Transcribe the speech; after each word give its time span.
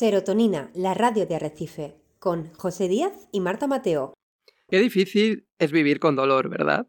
Serotonina, 0.00 0.70
la 0.72 0.94
radio 0.94 1.26
de 1.26 1.34
Arrecife, 1.34 1.94
con 2.18 2.54
José 2.54 2.88
Díaz 2.88 3.12
y 3.32 3.40
Marta 3.40 3.66
Mateo. 3.66 4.14
Qué 4.66 4.78
difícil 4.78 5.46
es 5.58 5.72
vivir 5.72 6.00
con 6.00 6.16
dolor, 6.16 6.48
¿verdad? 6.48 6.86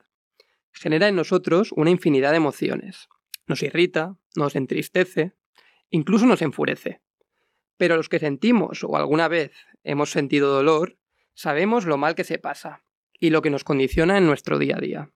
Genera 0.72 1.10
en 1.10 1.18
nosotros 1.18 1.74
una 1.76 1.90
infinidad 1.90 2.32
de 2.32 2.38
emociones. 2.38 3.10
Nos 3.48 3.64
irrita, 3.64 4.16
nos 4.38 4.56
entristece, 4.56 5.34
incluso 5.90 6.26
nos 6.26 6.42
enfurece. 6.42 7.02
Pero 7.76 7.98
los 7.98 8.08
que 8.08 8.18
sentimos 8.18 8.82
o 8.86 8.96
alguna 8.96 9.28
vez 9.28 9.52
hemos 9.84 10.12
sentido 10.12 10.54
dolor, 10.54 10.98
sabemos 11.34 11.84
lo 11.86 11.98
mal 11.98 12.16
que 12.16 12.24
se 12.24 12.40
pasa 12.40 12.86
y 13.20 13.32
lo 13.32 13.42
que 13.42 13.50
nos 13.50 13.66
condiciona 13.66 14.18
en 14.18 14.26
nuestro 14.26 14.58
día 14.58 14.78
a 14.78 14.80
día. 14.80 15.12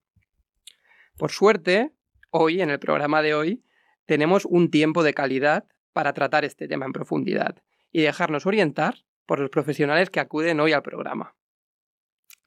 Por 1.16 1.32
suerte, 1.32 1.93
hoy, 2.30 2.59
en 2.59 2.71
el 2.71 2.80
programa 2.80 3.21
de 3.21 3.36
hoy, 3.36 3.64
tenemos 4.05 4.43
un 4.43 4.70
tiempo 4.70 5.02
de 5.02 5.14
calidad 5.14 5.64
para 5.93 6.12
tratar 6.12 6.43
este 6.43 6.68
tema 6.68 6.86
en 6.86 6.91
profundidad 6.91 7.64
y 7.96 8.02
dejarnos 8.02 8.46
orientar 8.46 9.05
por 9.25 9.39
los 9.39 9.50
profesionales 9.50 10.09
que 10.09 10.20
acuden 10.20 10.59
hoy 10.59 10.73
al 10.73 10.81
programa. 10.81 11.38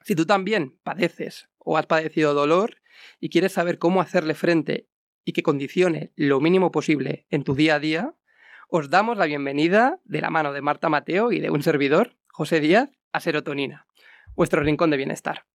Si 0.01 0.13
tú 0.13 0.27
también 0.27 0.77
padeces 0.83 1.49
o 1.57 1.75
has 1.75 1.87
padecido 1.87 2.35
dolor 2.35 2.75
y 3.19 3.29
quieres 3.29 3.53
saber 3.53 3.79
cómo 3.79 3.99
hacerle 3.99 4.35
frente 4.35 4.89
y 5.25 5.33
que 5.33 5.41
condicione 5.41 6.13
lo 6.15 6.39
mínimo 6.39 6.71
posible 6.71 7.25
en 7.31 7.43
tu 7.43 7.55
día 7.55 7.73
a 7.73 7.79
día, 7.79 8.13
os 8.67 8.91
damos 8.91 9.17
la 9.17 9.25
bienvenida 9.25 9.99
de 10.03 10.21
la 10.21 10.29
mano 10.29 10.53
de 10.53 10.61
Marta 10.61 10.87
Mateo 10.87 11.31
y 11.31 11.39
de 11.39 11.49
un 11.49 11.63
servidor, 11.63 12.15
José 12.27 12.59
Díaz, 12.59 12.91
a 13.11 13.19
Serotonina, 13.19 13.87
vuestro 14.35 14.61
rincón 14.61 14.91
de 14.91 14.97
bienestar. 14.97 15.47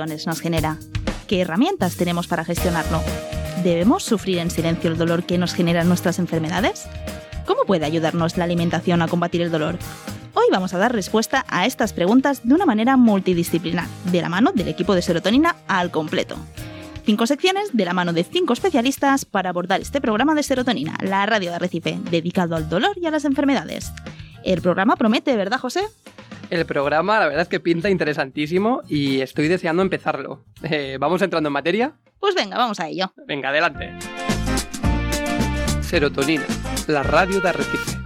Emociones 0.00 0.26
nos 0.26 0.40
genera? 0.40 0.78
¿Qué 1.26 1.42
herramientas 1.42 1.96
tenemos 1.96 2.26
para 2.26 2.44
gestionarlo? 2.44 3.02
¿Debemos 3.62 4.02
sufrir 4.02 4.38
en 4.38 4.50
silencio 4.50 4.90
el 4.90 4.96
dolor 4.96 5.24
que 5.24 5.36
nos 5.36 5.52
generan 5.52 5.88
nuestras 5.88 6.18
enfermedades? 6.18 6.86
¿Cómo 7.44 7.64
puede 7.66 7.84
ayudarnos 7.84 8.38
la 8.38 8.44
alimentación 8.44 9.02
a 9.02 9.08
combatir 9.08 9.42
el 9.42 9.50
dolor? 9.50 9.78
Hoy 10.32 10.44
vamos 10.50 10.72
a 10.72 10.78
dar 10.78 10.94
respuesta 10.94 11.44
a 11.48 11.66
estas 11.66 11.92
preguntas 11.92 12.40
de 12.44 12.54
una 12.54 12.64
manera 12.64 12.96
multidisciplinar, 12.96 13.86
de 14.10 14.22
la 14.22 14.30
mano 14.30 14.52
del 14.54 14.68
equipo 14.68 14.94
de 14.94 15.02
serotonina 15.02 15.56
al 15.68 15.90
completo. 15.90 16.36
Cinco 17.04 17.26
secciones 17.26 17.70
de 17.74 17.84
la 17.84 17.92
mano 17.92 18.14
de 18.14 18.24
cinco 18.24 18.54
especialistas 18.54 19.26
para 19.26 19.50
abordar 19.50 19.82
este 19.82 20.00
programa 20.00 20.34
de 20.34 20.42
serotonina, 20.42 20.96
la 21.02 21.26
radio 21.26 21.50
de 21.50 21.56
Arrecife, 21.56 21.98
dedicado 22.10 22.56
al 22.56 22.70
dolor 22.70 22.96
y 22.96 23.04
a 23.04 23.10
las 23.10 23.26
enfermedades. 23.26 23.92
El 24.44 24.62
programa 24.62 24.96
promete, 24.96 25.36
¿verdad, 25.36 25.60
José? 25.60 25.82
El 26.50 26.66
programa, 26.66 27.20
la 27.20 27.26
verdad 27.26 27.42
es 27.42 27.48
que 27.48 27.60
pinta 27.60 27.88
interesantísimo 27.90 28.82
y 28.88 29.20
estoy 29.20 29.46
deseando 29.46 29.82
empezarlo. 29.82 30.44
Eh, 30.64 30.96
¿Vamos 30.98 31.22
entrando 31.22 31.48
en 31.48 31.52
materia? 31.52 31.92
Pues 32.18 32.34
venga, 32.34 32.58
vamos 32.58 32.80
a 32.80 32.88
ello. 32.88 33.12
Venga, 33.26 33.50
adelante. 33.50 33.92
Serotonina, 35.80 36.44
la 36.88 37.04
radio 37.04 37.40
de 37.40 37.48
Arrecife. 37.48 37.99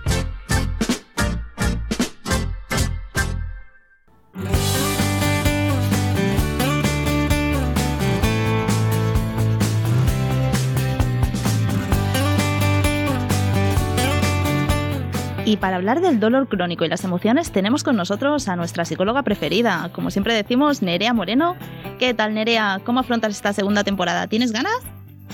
Y 15.47 15.59
para 15.59 15.77
hablar 15.77 16.01
del 16.01 16.21
dolor 16.21 16.49
crónico 16.49 16.87
y 16.87 16.89
las 16.89 17.05
emociones 17.05 17.53
tenemos 17.53 17.85
con 17.85 17.97
nosotros 17.97 18.49
a 18.49 18.57
nuestra 18.57 18.87
psicóloga 18.87 19.23
preferida, 19.23 19.91
como 19.93 20.11
siempre 20.11 20.33
decimos, 20.33 20.81
Nerea 20.81 21.13
Moreno. 21.13 21.55
¿Qué 21.99 22.15
tal 22.15 22.33
Nerea? 22.33 22.81
¿Cómo 22.83 23.01
afrontas 23.01 23.33
esta 23.33 23.53
segunda 23.53 23.85
temporada? 23.85 24.27
¿Tienes 24.27 24.53
ganas? 24.53 24.75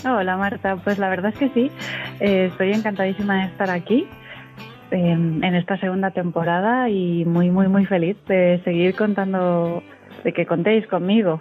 Hola 0.04 0.36
Marta, 0.36 0.76
pues 0.82 0.98
la 0.98 1.08
verdad 1.08 1.32
es 1.32 1.38
que 1.38 1.48
sí, 1.50 1.70
eh, 2.18 2.48
estoy 2.50 2.72
encantadísima 2.72 3.42
de 3.42 3.44
estar 3.52 3.70
aquí 3.70 4.04
em, 4.90 5.44
en 5.44 5.54
esta 5.54 5.78
segunda 5.78 6.10
temporada 6.10 6.88
y 6.88 7.24
muy, 7.24 7.50
muy, 7.50 7.68
muy 7.68 7.86
feliz 7.86 8.16
de 8.26 8.60
seguir 8.64 8.96
contando, 8.96 9.80
de 10.24 10.32
que 10.32 10.44
contéis 10.44 10.88
conmigo. 10.88 11.38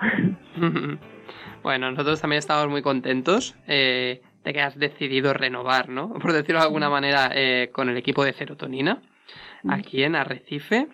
bueno, 1.63 1.89
nosotros 1.89 2.21
también 2.21 2.37
estamos 2.37 2.69
muy 2.69 2.83
contentos. 2.83 3.55
Eh, 3.65 4.21
de 4.49 4.53
que 4.53 4.61
has 4.61 4.77
decidido 4.77 5.33
renovar, 5.33 5.89
¿no? 5.89 6.09
Por 6.21 6.33
decirlo 6.33 6.59
de 6.59 6.65
alguna 6.65 6.89
manera, 6.89 7.29
eh, 7.33 7.69
con 7.71 7.89
el 7.89 7.97
equipo 7.97 8.25
de 8.25 8.33
serotonina 8.33 9.01
aquí 9.67 10.03
en 10.03 10.15
Arrecife. 10.15 10.87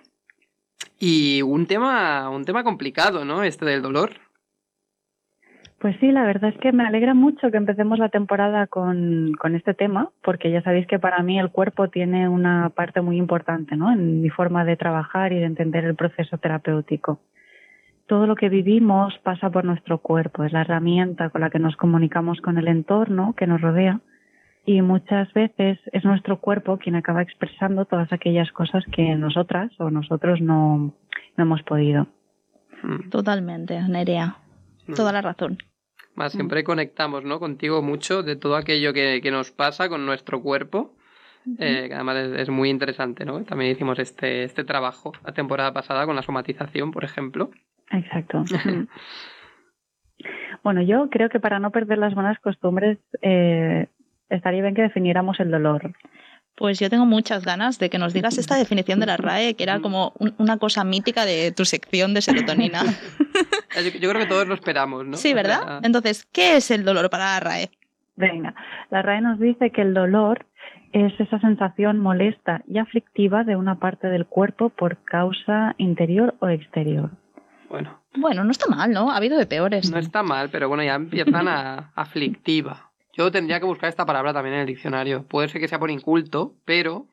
Y 0.99 1.41
un 1.41 1.65
tema, 1.65 2.29
un 2.29 2.43
tema 2.43 2.63
complicado, 2.63 3.23
¿no? 3.23 3.43
Este 3.43 3.65
del 3.65 3.81
dolor. 3.81 4.11
Pues 5.79 5.95
sí, 5.99 6.11
la 6.11 6.23
verdad 6.23 6.49
es 6.49 6.59
que 6.59 6.71
me 6.71 6.85
alegra 6.85 7.13
mucho 7.13 7.51
que 7.51 7.57
empecemos 7.57 7.99
la 7.99 8.09
temporada 8.09 8.67
con, 8.67 9.33
con, 9.39 9.55
este 9.55 9.73
tema, 9.73 10.09
porque 10.23 10.51
ya 10.51 10.61
sabéis 10.63 10.87
que 10.87 10.99
para 10.99 11.21
mí 11.21 11.39
el 11.39 11.51
cuerpo 11.51 11.89
tiene 11.89 12.27
una 12.27 12.69
parte 12.69 13.01
muy 13.01 13.17
importante 13.17 13.75
¿no? 13.75 13.91
en 13.91 14.21
mi 14.21 14.29
forma 14.29 14.65
de 14.65 14.77
trabajar 14.77 15.31
y 15.31 15.39
de 15.39 15.45
entender 15.45 15.83
el 15.85 15.95
proceso 15.95 16.37
terapéutico 16.37 17.19
todo 18.07 18.27
lo 18.27 18.35
que 18.35 18.49
vivimos 18.49 19.13
pasa 19.23 19.49
por 19.49 19.65
nuestro 19.65 19.99
cuerpo, 19.99 20.43
es 20.43 20.53
la 20.53 20.61
herramienta 20.61 21.29
con 21.29 21.41
la 21.41 21.49
que 21.49 21.59
nos 21.59 21.75
comunicamos 21.75 22.39
con 22.41 22.57
el 22.57 22.67
entorno 22.67 23.33
que 23.37 23.47
nos 23.47 23.61
rodea 23.61 24.01
y 24.65 24.81
muchas 24.81 25.31
veces 25.33 25.79
es 25.91 26.03
nuestro 26.03 26.39
cuerpo 26.39 26.77
quien 26.77 26.95
acaba 26.95 27.21
expresando 27.21 27.85
todas 27.85 28.11
aquellas 28.11 28.51
cosas 28.51 28.83
que 28.91 29.15
nosotras 29.15 29.71
o 29.79 29.91
nosotros 29.91 30.41
no, 30.41 30.93
hemos 31.37 31.61
podido. 31.63 32.07
Hmm. 32.81 33.09
Totalmente, 33.09 33.79
Nerea. 33.87 34.37
Hmm. 34.87 34.93
Toda 34.93 35.11
la 35.11 35.21
razón. 35.21 35.59
Más 36.15 36.31
siempre 36.31 36.63
conectamos 36.63 37.23
¿no? 37.23 37.39
contigo 37.39 37.81
mucho 37.81 38.23
de 38.23 38.35
todo 38.35 38.55
aquello 38.55 38.93
que, 38.93 39.21
nos 39.31 39.51
pasa 39.51 39.89
con 39.89 40.05
nuestro 40.05 40.41
cuerpo. 40.41 40.95
Eh, 41.59 41.85
que 41.89 41.93
además 41.93 42.17
es, 42.37 42.49
muy 42.49 42.71
interesante, 42.71 43.23
¿no? 43.23 43.43
También 43.43 43.71
hicimos 43.71 43.99
este, 43.99 44.45
este 44.45 44.63
trabajo 44.63 45.11
la 45.23 45.33
temporada 45.33 45.73
pasada 45.73 46.07
con 46.07 46.15
la 46.15 46.23
somatización, 46.23 46.91
por 46.91 47.03
ejemplo. 47.03 47.51
Exacto. 47.91 48.43
bueno, 50.63 50.81
yo 50.81 51.09
creo 51.09 51.29
que 51.29 51.39
para 51.39 51.59
no 51.59 51.71
perder 51.71 51.97
las 51.97 52.13
buenas 52.13 52.39
costumbres 52.39 52.97
eh, 53.21 53.87
estaría 54.29 54.61
bien 54.61 54.75
que 54.75 54.83
definiéramos 54.83 55.39
el 55.39 55.51
dolor. 55.51 55.93
Pues 56.55 56.79
yo 56.79 56.89
tengo 56.89 57.05
muchas 57.05 57.43
ganas 57.43 57.79
de 57.79 57.89
que 57.89 57.99
nos 57.99 58.13
digas 58.13 58.37
esta 58.37 58.55
definición 58.55 59.01
de 59.01 59.07
la 59.07 59.17
RAE, 59.17 59.55
que 59.55 59.63
era 59.63 59.81
como 59.81 60.13
una 60.37 60.57
cosa 60.57 60.85
mítica 60.85 61.25
de 61.25 61.51
tu 61.51 61.65
sección 61.65 62.13
de 62.13 62.21
serotonina. 62.21 62.81
yo, 63.99 64.09
creo 64.09 64.21
que 64.21 64.25
todos 64.25 64.47
lo 64.47 64.53
esperamos, 64.53 65.05
¿no? 65.05 65.17
Sí, 65.17 65.33
¿verdad? 65.33 65.81
Entonces, 65.83 66.25
¿qué 66.31 66.55
es 66.55 66.71
el 66.71 66.85
dolor 66.85 67.09
para 67.09 67.25
la 67.25 67.39
RAE? 67.41 67.71
Venga, 68.15 68.55
la 68.89 69.01
RAE 69.01 69.19
nos 69.19 69.37
dice 69.37 69.71
que 69.71 69.81
el 69.81 69.93
dolor 69.93 70.45
es 70.93 71.11
esa 71.19 71.39
sensación 71.41 71.99
molesta 71.99 72.63
y 72.69 72.77
aflictiva 72.77 73.43
de 73.43 73.57
una 73.57 73.75
parte 73.79 74.07
del 74.07 74.25
cuerpo 74.25 74.69
por 74.69 75.03
causa 75.03 75.75
interior 75.77 76.35
o 76.39 76.47
exterior. 76.47 77.11
Bueno. 77.69 77.99
Bueno, 78.15 78.43
no 78.43 78.51
está 78.51 78.67
mal, 78.67 78.91
¿no? 78.91 79.11
Ha 79.11 79.17
habido 79.17 79.37
de 79.37 79.45
peores. 79.45 79.91
No 79.91 79.97
está 79.97 80.23
mal, 80.23 80.49
pero 80.51 80.67
bueno, 80.67 80.83
ya 80.83 80.95
empiezan 80.95 81.47
a 81.47 81.91
aflictiva. 81.95 82.91
Yo 83.13 83.31
tendría 83.31 83.59
que 83.59 83.65
buscar 83.65 83.89
esta 83.89 84.05
palabra 84.05 84.33
también 84.33 84.55
en 84.55 84.61
el 84.61 84.67
diccionario. 84.67 85.23
Puede 85.23 85.47
ser 85.47 85.61
que 85.61 85.67
sea 85.67 85.79
por 85.79 85.89
inculto, 85.89 86.53
pero 86.65 87.05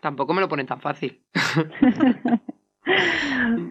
tampoco 0.00 0.34
me 0.34 0.40
lo 0.40 0.48
ponen 0.48 0.66
tan 0.66 0.80
fácil. 0.80 1.20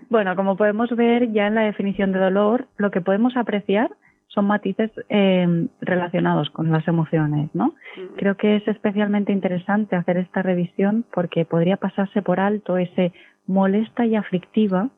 bueno, 0.09 0.35
como 0.35 0.55
podemos 0.55 0.89
ver 0.95 1.31
ya 1.33 1.47
en 1.47 1.55
la 1.55 1.63
definición 1.63 2.13
de 2.13 2.19
dolor, 2.19 2.67
lo 2.77 2.89
que 2.89 3.01
podemos 3.01 3.35
apreciar 3.35 3.91
son 4.27 4.45
matices 4.45 4.91
eh, 5.09 5.67
relacionados 5.81 6.49
con 6.49 6.71
las 6.71 6.87
emociones, 6.87 7.49
¿no? 7.53 7.75
Creo 8.15 8.35
que 8.35 8.55
es 8.55 8.67
especialmente 8.67 9.31
interesante 9.31 9.95
hacer 9.95 10.17
esta 10.17 10.41
revisión 10.41 11.05
porque 11.13 11.45
podría 11.45 11.77
pasarse 11.77 12.23
por 12.23 12.39
alto 12.39 12.77
ese 12.77 13.13
molesta 13.45 14.05
y 14.05 14.15
aflictiva 14.15 14.89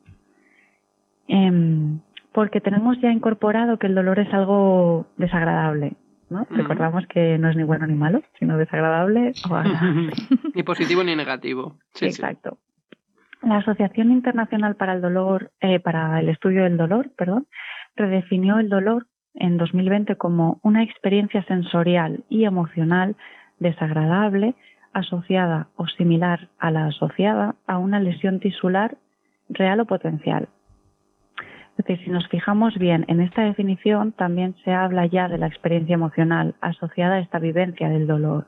Em, 1.28 2.00
porque 2.32 2.60
tenemos 2.60 3.00
ya 3.00 3.10
incorporado 3.10 3.78
que 3.78 3.86
el 3.86 3.94
dolor 3.94 4.18
es 4.18 4.32
algo 4.32 5.06
desagradable. 5.16 5.94
¿no? 6.28 6.46
Recordamos 6.50 7.06
que 7.06 7.38
no 7.38 7.48
es 7.48 7.56
ni 7.56 7.62
bueno 7.62 7.86
ni 7.86 7.94
malo, 7.94 8.22
sino 8.38 8.58
desagradable 8.58 9.32
o 9.48 9.62
ni 10.54 10.62
positivo 10.62 11.02
ni 11.04 11.14
negativo. 11.14 11.78
Exacto. 12.00 12.58
La 13.42 13.58
Asociación 13.58 14.10
Internacional 14.10 14.76
para 14.76 14.94
el 14.94 15.02
Dolor, 15.02 15.52
eh, 15.60 15.78
para 15.78 16.18
el 16.20 16.28
Estudio 16.28 16.64
del 16.64 16.76
Dolor, 16.76 17.10
perdón, 17.16 17.46
redefinió 17.94 18.58
el 18.58 18.68
dolor 18.68 19.06
en 19.34 19.56
2020 19.56 20.16
como 20.16 20.58
una 20.62 20.82
experiencia 20.82 21.44
sensorial 21.44 22.24
y 22.28 22.44
emocional 22.44 23.14
desagradable 23.58 24.54
asociada 24.92 25.68
o 25.76 25.86
similar 25.86 26.48
a 26.58 26.70
la 26.70 26.86
asociada 26.86 27.54
a 27.66 27.78
una 27.78 28.00
lesión 28.00 28.40
tisular 28.40 28.96
real 29.48 29.80
o 29.80 29.84
potencial. 29.84 30.48
Es 31.78 31.84
decir, 31.84 32.04
si 32.04 32.10
nos 32.10 32.26
fijamos 32.28 32.78
bien 32.78 33.04
en 33.08 33.20
esta 33.20 33.42
definición, 33.42 34.12
también 34.12 34.54
se 34.64 34.72
habla 34.72 35.06
ya 35.06 35.28
de 35.28 35.38
la 35.38 35.46
experiencia 35.46 35.94
emocional 35.94 36.54
asociada 36.60 37.16
a 37.16 37.20
esta 37.20 37.38
vivencia 37.38 37.88
del 37.90 38.06
dolor. 38.06 38.46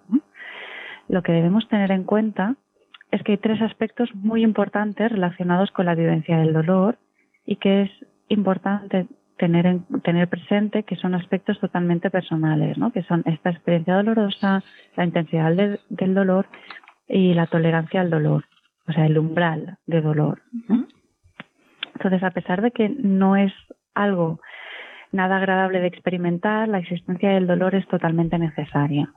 Lo 1.09 1.23
que 1.23 1.33
debemos 1.33 1.69
tener 1.69 1.91
en 1.91 2.05
cuenta 2.05 2.57
es 3.11 3.23
que 3.23 3.33
hay 3.33 3.39
tres 3.39 3.61
aspectos 3.61 4.15
muy 4.15 4.43
importantes 4.43 5.13
relacionados 5.13 5.71
con 5.73 5.87
la 5.87 5.95
vivencia 5.95 6.39
del 6.39 6.53
dolor 6.53 6.99
y 7.45 7.57
que 7.57 7.83
es 7.83 7.91
importante 8.29 9.07
tener, 9.39 9.67
en, 9.67 9.85
tener 10.03 10.29
presente 10.29 10.83
que 10.83 10.97
son 10.97 11.15
aspectos 11.15 11.59
totalmente 11.61 12.11
personales, 12.11 12.77
¿no? 12.77 12.93
que 12.93 13.03
son 13.05 13.23
esta 13.27 13.51
experiencia 13.51 13.95
dolorosa, 13.95 14.63
la 14.97 15.05
intensidad 15.05 15.53
del 15.89 16.15
dolor 16.15 16.47
y 17.09 17.35
la 17.35 17.47
tolerancia 17.47 18.01
al 18.01 18.11
dolor, 18.11 18.45
o 18.87 18.93
sea, 18.93 19.07
el 19.07 19.19
umbral 19.19 19.79
de 19.87 20.01
dolor. 20.03 20.43
Entonces, 21.99 22.23
a 22.23 22.31
pesar 22.31 22.63
de 22.63 22.71
que 22.71 22.89
no 22.89 23.35
es 23.35 23.53
algo 23.93 24.41
nada 25.11 25.39
agradable 25.39 25.81
de 25.81 25.89
experimentar, 25.89 26.69
la 26.69 26.79
existencia 26.79 27.31
del 27.31 27.49
dolor 27.49 27.75
es 27.75 27.87
totalmente 27.89 28.39
necesaria. 28.39 29.13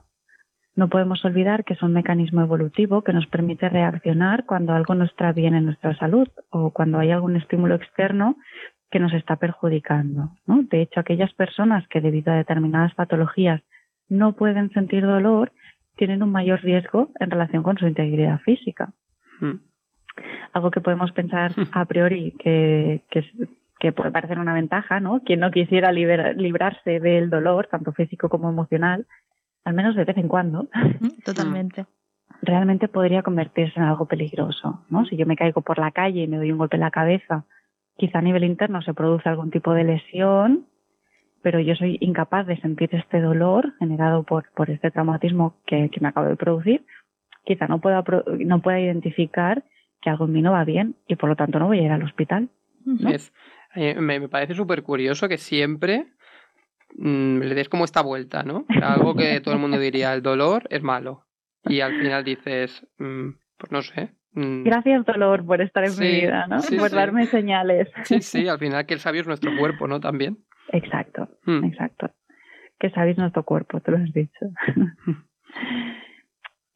No 0.74 0.88
podemos 0.88 1.24
olvidar 1.24 1.64
que 1.64 1.74
es 1.74 1.82
un 1.82 1.92
mecanismo 1.92 2.40
evolutivo 2.40 3.02
que 3.02 3.12
nos 3.12 3.26
permite 3.28 3.68
reaccionar 3.68 4.46
cuando 4.46 4.72
algo 4.72 4.96
no 4.96 5.04
está 5.04 5.30
bien 5.30 5.54
en 5.54 5.66
nuestra 5.66 5.96
salud 5.96 6.26
o 6.50 6.70
cuando 6.70 6.98
hay 6.98 7.12
algún 7.12 7.36
estímulo 7.36 7.76
externo 7.76 8.36
que 8.90 8.98
nos 8.98 9.12
está 9.12 9.36
perjudicando. 9.36 10.30
De 10.46 10.82
hecho, 10.82 10.98
aquellas 10.98 11.32
personas 11.34 11.86
que 11.86 12.00
debido 12.00 12.32
a 12.32 12.36
determinadas 12.36 12.94
patologías 12.94 13.62
no 14.08 14.32
pueden 14.32 14.70
sentir 14.70 15.06
dolor 15.06 15.52
tienen 15.96 16.22
un 16.22 16.32
mayor 16.32 16.60
riesgo 16.62 17.10
en 17.20 17.30
relación 17.30 17.62
con 17.62 17.78
su 17.78 17.86
integridad 17.86 18.40
física. 18.40 18.92
Hmm. 19.40 19.60
Algo 20.52 20.70
que 20.70 20.80
podemos 20.80 21.12
pensar 21.12 21.52
hmm. 21.52 21.70
a 21.72 21.84
priori 21.84 22.32
que, 22.38 23.02
que, 23.10 23.92
puede 23.92 24.10
parecer 24.10 24.38
una 24.38 24.54
ventaja, 24.54 25.00
¿no? 25.00 25.20
Quien 25.24 25.40
no 25.40 25.50
quisiera 25.50 25.90
librarse 25.90 27.00
del 27.00 27.30
dolor, 27.30 27.66
tanto 27.68 27.92
físico 27.92 28.28
como 28.28 28.48
emocional, 28.48 29.06
al 29.64 29.74
menos 29.74 29.96
de 29.96 30.04
vez 30.04 30.16
en 30.16 30.28
cuando. 30.28 30.68
Totalmente. 31.24 31.86
Realmente 32.42 32.88
podría 32.88 33.22
convertirse 33.22 33.78
en 33.78 33.86
algo 33.86 34.06
peligroso, 34.06 34.84
¿no? 34.88 35.04
Si 35.06 35.16
yo 35.16 35.26
me 35.26 35.36
caigo 35.36 35.62
por 35.62 35.78
la 35.78 35.90
calle 35.90 36.22
y 36.22 36.28
me 36.28 36.36
doy 36.36 36.52
un 36.52 36.58
golpe 36.58 36.76
en 36.76 36.82
la 36.82 36.90
cabeza 36.90 37.44
quizá 37.96 38.18
a 38.18 38.22
nivel 38.22 38.44
interno 38.44 38.82
se 38.82 38.94
produce 38.94 39.28
algún 39.28 39.50
tipo 39.50 39.74
de 39.74 39.84
lesión, 39.84 40.66
pero 41.42 41.60
yo 41.60 41.74
soy 41.74 41.98
incapaz 42.00 42.46
de 42.46 42.60
sentir 42.60 42.90
este 42.94 43.20
dolor 43.20 43.74
generado 43.78 44.22
por, 44.22 44.50
por 44.54 44.70
este 44.70 44.90
traumatismo 44.90 45.56
que, 45.66 45.90
me 46.00 46.08
acabo 46.08 46.26
de 46.26 46.36
producir, 46.36 46.84
quizá 47.44 47.66
no 47.66 47.80
pueda, 47.80 48.04
no 48.38 48.60
pueda 48.60 48.80
identificar 48.80 49.64
que 50.02 50.10
algo 50.10 50.26
en 50.26 50.32
mí 50.32 50.42
no 50.42 50.52
va 50.52 50.64
bien 50.64 50.96
y 51.06 51.16
por 51.16 51.28
lo 51.28 51.36
tanto 51.36 51.58
no 51.58 51.68
voy 51.68 51.78
a 51.78 51.82
ir 51.82 51.90
al 51.90 52.02
hospital. 52.02 52.50
Eh, 53.74 53.94
me, 53.94 54.28
parece 54.28 54.54
súper 54.54 54.82
curioso 54.82 55.28
que 55.28 55.38
siempre 55.38 56.08
mm, 56.96 57.38
le 57.38 57.54
des 57.54 57.68
como 57.68 57.84
esta 57.84 58.02
vuelta, 58.02 58.42
¿no? 58.42 58.66
Algo 58.82 59.14
que 59.14 59.40
todo 59.40 59.54
el 59.54 59.60
mundo 59.60 59.78
diría, 59.78 60.12
el 60.12 60.22
dolor 60.22 60.64
es 60.68 60.82
malo. 60.82 61.24
Y 61.64 61.80
al 61.80 61.98
final 61.98 62.24
dices, 62.24 62.86
mm, 62.98 63.30
pues 63.56 63.72
no 63.72 63.82
sé, 63.82 64.10
Mm. 64.34 64.64
Gracias, 64.64 65.04
dolor, 65.04 65.44
por 65.44 65.60
estar 65.60 65.84
en 65.84 65.98
mi 65.98 66.20
vida, 66.22 66.46
¿no? 66.46 66.58
por 66.78 66.90
darme 66.90 67.26
señales. 67.26 67.88
Sí, 68.04 68.20
sí, 68.20 68.48
al 68.48 68.58
final 68.58 68.86
que 68.86 68.94
el 68.94 69.00
sabio 69.00 69.20
es 69.20 69.26
nuestro 69.26 69.50
cuerpo, 69.58 69.86
¿no? 69.86 70.00
También. 70.00 70.38
Exacto, 70.68 71.28
mm. 71.44 71.64
exacto. 71.64 72.10
Que 72.78 72.90
sabéis 72.90 73.18
nuestro 73.18 73.44
cuerpo, 73.44 73.80
te 73.80 73.90
lo 73.90 73.98
has 73.98 74.12
dicho. 74.12 74.46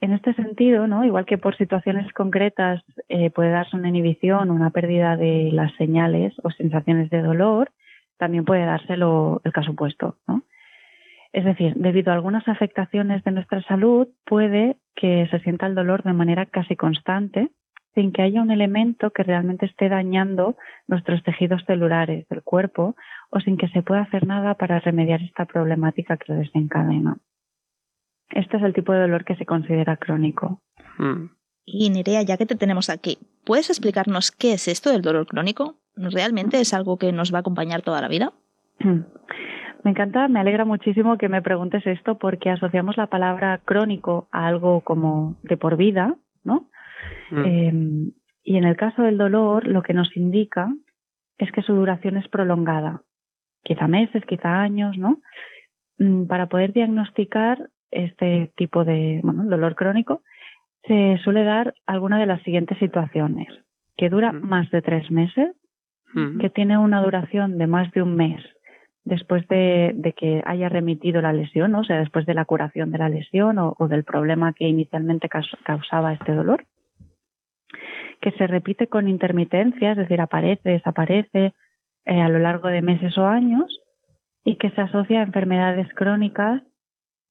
En 0.00 0.12
este 0.12 0.34
sentido, 0.34 0.86
¿no? 0.86 1.04
Igual 1.04 1.24
que 1.24 1.38
por 1.38 1.56
situaciones 1.56 2.12
concretas 2.12 2.82
eh, 3.08 3.30
puede 3.30 3.50
darse 3.50 3.76
una 3.76 3.88
inhibición, 3.88 4.50
una 4.50 4.70
pérdida 4.70 5.16
de 5.16 5.50
las 5.52 5.74
señales 5.76 6.34
o 6.42 6.50
sensaciones 6.50 7.10
de 7.10 7.22
dolor, 7.22 7.70
también 8.18 8.44
puede 8.44 8.64
dárselo 8.64 9.40
el 9.44 9.52
caso 9.52 9.72
opuesto. 9.72 10.16
Es 11.32 11.44
decir, 11.44 11.74
debido 11.76 12.12
a 12.12 12.14
algunas 12.14 12.46
afectaciones 12.48 13.22
de 13.24 13.30
nuestra 13.30 13.62
salud, 13.62 14.08
puede 14.24 14.76
que 14.94 15.28
se 15.30 15.40
sienta 15.40 15.66
el 15.66 15.74
dolor 15.74 16.02
de 16.02 16.12
manera 16.12 16.46
casi 16.46 16.76
constante 16.76 17.50
sin 17.94 18.12
que 18.12 18.22
haya 18.22 18.42
un 18.42 18.50
elemento 18.50 19.10
que 19.10 19.22
realmente 19.22 19.64
esté 19.64 19.88
dañando 19.88 20.56
nuestros 20.86 21.22
tejidos 21.22 21.64
celulares 21.66 22.28
del 22.28 22.42
cuerpo 22.42 22.94
o 23.30 23.40
sin 23.40 23.56
que 23.56 23.68
se 23.68 23.82
pueda 23.82 24.02
hacer 24.02 24.26
nada 24.26 24.54
para 24.54 24.80
remediar 24.80 25.22
esta 25.22 25.46
problemática 25.46 26.18
que 26.18 26.32
lo 26.32 26.38
desencadena. 26.38 27.16
Este 28.30 28.56
es 28.56 28.62
el 28.62 28.74
tipo 28.74 28.92
de 28.92 29.00
dolor 29.00 29.24
que 29.24 29.36
se 29.36 29.46
considera 29.46 29.96
crónico. 29.96 30.62
Hmm. 30.98 31.30
Y 31.64 31.90
Nerea, 31.90 32.22
ya 32.22 32.36
que 32.36 32.46
te 32.46 32.56
tenemos 32.56 32.90
aquí, 32.90 33.18
¿puedes 33.44 33.70
explicarnos 33.70 34.30
qué 34.30 34.52
es 34.52 34.68
esto 34.68 34.90
del 34.90 35.02
dolor 35.02 35.26
crónico? 35.26 35.76
¿Realmente 35.96 36.60
es 36.60 36.74
algo 36.74 36.96
que 36.96 37.12
nos 37.12 37.32
va 37.32 37.38
a 37.38 37.40
acompañar 37.40 37.82
toda 37.82 38.00
la 38.00 38.08
vida? 38.08 38.32
Hmm. 38.78 39.00
Me 39.86 39.90
encanta, 39.90 40.26
me 40.26 40.40
alegra 40.40 40.64
muchísimo 40.64 41.16
que 41.16 41.28
me 41.28 41.42
preguntes 41.42 41.86
esto 41.86 42.18
porque 42.18 42.50
asociamos 42.50 42.96
la 42.96 43.06
palabra 43.06 43.60
crónico 43.64 44.26
a 44.32 44.48
algo 44.48 44.80
como 44.80 45.36
de 45.44 45.56
por 45.56 45.76
vida, 45.76 46.16
¿no? 46.42 46.68
Mm. 47.30 47.44
Em, 47.44 48.12
y 48.42 48.56
en 48.56 48.64
el 48.64 48.76
caso 48.76 49.02
del 49.02 49.16
dolor, 49.16 49.64
lo 49.68 49.84
que 49.84 49.94
nos 49.94 50.16
indica 50.16 50.74
es 51.38 51.52
que 51.52 51.62
su 51.62 51.72
duración 51.72 52.16
es 52.16 52.26
prolongada, 52.26 53.02
quizá 53.62 53.86
meses, 53.86 54.24
quizá 54.26 54.60
años, 54.60 54.98
¿no? 54.98 55.20
Mm, 55.98 56.26
para 56.26 56.48
poder 56.48 56.72
diagnosticar 56.72 57.70
este 57.90 58.52
tipo 58.56 58.84
de 58.84 59.20
bueno, 59.22 59.44
dolor 59.44 59.74
crónico, 59.74 60.22
se 60.86 61.18
suele 61.24 61.44
dar 61.44 61.74
alguna 61.86 62.18
de 62.18 62.26
las 62.26 62.42
siguientes 62.42 62.78
situaciones, 62.78 63.48
que 63.96 64.08
dura 64.08 64.32
más 64.32 64.70
de 64.70 64.82
tres 64.82 65.10
meses, 65.10 65.54
que 66.40 66.48
tiene 66.48 66.78
una 66.78 67.02
duración 67.02 67.58
de 67.58 67.66
más 67.66 67.92
de 67.92 68.00
un 68.00 68.16
mes 68.16 68.42
después 69.06 69.46
de, 69.48 70.14
que 70.16 70.42
haya 70.44 70.68
remitido 70.68 71.22
la 71.22 71.32
lesión, 71.32 71.74
o 71.76 71.84
sea, 71.84 72.00
después 72.00 72.26
de 72.26 72.34
la 72.34 72.44
curación 72.44 72.90
de 72.90 72.98
la 72.98 73.08
lesión 73.08 73.56
o, 73.58 73.76
del 73.88 74.02
problema 74.02 74.52
que 74.52 74.66
inicialmente 74.66 75.28
causaba 75.28 76.12
este 76.12 76.32
dolor, 76.32 76.66
que 78.20 78.32
se 78.32 78.48
repite 78.48 78.88
con 78.88 79.06
intermitencia, 79.06 79.92
es 79.92 79.96
decir, 79.96 80.20
aparece, 80.20 80.70
desaparece 80.70 81.54
eh, 82.04 82.20
a 82.20 82.28
lo 82.28 82.40
largo 82.40 82.66
de 82.66 82.82
meses 82.82 83.16
o 83.16 83.26
años 83.26 83.80
y 84.44 84.56
que 84.56 84.70
se 84.70 84.80
asocia 84.80 85.20
a 85.20 85.24
enfermedades 85.24 85.88
crónicas 85.94 86.62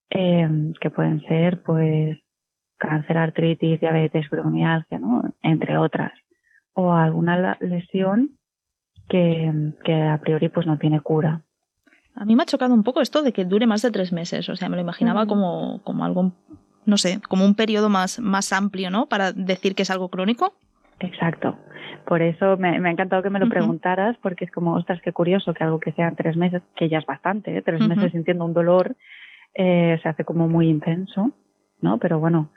eh, 0.10 0.74
que 0.80 0.90
pueden 0.90 1.22
ser, 1.28 1.62
pues, 1.64 2.18
cáncer, 2.78 3.18
artritis, 3.18 3.80
diabetes, 3.80 4.28
fibromialgia, 4.30 5.00
¿no? 5.00 5.24
entre 5.42 5.78
otras, 5.78 6.14
o 6.74 6.94
alguna 6.94 7.58
lesión 7.62 8.38
que, 9.08 9.74
que 9.84 9.94
a 9.94 10.20
priori 10.20 10.50
pues 10.50 10.68
no 10.68 10.78
tiene 10.78 11.00
cura. 11.00 11.42
A 12.16 12.26
mí 12.26 12.36
me 12.36 12.44
ha 12.44 12.46
chocado 12.46 12.74
un 12.74 12.84
poco 12.84 13.02
esto 13.02 13.24
de 13.24 13.34
que 13.34 13.46
dure 13.46 13.68
más 13.68 13.82
de 13.82 13.92
tres 13.92 14.14
meses. 14.14 14.48
O 14.50 14.56
sea, 14.56 14.70
me 14.70 14.78
lo 14.78 14.82
imaginaba 14.82 15.26
como, 15.26 15.82
como 15.84 16.06
algo, 16.06 16.32
no 16.86 16.98
sé, 16.98 17.20
como 17.28 17.44
un 17.44 17.56
periodo 17.56 17.90
más, 17.90 18.20
más 18.20 18.54
amplio, 18.54 18.90
¿no? 18.90 19.08
Para 19.08 19.34
decir 19.34 19.76
que 19.76 19.84
es 19.84 19.92
algo 19.92 20.10
crónico. 20.10 20.54
Exacto. 21.00 21.58
Por 22.06 22.22
eso 22.22 22.56
me, 22.58 22.70
ha 22.70 22.92
encantado 22.92 23.22
que 23.22 23.30
me 23.30 23.40
lo 23.40 23.50
preguntaras, 23.50 24.16
porque 24.22 24.46
es 24.46 24.52
como, 24.52 24.76
ostras, 24.76 25.02
qué 25.04 25.12
curioso 25.12 25.54
que 25.54 25.64
algo 25.64 25.80
que 25.80 25.92
sean 25.92 26.16
tres 26.16 26.38
meses, 26.38 26.62
que 26.76 26.88
ya 26.88 27.00
es 27.00 27.06
bastante, 27.06 27.58
¿eh? 27.58 27.62
tres 27.62 27.82
meses 27.82 28.12
sintiendo 28.12 28.46
un 28.46 28.54
dolor, 28.54 28.96
eh, 29.56 30.00
se 30.04 30.10
hace 30.10 30.24
como 30.24 30.48
muy 30.48 30.70
intenso, 30.70 31.32
¿no? 31.82 31.98
Pero 31.98 32.20
bueno, 32.20 32.52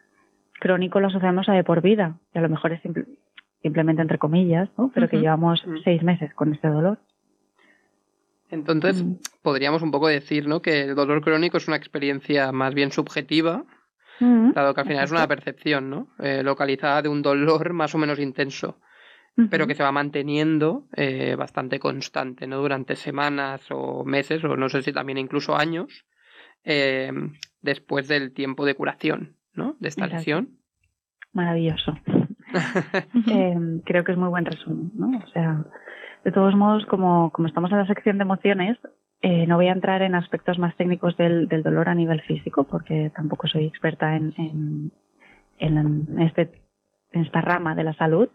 crónico 0.61 1.01
lo 1.01 1.07
asociamos 1.07 1.49
a 1.49 1.53
de 1.53 1.65
por 1.65 1.81
vida, 1.81 2.19
y 2.35 2.39
a 2.39 2.43
lo 2.43 2.49
mejor 2.49 2.73
es 2.73 2.83
simplemente 3.63 4.03
entre 4.03 4.19
comillas, 4.19 4.69
¿no? 4.77 4.91
Pero 4.93 5.09
que 5.09 5.19
llevamos 5.19 5.65
seis 5.85 6.03
meses 6.03 6.35
con 6.35 6.53
este 6.53 6.69
dolor. 6.69 6.99
Entonces, 8.51 9.03
mm. 9.03 9.17
podríamos 9.43 9.83
un 9.83 9.91
poco 9.91 10.09
decir 10.09 10.47
¿no? 10.47 10.63
que 10.63 10.83
el 10.83 10.95
dolor 10.95 11.23
crónico 11.23 11.59
es 11.59 11.69
una 11.69 11.77
experiencia 11.77 12.53
más 12.53 12.75
bien 12.75 12.93
subjetiva, 12.93 13.65
mm. 14.21 14.53
dado 14.53 14.75
que 14.75 14.81
al 14.81 14.87
final 14.87 15.05
es 15.05 15.11
una 15.11 15.29
percepción 15.29 15.91
¿no? 15.91 16.09
Eh, 16.19 16.43
localizada 16.43 17.03
de 17.03 17.09
un 17.09 17.23
dolor 17.23 17.73
más 17.73 17.95
o 17.95 17.99
menos 17.99 18.19
intenso, 18.19 18.81
pero 19.51 19.69
que 19.69 19.77
se 19.77 19.85
va 19.85 19.93
manteniendo 19.93 20.89
eh, 20.97 21.37
bastante 21.37 21.79
constante 21.79 22.49
¿no? 22.49 22.59
durante 22.59 22.97
semanas 22.97 23.69
o 23.71 24.05
meses, 24.05 24.43
o 24.43 24.57
no 24.57 24.69
sé 24.69 24.83
si 24.83 24.93
también 24.93 25.17
incluso 25.17 25.57
años, 25.57 26.07
eh, 26.65 27.11
después 27.63 28.09
del 28.09 28.33
tiempo 28.33 28.65
de 28.65 28.75
curación 28.75 29.37
¿no? 29.55 29.77
de 29.81 29.89
esta 29.89 30.07
lesión. 30.07 30.51
Maravilloso. 31.33 31.99
creo 33.85 34.05
que 34.05 34.13
es 34.13 34.19
muy 34.19 34.29
buen 34.29 34.45
resumen, 34.45 34.91
¿no? 34.95 35.19
O 35.19 35.29
sea, 35.31 35.65
de 36.25 36.33
todos 36.33 36.55
modos, 36.55 36.87
como, 36.87 37.31
como 37.31 37.49
estamos 37.49 37.71
en 37.71 37.79
la 37.79 37.87
sección 37.87 38.19
de 38.19 38.23
emociones, 38.23 38.79
eh, 39.21 39.47
no 39.47 39.57
voy 39.57 39.69
a 39.69 39.73
entrar 39.73 40.03
en 40.03 40.15
aspectos 40.15 40.59
más 40.59 40.77
técnicos 40.77 41.17
del, 41.17 41.49
del, 41.49 41.63
dolor 41.63 41.89
a 41.89 41.95
nivel 41.95 42.23
físico, 42.23 42.65
porque 42.65 43.11
tampoco 43.15 43.49
soy 43.49 43.67
experta 43.67 44.17
en, 44.17 44.33
en, 44.39 44.93
en 45.59 46.21
este 46.21 46.69
en 47.13 47.23
esta 47.23 47.41
rama 47.41 47.75
de 47.75 47.85
la 47.85 47.95
salud, 47.95 48.29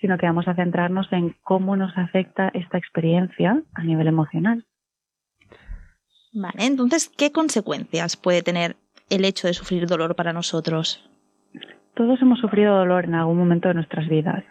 sino 0.00 0.18
que 0.18 0.26
vamos 0.26 0.48
a 0.48 0.54
centrarnos 0.54 1.12
en 1.12 1.36
cómo 1.42 1.76
nos 1.76 1.96
afecta 1.96 2.50
esta 2.52 2.78
experiencia 2.78 3.62
a 3.74 3.82
nivel 3.84 4.08
emocional. 4.08 4.64
Vale, 6.32 6.64
entonces, 6.64 7.12
¿qué 7.16 7.30
consecuencias 7.30 8.16
puede 8.16 8.42
tener 8.42 8.76
el 9.10 9.24
hecho 9.24 9.46
de 9.46 9.54
sufrir 9.54 9.86
dolor 9.86 10.16
para 10.16 10.32
nosotros? 10.32 11.08
Todos 11.94 12.20
hemos 12.22 12.38
sufrido 12.38 12.76
dolor 12.76 13.04
en 13.04 13.14
algún 13.14 13.36
momento 13.36 13.68
de 13.68 13.74
nuestras 13.74 14.08
vidas. 14.08 14.42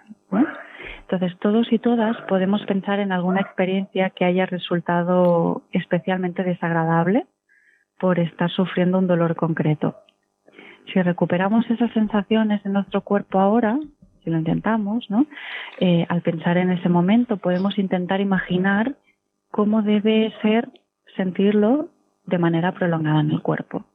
Entonces, 1.12 1.38
todos 1.40 1.68
y 1.74 1.80
todas 1.80 2.16
podemos 2.30 2.62
pensar 2.66 3.00
en 3.00 3.12
alguna 3.12 3.42
experiencia 3.42 4.12
que 4.12 4.24
haya 4.24 4.46
resultado 4.46 5.64
especialmente 5.74 6.44
desagradable 6.44 7.26
por 8.00 8.18
estar 8.20 8.50
sufriendo 8.50 8.98
un 8.98 9.08
dolor 9.08 9.36
concreto. 9.36 9.98
Si 10.94 11.02
recuperamos 11.02 11.70
esas 11.70 11.92
sensaciones 11.92 12.66
en 12.66 12.74
nuestro 12.74 13.02
cuerpo 13.02 13.40
ahora, 13.40 13.78
si 14.24 14.30
lo 14.30 14.38
intentamos, 14.38 15.10
¿no? 15.10 15.26
Eh, 15.80 16.06
al 16.08 16.22
pensar 16.22 16.58
en 16.58 16.72
ese 16.72 16.88
momento 16.88 17.38
podemos 17.38 17.78
intentar 17.78 18.22
imaginar 18.22 18.96
cómo 19.52 19.82
debe 19.82 20.34
ser 20.42 20.70
sentirlo 21.16 21.90
de 22.26 22.38
manera 22.38 22.72
prolongada 22.74 23.22
en 23.22 23.32
el 23.32 23.42
cuerpo. 23.42 23.86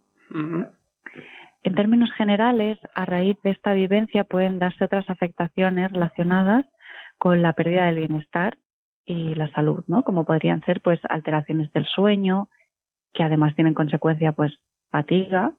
En 1.62 1.74
términos 1.74 2.12
generales, 2.12 2.78
a 2.94 3.04
raíz 3.04 3.36
de 3.42 3.50
esta 3.50 3.72
vivencia 3.72 4.24
pueden 4.24 4.58
darse 4.58 4.84
otras 4.84 5.08
afectaciones 5.10 5.90
relacionadas 5.92 6.64
con 7.18 7.42
la 7.42 7.54
pérdida 7.54 7.86
del 7.86 7.96
bienestar 7.96 8.56
y 9.04 9.34
la 9.34 9.50
salud, 9.52 9.84
¿no? 9.86 10.02
Como 10.02 10.24
podrían 10.24 10.62
ser 10.64 10.80
pues 10.80 11.00
alteraciones 11.08 11.72
del 11.72 11.86
sueño, 11.86 12.48
que 13.12 13.22
además 13.22 13.54
tienen 13.54 13.74
consecuencia 13.74 14.32
pues 14.32 14.52
fatiga, 14.90 15.54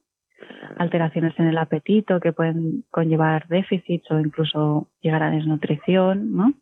alteraciones 0.77 1.37
en 1.39 1.47
el 1.47 1.57
apetito 1.57 2.19
que 2.19 2.33
pueden 2.33 2.83
conllevar 2.91 3.47
déficits 3.47 4.09
o 4.11 4.19
incluso 4.19 4.87
llegar 5.01 5.23
a 5.23 5.31
desnutrición, 5.31 6.35
¿no? 6.35 6.53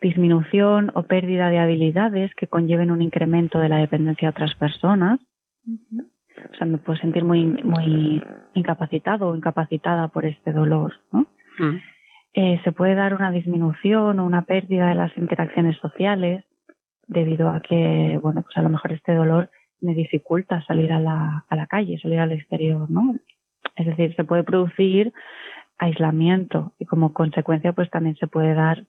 Disminución 0.00 0.90
o 0.94 1.04
pérdida 1.04 1.50
de 1.50 1.58
habilidades 1.58 2.34
que 2.34 2.46
conlleven 2.46 2.90
un 2.90 3.02
incremento 3.02 3.58
de 3.58 3.68
la 3.68 3.78
dependencia 3.78 4.28
de 4.28 4.30
otras 4.30 4.54
personas. 4.54 5.20
O 5.66 6.56
sea, 6.56 6.66
me 6.66 6.78
puedo 6.78 6.98
sentir 6.98 7.24
muy, 7.24 7.44
muy 7.46 8.22
incapacitado 8.54 9.28
o 9.28 9.36
incapacitada 9.36 10.08
por 10.08 10.26
este 10.26 10.52
dolor. 10.52 10.94
¿no? 11.12 11.26
Mm. 11.58 11.76
Eh, 12.34 12.60
se 12.64 12.72
puede 12.72 12.94
dar 12.94 13.14
una 13.14 13.30
disminución 13.30 14.20
o 14.20 14.26
una 14.26 14.42
pérdida 14.42 14.88
de 14.88 14.94
las 14.94 15.16
interacciones 15.16 15.76
sociales 15.78 16.44
debido 17.06 17.48
a 17.48 17.60
que, 17.60 18.18
bueno, 18.22 18.42
pues 18.42 18.56
a 18.56 18.62
lo 18.62 18.68
mejor 18.68 18.92
este 18.92 19.14
dolor 19.14 19.50
me 19.80 19.94
dificulta 19.94 20.62
salir 20.66 20.92
a 20.92 21.00
la, 21.00 21.44
a 21.48 21.56
la 21.56 21.66
calle, 21.66 21.98
salir 21.98 22.18
al 22.18 22.32
exterior, 22.32 22.90
¿no? 22.90 23.14
Es 23.76 23.86
decir, 23.86 24.14
se 24.16 24.24
puede 24.24 24.44
producir 24.44 25.12
aislamiento 25.78 26.72
y 26.78 26.86
como 26.86 27.12
consecuencia 27.12 27.72
pues 27.72 27.90
también 27.90 28.16
se 28.16 28.26
puede 28.26 28.54
dar 28.54 28.84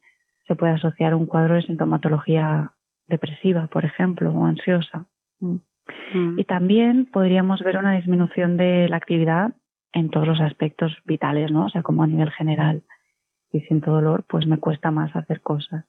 se 0.48 0.56
puede 0.56 0.74
asociar 0.74 1.13
un 1.13 1.25
cuadro 1.25 1.56
de 1.56 1.63
sintomatología 1.63 2.72
depresiva, 3.08 3.68
por 3.68 3.86
ejemplo, 3.86 4.32
o 4.32 4.46
ansiosa. 4.46 5.06
Mm. 5.39 5.58
Mm. 6.13 6.39
Y 6.39 6.44
también 6.46 7.06
podríamos 7.06 7.62
ver 7.62 7.77
una 7.77 7.94
disminución 7.94 8.58
de 8.58 8.88
la 8.89 8.98
actividad 8.98 9.54
en 9.94 10.10
todos 10.10 10.27
los 10.27 10.42
aspectos 10.42 10.96
vitales, 11.06 11.51
¿no? 11.51 11.66
O 11.66 11.70
sea, 11.70 11.82
como 11.82 12.04
a 12.04 12.08
nivel 12.08 12.32
general. 12.32 12.84
Y 13.51 13.62
siento 13.62 13.92
dolor, 13.92 14.25
pues 14.27 14.46
me 14.46 14.60
cuesta 14.60 14.92
más 14.92 15.16
hacer 15.16 15.42
cosas. 15.42 15.86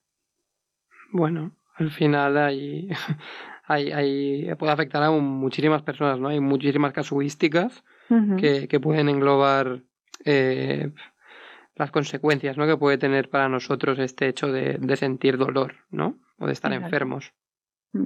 Bueno, 1.12 1.53
al 1.77 1.91
final 1.91 2.37
hay, 2.37 2.88
hay, 3.67 4.55
puede 4.55 4.73
afectar 4.73 5.03
a 5.03 5.11
muchísimas 5.11 5.83
personas, 5.83 6.19
¿no? 6.19 6.29
Hay 6.29 6.41
muchísimas 6.41 6.93
casuísticas 6.93 7.85
que, 8.38 8.69
que, 8.69 8.81
pueden 8.81 9.11
englobar 9.11 9.83
eh, 10.25 10.93
las 11.78 11.90
consecuencias 11.90 12.56
¿no? 12.56 12.66
que 12.66 12.76
puede 12.76 12.99
tener 12.99 13.28
para 13.28 13.49
nosotros 13.49 13.99
este 13.99 14.28
hecho 14.28 14.50
de, 14.50 14.97
sentir 14.97 15.38
dolor, 15.38 15.75
¿no? 15.90 16.16
O 16.38 16.47
de 16.47 16.52
estar 16.52 16.73
enfermos. 16.73 17.32
Mm. 17.92 18.04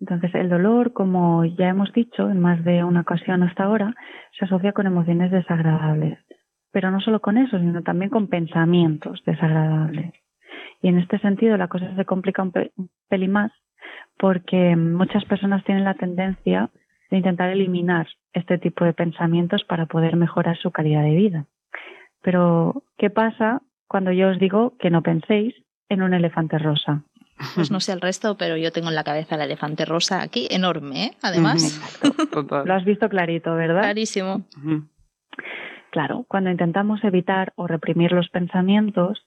Entonces, 0.00 0.34
el 0.34 0.48
dolor, 0.48 0.92
como 0.94 1.44
ya 1.44 1.68
hemos 1.68 1.92
dicho 1.92 2.30
en 2.30 2.40
más 2.40 2.64
de 2.64 2.82
una 2.82 3.02
ocasión 3.02 3.42
hasta 3.42 3.64
ahora, 3.64 3.94
se 4.38 4.46
asocia 4.46 4.72
con 4.72 4.86
emociones 4.86 5.30
desagradables. 5.30 6.18
Pero 6.72 6.90
no 6.90 7.00
solo 7.00 7.20
con 7.20 7.36
eso, 7.36 7.58
sino 7.58 7.82
también 7.82 8.10
con 8.10 8.28
pensamientos 8.28 9.22
desagradables. 9.26 10.14
Y 10.82 10.88
en 10.88 10.98
este 10.98 11.18
sentido, 11.18 11.56
la 11.58 11.68
cosa 11.68 11.94
se 11.94 12.04
complica 12.06 12.42
un, 12.42 12.52
pelín 13.08 13.32
más 13.32 13.52
porque 14.16 14.76
muchas 14.76 15.24
personas 15.24 15.64
tienen 15.64 15.84
la 15.84 15.94
tendencia 15.94 16.70
de 17.10 17.16
intentar 17.16 17.50
eliminar 17.50 18.06
este 18.32 18.58
tipo 18.58 18.84
de 18.84 18.92
pensamientos 18.92 19.64
para 19.64 19.86
poder 19.86 20.16
mejorar 20.16 20.56
su 20.58 20.70
calidad 20.70 21.02
de 21.02 21.14
vida. 21.14 21.46
Pero, 22.22 22.82
¿qué 22.98 23.10
pasa 23.10 23.62
cuando 23.88 24.12
yo 24.12 24.28
os 24.28 24.38
digo 24.38 24.76
que 24.78 24.90
no 24.90 25.02
penséis 25.02 25.54
en 25.88 26.02
un 26.02 26.14
elefante 26.14 26.58
rosa? 26.58 27.02
Pues 27.54 27.70
no 27.70 27.80
sé 27.80 27.92
el 27.92 28.00
resto, 28.00 28.36
pero 28.36 28.56
yo 28.56 28.70
tengo 28.70 28.88
en 28.88 28.94
la 28.94 29.04
cabeza 29.04 29.34
el 29.34 29.40
elefante 29.40 29.84
rosa 29.86 30.20
aquí, 30.20 30.46
enorme, 30.50 31.04
¿eh? 31.04 31.10
además. 31.22 31.80
Lo 32.64 32.74
has 32.74 32.84
visto 32.84 33.08
clarito, 33.08 33.54
¿verdad? 33.54 33.82
Clarísimo. 33.82 34.44
Claro, 35.90 36.24
cuando 36.28 36.50
intentamos 36.50 37.02
evitar 37.02 37.52
o 37.56 37.66
reprimir 37.66 38.12
los 38.12 38.28
pensamientos, 38.28 39.24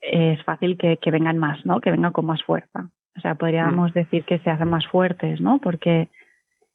es 0.00 0.42
fácil 0.44 0.76
que, 0.78 0.98
vengan 1.10 1.38
más, 1.38 1.64
¿no? 1.66 1.80
Que 1.80 1.90
vengan 1.90 2.12
con 2.12 2.26
más 2.26 2.42
fuerza. 2.42 2.90
O 3.16 3.20
sea, 3.20 3.34
podríamos 3.34 3.90
mm. 3.90 3.94
decir 3.94 4.24
que 4.24 4.38
se 4.40 4.50
hacen 4.50 4.68
más 4.68 4.86
fuertes, 4.86 5.40
¿no? 5.40 5.58
Porque 5.58 6.08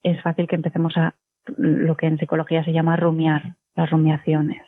es 0.04 0.22
fácil 0.22 0.48
que 0.48 0.56
empecemos 0.56 0.96
a 0.98 1.16
lo 1.58 1.98
que 1.98 2.08
en 2.08 2.18
psicología 2.18 2.64
se 2.64 2.74
llama 2.74 2.96
rumiar, 2.96 3.56
las 3.76 3.90
rumiaciones. 3.90 4.62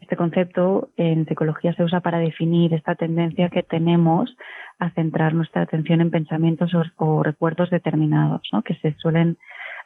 Este 0.00 0.16
concepto 0.16 0.90
en 0.96 1.26
psicología 1.26 1.72
se 1.74 1.82
usa 1.82 2.00
para 2.00 2.18
definir 2.18 2.72
esta 2.74 2.94
tendencia 2.94 3.48
que 3.48 3.62
tenemos 3.62 4.36
a 4.78 4.90
centrar 4.90 5.34
nuestra 5.34 5.62
atención 5.62 6.00
en 6.00 6.10
pensamientos 6.10 6.72
o, 6.96 7.22
recuerdos 7.22 7.70
determinados, 7.70 8.42
¿no? 8.52 8.62
que 8.62 8.74
se 8.76 8.94
suelen, 8.94 9.38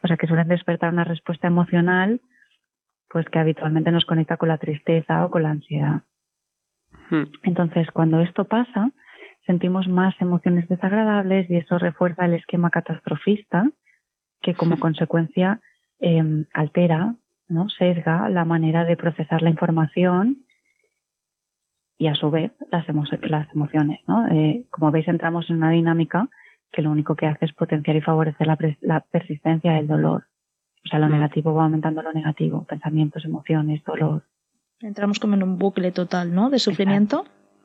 o 0.02 0.08
sea, 0.08 0.16
que 0.16 0.26
suelen 0.26 0.48
despertar 0.48 0.92
una 0.92 1.04
respuesta 1.04 1.46
emocional, 1.46 2.20
pues 3.08 3.26
que 3.28 3.38
habitualmente 3.38 3.90
nos 3.90 4.04
conecta 4.04 4.36
con 4.36 4.48
la 4.48 4.58
tristeza 4.58 5.24
o 5.24 5.30
con 5.30 5.42
la 5.42 5.50
ansiedad. 5.50 6.02
Entonces, 7.42 7.90
cuando 7.92 8.20
esto 8.20 8.44
pasa, 8.44 8.90
sentimos 9.46 9.88
más 9.88 10.14
emociones 10.20 10.68
desagradables 10.68 11.48
y 11.50 11.56
eso 11.56 11.78
refuerza 11.78 12.24
el 12.24 12.34
esquema 12.34 12.70
catastrofista 12.70 13.70
que 14.40 14.54
como 14.54 14.78
consecuencia 14.80 15.60
em, 16.00 16.46
altera 16.52 17.14
¿no? 17.48 17.68
sesga 17.68 18.28
la 18.28 18.44
manera 18.44 18.84
de 18.84 18.96
procesar 18.96 19.42
la 19.42 19.50
información 19.50 20.44
y 21.96 22.08
a 22.08 22.14
su 22.14 22.30
vez 22.30 22.52
las, 22.70 22.86
las 23.22 23.52
emociones. 23.54 24.00
¿no? 24.06 24.26
Eh, 24.28 24.66
como 24.70 24.90
veis, 24.90 25.08
entramos 25.08 25.48
en 25.50 25.56
una 25.56 25.70
dinámica 25.70 26.28
que 26.72 26.82
lo 26.82 26.90
único 26.90 27.14
que 27.14 27.26
hace 27.26 27.44
es 27.44 27.52
potenciar 27.52 27.96
y 27.96 28.00
favorecer 28.00 28.46
la, 28.80 29.00
persistencia 29.00 29.74
del 29.74 29.86
dolor. 29.86 30.26
O 30.84 30.88
sea, 30.88 30.98
lo 30.98 31.08
mm. 31.08 31.12
negativo 31.12 31.54
va 31.54 31.64
aumentando 31.64 32.02
lo 32.02 32.12
negativo, 32.12 32.64
pensamientos, 32.64 33.24
emociones, 33.24 33.82
dolor. 33.84 34.24
Entramos 34.80 35.18
como 35.18 35.34
en 35.34 35.44
un 35.44 35.56
bucle 35.56 35.92
total, 35.92 36.34
¿no? 36.34 36.50
De 36.50 36.58
sufrimiento. 36.58 37.24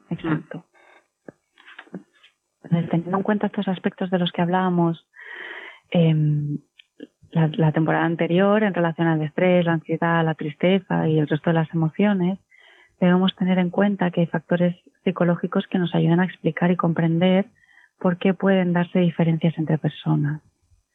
Exacto. 0.10 0.66
teniendo 2.70 3.18
en 3.18 3.24
cuenta 3.24 3.48
estos 3.48 3.68
aspectos 3.68 4.10
de 4.12 4.20
los 4.20 4.32
que 4.32 4.42
hablábamos, 4.42 5.08
eh, 5.92 6.16
la, 7.32 7.72
temporada 7.72 8.06
anterior 8.06 8.64
en 8.64 8.74
relación 8.74 9.08
al 9.08 9.22
estrés, 9.22 9.66
la 9.66 9.74
ansiedad, 9.74 10.24
la 10.26 10.36
tristeza 10.36 11.08
y 11.08 11.20
el 11.20 11.28
resto 11.28 11.50
de 11.50 11.56
las 11.56 11.74
emociones, 11.74 12.40
debemos 13.00 13.36
tener 13.36 13.60
en 13.60 13.70
cuenta 13.70 14.12
que 14.12 14.22
hay 14.22 14.28
factores 14.28 14.76
psicológicos 15.04 15.68
que 15.68 15.80
nos 15.80 15.94
ayudan 15.96 16.20
a 16.20 16.26
explicar 16.26 16.72
y 16.72 16.76
comprender 16.76 17.46
por 18.00 18.18
qué 18.18 18.34
pueden 18.34 18.74
darse 18.74 19.00
diferencias 19.00 19.58
entre 19.58 19.78
personas. 19.78 20.42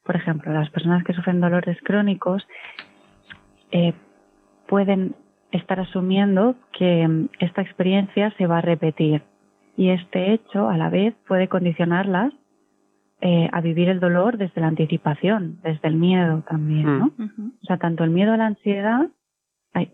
Por 0.03 0.15
ejemplo, 0.15 0.53
las 0.53 0.69
personas 0.69 1.03
que 1.03 1.13
sufren 1.13 1.41
dolores 1.41 1.77
crónicos 1.83 2.47
eh, 3.71 3.93
pueden 4.67 5.15
estar 5.51 5.79
asumiendo 5.79 6.55
que 6.77 7.07
mm, 7.07 7.29
esta 7.39 7.61
experiencia 7.61 8.31
se 8.37 8.47
va 8.47 8.59
a 8.59 8.61
repetir 8.61 9.23
y 9.77 9.89
este 9.89 10.33
hecho 10.33 10.69
a 10.69 10.77
la 10.77 10.89
vez 10.89 11.15
puede 11.27 11.47
condicionarlas 11.47 12.33
eh, 13.21 13.49
a 13.51 13.61
vivir 13.61 13.89
el 13.89 13.99
dolor 13.99 14.37
desde 14.37 14.61
la 14.61 14.67
anticipación, 14.67 15.59
desde 15.63 15.87
el 15.87 15.95
miedo 15.95 16.43
también, 16.49 16.99
¿no? 16.99 17.11
Mm. 17.17 17.51
O 17.61 17.65
sea, 17.65 17.77
tanto 17.77 18.03
el 18.03 18.09
miedo 18.09 18.33
a 18.33 18.37
la 18.37 18.47
ansiedad, 18.47 19.09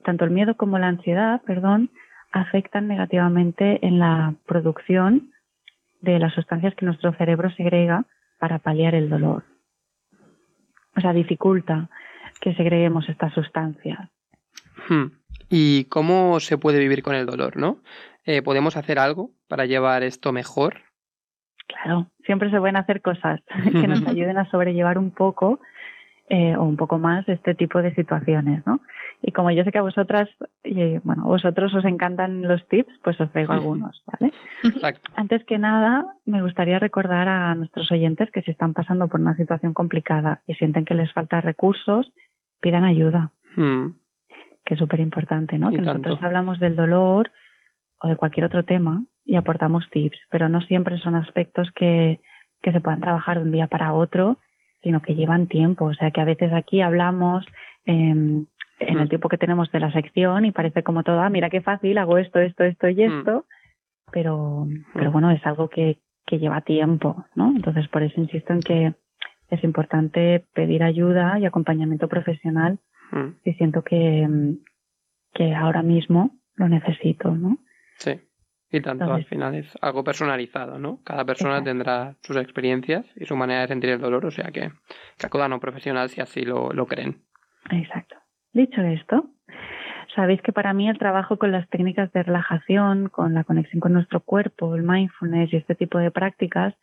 tanto 0.04 0.25
el 0.25 0.32
miedo 0.32 0.56
como 0.56 0.80
la 0.80 0.88
ansiedad, 0.88 1.42
perdón, 1.46 1.92
afectan 2.32 2.88
negativamente 2.88 3.86
en 3.86 4.00
la 4.00 4.36
producción 4.46 5.32
de 6.01 6.20
las 6.20 6.34
sustancias 6.34 6.74
que 6.75 6.86
nuestro 6.86 7.13
cerebro 7.13 7.51
segrega 7.51 8.06
para 8.40 8.60
paliar 8.60 8.96
el 8.96 9.10
dolor. 9.10 9.44
O 10.96 11.01
sea, 11.01 11.13
dificulta 11.13 11.90
que 12.40 12.56
segreguemos 12.56 13.08
estas 13.08 13.34
sustancias. 13.34 14.10
Hmm. 14.90 15.12
¿Y 15.50 15.86
cómo 15.86 16.40
se 16.40 16.58
puede 16.58 16.80
vivir 16.80 17.04
con 17.04 17.16
el 17.16 17.25
dolor, 17.25 17.58
no? 17.58 17.80
Eh, 18.25 18.42
¿Podemos 18.42 18.78
hacer 18.78 19.00
algo 19.00 19.32
para 19.48 19.66
llevar 19.66 20.04
esto 20.04 20.32
mejor? 20.32 20.82
Claro, 21.74 22.08
siempre 22.25 22.50
se 22.51 22.60
pueden 22.60 22.78
hacer 22.78 23.01
cosas 23.01 23.42
que 23.72 23.88
nos 23.88 24.06
ayuden 24.08 24.38
a 24.38 24.50
sobrellevar 24.50 24.98
un 24.98 25.12
poco 25.12 25.60
eh, 26.30 26.56
o 26.56 26.63
un 26.63 26.78
poco 26.78 26.98
más 26.98 27.28
este 27.28 27.56
tipo 27.56 27.82
de 27.82 27.94
situaciones, 27.94 28.66
¿no? 28.66 28.80
Y 29.22 29.34
como 29.34 29.51
yo 29.51 29.63
sé 29.63 29.72
que 29.72 29.78
a 29.78 29.84
vosotras, 29.84 30.30
y, 30.63 30.98
bueno, 31.00 31.24
a 31.25 31.28
vosotros 31.28 31.74
os 31.75 31.86
encantan 31.86 32.42
los 32.42 32.68
tips, 32.70 32.92
pues 33.04 33.20
os 33.22 33.32
traigo 33.32 33.54
algunos, 33.54 34.01
¿vale? 34.08 34.34
Exacto. 34.63 35.12
Antes 35.16 35.44
que 35.44 35.60
nada, 35.60 36.08
me 36.25 36.42
gustaría 36.42 36.80
recordar 36.80 37.28
a 37.28 37.54
nuestros 37.54 37.92
oyentes 37.92 38.32
que 38.32 38.42
si 38.42 38.50
están 38.50 38.74
pasando 38.74 39.08
por 39.10 39.20
una 39.20 39.36
situación 39.36 39.74
complicada 39.74 40.42
y 40.48 40.56
sienten 40.56 40.86
que 40.86 40.96
les 40.96 41.12
falta 41.13 41.40
recursos, 41.40 42.12
pidan 42.62 42.84
ayuda, 42.84 43.32
Mm, 43.56 43.94
que 44.66 44.75
es 44.75 44.80
súper 44.80 45.00
importante, 45.00 45.58
¿no? 45.58 45.72
Y 45.72 45.75
que 45.75 45.82
tanto. 45.82 46.10
nosotros 46.10 46.24
hablamos 46.24 46.60
del 46.60 46.75
dolor 46.75 47.32
o 48.00 48.08
de 48.08 48.16
cualquier 48.16 48.46
otro 48.46 48.63
tema 48.63 49.04
y 49.25 49.36
aportamos 49.36 49.90
tips, 49.92 50.18
pero 50.30 50.50
no 50.50 50.62
siempre 50.62 50.98
son 50.98 51.16
aspectos 51.16 51.72
que, 51.75 52.20
que 52.62 52.72
se 52.72 52.82
puedan 52.82 53.01
trabajar 53.01 53.38
de 53.38 53.44
un 53.44 53.51
día 53.51 53.68
para 53.68 53.94
otro, 53.94 54.38
sino 54.84 55.01
que 55.01 55.16
llevan 55.16 55.48
tiempo. 55.48 55.86
O 55.86 55.94
sea 55.94 56.12
que 56.12 56.22
a 56.22 56.25
veces 56.25 56.51
aquí 56.54 56.82
hablamos 56.82 57.46
em, 57.86 58.46
en 58.80 58.98
el 59.00 59.06
Mm. 59.06 59.10
tiempo 59.10 59.30
que 59.30 59.38
tenemos 59.38 59.72
de 59.72 59.80
la 59.80 59.92
sección 59.92 60.46
y 60.46 60.51
parece 60.51 60.82
como 60.84 61.04
todo, 61.04 61.20
ah, 61.22 61.30
mira 61.30 61.50
qué 61.50 61.62
fácil, 61.62 61.98
hago 61.98 62.18
esto, 62.18 62.40
esto, 62.40 62.63
esto 62.63 62.90
y 62.90 62.96
Mm. 62.96 63.20
esto, 63.20 63.46
pero, 64.12 64.68
pero 64.94 65.12
bueno, 65.12 65.32
es 65.32 65.46
algo 65.46 65.70
que, 65.70 66.00
que 66.25 66.40
lleva 66.40 66.62
tiempo, 66.62 67.25
¿no? 67.36 67.51
Entonces 67.56 67.88
por 67.88 68.04
eso 68.04 68.20
insisto 68.20 68.54
en 68.54 68.62
que 68.62 68.94
es 69.50 69.63
importante 69.63 70.46
pedir 70.54 70.82
ayuda 70.84 71.38
y 71.40 71.46
acompañamiento 71.46 72.08
profesional 72.08 72.80
mm, 73.12 73.28
si 73.44 73.54
siento 73.54 73.84
que, 73.84 74.28
mm, 74.28 74.58
que 75.34 75.54
ahora 75.56 75.82
mismo 75.84 76.32
lo 76.56 76.68
necesito, 76.70 77.32
¿no? 77.36 77.58
Sí. 77.98 78.20
Y 78.72 78.80
tanto, 78.82 79.12
al 79.12 79.25
final 79.25 79.56
es 79.56 79.78
algo 79.82 80.04
personalizado, 80.04 80.80
¿no? 80.80 81.00
Cada 81.04 81.25
persona 81.25 81.58
Exacto. 81.58 81.70
tendrá 81.70 82.16
sus 82.22 82.38
experiencias 82.38 83.06
y 83.18 83.25
su 83.25 83.36
manera 83.36 83.62
de 83.62 83.68
sentir 83.68 83.90
el 83.90 84.00
dolor, 84.00 84.25
o 84.25 84.32
sea 84.32 84.51
que, 84.51 84.72
que 85.18 85.25
acudan 85.25 85.51
a 85.51 85.56
un 85.56 85.62
profesional 85.62 86.10
si 86.10 86.22
así 86.22 86.44
lo, 86.44 86.72
lo 86.72 86.86
creen. 86.86 87.22
Exacto. 87.70 88.16
Dicho 88.54 88.82
esto, 88.82 89.30
sabéis 90.16 90.42
que 90.42 90.54
para 90.54 90.74
mí 90.74 90.90
el 90.90 90.98
trabajo 90.98 91.38
con 91.38 91.51
las 91.51 91.68
técnicas 91.70 92.12
de 92.13 92.24
relajación, 92.24 93.10
con 93.10 93.34
la 93.34 93.44
conexión 93.44 93.80
con 93.80 93.94
nuestro 93.94 94.22
cuerpo, 94.22 94.75
el 94.75 94.84
mindfulness 94.84 95.54
y 95.54 95.58
este 95.58 95.75
tipo 95.75 95.98
de 95.98 96.12
prácticas 96.12 96.74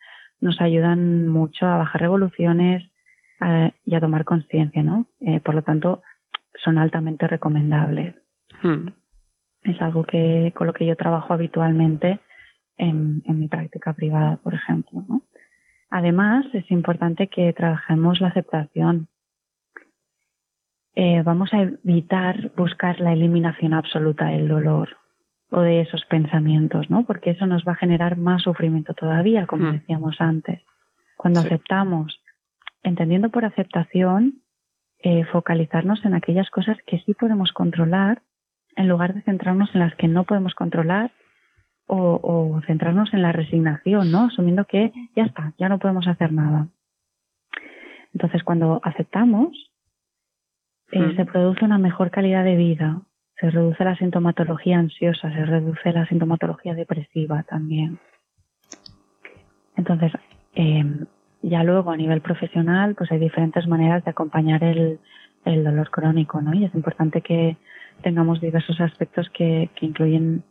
nos 0.41 0.61
ayudan 0.61 1.27
mucho 1.27 1.65
a 1.65 1.77
bajar 1.77 2.01
revoluciones 2.01 2.89
y 3.85 3.95
a 3.95 3.99
tomar 4.01 4.25
conciencia, 4.25 4.83
¿no? 4.83 5.05
Eh, 5.21 5.39
por 5.39 5.55
lo 5.55 5.61
tanto, 5.63 6.01
son 6.63 6.77
altamente 6.77 7.25
recomendables. 7.27 8.15
Mm, 8.63 8.89
Es 9.63 9.81
algo 9.81 10.03
que 10.03 10.53
con 10.55 10.67
lo 10.67 10.73
que 10.73 10.85
yo 10.85 10.95
trabajo 10.95 11.33
habitualmente 11.33 12.19
en, 12.77 13.21
en 13.25 13.39
mi 13.39 13.47
práctica 13.47 13.93
privada, 13.93 14.37
por 14.37 14.53
ejemplo. 14.53 15.03
¿no? 15.07 15.21
Además, 15.89 16.45
es 16.53 16.69
importante 16.71 17.27
que 17.27 17.51
trabajemos 17.53 18.21
la 18.21 18.29
aceptación. 18.29 19.07
Eh, 20.95 21.21
vamos 21.23 21.53
a 21.53 21.61
evitar 21.61 22.51
buscar 22.55 22.99
la 22.99 23.13
eliminación 23.13 23.73
absoluta 23.73 24.25
del 24.25 24.47
dolor 24.47 24.97
o 25.51 25.61
de 25.61 25.81
esos 25.81 26.05
pensamientos, 26.05 26.89
¿no? 26.89 27.05
Porque 27.05 27.31
eso 27.31 27.45
nos 27.47 27.63
va 27.67 27.71
a 27.73 27.77
generar 27.77 28.17
más 28.17 28.43
sufrimiento 28.43 28.93
todavía, 28.93 29.47
como 29.47 29.65
Hmm. 29.65 29.73
decíamos 29.73 30.19
antes. 30.21 30.61
Cuando 31.17 31.41
Sí. 31.41 31.47
aceptamos, 31.47 32.21
entendiendo 32.83 33.29
por 33.29 33.45
aceptación, 33.45 34.41
eh, 35.01 35.23
focalizarnos 35.25 36.03
en 36.05 36.13
aquellas 36.13 36.49
cosas 36.49 36.77
que 36.85 36.99
sí 36.99 37.13
podemos 37.13 37.51
controlar 37.53 38.21
en 38.79 38.87
lugar 38.87 39.13
de 39.13 39.21
centrarnos 39.23 39.69
en 39.75 39.81
las 39.81 39.93
que 39.95 40.07
no 40.07 40.23
podemos 40.23 40.55
controlar 40.55 41.11
o, 41.85 42.19
o 42.23 42.61
centrarnos 42.65 43.13
en 43.13 43.21
la 43.21 43.33
resignación, 43.33 44.09
¿no? 44.09 44.27
Asumiendo 44.27 44.63
que 44.65 44.93
ya 45.15 45.23
está, 45.23 45.53
ya 45.57 45.67
no 45.67 45.79
podemos 45.79 46.07
hacer 46.07 46.31
nada. 46.31 46.69
Entonces, 48.13 48.41
cuando 48.43 48.79
aceptamos, 48.83 49.49
eh, 50.91 50.99
Mm. 50.99 51.15
se 51.17 51.25
produce 51.25 51.65
una 51.65 51.77
mejor 51.77 52.09
calidad 52.09 52.45
de 52.45 52.55
vida, 52.55 53.01
se 53.39 53.49
reduce 53.51 53.83
la 53.83 53.97
sintomatología 53.97 54.79
ansiosa, 54.79 55.29
se 55.29 55.45
reduce 55.45 55.91
la 55.91 56.05
sintomatología 56.07 56.73
depresiva 56.73 57.43
también. 57.43 57.99
Entonces, 59.75 60.13
eh, 60.55 60.85
ya 61.41 61.63
luego 61.63 61.91
a 61.91 61.97
nivel 61.97 62.21
profesional, 62.21 62.95
pues 62.95 63.11
hay 63.11 63.19
diferentes 63.19 63.67
maneras 63.67 64.03
de 64.05 64.11
acompañar 64.11 64.63
el, 64.63 64.99
el 65.45 65.63
dolor 65.63 65.89
crónico, 65.89 66.41
¿no? 66.41 66.53
Y 66.53 66.65
es 66.65 66.73
importante 66.73 67.21
que 67.21 67.57
tengamos 68.01 68.41
diversos 68.41 68.79
aspectos 68.81 69.29
que, 69.29 69.69
que 69.75 69.85
incluyen 69.85 70.43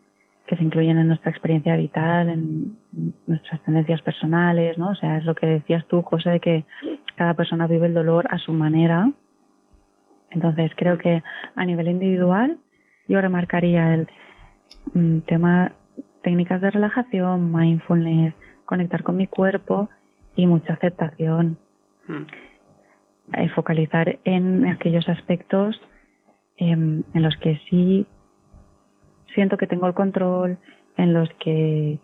que 0.49 0.57
se 0.57 0.65
incluyen 0.65 0.97
en 0.97 1.09
nuestra 1.09 1.31
experiencia 1.31 1.77
vital, 1.77 2.31
en 2.31 2.79
nuestras 3.27 3.61
tendencias 3.65 4.01
personales, 4.01 4.79
¿no? 4.79 4.91
O 4.91 4.95
sea, 4.95 5.19
es 5.19 5.25
lo 5.27 5.35
que 5.35 5.47
decías 5.47 5.87
tú, 5.89 6.01
José, 6.01 6.31
de 6.31 6.41
que 6.41 6.65
cada 7.17 7.35
persona 7.35 7.67
vive 7.67 7.87
el 7.87 7.93
dolor 7.93 8.27
a 8.31 8.39
su 8.39 8.55
manera. 8.55 9.13
Entonces, 10.31 10.73
creo 10.75 10.97
que 10.97 11.23
a 11.55 11.65
nivel 11.67 11.89
individual, 11.89 12.57
yo 13.09 13.21
remarcaría 13.21 13.93
el 13.93 14.09
mm, 14.95 15.19
tema 15.27 15.73
técnicas 16.23 16.63
de 16.63 16.71
relajación, 16.71 17.53
mindfulness, 17.53 18.35
conectar 18.65 19.03
con 19.03 19.17
mi 19.19 19.27
cuerpo 19.27 19.91
y 20.35 20.47
mucha 20.47 20.73
aceptación 20.73 21.59
mm, 22.07 23.35
eh, 23.35 23.49
focalizar 23.51 24.19
en 24.25 24.67
aquellos 24.67 25.07
aspectos 25.11 25.79
em, 26.59 27.03
en 27.15 27.23
los 27.23 27.37
que 27.39 27.61
sí 27.71 28.07
siento 29.35 29.57
que 29.57 29.67
tengo 29.67 29.87
el 29.87 29.95
control, 29.95 30.59
en 30.97 31.15
los 31.15 31.29
que 31.41 31.99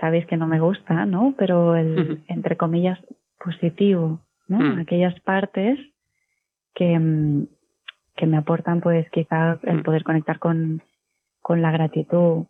sabéis 0.00 0.26
que 0.26 0.36
no 0.36 0.46
me 0.46 0.60
gusta, 0.60 1.06
¿no? 1.06 1.34
Pero 1.36 1.76
el, 1.76 2.22
entre 2.28 2.56
comillas, 2.56 2.98
positivo, 3.42 4.20
¿no? 4.46 4.58
Mm. 4.58 4.78
Aquellas 4.80 5.18
partes 5.20 5.78
que, 6.74 6.98
mm, 6.98 7.46
que 8.16 8.26
me 8.26 8.36
aportan, 8.36 8.80
pues, 8.80 9.08
quizá 9.10 9.58
el 9.62 9.78
Mm. 9.78 9.82
poder 9.82 10.04
conectar 10.04 10.38
con, 10.38 10.82
con 11.42 11.62
la 11.62 11.70
gratitud 11.70 12.46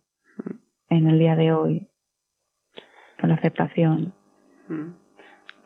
en 0.90 1.06
el 1.08 1.18
día 1.18 1.36
de 1.36 1.52
hoy, 1.52 1.86
con 3.20 3.30
la 3.30 3.36
aceptación. 3.36 4.12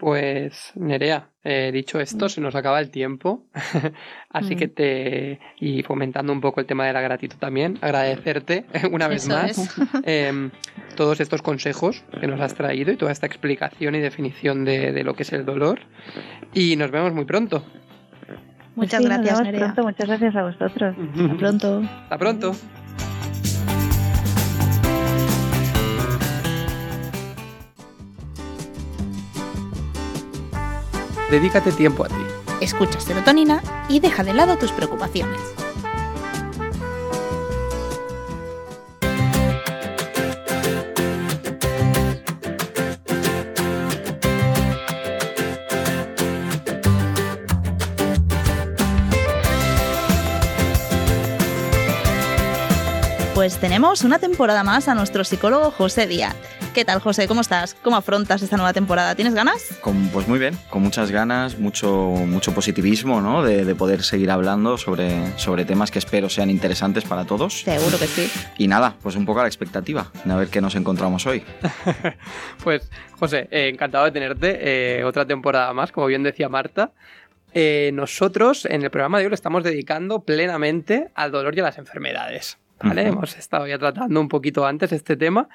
Mm. 0.03 0.05
Pues, 0.05 0.73
Nerea, 0.75 1.29
eh, 1.45 1.71
dicho 1.73 2.01
esto, 2.01 2.29
se 2.29 2.41
nos 2.41 2.55
acaba 2.55 2.81
el 2.81 2.91
tiempo. 2.91 3.45
Así 4.31 4.55
Mm. 4.57 4.59
que 4.59 4.69
te. 4.69 5.41
Y 5.61 5.83
fomentando 5.85 6.33
un 6.33 6.41
poco 6.41 6.61
el 6.61 6.67
tema 6.67 6.87
de 6.87 6.93
la 6.93 7.01
gratitud 7.01 7.37
también, 7.39 7.79
agradecerte 7.81 8.65
una 8.93 9.07
vez 9.09 9.25
Eso 9.27 9.33
más 9.35 9.79
em, 10.05 10.51
todos 10.97 11.21
estos 11.21 11.41
consejos 11.43 12.03
que 12.21 12.27
nos 12.27 12.41
has 12.41 12.55
traído 12.55 12.93
y 12.93 12.97
toda 12.97 13.13
esta 13.13 13.27
explicación 13.27 13.95
y 13.95 14.01
definición 14.01 14.65
de, 14.65 14.93
de 14.93 15.05
lo 15.05 15.15
que 15.15 15.23
es 15.23 15.33
el 15.33 15.45
dolor. 15.45 15.81
Y 16.53 16.77
nos 16.77 16.91
vemos 16.91 17.13
muy 17.15 17.25
pronto. 17.25 17.65
Muchas 18.75 19.03
Sí, 19.03 19.09
nos 19.09 19.19
gracias, 19.19 19.39
vemos 19.41 19.53
Nerea. 19.53 19.61
pronto. 19.75 19.83
Muchas 19.85 20.09
gracias 20.09 20.37
a 20.37 20.43
vosotros. 20.43 20.97
Hasta 20.99 21.37
pronto. 21.37 21.83
Hasta 22.05 22.19
pronto. 22.19 22.53
Dedícate 31.33 31.73
tiempo 31.73 32.05
a 32.05 32.09
ti. 32.09 32.15
Escucha 32.61 33.01
serotonina 33.01 33.63
y 33.89 34.01
deja 34.01 34.23
de 34.23 34.35
lado 34.35 34.59
tus 34.59 34.71
preocupaciones. 34.71 35.41
Pues 53.35 53.59
tenemos 53.59 54.05
una 54.05 54.19
temporada 54.19 54.63
más 54.63 54.87
a 54.87 54.95
nuestro 54.95 55.25
psicólogo 55.25 55.71
José 55.71 56.07
Díaz. 56.07 56.37
¿Qué 56.75 56.87
tal, 56.87 57.01
José? 57.01 57.29
¿Cómo 57.29 57.43
estás? 57.43 57.75
¿Cómo 57.75 57.97
afrontas 57.97 58.41
esta 58.41 58.57
nueva 58.57 58.73
temporada? 58.73 59.15
¿Tienes 59.15 59.35
ganas? 59.35 59.79
Con- 59.83 60.09
pues 60.09 60.27
muy 60.27 60.39
bien, 60.39 60.57
con 60.71 60.81
muchas 60.83 61.11
ganas, 61.11 61.59
mucho, 61.59 61.91
mucho 61.93 62.55
positivismo, 62.55 63.21
¿no? 63.21 63.43
De, 63.43 63.67
de 63.67 63.75
poder 63.75 64.03
seguir 64.03 64.31
hablando 64.31 64.79
sobre, 64.79 65.39
sobre 65.39 65.67
temas 65.67 65.91
que 65.91 65.99
espero 65.99 66.31
sean 66.31 66.49
interesantes 66.49 67.05
para 67.05 67.27
todos. 67.27 67.61
Seguro 67.61 67.99
que 67.99 68.07
sí. 68.07 68.31
Y 68.57 68.69
nada, 68.69 68.95
pues 69.03 69.17
un 69.17 69.27
poco 69.27 69.41
a 69.41 69.43
la 69.43 69.49
expectativa 69.49 70.11
de 70.25 70.33
a 70.33 70.37
ver 70.37 70.49
qué 70.49 70.63
nos 70.63 70.75
encontramos 70.75 71.27
hoy. 71.27 71.43
Pues, 72.65 72.89
José, 73.19 73.49
eh, 73.51 73.69
encantado 73.73 74.05
de 74.05 74.13
tenerte 74.13 74.59
eh, 75.01 75.05
otra 75.05 75.27
temporada 75.27 75.73
más, 75.75 75.91
como 75.93 76.07
bien 76.07 76.23
decía 76.23 76.49
Marta. 76.49 76.93
Eh, 77.55 77.91
nosotros 77.93 78.65
en 78.67 78.83
el 78.83 78.91
programa 78.91 79.19
de 79.19 79.25
hoy 79.25 79.31
lo 79.31 79.35
estamos 79.35 79.63
dedicando 79.65 80.21
plenamente 80.21 81.11
al 81.15 81.33
dolor 81.33 81.55
y 81.57 81.61
a 81.61 81.65
las 81.65 81.79
enfermedades. 81.79 82.59
¿vale? 82.83 83.07
Hemos 83.09 83.37
estado 83.37 83.67
ya 83.67 83.79
tratando 83.79 84.21
un 84.21 84.29
poquito 84.29 84.65
antes 84.65 84.93
este 84.93 85.17
tema. 85.17 85.49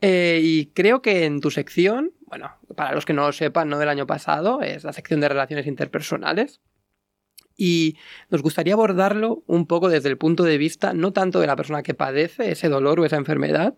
Eh, 0.00 0.40
y 0.42 0.66
creo 0.66 1.02
que 1.02 1.24
en 1.24 1.40
tu 1.40 1.50
sección, 1.50 2.12
bueno, 2.22 2.52
para 2.74 2.94
los 2.94 3.04
que 3.04 3.12
no 3.12 3.26
lo 3.26 3.32
sepan, 3.32 3.68
no 3.68 3.78
del 3.78 3.88
año 3.88 4.06
pasado, 4.06 4.62
es 4.62 4.84
la 4.84 4.92
sección 4.92 5.20
de 5.20 5.28
relaciones 5.28 5.66
interpersonales. 5.66 6.60
Y 7.56 7.98
nos 8.30 8.40
gustaría 8.40 8.72
abordarlo 8.72 9.42
un 9.46 9.66
poco 9.66 9.90
desde 9.90 10.08
el 10.08 10.16
punto 10.16 10.44
de 10.44 10.56
vista 10.56 10.94
no 10.94 11.12
tanto 11.12 11.40
de 11.40 11.46
la 11.46 11.56
persona 11.56 11.82
que 11.82 11.92
padece 11.92 12.52
ese 12.52 12.70
dolor 12.70 13.00
o 13.00 13.04
esa 13.04 13.16
enfermedad, 13.16 13.74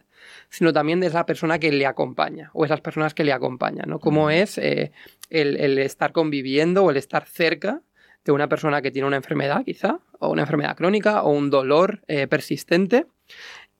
sino 0.50 0.72
también 0.72 1.00
de 1.00 1.08
esa 1.08 1.26
persona 1.26 1.58
que 1.58 1.72
le 1.72 1.86
acompaña 1.86 2.50
o 2.54 2.64
esas 2.64 2.80
personas 2.80 3.12
que 3.12 3.24
le 3.24 3.32
acompañan, 3.32 3.88
¿no? 3.88 3.98
Cómo 3.98 4.30
es 4.30 4.56
eh, 4.58 4.92
el, 5.30 5.56
el 5.56 5.78
estar 5.78 6.12
conviviendo 6.12 6.84
o 6.84 6.90
el 6.92 6.96
estar 6.96 7.26
cerca 7.26 7.82
de 8.24 8.32
una 8.32 8.48
persona 8.48 8.82
que 8.82 8.90
tiene 8.90 9.08
una 9.08 9.16
enfermedad 9.16 9.64
quizá, 9.64 9.98
o 10.20 10.30
una 10.30 10.42
enfermedad 10.42 10.76
crónica, 10.76 11.22
o 11.22 11.30
un 11.30 11.50
dolor 11.50 12.02
eh, 12.06 12.28
persistente. 12.28 13.06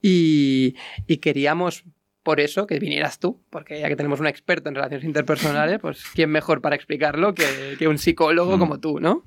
Y, 0.01 0.75
y 1.07 1.19
queríamos 1.19 1.85
por 2.23 2.41
eso 2.41 2.67
que 2.67 2.79
vinieras 2.79 3.19
tú, 3.19 3.41
porque 3.51 3.81
ya 3.81 3.89
que 3.89 3.97
tenemos 3.97 4.21
un 4.21 4.27
experto 4.27 4.69
en 4.69 4.75
relaciones 4.75 5.05
interpersonales, 5.05 5.79
pues 5.81 6.03
quién 6.15 6.31
mejor 6.31 6.61
para 6.61 6.77
explicarlo 6.77 7.35
que, 7.35 7.77
que 7.79 7.89
un 7.89 7.99
psicólogo 7.99 8.59
como 8.59 8.79
tú, 8.81 9.01
¿no? 9.01 9.25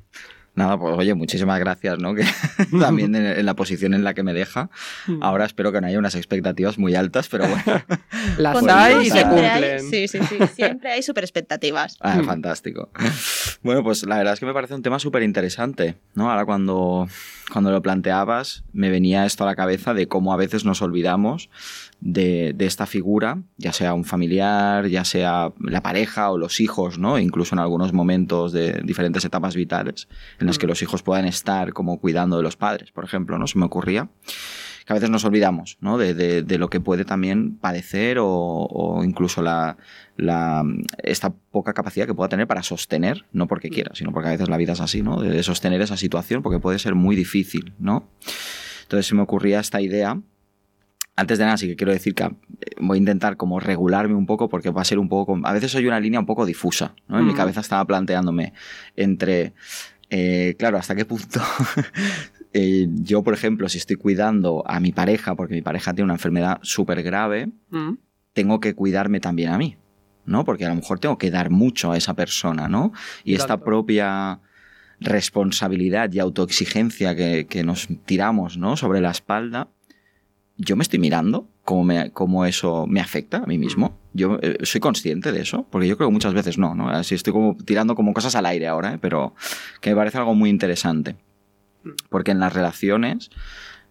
Nada, 0.57 0.79
pues 0.79 0.95
oye, 0.97 1.13
muchísimas 1.15 1.59
gracias, 1.59 1.99
¿no? 1.99 2.15
Que 2.15 2.23
también 2.79 3.13
en, 3.13 3.25
en 3.25 3.45
la 3.45 3.55
posición 3.55 3.93
en 3.93 4.05
la 4.05 4.13
que 4.13 4.23
me 4.23 4.33
deja. 4.33 4.69
Mm. 5.05 5.21
Ahora 5.21 5.43
espero 5.43 5.73
que 5.73 5.81
no 5.81 5.87
haya 5.87 5.99
unas 5.99 6.15
expectativas 6.15 6.77
muy 6.77 6.95
altas, 6.95 7.27
pero 7.27 7.45
bueno. 7.45 7.63
Las 8.37 8.53
Contigo 8.53 8.73
hay 8.79 9.01
y 9.01 9.09
se 9.09 9.11
siempre 9.17 9.45
hay- 9.49 9.79
cumplen. 9.79 9.89
sí, 9.91 10.07
sí, 10.07 10.19
sí. 10.29 10.37
Siempre 10.55 10.91
hay 10.93 11.03
super 11.03 11.25
expectativas. 11.25 11.97
Ah, 12.01 12.21
fantástico. 12.23 12.89
Bueno, 13.63 13.83
pues 13.83 14.05
la 14.05 14.15
verdad 14.17 14.33
es 14.35 14.39
que 14.39 14.45
me 14.45 14.53
parece 14.53 14.75
un 14.75 14.81
tema 14.81 14.97
súper 14.99 15.23
interesante, 15.23 15.97
¿no? 16.13 16.31
Ahora 16.31 16.45
cuando, 16.45 17.09
cuando 17.51 17.71
lo 17.71 17.81
planteabas, 17.81 18.63
me 18.71 18.89
venía 18.89 19.25
esto 19.25 19.43
a 19.43 19.47
la 19.47 19.55
cabeza 19.57 19.93
de 19.93 20.07
cómo 20.07 20.31
a 20.31 20.37
veces 20.37 20.63
nos 20.63 20.81
olvidamos 20.81 21.49
de, 22.01 22.53
de 22.55 22.65
esta 22.65 22.85
figura, 22.85 23.41
ya 23.57 23.71
sea 23.73 23.93
un 23.93 24.03
familiar, 24.05 24.87
ya 24.87 25.03
sea 25.05 25.51
la 25.59 25.81
pareja 25.81 26.29
o 26.31 26.37
los 26.37 26.59
hijos, 26.59 26.99
¿no? 26.99 27.17
Incluso 27.17 27.55
en 27.55 27.59
algunos 27.59 27.93
momentos 27.93 28.51
de 28.51 28.81
diferentes 28.83 29.25
etapas 29.25 29.55
vitales 29.55 30.07
en 30.39 30.47
las 30.47 30.57
que 30.59 30.65
Mm. 30.67 30.69
los 30.69 30.81
hijos 30.81 31.01
puedan 31.03 31.25
estar 31.25 31.73
como 31.73 31.99
cuidando 31.99 32.37
de 32.37 32.43
los 32.43 32.57
padres, 32.57 32.91
por 32.91 33.03
ejemplo, 33.05 33.37
¿no? 33.39 33.47
Se 33.47 33.57
me 33.57 33.65
ocurría 33.65 34.09
que 34.85 34.93
a 34.93 34.95
veces 34.95 35.09
nos 35.09 35.25
olvidamos 35.25 35.77
¿no? 35.81 35.97
de, 35.97 36.13
de- 36.13 36.43
de 36.43 36.57
lo 36.59 36.69
que 36.69 36.79
puede 36.79 37.05
también 37.05 37.57
padecer 37.57 38.19
o, 38.19 38.27
o 38.29 39.03
incluso 39.03 39.41
la, 39.41 39.77
la- 40.15 40.63
esta 41.01 41.31
poca 41.33 41.73
capacidad 41.73 42.05
que 42.05 42.13
pueda 42.13 42.29
tener 42.29 42.45
para 42.45 42.61
sostener, 42.61 43.25
no 43.31 43.47
porque 43.47 43.69
quiera, 43.71 43.95
sino 43.95 44.11
porque 44.11 44.27
a 44.27 44.31
veces 44.33 44.47
la 44.47 44.57
vida 44.57 44.73
es 44.73 44.81
así, 44.81 45.01
¿no? 45.01 45.19
de, 45.21 45.29
de 45.31 45.41
sostener 45.41 45.81
esa 45.81 45.97
situación 45.97 46.43
porque 46.43 46.59
puede 46.59 46.77
ser 46.77 46.93
muy 46.93 47.15
difícil. 47.15 47.73
¿no? 47.79 48.07
Entonces 48.83 49.07
se 49.07 49.15
me 49.15 49.23
ocurría 49.23 49.59
esta 49.59 49.81
idea. 49.81 50.21
Antes 51.17 51.37
de 51.37 51.45
nada, 51.45 51.57
sí 51.57 51.67
que 51.67 51.75
quiero 51.77 51.93
decir 51.93 52.13
que 52.13 52.23
eh, 52.23 52.31
voy 52.81 52.97
a 52.97 52.99
intentar 52.99 53.37
como 53.37 53.59
regularme 53.59 54.15
un 54.15 54.25
poco 54.25 54.49
porque 54.49 54.69
va 54.69 54.81
a 54.81 54.85
ser 54.85 54.99
un 54.99 55.07
poco... 55.07 55.39
A 55.43 55.53
veces 55.53 55.71
soy 55.71 55.87
una 55.87 55.99
línea 55.99 56.19
un 56.19 56.25
poco 56.25 56.45
difusa. 56.45 56.93
¿no? 57.07 57.19
En 57.19 57.25
mi 57.25 57.33
Mm. 57.33 57.37
cabeza 57.37 57.61
estaba 57.61 57.85
planteándome 57.85 58.51
entre... 58.97 59.53
eh, 60.09 60.55
claro, 60.59 60.77
hasta 60.77 60.93
qué 60.95 61.05
punto 61.05 61.39
eh, 62.53 62.87
yo, 62.89 63.23
por 63.23 63.33
ejemplo, 63.33 63.67
si 63.69 63.77
estoy 63.77 63.95
cuidando 63.95 64.63
a 64.67 64.79
mi 64.79 64.91
pareja, 64.91 65.35
porque 65.35 65.53
mi 65.55 65.61
pareja 65.61 65.93
tiene 65.93 66.05
una 66.05 66.13
enfermedad 66.15 66.59
súper 66.63 67.01
grave, 67.03 67.49
Mm. 67.69 67.93
tengo 68.33 68.59
que 68.59 68.73
cuidarme 68.75 69.19
también 69.21 69.51
a 69.51 69.57
mí, 69.57 69.77
¿no? 70.25 70.43
Porque 70.45 70.65
a 70.65 70.69
lo 70.69 70.75
mejor 70.75 70.99
tengo 70.99 71.17
que 71.17 71.31
dar 71.31 71.49
mucho 71.49 71.91
a 71.93 71.97
esa 71.97 72.13
persona, 72.13 72.67
¿no? 72.67 72.91
Y 73.23 73.35
esta 73.35 73.57
propia 73.61 74.39
responsabilidad 74.99 76.11
y 76.13 76.19
autoexigencia 76.19 77.15
que, 77.15 77.47
que 77.49 77.63
nos 77.63 77.87
tiramos, 78.05 78.57
¿no? 78.57 78.75
Sobre 78.77 79.01
la 79.01 79.11
espalda, 79.11 79.67
yo 80.57 80.75
me 80.75 80.83
estoy 80.83 80.99
mirando 80.99 81.47
cómo, 81.63 81.83
me, 81.83 82.11
cómo 82.11 82.45
eso 82.45 82.85
me 82.87 83.01
afecta 83.01 83.37
a 83.37 83.45
mí 83.45 83.57
mismo. 83.57 83.97
Yo 84.13 84.39
eh, 84.41 84.57
soy 84.63 84.79
consciente 84.81 85.31
de 85.31 85.41
eso, 85.41 85.67
porque 85.69 85.87
yo 85.87 85.97
creo 85.97 86.07
que 86.09 86.13
muchas 86.13 86.33
veces 86.33 86.57
no, 86.57 86.75
¿no? 86.75 86.89
Así 86.89 87.15
estoy 87.15 87.33
como 87.33 87.57
tirando 87.65 87.95
como 87.95 88.13
cosas 88.13 88.35
al 88.35 88.45
aire 88.45 88.67
ahora, 88.67 88.93
¿eh? 88.93 88.97
pero 89.01 89.33
que 89.81 89.89
me 89.89 89.95
parece 89.97 90.17
algo 90.17 90.33
muy 90.35 90.49
interesante. 90.49 91.17
Porque 92.09 92.31
en 92.31 92.39
las 92.39 92.53
relaciones, 92.53 93.29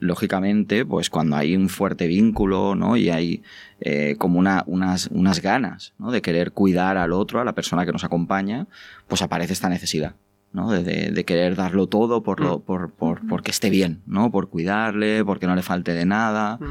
lógicamente, 0.01 0.85
pues 0.85 1.11
cuando 1.11 1.37
hay 1.37 1.55
un 1.57 1.69
fuerte 1.69 2.07
vínculo, 2.07 2.75
¿no? 2.75 2.97
Y 2.97 3.11
hay 3.11 3.43
eh, 3.81 4.17
como 4.19 4.39
una- 4.39 4.65
unas, 4.67 5.09
unas 5.13 5.41
ganas, 5.41 5.95
¿no? 5.99 6.11
De 6.11 6.23
querer 6.23 6.53
cuidar 6.53 6.97
al 6.97 7.13
otro, 7.13 7.41
a 7.41 7.45
la 7.45 7.55
persona 7.55 7.85
que 7.87 7.93
nos 7.93 8.05
acompaña, 8.05 8.67
pues 9.09 9.23
aparece 9.23 9.53
esta 9.53 9.69
necesidad, 9.69 10.15
¿no? 10.55 10.71
De, 10.71 10.83
de- 10.83 11.11
de 11.11 11.25
querer 11.27 11.55
darlo 11.57 11.87
todo 11.89 12.23
por 12.23 12.41
lo, 12.41 12.61
por, 12.61 12.91
por, 12.93 13.27
porque 13.29 13.51
esté 13.51 13.69
bien, 13.69 14.01
¿no? 14.07 14.31
Por 14.31 14.49
cuidarle, 14.49 15.23
porque 15.25 15.47
no 15.47 15.55
le 15.55 15.63
falte 15.63 15.93
de 15.93 16.07
nada. 16.07 16.57
Mm. 16.59 16.65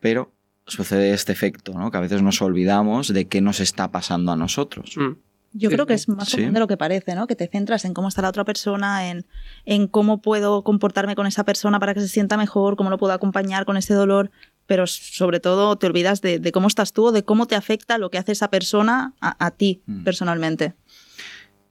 Pero 0.00 0.32
sucede 0.66 1.12
este 1.12 1.32
efecto, 1.32 1.72
¿no? 1.74 1.90
Que 1.90 1.96
a 1.96 2.00
veces 2.00 2.22
nos 2.22 2.40
olvidamos 2.42 3.12
de 3.12 3.26
qué 3.26 3.40
nos 3.40 3.60
está 3.60 3.90
pasando 3.90 4.32
a 4.32 4.36
nosotros. 4.36 4.94
Mm. 4.96 5.12
Yo 5.56 5.70
creo 5.70 5.86
que 5.86 5.94
es 5.94 6.08
más 6.08 6.28
Sí. 6.30 6.38
común 6.38 6.54
de 6.54 6.58
lo 6.60 6.66
que 6.66 6.76
parece, 6.76 7.14
¿no? 7.14 7.28
Que 7.28 7.36
te 7.36 7.46
centras 7.46 7.84
en 7.84 7.94
cómo 7.94 8.08
está 8.08 8.22
la 8.22 8.28
otra 8.28 8.44
persona, 8.44 9.08
en, 9.08 9.24
en 9.66 9.86
cómo 9.86 10.20
puedo 10.20 10.62
comportarme 10.64 11.14
con 11.14 11.28
esa 11.28 11.44
persona 11.44 11.78
para 11.78 11.94
que 11.94 12.00
se 12.00 12.08
sienta 12.08 12.36
mejor, 12.36 12.74
cómo 12.74 12.90
lo 12.90 12.98
puedo 12.98 13.12
acompañar 13.12 13.64
con 13.64 13.76
ese 13.76 13.94
dolor, 13.94 14.32
pero 14.66 14.88
sobre 14.88 15.38
todo 15.38 15.76
te 15.76 15.86
olvidas 15.86 16.22
de, 16.22 16.40
de 16.40 16.50
cómo 16.50 16.66
estás 16.66 16.92
tú 16.92 17.04
o 17.06 17.12
de 17.12 17.22
cómo 17.22 17.46
te 17.46 17.54
afecta 17.54 17.98
lo 17.98 18.10
que 18.10 18.18
hace 18.18 18.32
esa 18.32 18.48
persona 18.50 19.12
a, 19.20 19.46
a 19.46 19.52
ti 19.52 19.82
Mm. 19.86 20.02
personalmente. 20.02 20.74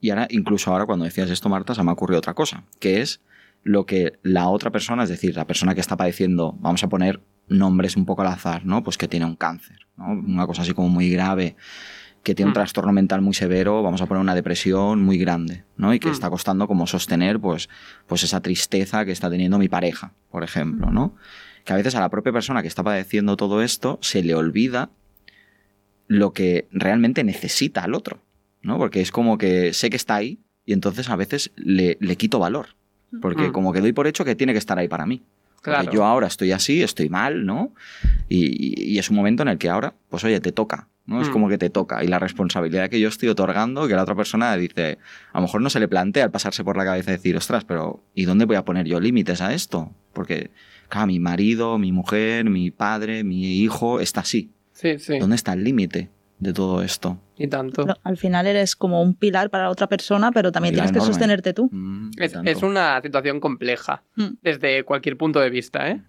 Y 0.04 0.10
ahora, 0.10 0.26
incluso 0.28 0.70
ahora 0.70 0.84
cuando 0.84 1.06
decías 1.06 1.30
esto, 1.30 1.48
Marta, 1.48 1.74
se 1.74 1.82
me 1.82 1.88
ha 1.88 1.94
ocurrido 1.94 2.18
otra 2.18 2.34
cosa, 2.34 2.64
que 2.78 3.00
es 3.00 3.22
lo 3.62 3.86
que 3.86 4.18
la 4.22 4.48
otra 4.50 4.70
persona, 4.70 5.04
es 5.04 5.08
decir, 5.08 5.34
la 5.34 5.46
persona 5.46 5.74
que 5.74 5.80
está 5.80 5.96
padeciendo, 5.96 6.54
vamos 6.60 6.84
a 6.84 6.88
poner 6.90 7.22
nombres 7.48 7.96
un 7.96 8.04
poco 8.04 8.20
al 8.20 8.28
azar, 8.28 8.66
¿no? 8.66 8.82
Pues 8.82 8.98
que 8.98 9.08
tiene 9.08 9.24
un 9.24 9.34
cáncer, 9.34 9.78
¿no? 9.96 10.08
Una 10.08 10.46
cosa 10.46 10.60
así 10.60 10.74
como 10.74 10.90
muy 10.90 11.08
grave, 11.08 11.56
que 12.22 12.34
tiene 12.34 12.48
un 12.48 12.52
Mm. 12.52 12.60
trastorno 12.60 12.92
mental 12.92 13.22
muy 13.22 13.32
severo, 13.32 13.82
vamos 13.82 14.02
a 14.02 14.06
poner 14.06 14.20
una 14.20 14.34
depresión 14.34 15.02
muy 15.02 15.16
grande, 15.16 15.64
¿no? 15.78 15.94
Y 15.94 16.00
que 16.00 16.10
Mm. 16.10 16.12
está 16.12 16.28
costando 16.28 16.66
como 16.66 16.86
sostener, 16.86 17.40
pues, 17.40 17.70
pues 18.06 18.24
esa 18.24 18.42
tristeza 18.42 19.06
que 19.06 19.12
está 19.12 19.30
teniendo 19.30 19.58
mi 19.58 19.70
pareja, 19.70 20.12
por 20.30 20.44
ejemplo, 20.44 20.90
¿no? 20.90 21.16
Que 21.64 21.72
a 21.72 21.76
veces 21.76 21.94
a 21.94 22.00
la 22.00 22.10
propia 22.10 22.30
persona 22.30 22.60
que 22.60 22.68
está 22.68 22.82
padeciendo 22.82 23.38
todo 23.38 23.62
esto 23.62 23.98
se 24.02 24.22
le 24.22 24.34
olvida 24.34 24.90
lo 26.08 26.34
que 26.34 26.68
realmente 26.72 27.24
necesita 27.24 27.84
al 27.84 27.94
otro, 27.94 28.20
¿no? 28.64 28.78
Porque 28.78 29.00
es 29.00 29.12
como 29.12 29.38
que 29.38 29.72
sé 29.72 29.90
que 29.90 29.96
está 29.96 30.16
ahí 30.16 30.40
y 30.66 30.72
entonces 30.72 31.08
a 31.10 31.16
veces 31.16 31.52
le, 31.56 31.96
le 32.00 32.16
quito 32.16 32.38
valor. 32.38 32.68
Porque 33.22 33.48
Mm. 33.48 33.52
como 33.52 33.72
que 33.72 33.80
doy 33.80 33.92
por 33.92 34.06
hecho 34.08 34.24
que 34.24 34.34
tiene 34.34 34.52
que 34.52 34.58
estar 34.58 34.78
ahí 34.78 34.88
para 34.88 35.06
mí. 35.06 35.22
Claro. 35.62 35.90
yo 35.90 36.04
ahora 36.04 36.26
estoy 36.26 36.52
así, 36.52 36.82
estoy 36.82 37.08
mal, 37.08 37.46
¿no? 37.46 37.72
Y, 38.28 38.44
y- 38.82 38.92
y 38.92 38.98
es 38.98 39.08
un 39.08 39.16
momento 39.16 39.42
en 39.44 39.48
el 39.48 39.56
que 39.56 39.70
ahora, 39.70 39.94
pues 40.10 40.22
oye, 40.22 40.38
te 40.40 40.52
toca, 40.52 40.88
¿no? 41.06 41.22
Es 41.22 41.30
Mm. 41.30 41.32
como 41.32 41.48
que 41.48 41.56
te 41.56 41.70
toca. 41.70 42.04
Y 42.04 42.06
la 42.08 42.18
responsabilidad 42.18 42.90
que 42.90 43.00
yo 43.00 43.08
estoy 43.08 43.30
otorgando, 43.30 43.88
que 43.88 43.94
la 43.94 44.02
otra 44.02 44.14
persona 44.14 44.54
dice, 44.58 44.98
a 45.32 45.38
lo 45.38 45.42
mejor 45.46 45.62
no 45.62 45.70
se 45.70 45.80
le 45.80 45.88
plantea 45.88 46.24
al 46.24 46.30
pasarse 46.30 46.62
por 46.64 46.76
la 46.76 46.84
cabeza 46.84 47.12
decir, 47.12 47.34
ostras, 47.34 47.64
pero 47.64 48.02
¿y 48.14 48.26
dónde 48.26 48.44
voy 48.44 48.56
a 48.56 48.64
poner 48.66 48.84
yo 48.86 49.00
límites 49.00 49.40
a 49.40 49.54
esto? 49.54 49.90
Porque, 50.12 50.50
claro, 50.90 51.06
mi 51.06 51.18
marido, 51.18 51.78
mi 51.78 51.92
mujer, 51.92 52.50
mi 52.50 52.70
padre, 52.70 53.24
mi 53.24 53.56
hijo 53.62 54.00
está 54.00 54.20
así. 54.20 54.50
Sí, 54.72 54.98
sí. 54.98 55.18
¿Dónde 55.18 55.36
está 55.36 55.54
el 55.54 55.64
límite 55.64 56.10
de 56.44 56.52
todo 56.52 56.82
esto? 56.82 57.18
Y 57.36 57.48
tanto. 57.48 57.82
Pero 57.82 57.98
al 58.04 58.16
final 58.16 58.46
eres 58.46 58.76
como 58.76 59.02
un 59.02 59.14
pilar 59.14 59.50
para 59.50 59.64
la 59.64 59.70
otra 59.70 59.88
persona, 59.88 60.30
pero 60.30 60.52
también 60.52 60.74
Pilar 60.74 60.86
tienes 60.90 61.02
que 61.02 61.06
sostenerte 61.06 61.52
tú. 61.52 61.68
Mm, 61.72 62.10
Es, 62.18 62.62
una 62.62 63.00
situación 63.02 63.40
compleja 63.40 64.02
Mm. 64.14 64.34
desde 64.42 64.84
cualquier 64.84 65.16
punto 65.16 65.40
de 65.40 65.50
vista, 65.50 65.90
¿eh? 65.90 66.00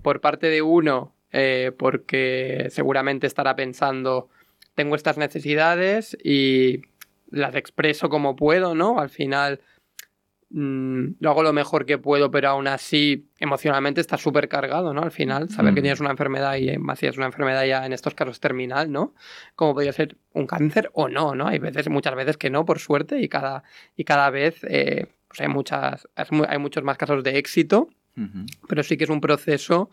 Por 0.00 0.20
parte 0.22 0.46
de 0.46 0.62
uno, 0.62 1.12
eh, 1.32 1.72
porque 1.78 2.68
seguramente 2.70 3.26
estará 3.26 3.54
pensando, 3.54 4.28
tengo 4.74 4.96
estas 4.96 5.18
necesidades 5.18 6.16
y 6.24 6.80
las 7.30 7.54
expreso 7.54 8.08
como 8.08 8.34
puedo, 8.36 8.74
¿no? 8.74 8.98
Al 8.98 9.10
final 9.10 9.60
mm, 10.50 11.16
lo 11.20 11.30
hago 11.30 11.42
lo 11.42 11.52
mejor 11.52 11.86
que 11.86 11.96
puedo, 11.98 12.30
pero 12.30 12.48
aún 12.50 12.66
así 12.66 13.28
emocionalmente 13.38 14.00
está 14.00 14.16
súper 14.16 14.48
cargado, 14.48 14.92
¿no? 14.92 15.02
Al 15.02 15.12
final, 15.12 15.48
saber 15.48 15.74
que 15.74 15.80
Mm. 15.80 15.84
tienes 15.84 16.00
una 16.00 16.10
enfermedad 16.10 16.56
y 16.56 16.76
más 16.78 16.98
si 16.98 17.06
es 17.06 17.16
una 17.16 17.26
enfermedad 17.26 17.64
ya 17.64 17.86
en 17.86 17.92
estos 17.92 18.14
casos 18.14 18.40
terminal, 18.40 18.90
¿no? 18.90 19.14
Como 19.54 19.74
podría 19.74 19.92
ser 19.92 20.16
un 20.32 20.46
cáncer 20.46 20.90
o 20.92 21.08
no, 21.08 21.34
¿no? 21.34 21.46
Hay 21.46 21.58
veces, 21.58 21.88
muchas 21.88 22.14
veces 22.14 22.36
que 22.36 22.50
no, 22.50 22.64
por 22.64 22.78
suerte, 22.78 23.20
y 23.20 23.28
cada, 23.28 23.62
y 23.96 24.04
cada 24.04 24.30
vez 24.30 24.64
eh, 24.68 25.06
pues 25.28 25.40
hay, 25.40 25.48
muchas, 25.48 26.08
hay 26.16 26.58
muchos 26.58 26.82
más 26.82 26.98
casos 26.98 27.22
de 27.22 27.38
éxito, 27.38 27.88
pero 28.68 28.82
sí 28.82 28.96
que 28.96 29.04
es 29.04 29.10
un 29.10 29.20
proceso 29.20 29.88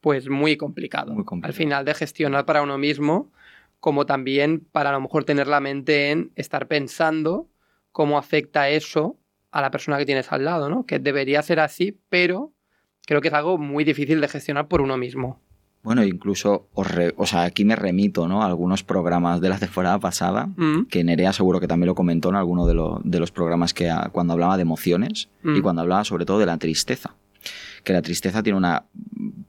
pues 0.00 0.28
muy 0.28 0.56
complicado. 0.56 1.14
Muy 1.14 1.24
complicado. 1.24 1.50
Al 1.50 1.56
final 1.56 1.84
de 1.84 1.94
gestionar 1.94 2.44
para 2.44 2.60
uno 2.62 2.76
mismo, 2.76 3.30
como 3.80 4.04
también 4.06 4.60
para 4.60 4.90
a 4.90 4.92
lo 4.92 5.00
mejor 5.00 5.24
tener 5.24 5.46
la 5.46 5.60
mente 5.60 6.10
en 6.10 6.32
estar 6.36 6.66
pensando 6.68 7.48
cómo 7.92 8.18
afecta 8.18 8.68
eso 8.68 9.16
a 9.54 9.60
la 9.62 9.70
persona 9.70 9.96
que 9.98 10.04
tienes 10.06 10.30
al 10.32 10.44
lado, 10.44 10.68
¿no? 10.68 10.84
Que 10.84 10.98
debería 10.98 11.40
ser 11.42 11.60
así, 11.60 11.96
pero 12.08 12.52
creo 13.06 13.20
que 13.20 13.28
es 13.28 13.34
algo 13.34 13.56
muy 13.56 13.84
difícil 13.84 14.20
de 14.20 14.28
gestionar 14.28 14.66
por 14.68 14.80
uno 14.80 14.96
mismo. 14.96 15.40
Bueno, 15.82 16.02
incluso, 16.02 16.68
os 16.72 16.90
re- 16.90 17.12
o 17.18 17.26
sea, 17.26 17.42
aquí 17.42 17.64
me 17.64 17.76
remito 17.76 18.26
¿no? 18.26 18.42
a 18.42 18.46
algunos 18.46 18.82
programas 18.82 19.40
de 19.42 19.50
la 19.50 19.58
temporada 19.58 19.98
pasada, 19.98 20.46
Mm, 20.56 20.86
que 20.86 21.04
Nerea 21.04 21.32
seguro 21.34 21.60
que 21.60 21.68
también 21.68 21.88
lo 21.88 21.94
comentó 21.94 22.30
en 22.30 22.36
alguno 22.36 22.66
de, 22.66 22.72
lo- 22.74 23.00
de 23.04 23.20
los 23.20 23.30
programas 23.30 23.74
que 23.74 23.92
cuando 24.12 24.32
hablaba 24.32 24.56
de 24.56 24.62
emociones 24.62 25.28
Mm. 25.42 25.56
y 25.56 25.60
cuando 25.60 25.82
hablaba 25.82 26.04
sobre 26.04 26.24
todo 26.24 26.38
de 26.38 26.46
la 26.46 26.56
tristeza. 26.58 27.14
Que 27.84 27.92
la 27.92 28.00
tristeza 28.00 28.42
tiene 28.42 28.56
una 28.56 28.84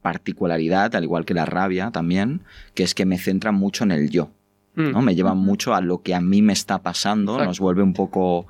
particularidad, 0.02 0.94
al 0.96 1.04
igual 1.04 1.26
que 1.26 1.34
la 1.34 1.46
rabia 1.46 1.92
también, 1.92 2.42
que 2.74 2.84
es 2.84 2.94
que 2.94 3.06
me 3.06 3.18
centra 3.18 3.52
mucho 3.52 3.84
en 3.84 3.92
el 3.92 4.10
yo. 4.10 4.30
mm. 4.76 4.92
¿no? 4.92 5.02
Me 5.02 5.16
lleva 5.16 5.34
mucho 5.36 5.74
a 5.74 5.80
lo 5.82 6.02
que 6.02 6.14
a 6.14 6.20
mí 6.22 6.42
me 6.42 6.52
está 6.54 6.82
pasando, 6.82 7.34
Exacto. 7.34 7.48
nos 7.50 7.60
vuelve 7.62 7.82
un 7.82 7.94
poco, 7.94 8.46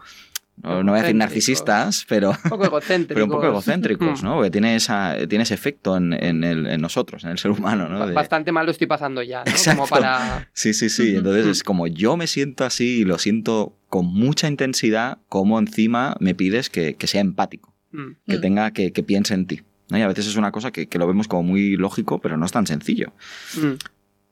no, 0.64 0.84
no 0.84 0.92
voy 0.94 1.00
a 1.00 1.04
decir 1.04 1.16
narcisistas, 1.18 2.06
pero, 2.08 2.32
Un 2.32 2.50
poco 2.50 2.66
egocéntricos. 2.66 3.14
pero 3.16 3.26
un 3.26 3.32
poco 3.32 3.46
egocéntricos. 3.48 4.24
¿no? 4.24 4.36
Porque 4.36 4.52
tiene, 4.52 4.76
esa, 4.76 5.16
tiene 5.28 5.44
ese 5.44 5.54
efecto 5.54 5.98
en, 5.98 6.14
en 6.14 6.44
el- 6.44 6.68
en 6.68 6.82
nosotros, 6.82 7.24
en 7.24 7.32
el 7.32 7.38
ser 7.38 7.52
humano, 7.52 7.88
¿no? 7.90 8.08
De- 8.08 8.14
Bastante 8.14 8.52
mal 8.52 8.66
lo 8.66 8.72
estoy 8.72 8.88
pasando 8.88 9.22
ya, 9.22 9.44
¿no? 9.46 9.52
Exacto. 9.52 9.82
Como 9.84 9.90
para... 9.90 10.50
Sí, 10.54 10.74
sí, 10.74 10.90
sí. 10.90 11.16
Entonces 11.16 11.46
es 11.48 11.64
como 11.64 11.88
yo 11.88 12.18
me 12.18 12.28
siento 12.28 12.64
así 12.66 13.02
y 13.02 13.04
lo 13.06 13.18
siento 13.20 13.76
con 13.90 14.06
mucha 14.06 14.48
intensidad 14.48 15.20
cómo 15.30 15.60
encima 15.60 16.16
me 16.20 16.34
pides 16.36 16.70
que, 16.70 16.96
que 16.96 17.08
sea 17.08 17.22
empático, 17.22 17.74
Mm. 17.92 18.18
que 18.28 18.38
tenga, 18.40 18.72
que, 18.72 18.92
que 18.92 19.04
piense 19.04 19.34
en 19.34 19.48
ti. 19.48 19.62
¿no? 19.90 19.98
Y 19.98 20.02
a 20.02 20.08
veces 20.08 20.26
es 20.28 20.36
una 20.36 20.52
cosa 20.52 20.72
que, 20.72 20.88
que 20.88 20.98
lo 21.00 21.06
vemos 21.08 21.28
como 21.28 21.44
muy 21.44 21.78
lógico, 21.78 22.20
pero 22.20 22.36
no 22.38 22.46
es 22.46 22.52
tan 22.52 22.66
sencillo. 22.68 23.14
Mm. 23.56 23.74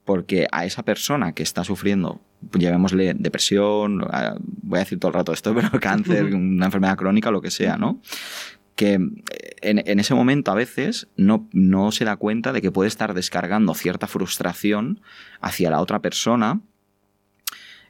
Porque 0.05 0.47
a 0.51 0.65
esa 0.65 0.83
persona 0.83 1.31
que 1.33 1.43
está 1.43 1.63
sufriendo, 1.63 2.19
llamémosle 2.53 3.13
depresión, 3.13 3.99
voy 4.61 4.77
a 4.77 4.83
decir 4.83 4.99
todo 4.99 5.09
el 5.09 5.15
rato 5.15 5.31
esto, 5.33 5.53
pero 5.55 5.69
cáncer, 5.79 6.35
una 6.35 6.65
enfermedad 6.65 6.97
crónica, 6.97 7.31
lo 7.31 7.41
que 7.41 7.51
sea, 7.51 7.77
¿no? 7.77 8.01
Que 8.75 8.93
en, 8.95 9.13
en 9.61 9.99
ese 9.99 10.13
momento 10.15 10.51
a 10.51 10.55
veces 10.55 11.07
no, 11.15 11.47
no 11.53 11.91
se 11.91 12.05
da 12.05 12.15
cuenta 12.17 12.51
de 12.51 12.61
que 12.61 12.71
puede 12.71 12.87
estar 12.87 13.13
descargando 13.13 13.73
cierta 13.75 14.07
frustración 14.07 14.99
hacia 15.41 15.69
la 15.69 15.79
otra 15.79 16.01
persona. 16.01 16.59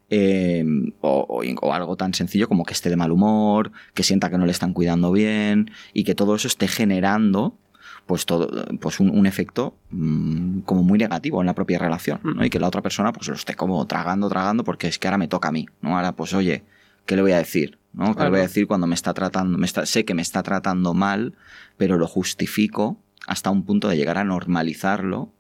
eh, 0.10 0.64
o, 1.02 1.26
o- 1.28 1.44
o 1.68 1.74
algo 1.74 1.96
tan 1.96 2.14
sencillo 2.14 2.48
como 2.48 2.66
que 2.66 2.74
esté 2.74 2.90
de 2.90 2.96
mal 2.98 3.12
humor, 3.12 3.72
que 3.94 4.04
sienta 4.04 4.30
que 4.30 4.38
no 4.38 4.46
le 4.46 4.52
están 4.52 4.74
cuidando 4.74 5.12
bien 5.12 5.72
y 5.94 6.04
que 6.04 6.14
todo 6.14 6.36
eso 6.36 6.48
esté 6.48 6.68
generando 6.68 7.58
pues 8.06 8.26
todo 8.26 8.66
pues 8.82 9.00
un, 9.00 9.10
un 9.10 9.26
efecto 9.26 9.76
mm, 9.92 10.60
como 10.62 10.84
muy 10.84 11.00
negativo 11.00 11.40
en 11.42 11.48
la 11.48 11.56
propia 11.56 11.80
relación 11.80 12.20
¿no? 12.24 12.44
y 12.44 12.50
que 12.50 12.60
la 12.60 12.68
otra 12.68 12.82
persona 12.82 13.14
pues 13.14 13.28
lo 13.30 13.36
esté 13.36 13.56
como 13.56 13.86
tragando 13.88 14.28
tragando 14.30 14.64
porque 14.64 14.88
es 14.88 15.00
que 15.00 15.08
ahora 15.08 15.18
me 15.18 15.28
toca 15.28 15.48
a 15.48 15.52
mí 15.52 15.66
no 15.82 15.96
ahora 15.96 16.12
pues 16.14 16.34
oye 16.34 16.64
qué 17.06 17.16
le 17.16 17.22
voy 17.22 17.32
a 17.32 17.38
decir 17.38 17.80
no 17.94 18.14
qué 18.16 18.24
le 18.24 18.30
voy 18.30 18.40
a 18.40 18.44
decir 18.44 18.68
cuando 18.68 18.88
me 18.88 18.96
está 18.96 19.14
tratando 19.14 19.58
me 19.58 19.66
está, 19.66 19.86
sé 19.86 20.04
que 20.04 20.14
me 20.14 20.22
está 20.22 20.44
tratando 20.44 20.94
mal 20.94 21.34
pero 21.78 21.98
lo 21.98 22.08
justifico 22.08 22.98
hasta 23.26 23.50
un 23.50 23.64
punto 23.64 23.88
de 23.88 23.96
llegar 23.96 24.18
a 24.18 24.24
normalizarlo 24.26 25.32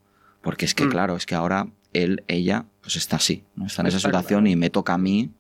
porque 0.42 0.66
es 0.66 0.74
que 0.74 0.86
Mm. 0.86 0.90
claro 0.90 1.16
es 1.18 1.26
que 1.26 1.36
ahora 1.36 1.68
él 1.92 2.24
ella 2.28 2.66
pues 2.82 2.96
está 2.96 3.18
así 3.18 3.44
no 3.56 3.66
está 3.66 3.82
en 3.82 3.88
esa 3.90 4.00
situación 4.00 4.48
y 4.48 4.56
me 4.56 4.70
toca 4.70 4.94
a 4.94 4.98
mí 4.98 5.32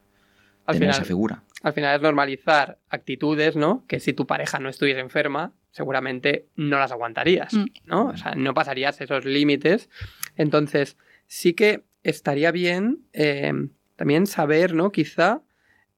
Al 0.65 0.75
tener 0.75 0.89
final, 0.89 0.95
esa 1.01 1.05
figura. 1.05 1.43
al 1.61 1.73
final 1.73 1.95
es 1.95 2.01
normalizar 2.01 2.79
actitudes, 2.89 3.55
¿no? 3.55 3.83
Que 3.87 3.99
si 4.01 4.11
tu 4.13 4.27
pareja 4.27 4.59
no 4.59 4.67
estuviese 4.69 4.99
enferma, 4.99 5.51
seguramente 5.73 6.45
no 6.55 6.79
las 6.79 6.91
aguantarías, 6.93 7.53
Mm. 7.53 7.65
¿no? 7.85 8.05
O 8.07 8.15
sea, 8.17 8.35
no 8.35 8.53
pasarías 8.53 9.01
esos 9.01 9.25
límites. 9.25 9.89
Entonces, 10.37 10.95
sí 11.27 11.53
que 11.53 11.83
estaría 12.03 12.51
bien 12.51 12.99
eh, 13.11 13.51
también 13.97 14.25
saber, 14.27 14.73
¿no? 14.73 14.91
Quizá 14.91 15.41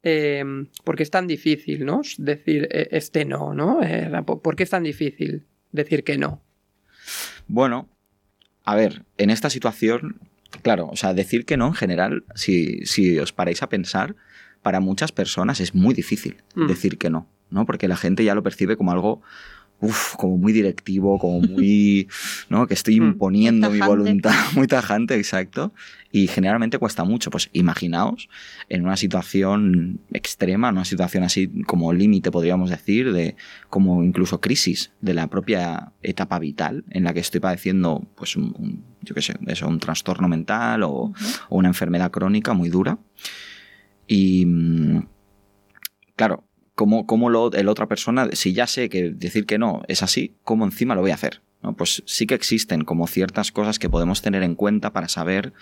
eh, 0.02 0.44
por 0.84 0.96
qué 0.96 1.04
es 1.04 1.12
tan 1.12 1.28
difícil, 1.28 1.86
¿no? 1.86 2.02
Decir 2.18 2.68
eh, 2.72 2.88
este 2.92 3.26
no, 3.26 3.54
¿no? 3.54 3.82
Eh, 3.84 4.10
¿por- 4.26 4.42
¿Por 4.42 4.56
qué 4.56 4.64
es 4.64 4.70
tan 4.70 4.84
difícil 4.84 5.46
decir 5.72 6.04
que 6.04 6.18
no? 6.18 6.42
Bueno, 7.48 7.90
a 8.64 8.76
ver, 8.76 9.04
en 9.18 9.30
esta 9.30 9.50
situación, 9.50 10.20
claro, 10.62 10.88
o 10.88 10.96
sea, 10.96 11.14
decir 11.14 11.46
que 11.46 11.58
no 11.58 11.68
en 11.68 11.74
general, 11.74 12.24
si, 12.36 12.86
si 12.86 13.20
os 13.20 13.34
paráis 13.34 13.62
a 13.64 13.70
pensar, 13.70 14.16
para 14.62 14.80
muchas 14.80 15.12
personas 15.12 15.60
es 15.60 15.76
muy 15.76 15.94
difícil 15.94 16.38
Mm. 16.56 16.68
decir 16.68 16.98
que 16.98 17.10
no, 17.10 17.28
¿no? 17.50 17.66
Porque 17.66 17.88
la 17.88 17.98
gente 17.98 18.24
ya 18.24 18.36
lo 18.36 18.44
percibe 18.44 18.78
como 18.78 18.92
algo, 18.92 19.22
uf, 19.82 20.16
como 20.16 20.38
muy 20.38 20.54
directivo, 20.54 21.18
como 21.20 21.40
muy, 21.48 22.08
¿no? 22.50 22.66
Que 22.68 22.74
estoy 22.74 23.00
Mm. 23.00 23.04
imponiendo 23.08 23.70
mi 23.70 23.80
voluntad, 23.80 24.34
muy 24.56 24.68
tajante, 24.68 25.16
exacto. 25.16 25.74
Y 26.12 26.28
generalmente 26.28 26.78
cuesta 26.80 27.04
mucho. 27.04 27.30
Pues 27.30 27.50
imaginaos 27.52 28.30
en 28.70 28.84
una 28.84 28.96
situación 28.96 30.00
extrema, 30.14 30.70
una 30.70 30.86
situación 30.86 31.24
así 31.24 31.50
como 31.68 31.92
límite, 31.92 32.32
podríamos 32.32 32.70
decir, 32.70 33.12
de 33.12 33.36
como 33.70 34.02
incluso 34.02 34.40
crisis 34.40 34.92
de 35.02 35.14
la 35.14 35.28
propia 35.28 35.92
etapa 36.02 36.40
vital 36.40 36.86
en 36.90 37.04
la 37.04 37.14
que 37.14 37.20
estoy 37.20 37.42
padeciendo, 37.42 38.08
pues, 38.16 38.38
un, 38.38 38.56
un- 38.58 38.84
yo 39.02 39.14
qué 39.14 39.22
sé, 39.22 39.36
eso, 39.48 39.68
un 39.68 39.80
trastorno 39.80 40.28
mental 40.30 40.84
o 40.84 41.14
una 41.50 41.68
enfermedad 41.68 42.12
crónica 42.12 42.54
muy 42.54 42.70
dura. 42.70 42.98
Y 44.08 44.46
mm, 44.46 45.00
claro, 46.16 46.44
¿cómo, 46.76 47.06
cómo 47.08 47.30
lo, 47.30 47.52
el 47.54 47.68
otra 47.70 47.88
persona, 47.88 48.30
si 48.34 48.54
ya 48.54 48.68
sé 48.68 48.90
que 48.90 49.10
decir 49.12 49.46
que 49.46 49.58
no 49.58 49.82
es 49.88 50.04
así, 50.04 50.36
¿cómo 50.44 50.66
encima 50.66 50.94
lo 50.96 51.02
voy 51.02 51.12
a 51.12 51.16
hacer? 51.16 51.42
¿No? 51.64 51.76
Pues 51.76 52.04
sí 52.06 52.28
que 52.28 52.36
existen 52.36 52.84
como 52.84 53.08
ciertas 53.08 53.52
cosas 53.52 53.80
que 53.80 53.90
podemos 53.90 54.22
tener 54.22 54.44
en 54.44 54.56
cuenta 54.56 54.94
para 54.94 55.08
saber 55.08 55.54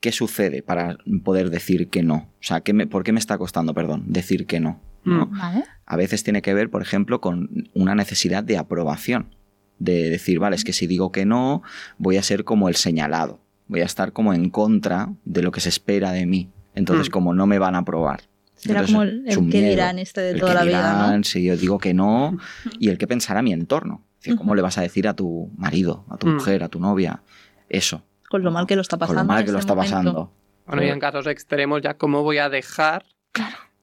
qué 0.00 0.12
sucede 0.12 0.62
para 0.62 0.96
poder 1.24 1.50
decir 1.50 1.88
que 1.88 2.02
no. 2.02 2.14
O 2.16 2.42
sea, 2.42 2.60
¿qué 2.62 2.72
me- 2.72 2.86
¿por 2.86 3.04
qué 3.04 3.12
me 3.12 3.18
está 3.20 3.36
costando, 3.38 3.74
perdón, 3.74 4.04
decir 4.08 4.46
que 4.46 4.60
no? 4.60 4.80
¿no? 5.04 5.26
Mm. 5.26 5.38
Vale. 5.38 5.64
a 5.86 5.96
veces 5.96 6.22
tiene 6.22 6.42
que 6.42 6.52
ver, 6.52 6.68
por 6.70 6.82
ejemplo, 6.82 7.20
con 7.22 7.68
una 7.74 7.94
necesidad 7.94 8.44
de 8.44 8.58
aprobación. 8.58 9.34
De 9.78 10.10
decir, 10.10 10.38
vale, 10.38 10.56
es 10.56 10.62
que 10.64 10.74
si 10.74 10.86
digo 10.86 11.10
que 11.10 11.24
no, 11.24 11.62
voy 11.96 12.18
a 12.18 12.22
ser 12.22 12.44
como 12.44 12.68
el 12.68 12.76
señalado. 12.76 13.40
Voy 13.66 13.80
a 13.80 13.86
estar 13.86 14.12
como 14.12 14.34
en 14.34 14.50
contra 14.50 15.08
de 15.24 15.42
lo 15.42 15.52
que 15.52 15.60
se 15.62 15.70
espera 15.70 16.12
de 16.12 16.26
mí. 16.26 16.50
Entonces, 16.74 17.08
Mm. 17.08 17.12
como 17.12 17.32
no 17.34 17.46
me 17.46 17.58
van 17.58 17.74
a 17.76 17.78
aprobar. 17.78 18.20
Será 18.60 18.80
Entonces, 18.80 18.94
como 19.36 19.44
el, 19.46 19.50
que 19.50 19.58
miedo. 19.58 19.70
dirán 19.70 19.98
este 19.98 20.20
de 20.20 20.30
El 20.32 20.40
toda 20.40 20.52
que 20.52 20.54
la 20.58 20.64
vida, 20.64 20.92
dirán, 20.92 21.16
¿no? 21.18 21.24
Si 21.24 21.44
yo 21.44 21.56
digo 21.56 21.78
que 21.78 21.94
no, 21.94 22.36
y 22.78 22.88
el 22.90 22.98
que 22.98 23.06
pensará 23.06 23.40
mi 23.42 23.52
entorno. 23.52 24.04
Es 24.18 24.24
decir, 24.24 24.36
¿Cómo 24.38 24.54
le 24.54 24.60
vas 24.62 24.76
a 24.76 24.82
decir 24.82 25.08
a 25.08 25.14
tu 25.14 25.50
marido, 25.56 26.04
a 26.10 26.18
tu 26.18 26.26
Mm. 26.26 26.34
mujer, 26.34 26.62
a 26.62 26.68
tu 26.68 26.78
novia? 26.78 27.22
Eso. 27.70 28.04
Con 28.28 28.42
lo 28.42 28.50
mal 28.50 28.66
que 28.66 28.76
lo 28.76 28.82
está 28.82 28.98
pasando. 28.98 29.18
Con 29.20 29.26
lo 29.26 29.32
mal 29.32 29.40
en 29.40 29.46
que 29.46 29.52
lo 29.52 29.58
este 29.58 29.72
está 29.72 29.74
momento. 29.74 29.96
pasando. 29.96 30.32
Bueno, 30.66 30.84
y 30.84 30.88
en 30.88 31.00
casos 31.00 31.26
extremos, 31.26 31.80
ya 31.82 31.94
cómo 31.94 32.22
voy 32.22 32.36
a 32.38 32.48
dejar 32.50 33.04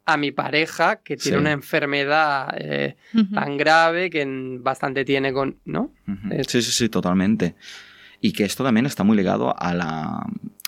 a 0.06 0.16
mi 0.16 0.32
pareja 0.32 0.98
que 0.98 1.18
tiene 1.18 1.38
Sí. 1.38 1.42
una 1.42 1.52
enfermedad 1.52 2.50
eh, 2.60 2.96
tan 3.34 3.58
grave 3.58 4.10
que 4.10 4.22
en- 4.22 4.64
bastante 4.64 5.04
tiene 5.04 5.34
con. 5.34 5.58
¿No? 5.66 5.92
Es- 6.32 6.48
Sí, 6.48 6.62
sí, 6.62 6.72
sí, 6.72 6.88
totalmente. 6.90 7.56
Y 8.22 8.32
que 8.32 8.46
esto 8.46 8.64
también 8.64 8.86
está 8.86 9.04
muy 9.04 9.18
ligado 9.18 9.54
a, 9.60 9.74
la, 9.74 10.26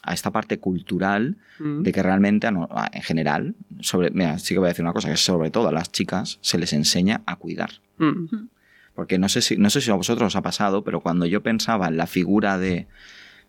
a 0.10 0.14
esta 0.14 0.32
parte 0.32 0.58
cultural 0.60 1.38
Mm. 1.60 1.84
de 1.84 1.92
que 1.92 2.02
realmente, 2.02 2.48
en 2.48 3.02
general, 3.04 3.54
sobre, 3.82 4.12
mira, 4.12 4.40
sí 4.40 4.54
que 4.54 4.60
voy 4.60 4.68
a 4.68 4.70
decir 4.70 4.84
una 4.84 4.94
cosa, 4.94 5.10
que 5.10 5.18
sobre 5.18 5.52
todo 5.52 5.68
a 5.68 5.72
las 5.72 5.92
chicas 5.92 6.40
se 6.42 6.58
les 6.58 6.74
enseña 6.74 7.22
a 7.26 7.36
cuidar. 7.36 7.70
Mm. 7.98 8.48
Porque 8.96 9.20
no 9.20 9.30
sé 9.30 9.42
si, 9.42 9.58
no 9.58 9.70
sé 9.70 9.82
si 9.82 9.92
a 9.92 9.96
vosotros 9.96 10.28
os 10.28 10.36
ha 10.36 10.42
pasado, 10.42 10.84
pero 10.84 11.02
cuando 11.02 11.26
yo 11.26 11.44
pensaba 11.44 11.88
en 11.90 11.98
la 11.98 12.08
figura 12.08 12.58
de 12.58 12.88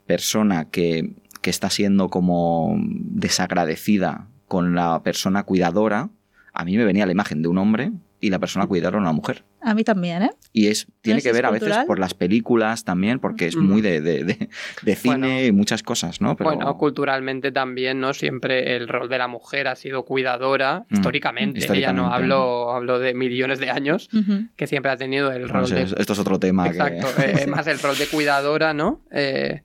persona 0.07 0.66
que, 0.66 1.14
que 1.40 1.51
está 1.51 1.70
siendo 1.70 2.09
como 2.09 2.77
desagradecida 2.81 4.27
con 4.49 4.75
la 4.75 5.03
persona 5.03 5.44
cuidadora, 5.44 6.11
a 6.53 6.64
mí 6.64 6.77
me 6.77 6.85
venía 6.85 7.07
la 7.07 7.12
imagen 7.12 7.42
de 7.42 7.49
un 7.49 7.59
hombre 7.59 7.92
y 8.20 8.31
la 8.31 8.38
persona 8.38 8.66
cuidadora 8.66 8.99
una 8.99 9.12
mujer. 9.12 9.44
A 9.62 9.75
mí 9.75 9.85
también, 9.85 10.23
¿eh? 10.23 10.31
Y 10.53 10.68
es, 10.68 10.87
tiene 11.03 11.20
que 11.20 11.33
ver 11.33 11.44
a 11.46 11.51
veces 11.51 11.68
cultural. 11.68 11.87
por 11.87 11.99
las 11.99 12.14
películas 12.14 12.85
también, 12.85 13.18
porque 13.18 13.46
es 13.46 13.57
muy 13.57 13.81
de, 13.83 14.01
de- 14.01 14.25
de- 14.25 14.49
de 14.83 14.96
cine 14.96 15.16
Bueno. 15.16 15.42
y 15.44 15.53
muchas 15.53 15.83
cosas, 15.83 16.20
¿no? 16.20 16.35
Pero, 16.37 16.51
Bueno, 16.55 16.77
culturalmente 16.79 17.53
también, 17.53 18.01
¿no? 18.01 18.14
Siempre 18.14 18.77
el 18.77 18.88
rol 18.88 19.09
de 19.09 19.18
la 19.18 19.29
mujer 19.29 19.68
ha 19.68 19.77
sido 19.77 20.05
cuidadora, 20.05 20.87
Mm. 20.88 20.94
históricamente. 20.94 21.59
Históricamente. 21.59 21.81
Ya 22.03 22.09
no 22.09 22.12
hablo, 22.14 22.73
hablo 22.73 22.99
de 22.99 23.14
millones 23.14 23.59
de 23.61 23.70
años, 23.70 24.09
que 24.57 24.66
siempre 24.66 24.90
ha 24.92 24.96
tenido 24.96 25.31
el 25.33 25.42
no 25.42 25.49
rol 25.53 25.66
sé, 25.66 25.75
de. 25.75 25.83
esto 25.83 26.12
es 26.14 26.18
otro 26.18 26.38
tema 26.38 26.66
Exacto, 26.66 27.09
que... 27.16 27.23
eh, 27.42 27.46
más 27.46 27.66
el 27.66 27.79
rol 27.79 27.96
de 27.99 28.07
cuidadora, 28.07 28.73
¿no? 28.73 29.03
Eh, 29.12 29.62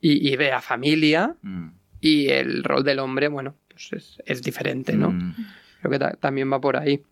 y, 0.00 0.32
y 0.32 0.36
de 0.36 0.50
la 0.50 0.60
familia. 0.60 1.34
Mm, 1.42 1.68
Y 2.00 2.28
el 2.28 2.62
rol 2.62 2.84
del 2.84 2.98
hombre, 2.98 3.28
bueno, 3.28 3.56
pues 3.68 3.88
es, 3.92 4.18
es 4.26 4.42
diferente, 4.42 4.92
¿no? 4.94 5.08
Mm. 5.84 5.88
Creo 5.88 5.90
que 5.92 5.98
ta- 5.98 6.16
también 6.20 6.50
va 6.52 6.60
por 6.60 6.76
ahí. 6.76 7.02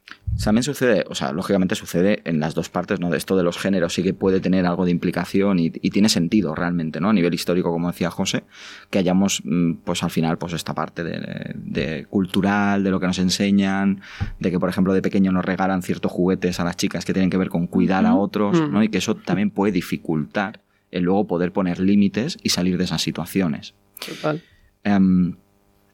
También 0.42 0.62
sucede, 0.62 1.04
o 1.10 1.14
sea, 1.14 1.30
lógicamente 1.32 1.74
sucede 1.74 2.22
en 2.24 2.40
las 2.40 2.54
dos 2.54 2.70
partes, 2.70 2.98
¿no? 3.00 3.10
De 3.10 3.18
esto 3.18 3.36
de 3.36 3.42
los 3.42 3.58
géneros 3.58 3.92
sí 3.92 4.02
que 4.02 4.14
puede 4.14 4.40
tener 4.40 4.64
algo 4.66 4.84
de 4.86 4.90
implicación 4.90 5.58
y, 5.58 5.66
y 5.66 5.90
tiene 5.90 6.08
sentido 6.08 6.54
realmente, 6.54 7.00
¿no? 7.00 7.10
A 7.10 7.12
nivel 7.12 7.34
histórico, 7.34 7.70
como 7.70 7.90
decía 7.92 8.10
José, 8.10 8.44
que 8.90 8.98
hayamos, 8.98 9.42
mm, 9.44 9.74
pues 9.84 10.02
al 10.02 10.10
final, 10.10 10.38
pues 10.38 10.54
esta 10.54 10.74
parte 10.74 11.04
de, 11.04 11.52
de 11.54 12.06
cultural, 12.08 12.82
de 12.82 12.90
lo 12.90 12.98
que 12.98 13.06
nos 13.06 13.18
enseñan, 13.18 14.00
de 14.40 14.50
que, 14.50 14.58
por 14.58 14.70
ejemplo, 14.70 14.94
de 14.94 15.02
pequeño 15.02 15.32
nos 15.32 15.44
regalan 15.44 15.82
ciertos 15.82 16.10
juguetes 16.10 16.58
a 16.60 16.64
las 16.64 16.76
chicas 16.76 17.04
que 17.04 17.12
tienen 17.12 17.28
que 17.30 17.36
ver 17.36 17.50
con 17.50 17.66
cuidar 17.66 18.06
a 18.06 18.14
otros, 18.14 18.58
¿no? 18.58 18.78
Ujú. 18.78 18.82
Y 18.84 18.88
que 18.88 18.98
eso 18.98 19.14
también 19.14 19.50
puede 19.50 19.72
dificultar 19.72 20.60
el 20.90 21.04
luego 21.04 21.26
poder 21.26 21.52
poner 21.52 21.78
límites 21.78 22.38
y 22.42 22.48
salir 22.48 22.78
de 22.78 22.84
esas 22.84 23.02
situaciones. 23.02 23.74
Total. 24.06 24.42
Em, 24.84 25.36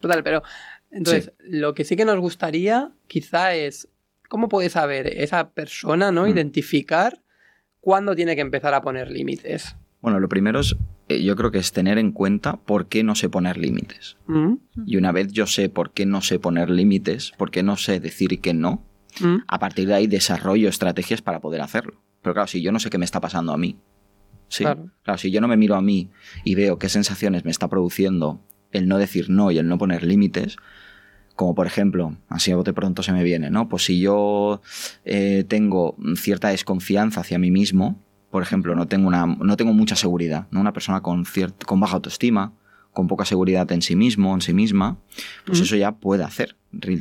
Total, 0.00 0.22
pero 0.22 0.42
entonces, 0.90 1.32
lo 1.40 1.74
que 1.74 1.84
sí 1.84 1.96
que 1.96 2.04
nos 2.04 2.18
gustaría 2.18 2.90
quizá 3.06 3.54
es 3.54 3.88
cómo 4.28 4.48
puede 4.48 4.70
saber 4.70 5.06
esa 5.06 5.50
persona, 5.50 6.10
¿no? 6.12 6.24
Mm. 6.26 6.28
Identificar 6.30 7.22
cuándo 7.80 8.14
tiene 8.14 8.34
que 8.34 8.42
empezar 8.42 8.74
a 8.74 8.82
poner 8.82 9.10
límites. 9.10 9.76
bueno, 10.00 10.20
lo 10.20 10.28
primero 10.28 10.60
es, 10.60 10.76
eh, 11.08 11.22
yo 11.22 11.34
creo 11.36 11.50
que 11.50 11.58
es 11.58 11.72
tener 11.72 11.98
en 11.98 12.12
cuenta 12.12 12.56
por 12.56 12.86
qué 12.88 13.02
no 13.02 13.14
sé 13.14 13.28
poner 13.28 13.56
límites. 13.56 14.16
¿Mm? 14.26 14.54
Y 14.86 14.96
una 14.96 15.10
vez 15.12 15.32
yo 15.32 15.46
sé 15.46 15.68
por 15.68 15.92
qué 15.92 16.06
no 16.06 16.20
sé 16.20 16.38
poner 16.38 16.70
límites, 16.70 17.32
por 17.36 17.50
qué 17.50 17.62
no 17.62 17.76
sé 17.76 17.98
decir 18.00 18.40
que 18.40 18.54
no, 18.54 18.84
¿Mm? 19.20 19.38
a 19.46 19.58
partir 19.58 19.88
de 19.88 19.94
ahí 19.94 20.06
desarrollo 20.06 20.68
estrategias 20.68 21.20
para 21.22 21.40
poder 21.40 21.60
hacerlo. 21.62 22.00
Pero 22.22 22.34
claro, 22.34 22.46
si 22.46 22.62
yo 22.62 22.70
no 22.72 22.78
sé 22.78 22.90
qué 22.90 22.98
me 22.98 23.04
está 23.04 23.20
pasando 23.20 23.52
a 23.52 23.58
mí, 23.58 23.76
sí, 24.48 24.64
Claro. 24.64 24.90
claro. 25.02 25.18
si 25.18 25.30
yo 25.30 25.40
no 25.40 25.48
me 25.48 25.56
miro 25.56 25.74
a 25.74 25.82
mí 25.82 26.10
y 26.44 26.54
veo 26.54 26.78
qué 26.78 26.88
sensaciones 26.88 27.44
me 27.44 27.50
está 27.50 27.68
produciendo 27.68 28.40
el 28.72 28.88
no 28.88 28.98
decir 28.98 29.30
no 29.30 29.50
y 29.50 29.58
el 29.58 29.68
no 29.68 29.78
poner 29.78 30.02
límites, 30.04 30.56
como 31.36 31.54
por 31.54 31.66
ejemplo, 31.66 32.16
así 32.28 32.50
a 32.50 32.56
bote 32.56 32.72
pronto 32.72 33.02
se 33.02 33.12
me 33.12 33.22
viene, 33.22 33.50
¿no? 33.50 33.68
Pues 33.68 33.84
si 33.84 34.00
yo 34.00 34.60
eh, 35.04 35.44
tengo 35.48 35.96
cierta 36.16 36.48
desconfianza 36.48 37.20
hacia 37.20 37.38
mí 37.38 37.50
mismo, 37.50 38.02
por 38.30 38.42
ejemplo, 38.42 38.74
no 38.74 38.86
tengo, 38.86 39.08
una, 39.08 39.24
no 39.26 39.56
tengo 39.56 39.72
mucha 39.72 39.96
seguridad, 39.96 40.48
¿no? 40.50 40.60
Una 40.60 40.72
persona 40.72 41.00
con, 41.00 41.24
ciert- 41.24 41.64
con 41.64 41.80
baja 41.80 41.94
autoestima, 41.94 42.52
con 42.92 43.06
poca 43.06 43.24
seguridad 43.24 43.70
en 43.72 43.82
sí 43.82 43.94
mismo, 43.94 44.34
en 44.34 44.40
sí 44.40 44.52
misma, 44.52 44.98
pues 45.46 45.60
eso 45.60 45.76
ya 45.76 45.92
puede 45.92 46.24
hacer, 46.24 46.56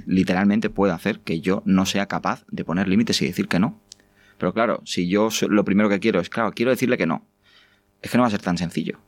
literalmente 0.06 0.70
puede 0.70 0.94
hacer 0.94 1.20
que 1.22 1.42
yo 1.42 1.64
no 1.66 1.86
sea 1.86 2.06
capaz 2.06 2.46
de 2.52 2.64
poner 2.64 2.88
límites 2.88 3.22
y 3.22 3.26
decir 3.26 3.48
que 3.48 3.60
no. 3.60 3.80
Pero 4.38 4.54
claro, 4.54 4.82
si 4.86 5.08
yo 5.10 5.30
lo 5.50 5.66
primero 5.66 5.90
que 5.90 6.00
quiero 6.00 6.20
es, 6.20 6.30
claro, 6.30 6.52
quiero 6.52 6.70
decirle 6.70 6.98
que 6.98 7.08
no, 7.08 7.26
es 8.04 8.12
que 8.12 8.18
no 8.18 8.22
va 8.22 8.28
a 8.28 8.32
ser 8.32 8.42
tan 8.42 8.58
sencillo. 8.60 9.00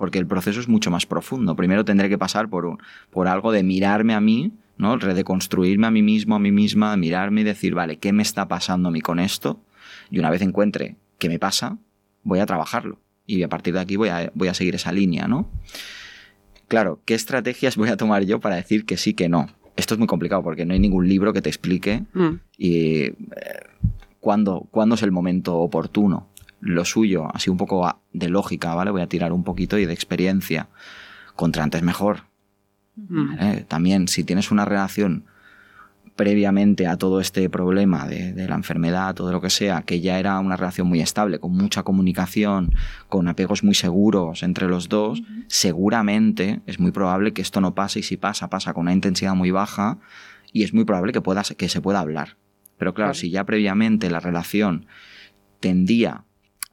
Porque 0.00 0.18
el 0.18 0.26
proceso 0.26 0.60
es 0.60 0.66
mucho 0.66 0.90
más 0.90 1.04
profundo. 1.04 1.54
Primero 1.54 1.84
tendré 1.84 2.08
que 2.08 2.16
pasar 2.16 2.48
por, 2.48 2.64
un, 2.64 2.78
por 3.10 3.28
algo 3.28 3.52
de 3.52 3.62
mirarme 3.62 4.14
a 4.14 4.20
mí, 4.22 4.50
¿no? 4.78 4.96
Redeconstruirme 4.96 5.86
a 5.86 5.90
mí 5.90 6.00
mismo, 6.00 6.36
a 6.36 6.38
mí 6.38 6.50
misma, 6.50 6.96
mirarme 6.96 7.42
y 7.42 7.44
decir, 7.44 7.74
vale, 7.74 7.98
¿qué 7.98 8.10
me 8.14 8.22
está 8.22 8.48
pasando 8.48 8.88
a 8.88 8.92
mí 8.92 9.02
con 9.02 9.20
esto? 9.20 9.60
Y 10.10 10.18
una 10.18 10.30
vez 10.30 10.40
encuentre 10.40 10.96
qué 11.18 11.28
me 11.28 11.38
pasa, 11.38 11.76
voy 12.22 12.38
a 12.38 12.46
trabajarlo. 12.46 12.98
Y 13.26 13.42
a 13.42 13.50
partir 13.50 13.74
de 13.74 13.80
aquí 13.80 13.96
voy 13.96 14.08
a, 14.08 14.32
voy 14.34 14.48
a 14.48 14.54
seguir 14.54 14.74
esa 14.74 14.90
línea, 14.90 15.28
¿no? 15.28 15.50
Claro, 16.66 17.02
¿qué 17.04 17.12
estrategias 17.12 17.76
voy 17.76 17.90
a 17.90 17.98
tomar 17.98 18.24
yo 18.24 18.40
para 18.40 18.56
decir 18.56 18.86
que 18.86 18.96
sí, 18.96 19.12
que 19.12 19.28
no? 19.28 19.48
Esto 19.76 19.92
es 19.92 19.98
muy 19.98 20.06
complicado 20.06 20.42
porque 20.42 20.64
no 20.64 20.72
hay 20.72 20.80
ningún 20.80 21.10
libro 21.10 21.34
que 21.34 21.42
te 21.42 21.50
explique 21.50 22.04
Mm, 22.14 22.40
y 22.56 23.02
eh, 23.02 23.14
cuándo, 24.18 24.66
cuándo 24.70 24.94
es 24.94 25.02
el 25.02 25.12
momento 25.12 25.58
oportuno. 25.58 26.29
Lo 26.60 26.84
suyo, 26.84 27.28
así 27.34 27.50
un 27.50 27.56
poco 27.56 28.00
de 28.12 28.28
lógica, 28.28 28.74
¿vale? 28.74 28.90
Voy 28.90 29.02
a 29.02 29.08
tirar 29.08 29.32
un 29.32 29.44
poquito 29.44 29.78
y 29.78 29.86
de 29.86 29.92
experiencia. 29.92 30.68
Contra 31.36 31.64
antes 31.64 31.82
mejor. 31.82 32.24
¿vale? 32.96 33.64
También, 33.66 34.08
si 34.08 34.24
tienes 34.24 34.50
una 34.50 34.64
relación 34.66 35.24
previamente 36.16 36.86
a 36.86 36.98
todo 36.98 37.18
este 37.20 37.48
problema 37.48 38.06
de, 38.06 38.34
de 38.34 38.46
la 38.46 38.54
enfermedad 38.54 39.18
o 39.20 39.26
de 39.26 39.32
lo 39.32 39.40
que 39.40 39.48
sea, 39.48 39.82
que 39.82 40.02
ya 40.02 40.18
era 40.18 40.38
una 40.38 40.56
relación 40.56 40.86
muy 40.86 41.00
estable, 41.00 41.38
con 41.38 41.52
mucha 41.56 41.82
comunicación, 41.82 42.74
con 43.08 43.26
apegos 43.26 43.64
muy 43.64 43.74
seguros 43.74 44.42
entre 44.42 44.68
los 44.68 44.90
dos, 44.90 45.22
seguramente 45.46 46.60
es 46.66 46.78
muy 46.78 46.90
probable 46.90 47.32
que 47.32 47.40
esto 47.40 47.62
no 47.62 47.74
pase 47.74 48.00
y 48.00 48.02
si 48.02 48.18
pasa, 48.18 48.50
pasa 48.50 48.74
con 48.74 48.82
una 48.82 48.92
intensidad 48.92 49.34
muy 49.34 49.50
baja 49.50 49.98
y 50.52 50.62
es 50.64 50.74
muy 50.74 50.84
probable 50.84 51.12
que, 51.12 51.22
pueda, 51.22 51.42
que 51.56 51.68
se 51.70 51.80
pueda 51.80 52.00
hablar. 52.00 52.36
Pero 52.76 52.92
claro, 52.92 53.12
Claro. 53.12 53.14
si 53.14 53.30
ya 53.30 53.44
previamente 53.44 54.10
la 54.10 54.20
relación 54.20 54.86
tendía 55.60 56.24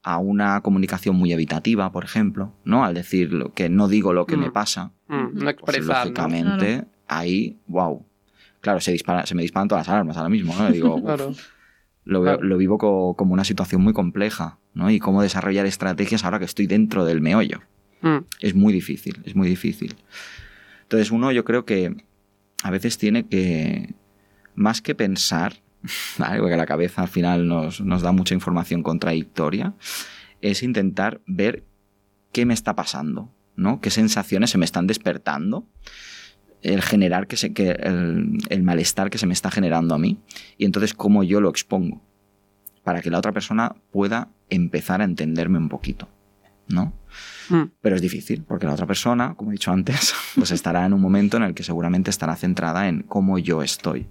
a 0.09 0.19
una 0.19 0.61
comunicación 0.61 1.15
muy 1.17 1.33
evitativa, 1.33 1.91
por 1.91 2.05
ejemplo, 2.05 2.53
¿no? 2.63 2.85
Al 2.85 2.93
decir 2.93 3.33
lo 3.33 3.53
que 3.53 3.67
no 3.67 3.89
digo 3.89 4.13
lo 4.13 4.25
que 4.25 4.37
Mm. 4.37 4.39
me 4.39 4.51
pasa, 4.51 4.93
mm, 5.07 5.15
no 5.15 5.29
pues 5.33 5.49
expresar, 5.49 5.85
¿no? 5.87 5.93
lógicamente 6.03 6.85
ahí, 7.09 7.57
wow. 7.67 8.05
Claro, 8.61 8.79
se, 8.79 8.93
dispara, 8.93 9.25
se 9.25 9.35
me 9.35 9.41
disparan 9.41 9.67
todas 9.67 9.85
las 9.85 9.93
alarmas 9.93 10.15
ahora 10.15 10.29
mismo, 10.29 10.55
¿no? 10.57 10.71
Digo, 10.71 11.01
Claro. 11.03 11.33
lo, 12.05 12.21
veo- 12.21 12.35
claro. 12.37 12.47
lo 12.47 12.57
vivo 12.57 12.77
co- 12.77 13.15
como 13.17 13.33
una 13.33 13.43
situación 13.43 13.81
muy 13.81 13.91
compleja, 13.91 14.59
¿no? 14.73 14.89
Y 14.89 14.99
cómo 14.99 15.21
desarrollar 15.21 15.65
estrategias 15.65 16.23
ahora 16.23 16.39
que 16.39 16.45
estoy 16.45 16.67
dentro 16.67 17.03
del 17.03 17.19
meollo. 17.19 17.59
Mm, 18.01 18.19
Es 18.39 18.55
muy 18.55 18.71
difícil, 18.71 19.19
es 19.25 19.35
muy 19.35 19.49
difícil. 19.49 19.95
Entonces 20.83 21.11
uno 21.11 21.33
yo 21.33 21.43
creo 21.43 21.65
que 21.65 21.95
a 22.63 22.71
veces 22.71 22.97
tiene 22.97 23.25
que, 23.27 23.93
más 24.55 24.81
que 24.81 24.95
pensar, 24.95 25.55
¿vale? 26.17 26.39
porque 26.39 26.57
la 26.57 26.65
cabeza 26.65 27.03
al 27.03 27.07
final 27.07 27.47
nos, 27.47 27.81
nos 27.81 28.01
da 28.01 28.11
mucha 28.11 28.33
información 28.33 28.83
contradictoria, 28.83 29.73
es 30.41 30.63
intentar 30.63 31.21
ver 31.25 31.63
qué 32.31 32.45
me 32.45 32.53
está 32.53 32.75
pasando, 32.75 33.33
¿no? 33.55 33.81
qué 33.81 33.89
sensaciones 33.89 34.49
se 34.49 34.57
me 34.57 34.65
están 34.65 34.87
despertando, 34.87 35.67
el 36.61 36.81
generar 36.81 37.27
que 37.27 37.37
se, 37.37 37.53
que 37.53 37.71
el, 37.71 38.37
el 38.49 38.63
malestar 38.63 39.09
que 39.09 39.17
se 39.17 39.27
me 39.27 39.33
está 39.33 39.51
generando 39.51 39.95
a 39.95 39.97
mí, 39.97 40.19
y 40.57 40.65
entonces 40.65 40.93
cómo 40.93 41.23
yo 41.23 41.41
lo 41.41 41.49
expongo, 41.49 42.01
para 42.83 43.01
que 43.01 43.09
la 43.09 43.19
otra 43.19 43.31
persona 43.31 43.75
pueda 43.91 44.29
empezar 44.49 45.01
a 45.01 45.03
entenderme 45.03 45.57
un 45.57 45.69
poquito, 45.69 46.07
¿no? 46.67 46.93
mm, 47.49 47.63
Pero 47.81 47.95
es 47.95 48.01
difícil, 48.01 48.43
porque 48.43 48.65
la 48.65 48.73
otra 48.73 48.85
persona, 48.85 49.35
como 49.35 49.51
he 49.51 49.53
dicho 49.53 49.71
antes, 49.71 50.13
pues 50.35 50.51
estará 50.51 50.85
en 50.85 50.93
un 50.93 51.01
momento 51.01 51.37
en 51.37 51.43
el 51.43 51.53
que 51.53 51.63
seguramente 51.63 52.09
estará 52.09 52.35
centrada 52.35 52.87
en 52.87 53.03
cómo 53.03 53.39
yo 53.39 53.61
estoy. 53.61 54.07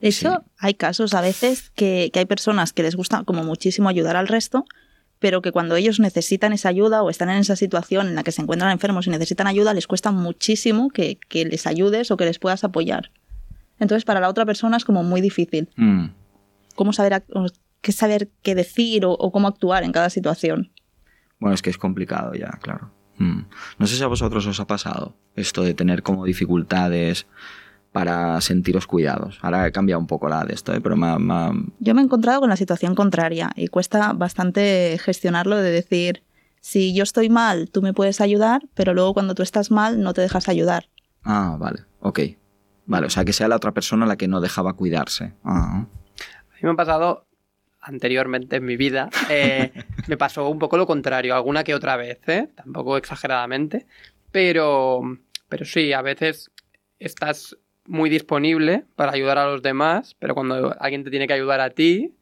De 0.00 0.08
hecho, 0.08 0.30
Sí. 0.44 0.50
hay 0.58 0.74
casos 0.74 1.14
a 1.14 1.20
veces 1.20 1.70
que, 1.74 2.10
que 2.12 2.18
hay 2.20 2.24
personas 2.26 2.72
que 2.72 2.82
les 2.82 2.96
gusta 2.96 3.22
como 3.24 3.44
muchísimo 3.44 3.88
ayudar 3.88 4.16
al 4.16 4.28
resto, 4.28 4.64
pero 5.18 5.42
que 5.42 5.52
cuando 5.52 5.76
ellos 5.76 6.00
necesitan 6.00 6.52
esa 6.54 6.70
ayuda 6.70 7.02
o 7.02 7.10
están 7.10 7.28
en 7.28 7.36
esa 7.38 7.54
situación 7.56 8.08
en 8.08 8.14
la 8.14 8.22
que 8.22 8.32
se 8.32 8.40
encuentran 8.40 8.70
enfermos 8.72 9.06
y 9.06 9.10
necesitan 9.10 9.46
ayuda, 9.46 9.74
les 9.74 9.86
cuesta 9.86 10.10
muchísimo 10.10 10.88
que, 10.88 11.18
que 11.28 11.44
les 11.44 11.66
ayudes 11.66 12.10
o 12.10 12.16
que 12.16 12.24
les 12.24 12.38
puedas 12.38 12.64
apoyar. 12.64 13.10
Entonces, 13.78 14.04
para 14.04 14.20
la 14.20 14.28
otra 14.30 14.46
persona 14.46 14.76
es 14.78 14.84
como 14.84 15.02
muy 15.02 15.20
difícil. 15.20 15.68
Mm. 15.76 16.06
¿Cómo 16.74 16.92
saber, 16.94 17.22
qué 17.82 17.92
saber 17.92 18.30
qué 18.42 18.54
decir 18.54 19.04
o, 19.04 19.12
o 19.12 19.30
cómo 19.32 19.48
actuar 19.48 19.84
en 19.84 19.92
cada 19.92 20.08
situación? 20.08 20.72
Bueno, 21.38 21.54
es 21.54 21.60
que 21.62 21.70
es 21.70 21.78
complicado 21.78 22.32
ya, 22.34 22.58
claro. 22.62 22.90
Mm. 23.18 23.42
No 23.78 23.86
sé 23.86 23.96
si 23.96 24.02
a 24.02 24.06
vosotros 24.06 24.46
os 24.46 24.60
ha 24.60 24.66
pasado 24.66 25.16
esto 25.36 25.62
de 25.62 25.74
tener 25.74 26.02
como 26.02 26.24
dificultades 26.24 27.26
para 27.92 28.40
sentiros 28.40 28.86
cuidados. 28.86 29.38
Ahora 29.42 29.66
he 29.66 29.72
cambiado 29.72 30.00
un 30.00 30.06
poco 30.06 30.28
la 30.28 30.44
de 30.44 30.54
esto, 30.54 30.72
¿eh? 30.72 30.80
pero 30.80 30.96
me 30.96 31.06
ha- 31.08 31.18
me 31.18 31.34
ha- 31.34 31.52
Yo 31.80 31.94
me 31.94 32.00
he 32.00 32.04
encontrado 32.04 32.40
con 32.40 32.48
la 32.50 32.56
situación 32.56 32.94
contraria 32.94 33.50
y 33.56 33.66
cuesta 33.68 34.12
bastante 34.12 34.96
gestionarlo 35.02 35.56
de 35.56 35.70
decir, 35.72 36.22
si 36.60 36.94
yo 36.94 37.02
estoy 37.02 37.28
mal, 37.30 37.70
tú 37.70 37.82
me 37.82 37.92
puedes 37.92 38.20
ayudar, 38.20 38.62
pero 38.74 38.94
luego 38.94 39.14
cuando 39.14 39.34
tú 39.34 39.42
estás 39.42 39.70
mal 39.70 40.02
no 40.02 40.12
te 40.14 40.20
dejas 40.20 40.48
ayudar. 40.48 40.88
Ah, 41.24 41.56
vale, 41.58 41.80
ok. 42.00 42.20
Vale, 42.86 43.06
o 43.06 43.10
sea, 43.10 43.24
que 43.24 43.32
sea 43.32 43.48
la 43.48 43.56
otra 43.56 43.72
persona 43.72 44.06
la 44.06 44.16
que 44.16 44.28
no 44.28 44.40
dejaba 44.40 44.74
cuidarse. 44.74 45.32
Ah. 45.44 45.84
A 45.84 46.54
mí 46.54 46.60
me 46.62 46.70
ha 46.70 46.74
pasado 46.76 47.26
anteriormente 47.80 48.56
en 48.56 48.64
mi 48.66 48.76
vida, 48.76 49.08
eh, 49.30 49.72
me 50.06 50.16
pasó 50.16 50.48
un 50.48 50.58
poco 50.58 50.76
lo 50.76 50.86
contrario, 50.86 51.34
alguna 51.34 51.64
que 51.64 51.74
otra 51.74 51.96
vez, 51.96 52.20
¿eh? 52.28 52.50
tampoco 52.54 52.96
exageradamente, 52.96 53.86
pero, 54.30 55.00
pero 55.48 55.64
sí, 55.64 55.92
a 55.92 56.02
veces 56.02 56.50
estás 56.98 57.56
muy 57.90 58.08
disponible 58.08 58.84
para 58.94 59.12
ayudar 59.12 59.36
a 59.36 59.46
los 59.46 59.62
demás, 59.62 60.14
pero 60.18 60.34
cuando 60.34 60.76
alguien 60.78 61.02
te 61.02 61.10
tiene 61.10 61.26
que 61.26 61.34
ayudar 61.34 61.60
a 61.60 61.70
ti, 61.70 62.14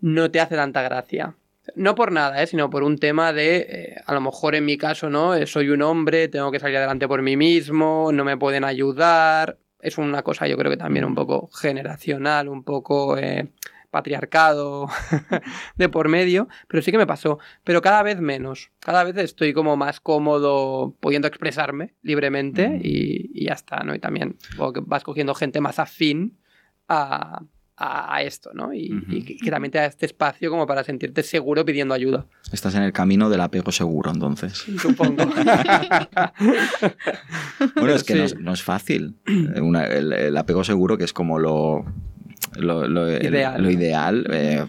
no 0.00 0.30
te 0.30 0.40
hace 0.40 0.56
tanta 0.56 0.82
gracia. 0.82 1.34
No 1.76 1.94
por 1.94 2.12
nada, 2.12 2.42
¿eh? 2.42 2.46
sino 2.46 2.70
por 2.70 2.82
un 2.82 2.98
tema 2.98 3.32
de, 3.32 3.56
eh, 3.56 3.96
a 4.04 4.14
lo 4.14 4.20
mejor 4.22 4.54
en 4.54 4.64
mi 4.64 4.78
caso, 4.78 5.10
¿no? 5.10 5.34
Eh, 5.34 5.46
soy 5.46 5.68
un 5.68 5.82
hombre, 5.82 6.28
tengo 6.28 6.50
que 6.50 6.60
salir 6.60 6.78
adelante 6.78 7.06
por 7.06 7.20
mí 7.22 7.36
mismo, 7.36 8.10
no 8.12 8.24
me 8.24 8.36
pueden 8.36 8.64
ayudar. 8.64 9.58
Es 9.80 9.98
una 9.98 10.22
cosa, 10.22 10.46
yo 10.48 10.56
creo 10.56 10.70
que 10.70 10.78
también 10.78 11.04
un 11.04 11.14
poco 11.14 11.48
generacional, 11.48 12.48
un 12.48 12.64
poco 12.64 13.18
eh, 13.18 13.48
patriarcado 13.94 14.88
de 15.76 15.88
por 15.88 16.08
medio, 16.10 16.48
pero 16.68 16.82
sí 16.82 16.90
que 16.90 16.98
me 16.98 17.06
pasó. 17.06 17.38
Pero 17.64 17.80
cada 17.80 18.02
vez 18.02 18.20
menos. 18.20 18.70
Cada 18.80 19.04
vez 19.04 19.16
estoy 19.16 19.54
como 19.54 19.76
más 19.78 20.00
cómodo 20.00 20.94
pudiendo 21.00 21.28
expresarme 21.28 21.94
libremente 22.02 22.68
Mm. 22.68 22.80
y, 22.82 23.30
y 23.32 23.46
ya 23.46 23.54
está, 23.54 23.82
¿no? 23.84 23.94
Y 23.94 23.98
también 24.00 24.36
que 24.74 24.80
vas 24.84 25.02
cogiendo 25.04 25.34
gente 25.34 25.60
más 25.62 25.78
afín 25.78 26.36
a, 26.88 27.40
esto, 28.22 28.50
¿no? 28.54 28.72
Y, 28.72 29.24
que, 29.26 29.36
que 29.36 29.50
también 29.50 29.70
te 29.72 29.78
da 29.78 29.86
este 29.86 30.06
espacio 30.06 30.48
como 30.50 30.64
para 30.66 30.84
sentirte 30.84 31.22
seguro 31.24 31.64
pidiendo 31.64 31.92
ayuda, 31.92 32.26
Estás 32.52 32.74
en 32.76 32.82
el 32.84 32.92
camino 32.92 33.28
del 33.28 33.40
apego 33.40 33.72
seguro, 33.72 34.10
entonces. 34.12 34.52
supongo. 34.78 35.24
Bueno, 37.74 37.94
es 37.94 38.04
que 38.04 38.14
no, 38.14 38.28
Sí. 38.28 38.34
es, 38.34 38.40
no 38.40 38.52
es 38.52 38.62
fácil. 38.62 39.16
Eh, 39.26 39.60
una- 39.60 39.86
el, 39.86 40.12
el 40.12 40.36
apego 40.36 40.64
seguro, 40.64 40.96
que 40.98 41.04
es 41.04 41.12
como 41.12 41.38
lo, 41.38 41.84
lo, 42.56 43.10
Ideal. 43.10 43.62
lo 43.62 43.70
ideal, 43.70 44.26
eh, 44.30 44.64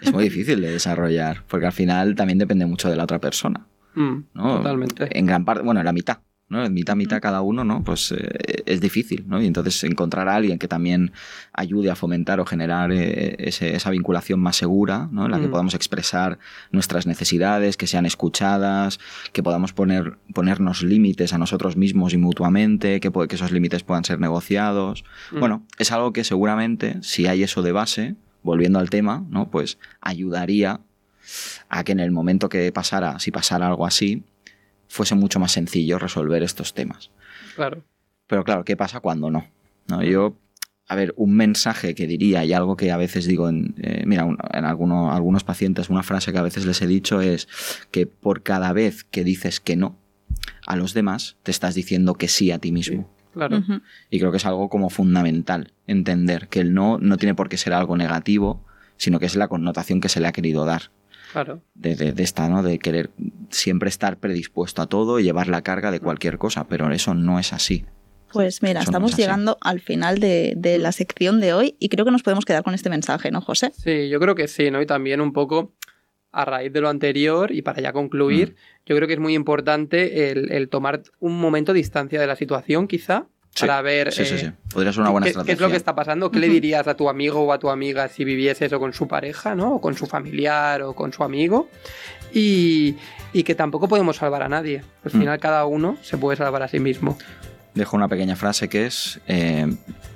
es 0.00 0.12
muy 0.12 0.24
difícil 0.24 0.60
de 0.60 0.70
desarrollar, 0.72 1.42
porque 1.48 1.66
al 1.66 1.72
final 1.72 2.14
también 2.14 2.38
depende 2.38 2.66
mucho 2.66 2.90
de 2.90 2.96
la 2.96 3.04
otra 3.04 3.18
persona. 3.18 3.66
Mm, 3.94 4.16
¿no? 4.34 4.56
Totalmente. 4.58 5.18
En 5.18 5.26
gran 5.26 5.44
parte, 5.44 5.62
bueno, 5.62 5.80
en 5.80 5.86
la 5.86 5.92
mitad. 5.92 6.18
¿No? 6.48 6.68
Mitad, 6.70 6.94
mitad 6.94 7.20
cada 7.20 7.40
uno, 7.40 7.64
¿no? 7.64 7.82
Pues 7.82 8.12
eh, 8.12 8.62
es 8.66 8.80
difícil, 8.80 9.24
¿no? 9.26 9.40
Y 9.40 9.46
entonces 9.46 9.82
encontrar 9.84 10.28
a 10.28 10.34
alguien 10.36 10.58
que 10.58 10.68
también 10.68 11.12
ayude 11.52 11.90
a 11.90 11.94
fomentar 11.96 12.38
o 12.40 12.44
generar 12.46 12.92
eh, 12.92 13.34
ese- 13.38 13.74
esa 13.74 13.90
vinculación 13.90 14.40
más 14.40 14.56
segura, 14.56 15.08
¿no? 15.10 15.24
En 15.24 15.30
la 15.32 15.40
que 15.40 15.48
Mm. 15.48 15.50
podamos 15.50 15.74
expresar 15.74 16.38
nuestras 16.70 17.06
necesidades, 17.06 17.76
que 17.76 17.86
sean 17.86 18.04
escuchadas, 18.06 19.00
que 19.32 19.42
podamos 19.42 19.72
poner, 19.72 20.18
ponernos 20.34 20.82
límites 20.82 21.32
a 21.32 21.38
nosotros 21.38 21.76
mismos 21.76 22.12
y 22.12 22.18
mutuamente, 22.18 23.00
que, 23.00 23.10
que 23.10 23.34
esos 23.34 23.50
límites 23.50 23.82
puedan 23.82 24.04
ser 24.04 24.20
negociados. 24.20 25.04
Mm. 25.32 25.40
Bueno, 25.40 25.66
es 25.78 25.92
algo 25.92 26.12
que 26.12 26.24
seguramente, 26.24 26.98
si 27.02 27.26
hay 27.26 27.42
eso 27.42 27.62
de 27.62 27.72
base, 27.72 28.16
volviendo 28.42 28.78
al 28.78 28.90
tema, 28.90 29.24
¿no? 29.30 29.50
Pues 29.50 29.78
ayudaría 30.02 30.80
a 31.70 31.84
que 31.84 31.92
en 31.92 32.00
el 32.00 32.10
momento 32.10 32.50
que 32.50 32.70
pasara, 32.70 33.18
si 33.18 33.30
pasara 33.30 33.66
algo 33.66 33.86
así, 33.86 34.22
fuese 34.94 35.14
mucho 35.16 35.40
más 35.40 35.52
sencillo 35.52 35.98
resolver 35.98 36.42
estos 36.42 36.72
temas. 36.72 37.10
Claro. 37.56 37.82
Pero 38.28 38.44
claro, 38.44 38.64
¿qué 38.64 38.76
pasa 38.76 39.00
cuando 39.00 39.28
no? 39.30 39.44
¿No? 39.88 40.02
Yo, 40.02 40.36
a 40.88 40.94
ver, 40.94 41.12
un 41.16 41.34
mensaje 41.34 41.94
que 41.94 42.06
diría 42.06 42.44
y 42.44 42.52
algo 42.52 42.76
que 42.76 42.92
a 42.92 42.96
veces 42.96 43.26
digo 43.26 43.48
en, 43.48 43.74
eh, 43.78 44.04
mira, 44.06 44.24
un- 44.24 44.38
en 44.52 44.64
alguno- 44.64 45.12
algunos 45.12 45.42
pacientes, 45.44 45.90
una 45.90 46.02
frase 46.02 46.32
que 46.32 46.38
a 46.38 46.42
veces 46.42 46.64
les 46.64 46.80
he 46.80 46.86
dicho 46.86 47.20
es 47.20 47.48
que 47.90 48.06
por 48.06 48.42
cada 48.42 48.72
vez 48.72 49.02
que 49.04 49.24
dices 49.24 49.60
que 49.60 49.76
no 49.76 49.96
a 50.66 50.76
los 50.76 50.94
demás, 50.94 51.36
te 51.42 51.50
estás 51.50 51.74
diciendo 51.74 52.14
que 52.14 52.28
sí 52.28 52.50
a 52.52 52.58
ti 52.58 52.70
mismo. 52.72 53.10
Claro. 53.34 53.62
Y 54.10 54.20
creo 54.20 54.30
que 54.30 54.36
es 54.36 54.46
algo 54.46 54.68
como 54.68 54.90
fundamental 54.90 55.72
entender 55.88 56.46
que 56.48 56.60
el 56.60 56.72
no 56.72 56.98
no 56.98 57.16
tiene 57.16 57.34
por 57.34 57.48
qué 57.48 57.56
ser 57.56 57.72
algo 57.72 57.96
negativo, 57.96 58.64
sino 58.96 59.18
que 59.18 59.26
es 59.26 59.34
la 59.34 59.48
connotación 59.48 60.00
que 60.00 60.08
se 60.08 60.20
le 60.20 60.28
ha 60.28 60.32
querido 60.32 60.64
dar. 60.64 60.82
Claro. 61.34 61.60
De, 61.74 61.94
de, 61.94 62.12
de 62.12 62.22
esta, 62.22 62.48
¿no? 62.48 62.62
De 62.62 62.78
querer 62.78 63.10
siempre 63.50 63.90
estar 63.90 64.16
predispuesto 64.16 64.80
a 64.80 64.86
todo 64.86 65.18
y 65.20 65.24
llevar 65.24 65.48
la 65.48 65.60
carga 65.60 65.90
de 65.90 66.00
cualquier 66.00 66.38
cosa, 66.38 66.66
pero 66.66 66.90
eso 66.90 67.12
no 67.14 67.38
es 67.38 67.52
así. 67.52 67.84
Pues 68.32 68.62
mira, 68.62 68.80
Eso 68.80 68.90
no 68.90 68.96
estamos 68.98 69.10
es 69.12 69.16
llegando 69.18 69.58
al 69.60 69.80
final 69.80 70.18
de, 70.18 70.54
de 70.56 70.78
la 70.78 70.90
sección 70.92 71.40
de 71.40 71.52
hoy 71.52 71.76
y 71.78 71.88
creo 71.88 72.04
que 72.04 72.10
nos 72.10 72.22
podemos 72.22 72.44
quedar 72.44 72.62
con 72.64 72.72
este 72.74 72.88
mensaje, 72.90 73.30
¿no, 73.30 73.40
José? 73.40 73.70
Sí, 73.76 74.08
yo 74.08 74.18
creo 74.18 74.34
que 74.34 74.48
sí, 74.48 74.70
¿no? 74.70 74.80
Y 74.82 74.86
también 74.86 75.20
un 75.20 75.32
poco 75.32 75.74
a 76.32 76.44
raíz 76.44 76.72
de 76.72 76.80
lo 76.80 76.88
anterior 76.88 77.52
y 77.52 77.62
para 77.62 77.80
ya 77.80 77.92
concluir, 77.92 78.50
Mm. 78.56 78.82
yo 78.86 78.96
creo 78.96 79.06
que 79.06 79.14
es 79.14 79.20
muy 79.20 79.34
importante 79.34 80.30
el, 80.32 80.50
el 80.50 80.68
tomar 80.68 81.02
un 81.20 81.38
momento 81.38 81.72
de 81.72 81.76
distancia 81.78 82.20
de 82.20 82.26
la 82.26 82.34
situación, 82.34 82.88
quizá, 82.88 83.26
para 83.60 83.82
ver 83.82 84.12
Sí, 84.12 84.24
sí, 84.24 84.34
eh, 84.34 84.38
sí. 84.38 84.50
Podría 84.72 84.92
ser 84.92 85.02
una 85.02 85.10
buena 85.10 85.24
qué, 85.44 85.52
es 85.52 85.60
lo 85.60 85.68
que 85.70 85.76
está 85.76 85.94
pasando, 85.94 86.30
qué 86.30 86.38
le 86.40 86.48
dirías 86.48 86.86
a 86.88 86.94
tu 86.96 87.08
amigo 87.08 87.40
o 87.42 87.52
a 87.52 87.58
tu 87.58 87.70
amiga 87.70 88.08
si 88.08 88.24
viviese 88.24 88.66
eso 88.66 88.78
con 88.80 88.92
su 88.92 89.06
pareja, 89.08 89.54
¿no? 89.54 89.76
O 89.76 89.80
con 89.80 89.94
su 89.96 90.06
familiar 90.06 90.82
o 90.82 90.94
con 90.94 91.12
su 91.12 91.22
amigo. 91.24 91.68
Y, 92.32 92.96
y 93.32 93.42
que 93.44 93.54
tampoco 93.54 93.88
podemos 93.88 94.16
salvar 94.16 94.42
a 94.42 94.48
nadie. 94.48 94.78
Al 95.04 95.12
Mm. 95.12 95.18
final 95.20 95.38
cada 95.38 95.64
uno 95.66 95.96
se 96.02 96.18
puede 96.18 96.36
salvar 96.36 96.62
a 96.62 96.68
sí 96.68 96.80
mismo. 96.80 97.16
Dejo 97.74 97.96
una 97.96 98.06
pequeña 98.08 98.36
frase 98.36 98.68
que 98.68 98.86
es 98.86 99.20
eh, 99.26 99.66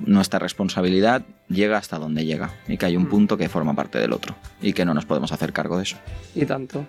nuestra 0.00 0.38
responsabilidad 0.38 1.22
llega 1.48 1.76
hasta 1.78 1.98
donde 1.98 2.24
llega 2.24 2.50
y 2.68 2.76
que 2.76 2.86
hay 2.86 2.96
un 2.96 3.04
Mm. 3.04 3.08
punto 3.10 3.36
que 3.36 3.48
forma 3.48 3.74
parte 3.74 3.98
del 3.98 4.12
otro 4.12 4.36
y 4.62 4.72
que 4.72 4.84
no 4.84 4.94
nos 4.94 5.06
podemos 5.06 5.32
hacer 5.32 5.52
cargo 5.52 5.76
de 5.76 5.82
eso. 5.84 5.96
Y 6.34 6.44
tanto. 6.44 6.84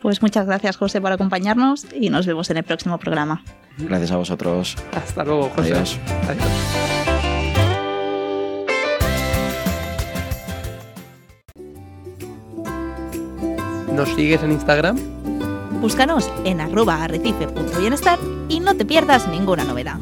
Pues 0.00 0.22
muchas 0.22 0.46
gracias, 0.46 0.76
José, 0.76 1.00
por 1.00 1.12
acompañarnos 1.12 1.86
y 1.92 2.10
nos 2.10 2.26
vemos 2.26 2.50
en 2.50 2.58
el 2.58 2.64
próximo 2.64 2.98
programa. 2.98 3.42
Gracias 3.78 4.12
a 4.12 4.16
vosotros. 4.16 4.76
Hasta 4.94 5.24
luego, 5.24 5.50
José. 5.50 5.72
Adiós. 5.74 5.98
Adiós. 6.28 6.88
¿Nos 13.92 14.08
sigues 14.10 14.42
en 14.44 14.52
Instagram? 14.52 14.96
Búscanos 15.80 16.30
en 16.44 16.60
arroba 16.60 17.02
arrecife.bienestar 17.02 18.18
y 18.48 18.60
no 18.60 18.76
te 18.76 18.84
pierdas 18.84 19.26
ninguna 19.26 19.64
novedad. 19.64 19.98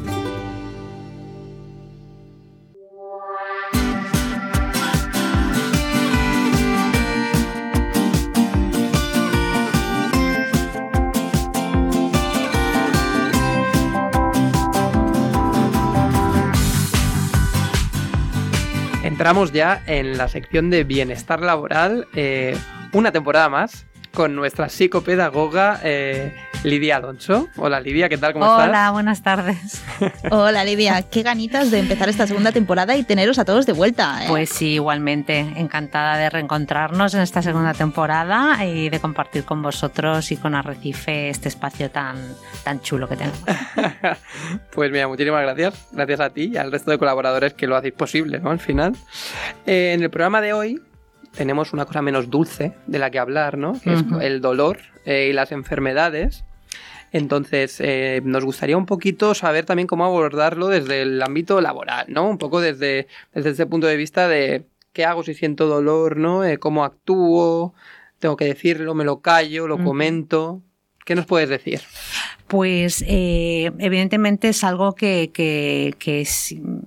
Entramos 19.27 19.51
ya 19.51 19.83
en 19.87 20.17
la 20.17 20.29
sección 20.29 20.69
de 20.69 20.85
bienestar 20.85 21.41
laboral, 21.41 22.07
eh, 22.15 22.57
una 22.93 23.11
temporada 23.11 23.49
más, 23.49 23.85
con 24.13 24.37
nuestra 24.37 24.69
psicopedagoga 24.69 25.81
eh, 25.83 26.33
Lidia 26.67 26.97
Alonso. 26.97 27.47
Hola 27.55 27.79
Lidia, 27.79 28.09
¿qué 28.09 28.17
tal? 28.17 28.33
¿Cómo 28.33 28.45
Hola, 28.45 28.65
estás? 28.65 28.91
buenas 28.91 29.23
tardes. 29.23 29.83
Hola 30.31 30.63
Lidia, 30.65 31.01
qué 31.03 31.23
ganitas 31.23 31.71
de 31.71 31.79
empezar 31.79 32.09
esta 32.09 32.27
segunda 32.27 32.51
temporada 32.51 32.95
y 32.97 33.03
teneros 33.03 33.39
a 33.39 33.45
todos 33.45 33.65
de 33.65 33.73
vuelta. 33.73 34.23
¿eh? 34.23 34.27
Pues 34.27 34.49
sí, 34.49 34.73
igualmente, 34.73 35.39
encantada 35.39 36.17
de 36.17 36.29
reencontrarnos 36.29 37.13
en 37.13 37.21
esta 37.21 37.41
segunda 37.41 37.73
temporada 37.73 38.65
y 38.65 38.89
de 38.89 38.99
compartir 38.99 39.45
con 39.45 39.61
vosotros 39.61 40.31
y 40.31 40.37
con 40.37 40.55
Arrecife 40.55 41.29
este 41.29 41.47
espacio 41.47 41.89
tan, 41.89 42.17
tan 42.63 42.81
chulo 42.81 43.07
que 43.07 43.15
tenemos. 43.15 43.39
pues 44.71 44.91
mira, 44.91 45.07
muchísimas 45.07 45.43
gracias. 45.43 45.87
Gracias 45.93 46.19
a 46.19 46.29
ti 46.31 46.51
y 46.53 46.57
al 46.57 46.71
resto 46.71 46.91
de 46.91 46.97
colaboradores 46.97 47.53
que 47.53 47.65
lo 47.65 47.77
hacéis 47.77 47.93
posible, 47.93 48.39
¿no? 48.39 48.51
Al 48.51 48.59
final. 48.59 48.93
Eh, 49.65 49.93
en 49.93 50.03
el 50.03 50.09
programa 50.09 50.41
de 50.41 50.51
hoy 50.51 50.81
tenemos 51.37 51.71
una 51.71 51.85
cosa 51.85 52.01
menos 52.01 52.29
dulce 52.29 52.73
de 52.87 52.99
la 52.99 53.09
que 53.09 53.19
hablar, 53.19 53.57
¿no? 53.57 53.79
Que 53.79 53.93
es 53.93 54.03
el 54.21 54.41
dolor 54.41 54.79
eh, 55.05 55.27
y 55.29 55.33
las 55.33 55.51
enfermedades. 55.51 56.43
Entonces, 57.17 57.77
eh, 57.79 58.21
nos 58.23 58.45
gustaría 58.45 58.77
un 58.77 58.85
poquito 58.85 59.33
saber 59.33 59.65
también 59.65 59.87
cómo 59.87 60.05
abordarlo 60.05 60.67
desde 60.67 61.01
el 61.01 61.21
ámbito 61.21 61.59
laboral, 61.61 62.05
¿no? 62.09 62.29
Un 62.29 62.37
poco 62.37 62.61
desde, 62.61 63.07
desde 63.33 63.49
ese 63.51 63.65
punto 63.65 63.87
de 63.87 63.97
vista 63.97 64.27
de 64.27 64.63
qué 64.93 65.05
hago 65.05 65.23
si 65.23 65.33
siento 65.33 65.67
dolor, 65.67 66.17
¿no? 66.17 66.43
Eh, 66.45 66.57
¿Cómo 66.57 66.83
actúo? 66.85 67.73
¿Tengo 68.19 68.35
que 68.37 68.45
decirlo? 68.45 68.93
¿Me 68.95 69.03
lo 69.03 69.21
callo? 69.21 69.67
¿Lo 69.67 69.77
comento? 69.83 70.61
¿Qué 71.05 71.15
nos 71.15 71.25
puedes 71.25 71.49
decir? 71.49 71.81
Pues 72.47 73.03
eh, 73.07 73.71
evidentemente 73.79 74.49
es 74.49 74.63
algo 74.63 74.93
que, 74.95 75.31
que- 75.33 75.93
que 75.99 76.21
es 76.21 76.51
inal- 76.53 76.81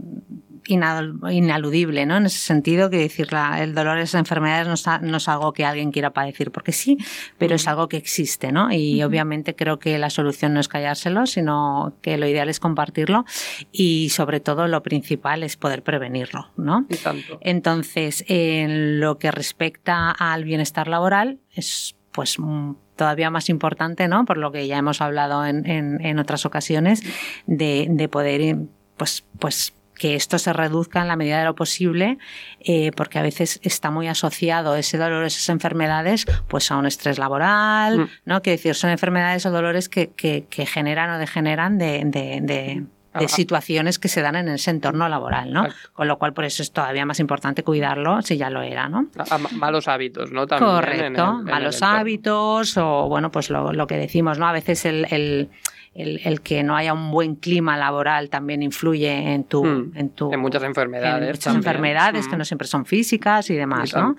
inaludible, 0.70 2.06
¿no? 2.06 2.16
En 2.16 2.26
ese 2.26 2.38
sentido, 2.38 2.90
que 2.90 2.98
decir, 2.98 3.32
la- 3.32 3.62
el 3.62 3.74
dolor, 3.74 3.98
esas 3.98 4.18
enfermedades 4.20 4.66
no, 4.66 4.74
está- 4.74 4.98
no 4.98 5.16
es 5.16 5.28
algo 5.28 5.52
que 5.52 5.64
alguien 5.64 5.90
quiera 5.92 6.10
padecer 6.10 6.50
porque 6.50 6.72
sí, 6.72 6.96
pero 7.38 7.54
es 7.56 7.66
algo 7.68 7.88
que 7.88 7.96
existe, 7.96 8.52
¿no? 8.52 8.72
Y 8.72 9.02
obviamente 9.02 9.54
creo 9.54 9.78
que 9.78 9.98
la 9.98 10.10
solución 10.10 10.54
no 10.54 10.60
es 10.60 10.68
callárselo, 10.68 11.26
sino 11.26 11.94
que 12.02 12.16
lo 12.18 12.26
ideal 12.26 12.48
es 12.48 12.60
compartirlo 12.60 13.24
y 13.72 14.10
sobre 14.10 14.40
todo 14.40 14.68
lo 14.68 14.82
principal 14.82 15.42
es 15.42 15.56
poder 15.56 15.82
prevenirlo, 15.82 16.48
¿no? 16.56 16.86
Y 16.88 16.96
tanto. 16.96 17.38
Entonces, 17.40 18.24
en 18.28 19.00
lo 19.00 19.18
que 19.18 19.30
respecta 19.30 20.10
al 20.10 20.44
bienestar 20.44 20.88
laboral, 20.88 21.38
es 21.54 21.96
pues 22.12 22.38
mm, 22.40 22.72
todavía 22.96 23.30
más 23.30 23.48
importante, 23.48 24.08
¿no? 24.08 24.24
Por 24.24 24.36
lo 24.36 24.50
que 24.50 24.66
ya 24.66 24.76
hemos 24.78 25.00
hablado 25.00 25.46
en, 25.46 25.64
en- 25.70 26.04
en 26.04 26.18
otras 26.18 26.44
ocasiones, 26.44 27.02
de, 27.46 27.86
de 27.88 28.08
poder, 28.08 28.56
pues, 28.96 29.24
pues 29.38 29.72
que 30.00 30.14
esto 30.14 30.38
se 30.38 30.52
reduzca 30.54 31.02
en 31.02 31.08
la 31.08 31.16
medida 31.16 31.38
de 31.40 31.44
lo 31.44 31.54
posible, 31.54 32.16
eh, 32.60 32.90
porque 32.96 33.18
a 33.18 33.22
veces 33.22 33.60
está 33.62 33.90
muy 33.90 34.08
asociado 34.08 34.74
ese 34.74 34.96
dolor, 34.96 35.24
esas 35.26 35.50
enfermedades, 35.50 36.24
pues 36.48 36.70
a 36.70 36.78
un 36.78 36.86
estrés 36.86 37.18
laboral, 37.18 37.98
Mm. 37.98 38.08
¿no? 38.24 38.40
Que 38.40 38.52
decir, 38.52 38.74
son 38.74 38.88
enfermedades 38.88 39.44
o 39.44 39.50
dolores 39.50 39.90
que, 39.90 40.08
que- 40.16 40.46
que 40.48 40.64
generan 40.64 41.10
o 41.10 41.18
degeneran 41.18 41.76
de, 41.76 42.00
de- 42.06 42.40
de- 42.40 42.84
de 43.12 43.24
Ah, 43.26 43.28
situaciones 43.28 43.98
que 43.98 44.06
se 44.08 44.22
dan 44.22 44.36
en 44.36 44.48
ese 44.48 44.70
entorno 44.70 45.08
laboral, 45.08 45.52
¿no? 45.52 45.66
Con 45.92 46.06
lo 46.08 46.16
cual, 46.16 46.32
por 46.32 46.44
eso 46.44 46.62
es 46.62 46.70
todavía 46.72 47.04
más 47.04 47.18
importante 47.18 47.64
cuidarlo, 47.64 48.22
si 48.22 48.36
ya 48.38 48.50
lo 48.50 48.62
era, 48.62 48.88
¿no? 48.88 49.08
A- 49.18 49.34
a 49.34 49.38
ma- 49.38 49.48
malos 49.52 49.88
hábitos, 49.88 50.30
¿no? 50.30 50.46
También 50.46 50.70
en 50.70 50.76
Correcto, 50.76 51.04
el- 51.34 51.40
en 51.42 51.48
el 51.48 51.54
malos 51.54 51.82
hábitos 51.82 52.76
o, 52.78 53.08
bueno, 53.08 53.30
pues 53.32 53.50
lo, 53.50 53.72
lo 53.72 53.86
que 53.88 53.96
decimos, 53.96 54.38
¿no? 54.38 54.46
A 54.46 54.52
veces 54.52 54.84
el, 54.86 55.06
el- 55.10 55.50
el- 55.92 56.20
el 56.24 56.40
que 56.40 56.62
no 56.62 56.76
haya 56.76 56.92
un 56.94 57.10
buen 57.10 57.34
clima 57.34 57.76
laboral 57.76 58.30
también 58.30 58.62
influye 58.62 59.34
en 59.34 59.42
tu... 59.44 59.64
Mm, 59.64 59.92
en, 59.96 60.10
tu 60.10 60.32
En 60.32 60.38
muchas 60.40 60.62
enfermedades. 60.62 61.20
en 61.22 61.26
muchas 61.28 61.44
también. 61.44 61.58
enfermedades 61.64 62.28
que 62.28 62.36
Mm. 62.36 62.38
no 62.38 62.44
siempre 62.44 62.68
son 62.68 62.86
físicas 62.86 63.50
y 63.50 63.56
demás, 63.56 63.92
¿no? 63.94 64.14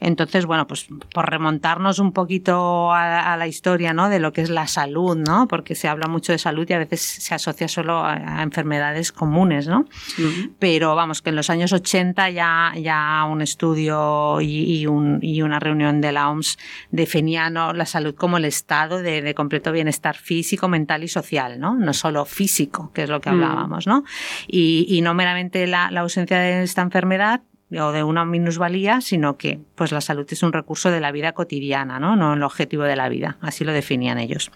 Entonces, 0.00 0.44
bueno, 0.46 0.66
pues 0.66 0.86
por 1.12 1.30
remontarnos 1.30 1.98
un 1.98 2.12
poquito 2.12 2.92
a, 2.92 3.32
a 3.32 3.36
la 3.36 3.46
historia, 3.46 3.92
¿no? 3.94 4.08
De 4.10 4.18
lo 4.20 4.32
que 4.32 4.42
es 4.42 4.50
la 4.50 4.66
salud, 4.66 5.16
¿no? 5.16 5.48
Porque 5.48 5.74
se 5.74 5.88
habla 5.88 6.08
mucho 6.08 6.32
de 6.32 6.38
salud 6.38 6.66
y 6.68 6.72
a 6.74 6.78
veces 6.78 7.00
se 7.00 7.34
asocia 7.34 7.68
solo 7.68 7.98
a, 7.98 8.40
a 8.40 8.42
enfermedades 8.42 9.10
comunes, 9.10 9.66
¿no? 9.66 9.86
Mm. 10.18 10.50
pero 10.58 10.94
vamos, 10.94 11.22
que 11.22 11.30
en 11.30 11.36
los 11.36 11.48
años 11.50 11.72
80 11.72 12.30
ya, 12.30 12.72
ya 12.76 13.24
un 13.30 13.40
estudio 13.42 14.40
y, 14.40 14.80
y 14.80 14.86
un- 14.86 15.18
y 15.22 15.42
una 15.42 15.58
reunión 15.58 16.00
de 16.00 16.12
la 16.12 16.28
OMS 16.30 16.58
definía 16.90 17.50
¿no? 17.50 17.72
la 17.72 17.86
salud 17.86 18.14
como 18.14 18.36
el 18.36 18.44
estado 18.44 19.00
de, 19.02 19.22
de 19.22 19.34
completo 19.34 19.72
bienestar 19.72 20.16
físico, 20.16 20.68
mental 20.68 21.02
y 21.04 21.08
social, 21.14 21.58
¿no? 21.58 21.74
No 21.74 21.92
solo 21.94 22.24
físico, 22.26 22.90
que 22.92 23.04
es 23.04 23.08
lo 23.10 23.20
que 23.20 23.30
Mm. 23.30 23.32
hablábamos, 23.34 23.86
¿no? 23.86 24.04
Y, 24.46 24.86
y 24.88 25.00
no 25.00 25.14
meramente 25.14 25.66
la, 25.66 25.90
la 25.90 26.00
ausencia 26.00 26.38
de 26.38 26.62
esta 26.62 26.82
enfermedad 26.82 27.40
o 27.72 27.90
de 27.92 28.02
una 28.04 28.24
minusvalía, 28.24 29.00
sino 29.00 29.36
que 29.36 29.58
pues 29.74 29.90
la 29.90 30.00
salud 30.00 30.26
es 30.30 30.42
un 30.42 30.52
recurso 30.52 30.90
de 30.90 31.00
la 31.00 31.10
vida 31.12 31.32
cotidiana, 31.32 31.98
¿no? 31.98 32.14
No 32.16 32.34
el 32.34 32.42
objetivo 32.42 32.82
de 32.84 32.96
la 32.96 33.08
vida, 33.08 33.38
así 33.40 33.64
lo 33.64 33.72
definían 33.72 34.18
ellos. 34.18 34.50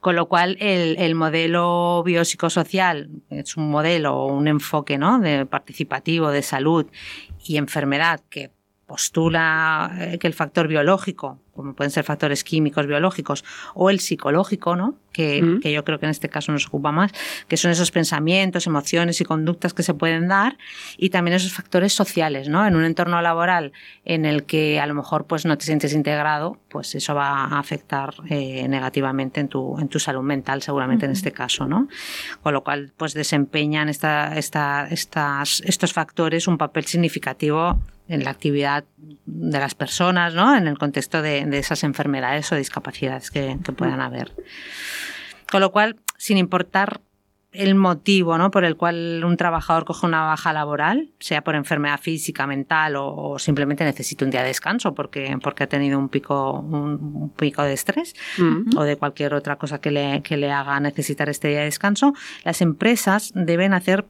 Con 0.00 0.16
lo 0.16 0.26
cual, 0.26 0.56
el, 0.60 0.96
el 0.98 1.14
modelo 1.14 2.02
biopsicosocial 2.04 3.08
es 3.30 3.56
un 3.56 3.70
modelo 3.70 4.14
o 4.14 4.26
un 4.26 4.48
enfoque 4.48 4.98
¿no? 4.98 5.18
de 5.18 5.46
participativo 5.46 6.30
de 6.30 6.42
salud 6.42 6.86
y 7.46 7.56
enfermedad 7.56 8.20
que 8.28 8.50
postula 8.86 9.90
eh, 9.98 10.18
que 10.18 10.26
el 10.26 10.34
factor 10.34 10.68
biológico, 10.68 11.38
como 11.54 11.74
pueden 11.74 11.90
ser 11.90 12.04
factores 12.04 12.44
químicos 12.44 12.86
biológicos, 12.86 13.44
o 13.74 13.88
el 13.88 13.98
psicológico, 13.98 14.76
¿no? 14.76 14.96
Que, 15.14 15.40
Mm. 15.40 15.60
que 15.60 15.72
yo 15.72 15.84
creo 15.84 15.98
que 15.98 16.04
en 16.04 16.10
este 16.10 16.28
caso 16.28 16.52
nos 16.52 16.66
ocupa 16.66 16.92
más, 16.92 17.12
que 17.48 17.56
son 17.56 17.70
esos 17.70 17.90
pensamientos, 17.90 18.66
emociones 18.66 19.20
y 19.22 19.24
conductas 19.24 19.72
que 19.72 19.82
se 19.82 19.94
pueden 19.94 20.28
dar, 20.28 20.58
y 20.98 21.08
también 21.08 21.36
esos 21.36 21.54
factores 21.54 21.94
sociales, 21.94 22.48
¿no? 22.50 22.66
En 22.66 22.76
un 22.76 22.84
entorno 22.84 23.22
laboral 23.22 23.72
en 24.04 24.26
el 24.26 24.44
que 24.44 24.80
a 24.80 24.86
lo 24.86 24.94
mejor 24.94 25.26
pues, 25.26 25.46
no 25.46 25.56
te 25.56 25.64
sientes 25.64 25.94
integrado, 25.94 26.58
pues 26.68 26.94
eso 26.94 27.14
va 27.14 27.44
a 27.44 27.58
afectar 27.58 28.12
eh, 28.28 28.66
negativamente 28.68 29.40
en 29.40 29.48
tu, 29.48 29.78
en 29.78 29.88
tu 29.88 29.98
salud 29.98 30.22
mental, 30.22 30.60
seguramente 30.60 31.06
en 31.06 31.12
este 31.12 31.32
caso, 31.32 31.66
¿no? 31.66 31.88
Con 32.42 32.52
lo 32.52 32.62
cual, 32.64 32.92
pues 32.96 33.14
desempeñan 33.14 33.88
esta, 33.88 34.36
esta, 34.36 34.88
estas, 34.90 35.62
estos 35.64 35.92
factores 35.92 36.48
un 36.48 36.58
papel 36.58 36.84
significativo 36.84 37.78
en 38.08 38.24
la 38.24 38.30
actividad 38.30 38.84
de 39.24 39.58
las 39.58 39.74
personas, 39.74 40.34
¿no? 40.34 40.56
En 40.56 40.66
el 40.66 40.76
contexto 40.76 41.22
de, 41.22 41.46
de 41.46 41.58
esas 41.58 41.84
enfermedades 41.84 42.50
o 42.52 42.56
discapacidades 42.56 43.30
que, 43.30 43.56
que 43.64 43.72
puedan 43.72 44.00
haber. 44.00 44.32
Con 45.54 45.60
lo 45.60 45.70
cual, 45.70 46.00
sin 46.18 46.36
importar 46.36 47.00
el 47.52 47.76
motivo 47.76 48.36
¿no? 48.38 48.50
por 48.50 48.64
el 48.64 48.76
cual 48.76 49.22
un 49.24 49.36
trabajador 49.36 49.84
coge 49.84 50.04
una 50.04 50.24
baja 50.24 50.52
laboral, 50.52 51.12
sea 51.20 51.44
por 51.44 51.54
enfermedad 51.54 52.00
física, 52.00 52.44
mental 52.48 52.96
o, 52.96 53.38
simplemente 53.38 53.84
necesita 53.84 54.24
un 54.24 54.32
día 54.32 54.40
de 54.40 54.48
descanso 54.48 54.96
porque, 54.96 55.38
porque 55.40 55.62
ha 55.62 55.68
tenido 55.68 55.96
un 55.96 56.08
pico, 56.08 56.58
un, 56.58 57.30
pico 57.36 57.62
de 57.62 57.72
estrés 57.72 58.16
o 58.76 58.82
de 58.82 58.96
cualquier 58.96 59.32
otra 59.32 59.54
cosa 59.54 59.80
que 59.80 59.92
le, 59.92 60.22
que 60.22 60.36
le 60.36 60.50
haga 60.50 60.80
necesitar 60.80 61.28
este 61.28 61.46
día 61.46 61.60
de 61.60 61.66
descanso, 61.66 62.14
las 62.42 62.60
empresas 62.60 63.30
deben 63.36 63.74
hacer 63.74 64.06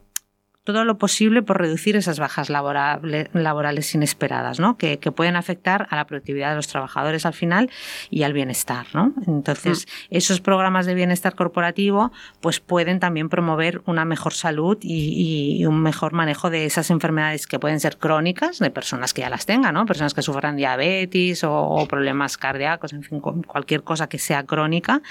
todo 0.65 0.83
lo 0.83 0.97
posible 0.97 1.43
por 1.43 1.59
reducir 1.59 1.95
esas 1.95 2.19
bajas 2.19 2.49
laborales 2.49 3.95
inesperadas, 3.95 4.59
¿no? 4.59 4.77
Que, 4.77 4.97
pueden 5.15 5.35
afectar 5.35 5.87
a 5.91 5.95
la 5.95 6.07
productividad 6.07 6.49
de 6.49 6.55
los 6.55 6.67
trabajadores 6.67 7.27
al 7.27 7.33
final 7.33 7.69
y 8.09 8.23
al 8.23 8.33
bienestar. 8.33 8.87
¿no? 8.93 9.13
Entonces, 9.27 9.85
mm. 9.85 10.15
esos 10.15 10.41
programas 10.41 10.87
de 10.87 10.95
bienestar 10.95 11.35
corporativo 11.35 12.11
pues 12.41 12.59
pueden 12.59 12.99
también 12.99 13.29
promover 13.29 13.83
una 13.85 14.03
mejor 14.03 14.33
salud 14.33 14.77
y, 14.81 15.63
un 15.65 15.81
mejor 15.81 16.13
manejo 16.13 16.49
de 16.49 16.65
esas 16.65 16.89
enfermedades 16.89 17.45
que 17.45 17.59
pueden 17.59 17.79
ser 17.79 17.97
crónicas, 17.97 18.57
de 18.57 18.71
personas 18.71 19.13
que 19.13 19.21
ya 19.21 19.29
las 19.29 19.45
tengan, 19.45 19.75
¿no? 19.75 19.85
personas 19.85 20.15
que 20.15 20.23
sufran 20.23 20.55
diabetes 20.55 21.43
o, 21.43 21.85
problemas 21.87 22.37
cardíacos, 22.37 22.91
en 22.93 23.03
fin, 23.03 23.19
cualquier 23.19 23.83
cosa 23.83 24.09
que 24.09 24.17
sea 24.17 24.43
crónica, 24.43 25.01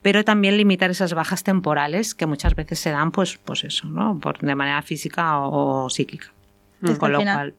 pero 0.00 0.24
también 0.24 0.56
limitar 0.56 0.90
esas 0.90 1.12
bajas 1.12 1.44
temporales 1.44 2.14
que 2.14 2.24
muchas 2.24 2.54
veces 2.54 2.78
se 2.78 2.90
dan, 2.90 3.10
pues, 3.12 3.38
pues 3.44 3.64
eso, 3.64 3.86
¿no? 3.86 4.18
por, 4.18 4.38
de 4.38 4.54
manera 4.54 4.80
física 4.80 5.01
o, 5.40 5.88
psíquica. 5.90 6.32
Con 6.98 7.12
lo 7.12 7.20
cual, 7.20 7.54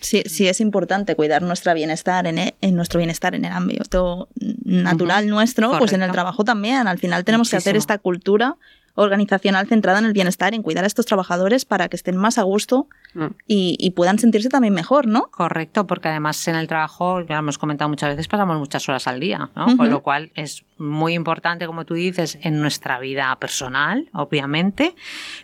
sí, 0.00 0.22
sí, 0.26 0.48
es 0.48 0.60
importante 0.60 1.14
cuidar 1.14 1.42
nuestro 1.42 1.72
bienestar 1.74 2.26
en, 2.26 2.38
e, 2.38 2.54
en, 2.60 2.74
nuestro 2.74 2.98
bienestar 2.98 3.34
en 3.34 3.44
el 3.44 3.52
ámbito 3.52 4.28
natural 4.64 5.28
nuestro, 5.28 5.78
pues 5.78 5.92
en 5.92 6.02
el 6.02 6.10
trabajo 6.10 6.44
también. 6.44 6.88
Al 6.88 6.98
final 6.98 7.24
tenemos 7.24 7.50
que 7.50 7.56
hacer 7.56 7.76
esta 7.76 7.98
cultura 7.98 8.56
organizacional 8.96 9.68
centrada 9.68 9.98
en 9.98 10.06
el 10.06 10.12
bienestar, 10.12 10.54
en 10.54 10.62
cuidar 10.62 10.84
a 10.84 10.86
estos 10.86 11.06
trabajadores 11.06 11.64
para 11.64 11.88
que 11.88 11.96
estén 11.96 12.16
más 12.16 12.38
a 12.38 12.42
gusto 12.42 12.88
mm. 13.14 13.26
y, 13.46 13.90
puedan 13.90 14.18
sentirse 14.18 14.48
también 14.48 14.74
mejor, 14.74 15.06
¿no? 15.06 15.30
Correcto, 15.30 15.86
porque 15.86 16.08
además 16.08 16.48
en 16.48 16.56
el 16.56 16.66
trabajo, 16.66 17.20
ya 17.20 17.38
hemos 17.38 17.58
comentado 17.58 17.88
muchas 17.88 18.10
veces, 18.10 18.26
pasamos 18.26 18.58
muchas 18.58 18.88
horas 18.88 19.06
al 19.06 19.20
día, 19.20 19.50
¿no? 19.54 19.76
Con 19.76 19.90
lo 19.90 20.02
cual 20.02 20.32
es 20.34 20.64
muy 20.78 21.14
importante, 21.14 21.66
como 21.66 21.84
tú 21.84 21.94
dices, 21.94 22.38
en 22.42 22.60
nuestra 22.60 22.98
vida 22.98 23.34
personal, 23.40 24.08
obviamente, 24.12 24.94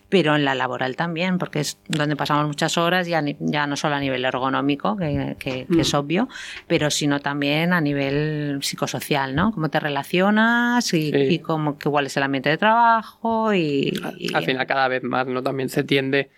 pero 0.09 0.37
en 0.37 0.45
la 0.45 0.55
laboral 0.55 0.95
también, 0.97 1.39
porque 1.39 1.61
es 1.61 1.79
donde 1.89 2.17
pasamos 2.17 2.47
muchas 2.47 2.77
horas, 2.77 3.07
ya, 3.07 3.23
ya 3.41 3.67
no 3.67 3.77
solo 3.77 3.95
a 3.95 4.01
nivel 4.01 4.25
ergonómico, 4.25 4.97
que, 4.97 5.67
es 5.69 5.95
mm. 5.95 5.97
obvio, 5.97 6.29
pero 6.67 6.91
sino 6.91 7.21
también 7.21 7.73
a 7.73 7.81
nivel 7.81 8.59
psicosocial, 8.61 9.35
¿no? 9.35 9.53
Cómo 9.53 9.71
te 9.71 9.81
relacionas 9.81 10.93
y, 10.93 11.15
y 11.15 11.39
cómo, 11.39 11.79
cuál 11.83 12.07
es 12.07 12.17
el 12.17 12.25
ambiente 12.25 12.51
de 12.51 12.59
trabajo 12.59 13.55
y, 13.55 13.93
y... 14.19 14.35
Al 14.35 14.45
final 14.45 14.67
cada 14.67 14.89
vez 14.89 15.03
más, 15.03 15.27
¿no? 15.27 15.43
También 15.43 15.69
se 15.71 15.85
tiende 15.85 16.31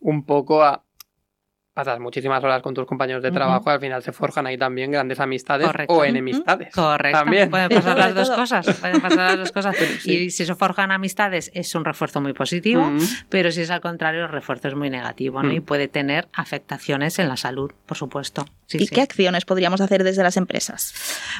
un 0.00 0.24
poco 0.24 0.64
a 0.64 0.82
pasas 1.80 1.98
muchísimas 1.98 2.44
horas 2.44 2.60
con 2.62 2.74
tus 2.74 2.84
compañeros 2.84 3.22
de 3.22 3.30
trabajo, 3.30 3.70
al 3.70 3.80
final 3.80 4.02
se 4.02 4.12
forjan 4.12 4.46
ahí 4.46 4.58
también 4.58 4.90
grandes 4.90 5.18
amistades 5.18 5.66
o 5.88 6.04
enemistades. 6.04 6.74
Correcto. 6.74 7.18
También. 7.18 7.48
Pueden 7.48 7.70
pasar 7.70 7.96
las 7.96 8.14
dos 8.14 8.30
cosas. 8.30 8.66
Pueden 8.80 9.00
pasar 9.00 9.30
las 9.30 9.38
dos 9.38 9.52
cosas. 9.52 9.76
Y 10.04 10.30
si 10.30 10.44
se 10.44 10.54
forjan 10.54 10.92
amistades 10.92 11.50
es 11.54 11.74
un 11.74 11.86
refuerzo 11.86 12.20
muy 12.20 12.34
positivo, 12.34 12.92
pero 13.30 13.50
si 13.50 13.62
es 13.62 13.70
al 13.70 13.80
contrario, 13.80 14.24
el 14.24 14.28
refuerzo 14.28 14.68
es 14.68 14.74
muy 14.74 14.90
negativo 14.90 15.42
¿no? 15.42 15.52
y 15.52 15.60
puede 15.60 15.88
tener 15.88 16.28
afectaciones 16.34 17.18
en 17.18 17.28
la 17.28 17.38
salud, 17.38 17.72
por 17.86 17.96
supuesto. 17.96 18.44
¿Y 18.72 18.86
qué 18.88 19.00
acciones 19.00 19.46
podríamos 19.46 19.80
hacer 19.80 20.04
desde 20.04 20.22
las 20.22 20.36
empresas? 20.36 20.94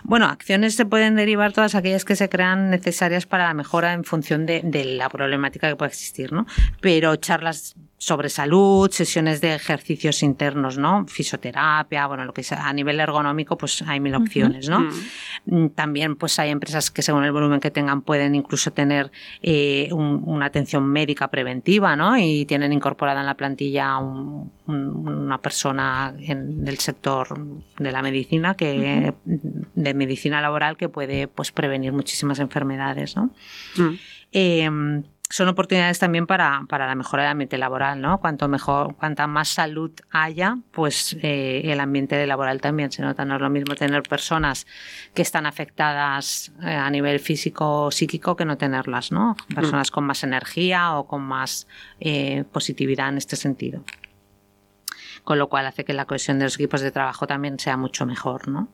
Bueno, 0.04 0.24
acciones 0.24 0.74
se 0.74 0.86
pueden 0.86 1.16
derivar 1.16 1.52
todas 1.52 1.74
aquellas 1.74 2.06
que 2.06 2.16
se 2.16 2.30
crean 2.30 2.70
necesarias 2.70 3.26
para 3.26 3.44
la 3.44 3.54
mejora 3.54 3.92
en 3.92 4.04
función 4.04 4.46
de, 4.46 4.62
de 4.64 4.86
la 4.86 5.10
problemática 5.10 5.68
que 5.68 5.76
pueda 5.76 5.90
existir, 5.90 6.32
¿no? 6.32 6.46
Pero 6.80 7.14
charlas 7.16 7.76
sobre 8.00 8.30
salud, 8.30 8.90
sesiones 8.90 9.42
de 9.42 9.54
ejercicios 9.54 10.22
internos, 10.22 10.78
¿no? 10.78 11.04
Fisioterapia, 11.06 12.06
bueno, 12.06 12.24
lo 12.24 12.32
que 12.32 12.42
sea, 12.42 12.66
a 12.66 12.72
nivel 12.72 12.98
ergonómico, 12.98 13.58
pues 13.58 13.82
hay 13.82 14.00
mil 14.00 14.14
opciones, 14.14 14.70
¿no? 14.70 14.88
Mm, 15.44 15.66
también, 15.74 16.16
pues 16.16 16.38
hay 16.38 16.48
empresas 16.48 16.90
que 16.90 17.02
según 17.02 17.24
el 17.24 17.32
volumen 17.32 17.60
que 17.60 17.70
tengan 17.70 18.00
pueden 18.00 18.34
incluso 18.34 18.70
tener 18.70 19.12
eh, 19.42 19.90
una 19.92 20.46
atención 20.46 20.88
médica 20.88 21.28
preventiva, 21.28 21.94
¿no? 21.94 22.16
Y 22.16 22.46
tienen 22.46 22.72
incorporada 22.72 23.20
en 23.20 23.26
la 23.26 23.34
plantilla 23.34 23.98
una 23.98 25.36
persona 25.42 26.14
en, 26.20 26.64
del 26.64 26.78
sector 26.78 27.38
de 27.78 27.92
la 27.92 28.00
medicina 28.00 28.54
que, 28.54 29.12
de 29.26 29.94
medicina 29.94 30.40
laboral 30.40 30.78
que 30.78 30.88
puede, 30.88 31.28
pues, 31.28 31.52
prevenir 31.52 31.92
muchísimas 31.92 32.38
enfermedades, 32.38 33.14
¿no? 33.14 33.30
Mm. 33.76 33.94
Em, 34.32 35.02
son 35.30 35.46
oportunidades 35.46 36.00
también 36.00 36.26
para, 36.26 36.64
para, 36.68 36.88
la 36.88 36.96
mejora 36.96 37.22
del 37.22 37.30
ambiente 37.30 37.56
laboral, 37.56 38.00
¿no? 38.00 38.18
Cuanto 38.18 38.48
mejor, 38.48 38.96
cuanta 38.96 39.28
más 39.28 39.48
salud 39.48 39.92
haya, 40.10 40.58
pues 40.72 41.16
eh, 41.22 41.62
el 41.64 41.78
ambiente 41.78 42.26
laboral 42.26 42.60
también 42.60 42.90
se 42.90 43.02
nota. 43.02 43.24
No 43.24 43.36
es 43.36 43.40
lo 43.40 43.48
mismo 43.48 43.76
tener 43.76 44.02
personas 44.02 44.66
que 45.14 45.22
están 45.22 45.46
afectadas 45.46 46.52
eh, 46.64 46.74
a 46.74 46.90
nivel 46.90 47.20
físico 47.20 47.84
o 47.84 47.90
psíquico 47.92 48.34
que 48.34 48.44
no 48.44 48.58
tenerlas, 48.58 49.12
¿no? 49.12 49.36
Personas 49.54 49.92
con 49.92 50.02
más 50.02 50.24
energía 50.24 50.96
o 50.96 51.06
con 51.06 51.22
más 51.22 51.68
eh, 52.00 52.42
positividad 52.50 53.08
en 53.10 53.18
este 53.18 53.36
sentido. 53.36 53.84
Con 55.22 55.38
lo 55.38 55.48
cual 55.48 55.64
hace 55.64 55.84
que 55.84 55.92
la 55.92 56.06
cohesión 56.06 56.40
de 56.40 56.46
los 56.46 56.56
equipos 56.56 56.80
de 56.80 56.90
trabajo 56.90 57.28
también 57.28 57.60
sea 57.60 57.76
mucho 57.76 58.04
mejor, 58.04 58.48
¿no? 58.48 58.68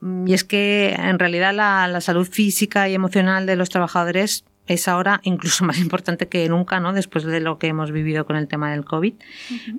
Mm. 0.00 0.26
Y 0.26 0.32
es 0.32 0.44
que 0.44 0.94
en 0.94 1.18
realidad 1.18 1.52
la, 1.52 1.86
la 1.86 2.00
salud 2.00 2.26
física 2.26 2.88
y 2.88 2.94
emocional 2.94 3.44
de 3.44 3.56
los 3.56 3.68
trabajadores 3.68 4.46
es 4.70 4.86
ahora 4.86 5.20
incluso 5.24 5.64
más 5.66 5.78
importante 5.78 6.28
que 6.28 6.48
nunca, 6.48 6.80
¿no? 6.80 6.92
Después 6.92 7.24
de 7.24 7.40
lo 7.40 7.58
que 7.58 7.66
hemos 7.66 7.90
vivido 7.90 8.24
con 8.24 8.36
el 8.36 8.46
tema 8.46 8.70
del 8.70 8.84
COVID, 8.84 9.14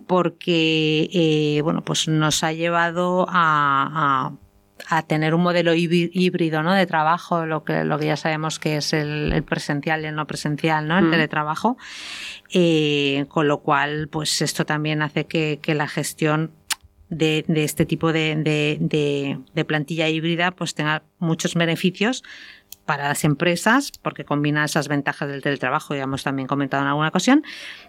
porque 0.06 1.10
eh, 1.14 1.62
bueno, 1.64 1.84
pues 1.84 2.08
nos 2.08 2.44
ha 2.44 2.52
llevado 2.52 3.26
a, 3.30 4.34
tener 5.08 5.34
un 5.34 5.44
modelo 5.44 5.74
híbrido 5.74 6.64
¿no? 6.64 6.74
de 6.74 6.86
trabajo, 6.86 7.46
lo 7.46 7.64
que, 7.64 7.86
lo 7.86 7.98
que 7.98 8.08
ya 8.08 8.18
sabemos 8.18 8.60
que 8.60 8.78
es 8.78 8.92
el, 8.92 9.42
presencial 9.48 10.02
y 10.02 10.08
el 10.08 10.16
no 10.16 10.28
presencial, 10.28 10.88
¿no? 10.88 10.98
el 10.98 11.06
mm. 11.06 11.12
teletrabajo, 11.12 11.78
eh, 12.52 13.26
con 13.30 13.48
lo 13.48 13.60
cual 13.60 14.10
pues 14.10 14.42
esto 14.42 14.66
también 14.66 15.02
hace 15.02 15.28
que, 15.28 15.62
la 15.68 15.88
gestión 15.88 16.52
de, 17.10 17.46
este 17.48 17.86
tipo 17.86 18.12
de, 18.12 18.36
de, 18.82 19.66
plantilla 19.66 20.10
híbrida 20.10 20.52
pues 20.52 20.74
tenga 20.74 21.04
muchos 21.20 21.54
beneficios 21.54 22.24
para 22.92 23.08
las 23.08 23.24
empresas, 23.24 23.94
porque 24.02 24.26
combina 24.26 24.66
esas 24.66 24.90
ventajas 24.90 25.30
del 25.30 25.42
teletrabajo, 25.42 25.96
ya 25.96 26.04
hemos 26.04 26.24
también 26.24 26.46
comentado 26.46 26.84
en 26.84 26.90
alguna 26.90 27.08
ocasión, 27.08 27.42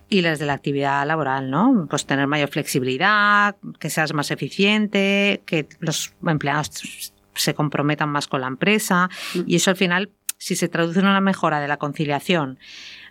y 0.08 0.22
las 0.22 0.38
de 0.38 0.46
la 0.46 0.52
actividad 0.52 1.04
laboral, 1.04 1.50
¿no? 1.50 1.88
Pues 1.90 2.06
tener 2.06 2.28
mayor 2.28 2.50
flexibilidad, 2.50 3.56
que 3.80 3.90
seas 3.90 4.14
más 4.14 4.30
eficiente, 4.30 5.42
que 5.44 5.66
los 5.80 6.14
empleados 6.24 7.12
se 7.34 7.52
comprometan 7.52 8.10
más 8.10 8.28
con 8.28 8.42
la 8.42 8.46
empresa, 8.46 9.10
mm. 9.34 9.40
y 9.44 9.56
eso 9.56 9.70
al 9.70 9.76
final, 9.76 10.10
si 10.38 10.54
se 10.54 10.68
traduce 10.68 11.00
en 11.00 11.06
una 11.06 11.20
mejora 11.20 11.58
de 11.58 11.66
la 11.66 11.78
conciliación, 11.78 12.60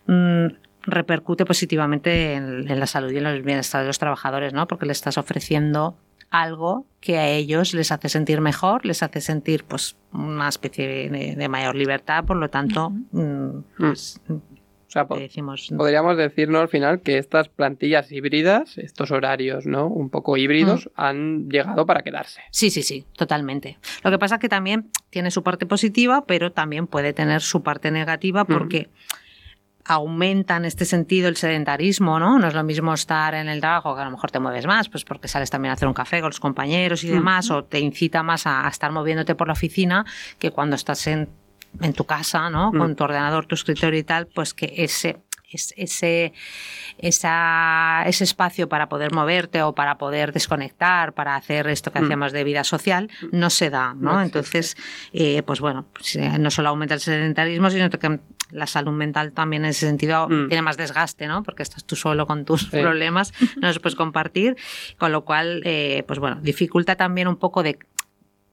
mm, 0.07 0.45
repercute 0.83 1.43
positivamente 1.43 2.35
en, 2.35 2.71
en, 2.71 2.79
la 2.79 2.87
salud 2.87 3.11
y 3.11 3.17
en 3.17 3.25
el 3.25 3.41
bienestar 3.41 3.81
de 3.81 3.87
los 3.87 3.99
trabajadores, 3.99 4.53
¿no? 4.53 4.65
Porque 4.65 4.85
le 4.85 4.93
estás 4.93 5.17
ofreciendo 5.17 5.97
algo 6.31 6.85
que 7.01 7.19
a 7.19 7.27
ellos 7.27 7.73
les 7.73 7.91
hace 7.91 8.09
sentir 8.09 8.41
mejor, 8.41 8.85
les 8.85 9.03
hace 9.03 9.21
sentir 9.21 9.65
pues 9.65 9.97
una 10.13 10.47
especie 10.49 11.09
de, 11.09 11.49
mayor 11.49 11.75
libertad, 11.75 12.25
por 12.25 12.37
lo 12.37 12.49
tanto, 12.49 12.89
mm, 12.89 13.49
pues, 13.77 14.21
o 14.29 14.91
sea, 14.91 15.07
podríamos 15.07 16.17
decirnos 16.17 16.61
al 16.61 16.67
final 16.67 16.99
que 16.99 17.17
estas 17.17 17.47
plantillas 17.47 18.11
híbridas, 18.11 18.77
estos 18.77 19.11
horarios, 19.11 19.65
¿no? 19.65 19.87
Un 19.87 20.09
poco 20.09 20.35
híbridos, 20.35 20.89
han 20.95 21.49
llegado 21.49 21.85
para 21.85 22.01
quedarse. 22.01 22.41
Sí, 22.51 22.69
sí, 22.69 22.83
sí, 22.83 23.05
totalmente. 23.15 23.77
Lo 24.03 24.11
que 24.11 24.19
pasa 24.19 24.35
es 24.35 24.41
que 24.41 24.49
también 24.49 24.89
tiene 25.09 25.31
su 25.31 25.43
parte 25.43 25.65
positiva, 25.65 26.25
pero 26.25 26.51
también 26.51 26.87
puede 26.87 27.13
tener 27.13 27.41
su 27.41 27.63
parte 27.63 27.89
negativa 27.89 28.43
porque 28.43 28.89
aumenta 29.91 30.57
en 30.57 30.65
este 30.65 30.85
sentido 30.85 31.27
el 31.27 31.35
sedentarismo, 31.35 32.19
¿no? 32.19 32.39
No 32.39 32.47
es 32.47 32.53
lo 32.53 32.63
mismo 32.63 32.93
estar 32.93 33.33
en 33.35 33.49
el 33.49 33.59
trabajo 33.59 33.95
que 33.95 34.01
a 34.01 34.05
lo 34.05 34.11
mejor 34.11 34.31
te 34.31 34.39
mueves 34.39 34.65
más, 34.65 34.89
pues 34.89 35.03
porque 35.03 35.27
sales 35.27 35.49
también 35.49 35.71
a 35.71 35.73
hacer 35.73 35.87
un 35.87 35.93
café 35.93 36.21
con 36.21 36.29
los 36.29 36.39
compañeros 36.39 37.03
y 37.03 37.09
demás, 37.09 37.51
o 37.51 37.63
te 37.63 37.79
incita 37.79 38.23
más 38.23 38.47
a, 38.47 38.67
estar 38.67 38.91
moviéndote 38.91 39.35
por 39.35 39.47
la 39.47 39.53
oficina 39.53 40.05
que 40.39 40.51
cuando 40.51 40.75
estás 40.75 41.07
en, 41.07 41.29
en 41.81 41.93
tu 41.93 42.05
casa, 42.05 42.49
¿no? 42.49 42.71
Con 42.71 42.95
tu 42.95 43.03
ordenador, 43.03 43.45
tu 43.45 43.55
escritorio 43.55 43.99
y 43.99 44.03
tal, 44.03 44.27
pues 44.27 44.53
que 44.53 44.73
ese 44.77 45.19
ese, 45.51 46.33
esa, 46.97 48.03
ese 48.05 48.23
espacio 48.23 48.69
para 48.69 48.89
poder 48.89 49.13
moverte 49.13 49.61
o 49.63 49.73
para 49.73 49.97
poder 49.97 50.31
desconectar, 50.33 51.13
para 51.13 51.35
hacer 51.35 51.67
esto 51.67 51.91
que 51.91 52.01
mm. 52.01 52.05
hacemos 52.05 52.31
de 52.31 52.43
vida 52.43 52.63
social, 52.63 53.09
no 53.31 53.49
se 53.49 53.69
da, 53.69 53.93
¿no? 53.93 54.21
Entonces, 54.21 54.75
eh, 55.13 55.43
pues 55.43 55.59
bueno, 55.59 55.85
pues, 55.93 56.15
eh, 56.15 56.37
no 56.39 56.51
solo 56.51 56.69
aumenta 56.69 56.93
el 56.93 56.99
sedentarismo, 56.99 57.69
sino 57.69 57.89
que 57.89 58.19
la 58.51 58.67
salud 58.67 58.91
mental 58.91 59.31
también 59.31 59.63
en 59.63 59.71
ese 59.71 59.87
sentido 59.87 60.27
mm. 60.27 60.49
tiene 60.49 60.61
más 60.61 60.77
desgaste, 60.77 61.27
¿no? 61.27 61.43
Porque 61.43 61.63
estás 61.63 61.85
tú 61.85 61.95
solo 61.95 62.27
con 62.27 62.45
tus 62.45 62.65
problemas, 62.65 63.33
no 63.61 63.67
los 63.67 63.79
puedes 63.79 63.95
compartir, 63.95 64.55
con 64.97 65.11
lo 65.11 65.23
cual, 65.23 65.61
eh, 65.65 66.03
pues 66.07 66.19
bueno, 66.19 66.37
dificulta 66.41 66.95
también 66.95 67.27
un 67.27 67.37
poco 67.37 67.63
de 67.63 67.79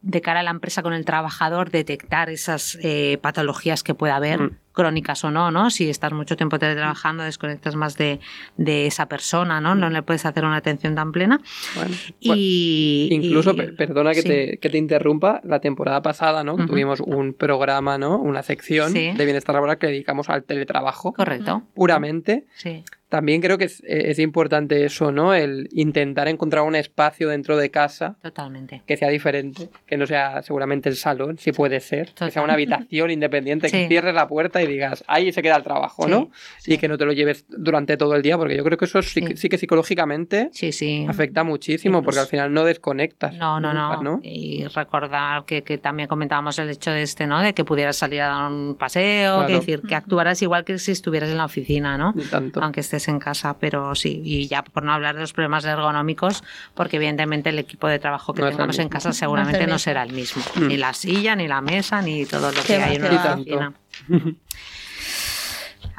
de 0.01 0.21
cara 0.21 0.41
a 0.41 0.43
la 0.43 0.51
empresa 0.51 0.83
con 0.83 0.93
el 0.93 1.05
trabajador 1.05 1.71
detectar 1.71 2.31
esas 2.31 2.79
eh, 2.83 3.19
patologías 3.21 3.83
que 3.83 3.95
pueda 3.95 4.17
haber. 4.17 4.41
Mm. 4.41 4.51
crónicas 4.79 5.25
o 5.25 5.33
no, 5.33 5.51
¿no? 5.51 5.71
Si 5.71 5.91
estás 5.91 6.13
mucho 6.13 6.37
tiempo 6.37 6.57
teletrabajando, 6.61 7.25
desconectas 7.25 7.75
más 7.75 7.97
de, 7.97 8.21
de 8.59 8.87
esa 8.87 9.07
persona, 9.07 9.61
¿no? 9.61 9.75
No 9.75 9.91
le 9.91 10.03
puedes 10.05 10.25
hacer 10.25 10.45
una 10.45 10.55
atención 10.55 10.95
tan 10.95 11.11
plena. 11.11 11.41
Bueno, 11.75 11.97
Y, 12.21 13.09
Incluso, 13.11 13.55
y- 13.55 13.73
perdona 13.73 14.13
que, 14.13 14.23
sí. 14.23 14.29
te, 14.29 14.59
que 14.59 14.71
te 14.71 14.79
interrumpa, 14.79 15.41
la 15.43 15.59
temporada 15.59 16.01
pasada, 16.01 16.45
¿no? 16.45 16.55
Tuvimos 16.65 17.01
un 17.01 17.35
programa, 17.35 17.99
¿no? 17.99 18.19
Una 18.19 18.45
sección 18.45 18.93
Sí. 18.93 19.11
de 19.17 19.25
bienestar 19.25 19.57
laboral 19.57 19.79
que 19.79 19.89
dedicamos 19.89 20.29
al 20.31 20.45
teletrabajo 20.45 21.13
Correcto. 21.13 21.65
puramente. 21.75 22.47
Sí. 22.55 22.85
También 23.09 23.41
creo 23.41 23.57
que 23.59 23.65
es, 23.65 23.81
eh, 23.85 24.11
es 24.11 24.19
importante 24.19 24.85
eso, 24.85 25.11
¿no? 25.13 25.33
El 25.35 25.69
intentar 25.73 26.29
encontrar 26.29 26.65
un 26.65 26.75
espacio 26.77 27.29
dentro 27.29 27.57
de 27.57 27.71
casa 27.71 28.17
Totalmente. 28.23 28.83
que 28.87 28.97
sea 28.97 29.09
diferente, 29.09 29.71
que 29.87 29.97
no 29.97 30.07
sea 30.07 30.43
seguramente 30.43 30.89
el 30.89 30.97
salón, 30.97 31.39
si 31.39 31.53
puede 31.53 31.81
ser, 31.81 32.13
que 32.15 32.31
sea 32.31 32.43
una 32.43 32.53
habitación 32.55 33.11
independiente, 33.11 33.71
que 33.71 33.89
cierres 33.89 34.15
la 34.15 34.29
puerta 34.29 34.63
y 34.63 34.67
digas, 34.67 35.05
ahí 35.07 35.33
se 35.33 35.41
queda 35.43 35.57
el 35.57 35.63
trabajo, 35.63 36.05
Sí, 36.05 36.11
¿no? 36.11 36.31
sí. 36.59 36.75
Y 36.75 36.79
que 36.79 36.89
no 36.89 36.99
te 36.99 37.05
lo 37.07 37.13
lleves 37.13 37.47
durante 37.49 37.97
todo 37.97 38.15
el 38.15 38.23
día, 38.23 38.37
porque 38.37 38.57
yo 38.57 38.65
creo 38.65 38.77
que 38.77 38.85
eso 38.85 39.01
sí, 39.03 39.21
que- 39.23 39.29
Sí. 39.29 39.37
sí 39.37 39.49
que 39.49 39.57
psicológicamente 39.59 40.51
Sí, 40.53 40.73
sí. 40.73 41.07
afecta 41.09 41.45
muchísimo, 41.45 42.03
porque 42.03 42.19
al 42.21 42.25
Incluso- 42.27 42.31
final 42.31 42.53
no 42.53 42.65
desconectas. 42.65 43.35
No, 43.37 43.59
no, 43.61 43.73
nunca, 43.73 44.03
no. 44.03 44.21
Y 44.23 44.67
recordar 44.75 45.45
que, 45.45 45.63
que 45.63 45.79
también 45.79 46.09
comentábamos 46.09 46.59
el 46.59 46.69
hecho 46.71 46.91
de 46.91 47.03
este, 47.03 47.27
¿no? 47.27 47.41
De 47.41 47.55
que 47.55 47.65
pudieras 47.65 47.97
salir 47.97 48.21
a 48.23 48.29
dar 48.29 48.53
un 48.53 48.77
paseo, 48.79 49.37
Claro. 49.37 49.47
que 49.47 49.55
decir, 49.55 49.83
que 49.89 49.95
actuaras 49.95 50.43
igual 50.43 50.65
que 50.65 50.79
si 50.79 50.93
estuvieras 50.93 51.31
en 51.31 51.39
la 51.39 51.45
oficina, 51.47 51.97
¿no? 51.97 52.15
Tanto. 52.31 52.61
Aunque 52.63 52.81
estés 52.81 52.98
en 53.07 53.21
casa, 53.21 53.57
pero 53.61 53.95
sí. 53.95 54.21
Y 54.25 54.49
ya 54.49 54.65
por 54.65 54.83
no 54.83 54.93
hablar 54.93 55.15
de 55.15 55.21
los 55.21 55.33
problemas 55.33 55.65
ergonómicos, 55.65 56.43
porque 56.75 56.97
evidentemente 56.97 57.51
el 57.51 57.59
equipo 57.61 57.87
de 57.87 58.01
trabajo 58.01 58.35
que 58.35 58.43
No 58.43 58.49
tengamos 58.49 58.79
en 58.81 58.89
casa 58.89 59.13
seguramente 59.13 59.67
no 59.69 59.79
será 59.79 60.03
el 60.03 60.13
mismo. 60.13 60.43
Mm. 60.57 60.67
Ni 60.67 60.77
la 60.77 60.93
silla, 60.95 61.37
ni 61.37 61.47
la 61.47 61.61
mesa, 61.61 62.03
ni 62.03 62.27
todo 62.27 62.51
lo 62.51 62.61
que 62.63 62.75
hay 62.75 62.97
en 62.97 63.05
una 63.05 63.23
va. 63.25 63.35
oficina. 63.35 63.73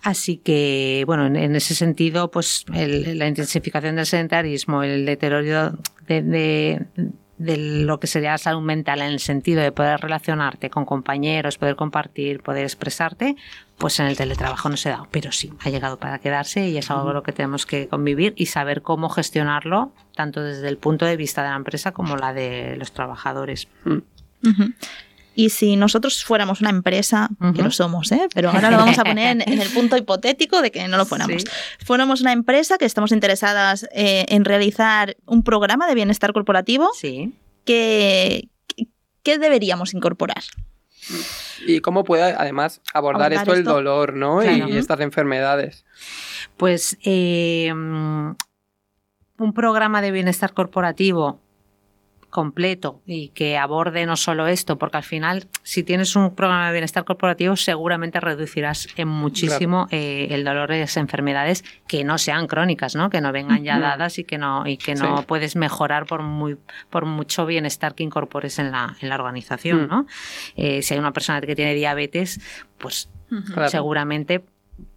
Así 0.02 0.38
que, 0.38 1.04
bueno, 1.06 1.26
en, 1.26 1.36
en 1.36 1.56
ese 1.56 1.76
sentido, 1.76 2.32
pues 2.32 2.66
el- 2.74 3.18
la 3.20 3.28
intensificación 3.28 3.98
del 3.98 4.06
sedentarismo, 4.06 4.82
el 4.84 5.06
deterioro 5.06 5.78
de, 6.08 6.22
de- 6.22 6.86
de 7.38 7.56
lo 7.58 8.02
que 8.02 8.08
sería 8.08 8.32
la 8.32 8.38
salud 8.38 8.62
mental 8.62 9.00
en 9.02 9.12
el 9.14 9.20
sentido 9.22 9.62
de 9.62 9.72
poder 9.72 10.00
relacionarte 10.02 10.70
con 10.70 10.84
compañeros, 10.84 11.58
poder 11.58 11.78
compartir, 11.78 12.42
poder 12.42 12.64
expresarte, 12.66 13.38
pues 13.80 14.00
en 14.00 14.06
el 14.08 14.18
teletrabajo 14.18 14.70
no 14.70 14.78
se 14.78 14.90
da, 14.90 15.08
pero 15.10 15.32
sí, 15.32 15.52
ha 15.62 15.70
llegado 15.70 15.98
para 15.98 16.20
quedarse 16.20 16.68
y 16.70 16.78
es 16.78 16.92
algo 16.92 17.06
con 17.06 17.14
lo 17.14 17.24
que 17.24 17.32
tenemos 17.32 17.66
que 17.66 17.88
convivir 17.88 18.34
y 18.36 18.46
saber 18.48 18.82
cómo 18.82 19.10
gestionarlo, 19.10 19.94
tanto 20.16 20.44
desde 20.44 20.68
el 20.68 20.78
punto 20.78 21.06
de 21.06 21.16
vista 21.16 21.42
de 21.44 21.50
la 21.50 21.56
empresa 21.56 21.94
como 21.94 22.18
la 22.18 22.34
de 22.34 22.76
los 22.78 22.92
trabajadores. 22.92 23.68
Y 25.36 25.50
si 25.52 25.78
nosotros 25.78 26.26
fuéramos 26.26 26.60
una 26.60 26.70
empresa, 26.70 27.30
que 27.56 27.62
lo 27.64 27.72
somos, 27.72 28.12
¿eh? 28.12 28.28
pero 28.34 28.50
ahora 28.50 28.70
lo 28.70 28.78
vamos 28.78 29.00
a 29.00 29.04
poner 29.06 29.38
en, 29.42 29.50
en 29.54 29.62
el 29.62 29.70
punto 29.70 29.96
hipotético 29.96 30.62
de 30.62 30.72
que 30.72 30.86
no 30.90 30.98
lo 30.98 31.06
fuéramos. 31.06 31.44
Sí. 31.44 31.48
Fuéramos 31.86 32.20
una 32.20 32.34
empresa 32.34 32.78
que 32.78 32.84
estamos 32.86 33.14
interesadas 33.14 33.88
eh, 33.94 34.26
en 34.28 34.44
realizar 34.44 35.16
un 35.26 35.44
programa 35.44 35.88
de 35.88 35.96
bienestar 35.96 36.34
corporativo, 36.34 36.90
Sí. 37.00 37.34
que, 37.64 38.50
¿qué 39.24 39.38
deberíamos 39.38 39.94
incorporar? 39.94 40.44
Y 41.66 41.80
cómo 41.82 42.04
puede 42.04 42.24
además 42.24 42.82
abordar, 42.94 43.34
Abordar 43.34 43.34
esto, 43.34 43.54
el 43.54 43.64
dolor, 43.64 44.14
¿no? 44.14 44.40
Claro. 44.40 44.70
Y 44.70 44.78
estas 44.78 45.00
enfermedades. 45.02 45.86
Pues 46.58 46.98
eh, 47.04 47.72
un 47.72 48.36
programa 49.54 50.02
de 50.02 50.12
bienestar 50.12 50.54
corporativo 50.54 51.40
completo 52.30 53.02
y 53.06 53.30
que 53.30 53.58
aborde 53.58 54.06
no 54.06 54.16
solo 54.16 54.48
esto, 54.48 54.78
porque 54.78 54.98
al 54.98 55.04
final, 55.04 55.48
si 55.64 55.84
tienes 55.84 56.16
un 56.16 56.36
programa 56.36 56.68
de 56.68 56.74
bienestar 56.74 57.04
corporativo, 57.06 57.56
seguramente 57.56 58.20
reducirás 58.20 58.88
en 58.98 59.08
muchísimo 59.08 59.88
eh, 59.92 60.28
el 60.32 60.44
dolor 60.44 60.70
de 60.70 60.82
esas 60.84 60.98
enfermedades 60.98 61.64
que 61.88 62.04
no 62.04 62.18
sean 62.18 62.48
crónicas, 62.48 62.96
¿no? 62.96 63.10
Que 63.10 63.22
no 63.22 63.32
vengan 63.32 63.64
ya 63.64 63.80
dadas 63.80 64.20
y 64.20 64.24
que 64.24 64.38
no, 64.38 64.68
y 64.68 64.78
que 64.78 64.96
no 64.96 65.18
Sí. 65.20 65.24
puedes 65.28 65.56
mejorar 65.56 66.06
por 66.06 66.22
muy, 66.24 66.58
por 66.90 67.06
mucho 67.06 67.46
bienestar 67.46 67.96
que 67.96 68.04
incorpores 68.04 68.60
en 68.60 68.72
la, 68.72 68.96
en 69.02 69.10
la 69.10 69.16
organización, 69.16 69.86
Mm. 69.86 69.88
¿no? 69.88 70.06
Eh, 70.56 70.82
si 70.82 70.94
hay 70.94 71.00
una 71.00 71.14
persona 71.14 71.42
que 71.42 71.56
tiene 71.56 71.74
diabetes, 71.74 72.40
pues 72.78 73.10
Claro. 73.54 73.70
seguramente 73.70 74.44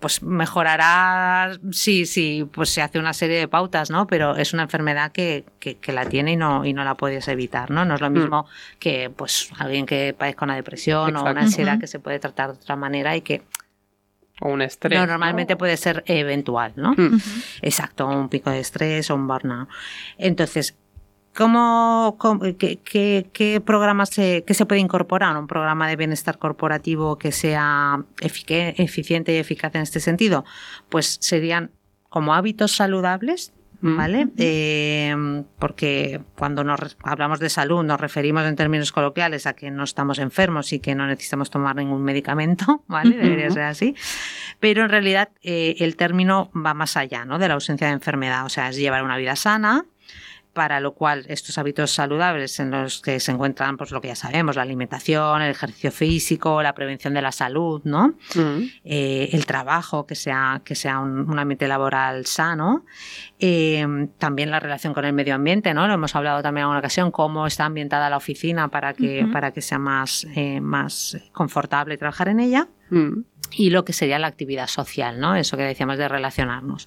pues 0.00 0.22
mejorará 0.22 1.52
sí, 1.70 2.06
sí, 2.06 2.48
pues 2.52 2.70
se 2.70 2.82
hace 2.82 2.98
una 2.98 3.12
serie 3.12 3.38
de 3.38 3.48
pautas, 3.48 3.90
¿no? 3.90 4.06
Pero 4.06 4.36
es 4.36 4.52
una 4.52 4.64
enfermedad 4.64 5.12
que, 5.12 5.44
que, 5.58 5.76
que 5.76 5.92
la 5.92 6.06
tiene 6.06 6.32
y 6.32 6.36
no, 6.36 6.64
y 6.64 6.72
no 6.72 6.84
la 6.84 6.96
puedes 6.96 7.28
evitar, 7.28 7.70
¿no? 7.70 7.84
No 7.84 7.94
es 7.94 8.00
lo 8.00 8.10
mismo 8.10 8.46
que 8.78 9.10
pues 9.10 9.50
alguien 9.58 9.86
que 9.86 10.14
padezca 10.16 10.44
una 10.44 10.56
depresión 10.56 11.16
o 11.16 11.22
una 11.22 11.40
ansiedad 11.42 11.78
que 11.78 11.86
se 11.86 11.98
puede 12.00 12.18
tratar 12.18 12.52
de 12.52 12.58
otra 12.58 12.76
manera 12.76 13.16
y 13.16 13.20
que 13.22 13.42
O 14.40 14.48
un 14.48 14.62
estrés. 14.62 14.98
no, 14.98 15.06
normalmente 15.06 15.54
¿no? 15.54 15.58
puede 15.58 15.76
ser 15.76 16.02
eventual, 16.06 16.72
¿no? 16.76 16.92
Mm. 16.96 17.20
Exacto, 17.62 18.08
un 18.08 18.28
pico 18.28 18.50
de 18.50 18.60
estrés 18.60 19.10
o 19.10 19.14
un 19.14 19.28
burnout. 19.28 19.68
Entonces, 20.18 20.74
¿cómo, 21.36 22.16
cómo- 22.18 22.40
qué, 22.58 22.78
qué- 22.84 23.26
qué 23.32 23.60
programa 23.60 24.06
se, 24.06 24.44
qué 24.46 24.54
se 24.54 24.66
puede 24.66 24.80
incorporar? 24.80 25.36
¿Un 25.36 25.46
programa 25.46 25.88
de 25.88 25.96
bienestar 25.96 26.38
corporativo 26.38 27.16
que 27.18 27.32
sea 27.32 28.02
eficiente 28.20 29.32
y 29.34 29.36
eficaz 29.36 29.74
en 29.74 29.82
este 29.82 30.00
sentido? 30.00 30.44
Pues 30.88 31.18
serían 31.20 31.70
como 32.08 32.34
hábitos 32.34 32.72
saludables. 32.72 33.52
¿Vale? 33.84 34.28
Eh, 34.36 35.42
porque 35.58 36.20
cuando 36.38 36.62
nos 36.62 36.96
hablamos 37.02 37.40
de 37.40 37.50
salud 37.50 37.82
nos 37.82 38.00
referimos 38.00 38.44
en 38.44 38.54
términos 38.54 38.92
coloquiales 38.92 39.44
a 39.48 39.54
que 39.54 39.72
no 39.72 39.82
estamos 39.82 40.20
enfermos 40.20 40.72
y 40.72 40.78
que 40.78 40.94
no 40.94 41.04
necesitamos 41.08 41.50
tomar 41.50 41.74
ningún 41.74 42.04
medicamento, 42.04 42.84
¿vale? 42.86 43.16
Debería 43.16 43.50
ser 43.50 43.62
así. 43.64 43.96
Pero 44.60 44.84
en 44.84 44.88
realidad 44.88 45.30
eh, 45.42 45.74
el 45.80 45.96
término 45.96 46.48
va 46.54 46.74
más 46.74 46.96
allá 46.96 47.24
¿no? 47.24 47.40
de 47.40 47.48
la 47.48 47.54
ausencia 47.54 47.88
de 47.88 47.94
enfermedad. 47.94 48.46
O 48.46 48.50
sea, 48.50 48.68
es 48.68 48.76
llevar 48.76 49.02
una 49.02 49.16
vida 49.16 49.34
sana, 49.34 49.84
para 50.52 50.80
lo 50.80 50.92
cual 50.92 51.24
estos 51.28 51.56
hábitos 51.58 51.90
saludables 51.90 52.60
en 52.60 52.70
los 52.70 53.00
que 53.00 53.20
se 53.20 53.32
encuentran, 53.32 53.76
pues 53.76 53.90
lo 53.90 54.00
que 54.00 54.08
ya 54.08 54.16
sabemos, 54.16 54.56
la 54.56 54.62
alimentación, 54.62 55.42
el 55.42 55.50
ejercicio 55.50 55.90
físico, 55.90 56.62
la 56.62 56.74
prevención 56.74 57.14
de 57.14 57.22
la 57.22 57.32
salud, 57.32 57.80
¿no? 57.84 58.14
Mm. 58.34 58.62
Eh, 58.84 59.30
el 59.32 59.46
trabajo, 59.46 60.06
que 60.06 60.14
sea, 60.14 60.60
que 60.64 60.74
sea 60.74 60.98
un, 61.00 61.30
un 61.30 61.38
ambiente 61.38 61.66
laboral 61.68 62.26
sano, 62.26 62.84
Eh, 63.44 63.84
también 64.18 64.52
la 64.52 64.60
relación 64.60 64.94
con 64.94 65.04
el 65.04 65.12
medio 65.12 65.34
ambiente, 65.34 65.74
¿no? 65.74 65.88
Lo 65.88 65.94
hemos 65.94 66.14
hablado 66.14 66.42
también 66.42 66.62
en 66.64 66.70
una 66.70 66.78
ocasión, 66.78 67.10
cómo 67.10 67.44
está 67.48 67.64
ambientada 67.64 68.08
la 68.08 68.16
oficina 68.16 68.68
para 68.68 68.94
que, 68.94 69.26
para 69.32 69.50
que 69.50 69.60
sea 69.60 69.80
más, 69.80 70.26
eh, 70.36 70.60
más 70.60 71.16
confortable 71.32 71.96
trabajar 71.98 72.28
en 72.28 72.38
ella 72.38 72.68
Mm. 72.90 73.24
y 73.56 73.70
lo 73.70 73.84
que 73.84 73.92
sería 73.92 74.18
la 74.18 74.28
actividad 74.28 74.68
social, 74.68 75.18
¿no? 75.18 75.34
Eso 75.34 75.56
que 75.56 75.64
decíamos 75.64 75.98
de 75.98 76.06
relacionarnos. 76.08 76.86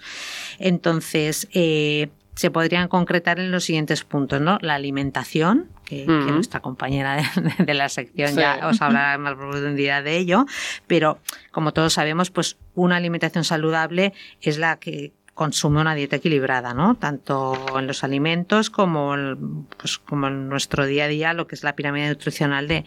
Entonces, 0.60 1.48
eh, 1.54 2.10
se 2.36 2.52
podrían 2.52 2.88
concretar 2.90 3.40
en 3.40 3.52
los 3.52 3.64
siguientes 3.64 4.04
puntos, 4.04 4.42
¿no? 4.42 4.58
La 4.62 4.76
alimentación, 4.76 5.70
que, 5.86 6.06
que 6.06 6.12
nuestra 6.32 6.60
compañera 6.62 7.16
de, 7.18 7.64
de 7.66 7.74
la 7.74 7.90
sección 7.90 8.30
Sí. 8.30 8.36
ya 8.36 8.68
os 8.68 8.82
hablará 8.82 9.18
más 9.18 9.36
profundidad 9.36 10.04
de 10.04 10.18
ello, 10.18 10.46
pero 10.88 11.20
como 11.52 11.72
todos 11.74 11.94
sabemos, 11.94 12.32
pues 12.32 12.58
una 12.74 12.98
alimentación 12.98 13.44
saludable 13.44 14.14
es 14.42 14.58
la 14.58 14.78
que 14.78 15.14
consume 15.36 15.82
una 15.82 15.94
dieta 15.96 16.16
equilibrada, 16.16 16.74
¿no? 16.74 16.96
Tanto 16.96 17.78
en 17.78 17.88
los 17.88 18.04
alimentos 18.06 18.70
como, 18.70 19.14
en- 19.16 19.66
pues, 19.78 20.00
como 20.00 20.28
en 20.28 20.48
nuestro 20.50 20.86
día 20.86 21.04
a 21.04 21.08
día, 21.10 21.34
lo 21.34 21.46
que 21.46 21.56
es 21.56 21.64
la 21.64 21.76
pirámide 21.76 22.08
nutricional 22.08 22.68
de, 22.70 22.86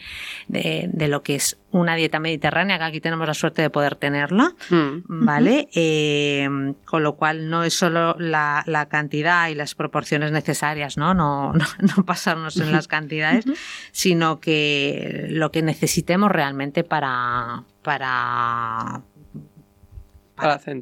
de, 0.48 0.88
de 0.90 1.08
lo 1.08 1.22
que 1.22 1.34
es 1.34 1.58
una 1.72 1.94
dieta 1.94 2.18
mediterránea, 2.20 2.78
que 2.78 2.84
aquí 2.84 3.00
tenemos 3.02 3.26
la 3.28 3.34
suerte 3.34 3.60
de 3.60 3.68
poder 3.68 3.96
tenerla, 3.96 4.54
Mm. 4.70 5.26
¿vale? 5.26 5.68
Eh, 5.74 6.48
con 6.86 7.02
lo 7.02 7.16
cual 7.16 7.50
no 7.50 7.64
es 7.64 7.74
solo 7.74 8.16
la, 8.18 8.62
la 8.66 8.88
cantidad 8.88 9.48
y 9.50 9.54
las 9.54 9.74
proporciones 9.74 10.32
necesarias, 10.32 10.96
¿no? 10.96 11.12
No, 11.12 11.52
no, 11.52 11.66
no 11.96 12.04
pasarnos 12.06 12.56
en 12.56 12.72
las 12.72 12.88
cantidades, 12.88 13.44
sino 13.92 14.40
que 14.40 15.26
lo 15.28 15.50
que 15.52 15.60
necesitemos 15.60 16.30
realmente 16.32 16.82
para, 16.82 17.64
para, 17.82 19.02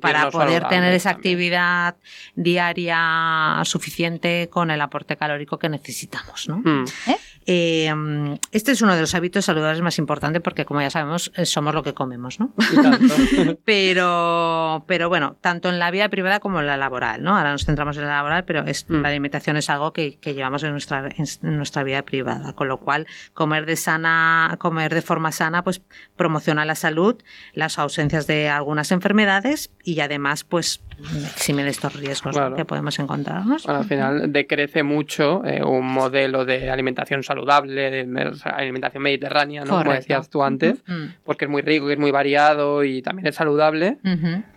Para, 0.00 0.30
poder 0.30 0.68
tener 0.68 0.92
esa 0.92 1.12
también. 1.12 1.34
actividad 1.34 1.96
diaria 2.34 3.60
suficiente 3.64 4.48
con 4.50 4.70
el 4.70 4.80
aporte 4.80 5.16
calórico 5.16 5.58
que 5.58 5.68
necesitamos, 5.68 6.48
¿no? 6.48 6.58
Mm. 6.58 6.84
Eh, 7.08 7.16
este 7.46 8.72
es 8.72 8.82
uno 8.82 8.94
de 8.94 9.00
los 9.00 9.14
hábitos 9.14 9.44
saludables 9.44 9.80
más 9.80 9.98
importantes 9.98 10.42
porque, 10.42 10.64
como 10.64 10.80
ya 10.80 10.90
sabemos, 10.90 11.30
eh, 11.36 11.46
somos 11.46 11.74
lo 11.74 11.82
que 11.82 11.94
comemos, 11.94 12.40
¿no? 12.40 12.52
Pero, 13.64 14.84
pero 14.86 15.08
bueno, 15.08 15.36
tanto 15.40 15.68
en 15.68 15.78
la 15.78 15.90
vida 15.90 16.08
privada 16.08 16.40
como 16.40 16.60
en 16.60 16.66
la 16.66 16.76
laboral, 16.76 17.22
¿no? 17.22 17.36
Ahora 17.36 17.52
nos 17.52 17.64
centramos 17.64 17.96
en 17.96 18.04
la 18.04 18.16
laboral, 18.16 18.44
pero 18.44 18.64
es, 18.66 18.86
Mm. 18.88 19.02
la 19.02 19.08
alimentación 19.08 19.56
es 19.56 19.70
algo 19.70 19.92
que, 19.92 20.18
que 20.18 20.34
llevamos 20.34 20.62
en 20.62 20.72
nuestra, 20.72 21.08
en 21.16 21.56
nuestra 21.56 21.82
vida 21.82 22.02
privada, 22.02 22.52
con 22.54 22.68
lo 22.68 22.78
cual 22.78 23.06
comer 23.34 23.66
de 23.66 23.76
sana, 23.76 24.56
comer 24.58 24.94
de 24.94 25.02
forma 25.02 25.32
sana, 25.32 25.62
pues 25.64 25.82
promociona 26.16 26.64
la 26.64 26.74
salud, 26.74 27.16
las 27.54 27.78
ausencias 27.78 28.26
de 28.26 28.48
algunas 28.48 28.92
enfermedades 28.92 29.70
y 29.84 30.00
además, 30.00 30.44
pues 30.44 30.82
exime 30.98 31.64
de 31.64 31.70
estos 31.70 31.94
riesgos. 31.94 32.34
Claro. 32.34 32.56
que 32.56 32.64
podemos 32.64 32.98
encontrarnos. 32.98 33.64
Bueno, 33.64 33.80
al 33.80 33.86
final 33.86 34.32
decrece 34.32 34.82
mucho 34.82 35.44
eh, 35.44 35.62
un 35.62 35.86
modelo 35.86 36.44
de 36.44 36.70
alimentación 36.70 37.22
saludable, 37.22 37.90
de 37.90 38.32
alimentación 38.44 39.02
mediterránea, 39.02 39.64
¿no? 39.64 39.78
como 39.78 39.92
decías 39.92 40.28
tú 40.30 40.42
antes, 40.42 40.82
Mm, 40.86 41.06
porque 41.24 41.44
es 41.46 41.50
muy 41.50 41.62
rico, 41.62 41.86
que 41.86 41.94
es 41.94 41.98
muy 41.98 42.10
variado 42.10 42.84
y 42.84 43.02
también 43.02 43.26
es 43.28 43.34
saludable, 43.34 43.98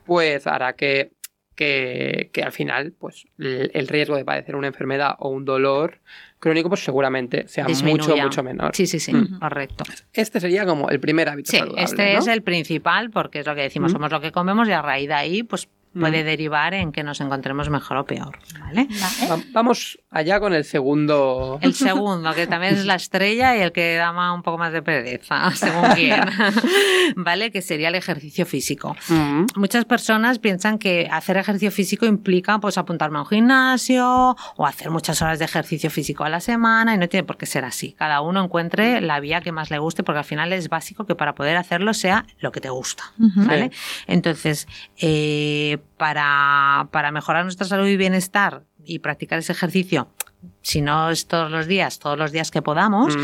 pues 0.05 0.47
hará 0.47 0.73
que, 0.73 1.11
que, 1.55 2.29
que 2.31 2.41
al 2.43 2.51
final 2.51 2.93
pues, 2.97 3.25
el, 3.37 3.87
riesgo 3.87 4.15
de 4.15 4.23
padecer 4.25 4.55
una 4.55 4.67
enfermedad 4.67 5.15
o 5.19 5.29
un 5.29 5.43
dolor 5.45 5.99
crónico 6.39 6.69
pues 6.69 6.81
seguramente 6.83 7.47
sea 7.49 7.65
mucho, 7.65 7.73
Disminuya. 7.83 8.23
mucho 8.23 8.43
menor. 8.43 8.71
Sí, 8.73 8.87
sí, 8.87 8.99
sí, 8.99 9.13
Mm. 9.13 9.39
correcto. 9.39 9.83
Este 10.13 10.39
sería 10.39 10.65
como 10.65 10.89
el 10.89 10.99
primer 11.01 11.27
hábito 11.27 11.51
Sí, 11.51 11.57
saludable. 11.57 11.83
este 11.83 12.13
¿no? 12.13 12.19
es 12.19 12.27
el 12.27 12.43
principal 12.43 13.09
porque 13.09 13.39
es 13.41 13.45
lo 13.45 13.55
que 13.55 13.61
decimos, 13.61 13.91
Mm. 13.91 13.95
somos 13.95 14.11
lo 14.11 14.21
que 14.21 14.31
comemos 14.31 14.69
y 14.69 14.71
a 14.71 14.81
raíz 14.81 15.09
de 15.09 15.13
ahí 15.15 15.43
pues. 15.43 15.67
Puede 15.97 16.23
derivar 16.23 16.73
en 16.73 16.91
que 16.91 17.03
nos 17.03 17.19
encontremos 17.21 17.69
mejor 17.69 17.97
o 17.97 18.05
peor, 18.05 18.39
¿vale? 18.59 18.87
Va- 19.29 19.39
Vamos 19.53 19.99
allá 20.11 20.39
con 20.39 20.53
el 20.53 20.63
segundo. 20.65 21.57
El 21.61 21.73
segundo, 21.73 22.33
que 22.33 22.47
también 22.47 22.75
es 22.75 22.85
la 22.85 22.95
estrella 23.03 23.55
y 23.57 23.61
el 23.61 23.71
que 23.71 23.95
da 23.95 24.11
más- 24.13 24.35
un 24.35 24.43
poco 24.43 24.57
más 24.57 24.71
de 24.71 24.81
pereza, 24.81 25.51
según 25.55 25.89
quién, 25.95 26.21
¿vale? 27.15 27.51
Que 27.51 27.61
sería 27.61 27.89
el 27.89 27.95
ejercicio 27.95 28.45
físico. 28.45 28.95
Mm. 29.09 29.45
Muchas 29.55 29.85
personas 29.85 30.39
piensan 30.39 30.77
que 30.77 31.09
hacer 31.11 31.37
ejercicio 31.37 31.71
físico 31.71 32.05
implica 32.05 32.59
pues 32.59 32.77
apuntarme 32.77 33.17
a 33.17 33.21
un 33.21 33.27
gimnasio 33.27 34.35
o 34.57 34.65
hacer 34.65 34.89
muchas 34.91 35.21
horas 35.21 35.39
de 35.39 35.45
ejercicio 35.45 35.89
físico 35.89 36.23
a 36.23 36.29
la 36.29 36.39
semana 36.39 36.93
y 36.93 36.97
no 36.97 37.09
tiene 37.09 37.23
por 37.25 37.37
qué 37.37 37.45
ser 37.45 37.65
así. 37.65 37.93
Cada 37.93 38.21
uno 38.21 38.43
encuentre 38.43 39.01
la 39.01 39.19
vía 39.19 39.41
que 39.41 39.51
más 39.51 39.71
le 39.71 39.79
guste 39.79 40.03
porque 40.03 40.19
al 40.19 40.25
final 40.25 40.53
es 40.53 40.69
básico 40.69 41.05
que 41.05 41.15
para 41.15 41.35
poder 41.35 41.57
hacerlo 41.57 41.93
sea 41.93 42.25
lo 42.39 42.51
que 42.51 42.61
te 42.61 42.69
gusta. 42.69 43.03
¿vale? 43.17 43.71
Entonces, 44.07 44.67
eh, 44.97 45.78
para, 45.97 46.87
para 46.91 47.11
mejorar 47.11 47.43
nuestra 47.43 47.65
salud 47.67 47.87
y 47.87 47.97
bienestar 47.97 48.63
y 48.85 48.99
practicar 48.99 49.39
ese 49.39 49.51
ejercicio, 49.51 50.09
si 50.61 50.81
no 50.81 51.09
es 51.09 51.27
todos 51.27 51.51
los 51.51 51.67
días, 51.67 51.99
todos 51.99 52.17
los 52.17 52.31
días 52.31 52.49
que 52.51 52.61
podamos, 52.61 53.15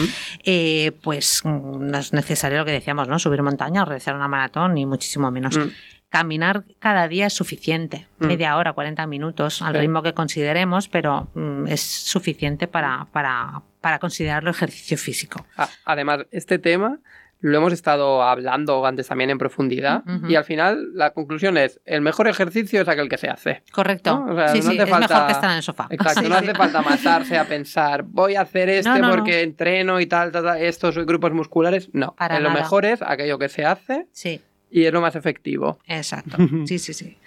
eh, 0.44 0.92
pues 1.02 1.42
mm, 1.44 1.88
no 1.90 1.98
es 1.98 2.14
necesario 2.14 2.58
lo 2.60 2.66
que 2.66 2.72
decíamos, 2.72 3.08
¿no? 3.08 3.20
Subir 3.20 3.42
montaña 3.42 3.84
o 3.84 3.86
realizar 3.86 4.16
una 4.16 4.28
maratón, 4.28 4.74
ni 4.74 4.86
muchísimo 4.86 5.32
menos. 5.32 5.58
Mm. 5.58 5.70
Caminar 6.10 6.64
cada 6.80 7.08
día 7.08 7.28
es 7.28 7.34
suficiente, 7.34 8.08
Mm. 8.20 8.28
media 8.28 8.58
hora, 8.58 8.74
40 8.74 9.06
minutos, 9.08 9.62
al 9.62 9.74
ritmo 9.76 10.02
que 10.04 10.14
consideremos, 10.14 10.88
pero 10.88 11.30
mm, 11.34 11.68
es 11.68 11.82
suficiente 11.82 12.68
para, 12.68 13.08
para, 13.12 13.62
para 13.82 14.00
considerarlo 14.00 14.50
ejercicio 14.52 14.98
físico. 14.98 15.46
Además, 15.86 16.26
este 16.32 16.60
tema 16.60 17.00
lo 17.48 17.58
hemos 17.60 17.74
estado 17.74 18.24
hablando 18.24 18.86
antes 18.86 19.08
también 19.08 19.30
en 19.30 19.38
profundidad 19.38 20.04
y 20.28 20.34
al 20.36 20.44
final 20.46 20.94
la 20.96 21.12
conclusión 21.12 21.58
es 21.58 21.80
el 21.86 22.02
mejor 22.02 22.28
ejercicio 22.28 22.82
es 22.82 22.88
aquel 22.88 23.08
que 23.08 23.18
se 23.18 23.30
hace. 23.30 23.62
Correcto. 23.72 24.18
¿no? 24.26 24.34
O 24.34 24.36
sea, 24.36 24.48
sí, 24.50 24.58
no 24.60 24.72
sí, 24.72 24.80
hace 24.80 24.84
es 24.84 24.90
falta- 24.90 25.08
mejor 25.14 25.26
que 25.28 25.32
estar 25.34 25.50
en 25.52 25.56
el 25.58 25.62
sofá. 25.64 25.88
Exacto, 25.92 26.22
Sí, 26.22 26.30
no 26.30 26.36
hace 26.36 26.54
falta 26.56 26.82
matarse 26.82 27.38
a 27.38 27.46
pensar 27.46 28.04
voy 28.04 28.36
a 28.36 28.42
hacer 28.42 28.70
este 28.70 29.00
No, 29.00 29.12
porque 29.12 29.44
entreno 29.44 30.00
y 30.00 30.08
tal, 30.08 30.32
tal, 30.32 30.44
tal, 30.44 30.62
estos 30.62 30.98
grupos 31.06 31.32
musculares. 31.34 31.90
No, 31.94 32.16
Para 32.18 32.40
lo 32.40 32.50
nada. 32.50 32.62
mejor 32.62 32.86
es 32.86 33.02
aquello 33.02 33.38
que 33.38 33.50
se 33.50 33.64
hace 33.66 34.08
Sí, 34.12 34.42
y 34.72 34.86
es 34.86 34.92
lo 34.94 35.02
más 35.02 35.16
efectivo. 35.16 35.78
exacto. 35.86 36.38
Sí, 36.66 36.80
sí, 36.80 36.94
sí. 36.94 37.18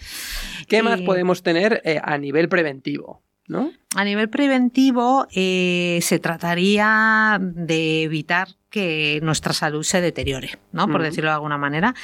¿Qué 0.66 0.82
más 0.82 1.00
podemos 1.02 1.42
tener 1.44 1.80
eh, 1.84 2.00
a 2.02 2.18
nivel 2.18 2.48
preventivo? 2.48 3.22
¿No? 3.48 3.72
A 3.96 4.04
nivel 4.04 4.28
preventivo, 4.28 5.26
eh, 5.34 5.98
se 6.02 6.18
trataría 6.18 7.38
de 7.40 8.02
evitar 8.02 8.48
que 8.70 9.18
nuestra 9.22 9.52
salud 9.54 9.82
se 9.82 10.00
deteriore, 10.02 10.58
¿no? 10.72 10.86
Por 10.88 11.02
decirlo 11.02 11.30
de 11.30 11.34
alguna 11.34 11.56
manera. 11.58 11.94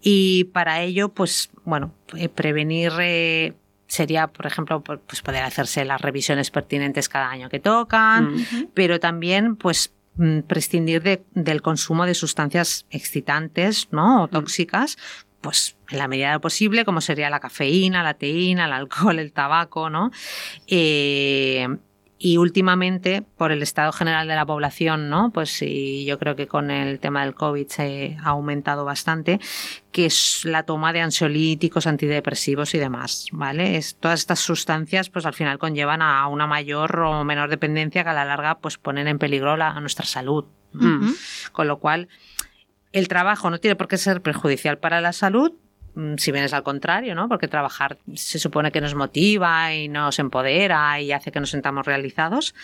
Y 0.00 0.44
para 0.44 0.80
ello, 0.80 1.10
pues, 1.10 1.50
bueno, 1.64 1.92
eh, 2.16 2.28
prevenir 2.30 2.92
eh, 3.00 3.52
sería, 3.86 4.28
por 4.28 4.46
ejemplo, 4.46 4.82
pues 4.82 5.20
poder 5.22 5.42
hacerse 5.44 5.84
las 5.84 6.00
revisiones 6.00 6.50
pertinentes 6.50 7.08
cada 7.10 7.28
año 7.30 7.50
que 7.50 7.60
tocan, 7.60 8.34
pero 8.72 8.98
también, 8.98 9.56
pues, 9.56 9.92
mm, 10.16 10.40
prescindir 10.40 11.02
de- 11.02 11.22
del 11.34 11.60
consumo 11.60 12.06
de 12.06 12.14
sustancias 12.14 12.86
excitantes, 12.90 13.88
¿no? 13.92 14.22
O 14.24 14.28
tóxicas, 14.28 14.96
pues 15.44 15.76
en 15.90 15.98
la 15.98 16.08
medida 16.08 16.28
de 16.28 16.34
lo 16.34 16.40
posible, 16.40 16.84
como 16.86 17.00
sería 17.02 17.28
la 17.30 17.38
cafeína, 17.38 18.02
la 18.02 18.14
teína, 18.14 18.64
el 18.64 18.72
alcohol, 18.72 19.18
el 19.18 19.30
tabaco, 19.32 19.90
¿no? 19.90 20.10
Eh, 20.66 21.68
y 22.16 22.38
últimamente, 22.38 23.22
por 23.36 23.52
el 23.52 23.62
estado 23.62 23.92
general 23.92 24.26
de 24.26 24.34
la 24.34 24.46
población, 24.46 25.10
¿no? 25.10 25.30
Pues 25.30 25.50
sí, 25.50 26.06
yo 26.06 26.18
creo 26.18 26.36
que 26.36 26.46
con 26.46 26.70
el 26.70 26.98
tema 26.98 27.22
del 27.22 27.34
COVID 27.34 27.66
se 27.66 28.16
ha 28.22 28.28
aumentado 28.30 28.86
bastante, 28.86 29.40
que 29.92 30.06
es 30.06 30.42
la 30.46 30.62
toma 30.62 30.94
de 30.94 31.02
ansiolíticos, 31.02 31.86
antidepresivos 31.86 32.72
y 32.74 32.78
demás, 32.78 33.26
¿vale? 33.32 33.76
Es, 33.76 33.96
todas 33.96 34.20
estas 34.20 34.40
sustancias, 34.40 35.10
pues 35.10 35.26
al 35.26 35.34
final 35.34 35.58
conllevan 35.58 36.00
a 36.00 36.26
una 36.28 36.46
mayor 36.46 36.98
o 37.00 37.24
menor 37.24 37.50
dependencia 37.50 38.04
que 38.04 38.10
a 38.10 38.14
la 38.14 38.24
larga, 38.24 38.58
pues 38.58 38.78
ponen 38.78 39.06
en 39.06 39.18
peligro 39.18 39.58
la- 39.58 39.72
a 39.72 39.80
nuestra 39.80 40.06
salud. 40.06 40.46
Mm. 40.72 41.10
Con 41.52 41.68
lo 41.68 41.78
cual, 41.78 42.08
el 42.94 43.08
trabajo 43.08 43.50
no 43.50 43.58
tiene 43.58 43.74
por 43.74 43.88
qué 43.88 43.98
ser 43.98 44.22
perjudicial 44.22 44.78
para 44.78 45.00
la 45.00 45.12
salud, 45.12 45.52
mm, 45.96 46.14
si 46.16 46.30
bien 46.30 46.44
es 46.44 46.52
al 46.52 46.62
contrario, 46.62 47.16
¿no? 47.16 47.28
Porque 47.28 47.48
trabajar 47.48 47.98
se 48.14 48.38
supone 48.38 48.70
que 48.70 48.80
nos 48.80 48.94
motiva 48.94 49.74
y 49.74 49.88
nos 49.88 50.20
empodera 50.20 51.00
y 51.00 51.10
hace 51.10 51.32
que 51.32 51.40
nos 51.40 51.50
sentamos 51.50 51.84
realizados. 51.86 52.54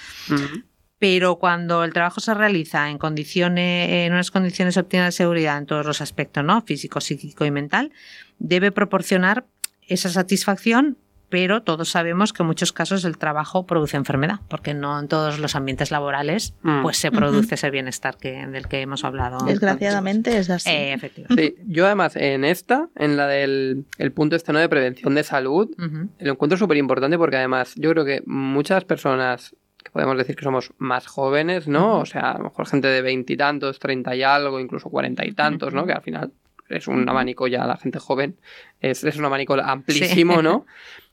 Pero 1.00 1.36
cuando 1.40 1.82
el 1.82 1.92
trabajo 1.92 2.20
se 2.20 2.32
realiza 2.32 2.90
en 2.90 2.98
condiciones, 2.98 3.90
en 3.90 4.12
unas 4.12 4.30
condiciones 4.30 4.76
óptimas 4.76 5.06
de 5.06 5.12
seguridad 5.12 5.58
en 5.58 5.66
todos 5.66 5.84
los 5.84 6.00
aspectos, 6.00 6.44
¿no? 6.44 6.62
Físico, 6.62 7.00
psíquico 7.00 7.44
y 7.44 7.50
mental, 7.50 7.90
debe 8.38 8.70
proporcionar 8.70 9.46
esa 9.88 10.10
satisfacción, 10.10 10.96
pero 11.30 11.62
todos 11.62 11.88
sabemos 11.88 12.32
que 12.34 12.42
en 12.42 12.48
muchos 12.48 12.72
casos 12.72 13.04
el 13.04 13.16
trabajo 13.16 13.64
produce 13.64 13.96
enfermedad, 13.96 14.40
porque 14.48 14.74
no 14.74 14.98
en 15.00 15.08
todos 15.08 15.38
los 15.38 15.54
ambientes 15.56 15.90
laborales 15.90 16.54
Mm. 16.62 16.82
pues 16.82 16.98
se 16.98 17.10
produce 17.10 17.54
ese 17.54 17.70
bienestar 17.70 18.16
que, 18.18 18.46
del 18.46 18.68
que 18.68 18.80
hemos 18.82 19.04
hablado. 19.04 19.38
Desgraciadamente 19.46 20.36
es 20.36 20.50
así. 20.50 20.68
Eh, 20.68 20.92
efectivamente. 20.92 21.54
Sí, 21.56 21.62
yo 21.66 21.86
además 21.86 22.16
en 22.16 22.44
esta, 22.44 22.88
en 22.96 23.16
la 23.16 23.26
del 23.26 23.84
el 23.98 24.12
punto 24.12 24.36
este 24.36 24.52
¿no? 24.52 24.58
de 24.58 24.68
prevención 24.68 25.14
de 25.14 25.22
salud, 25.22 25.70
lo 26.18 26.32
encuentro 26.32 26.58
súper 26.58 26.76
importante 26.76 27.16
porque 27.16 27.36
además 27.36 27.74
yo 27.76 27.90
creo 27.92 28.04
que 28.04 28.22
muchas 28.26 28.84
personas 28.84 29.54
que 29.82 29.90
podemos 29.92 30.16
decir 30.18 30.36
que 30.36 30.44
somos 30.44 30.72
más 30.78 31.06
jóvenes, 31.06 31.66
¿no? 31.68 32.00
O 32.00 32.04
sea, 32.06 32.32
a 32.32 32.38
lo 32.38 32.44
mejor 32.44 32.66
gente 32.66 32.88
de 32.88 33.00
veintitantos, 33.00 33.78
treinta 33.78 34.14
y 34.14 34.22
algo, 34.22 34.60
incluso 34.60 34.90
cuarenta 34.90 35.24
y 35.24 35.32
tantos, 35.32 35.72
¿no? 35.72 35.86
Que 35.86 35.92
al 35.94 36.02
final 36.02 36.32
es 36.68 36.86
un 36.86 37.08
abanico 37.08 37.46
ya, 37.46 37.64
la 37.66 37.76
gente 37.78 37.98
joven, 37.98 38.36
es, 38.80 39.02
es 39.04 39.16
un 39.16 39.24
abanico 39.24 39.54
amplísimo, 39.54 40.36
Sí. 40.36 40.42
¿no? 40.42 40.66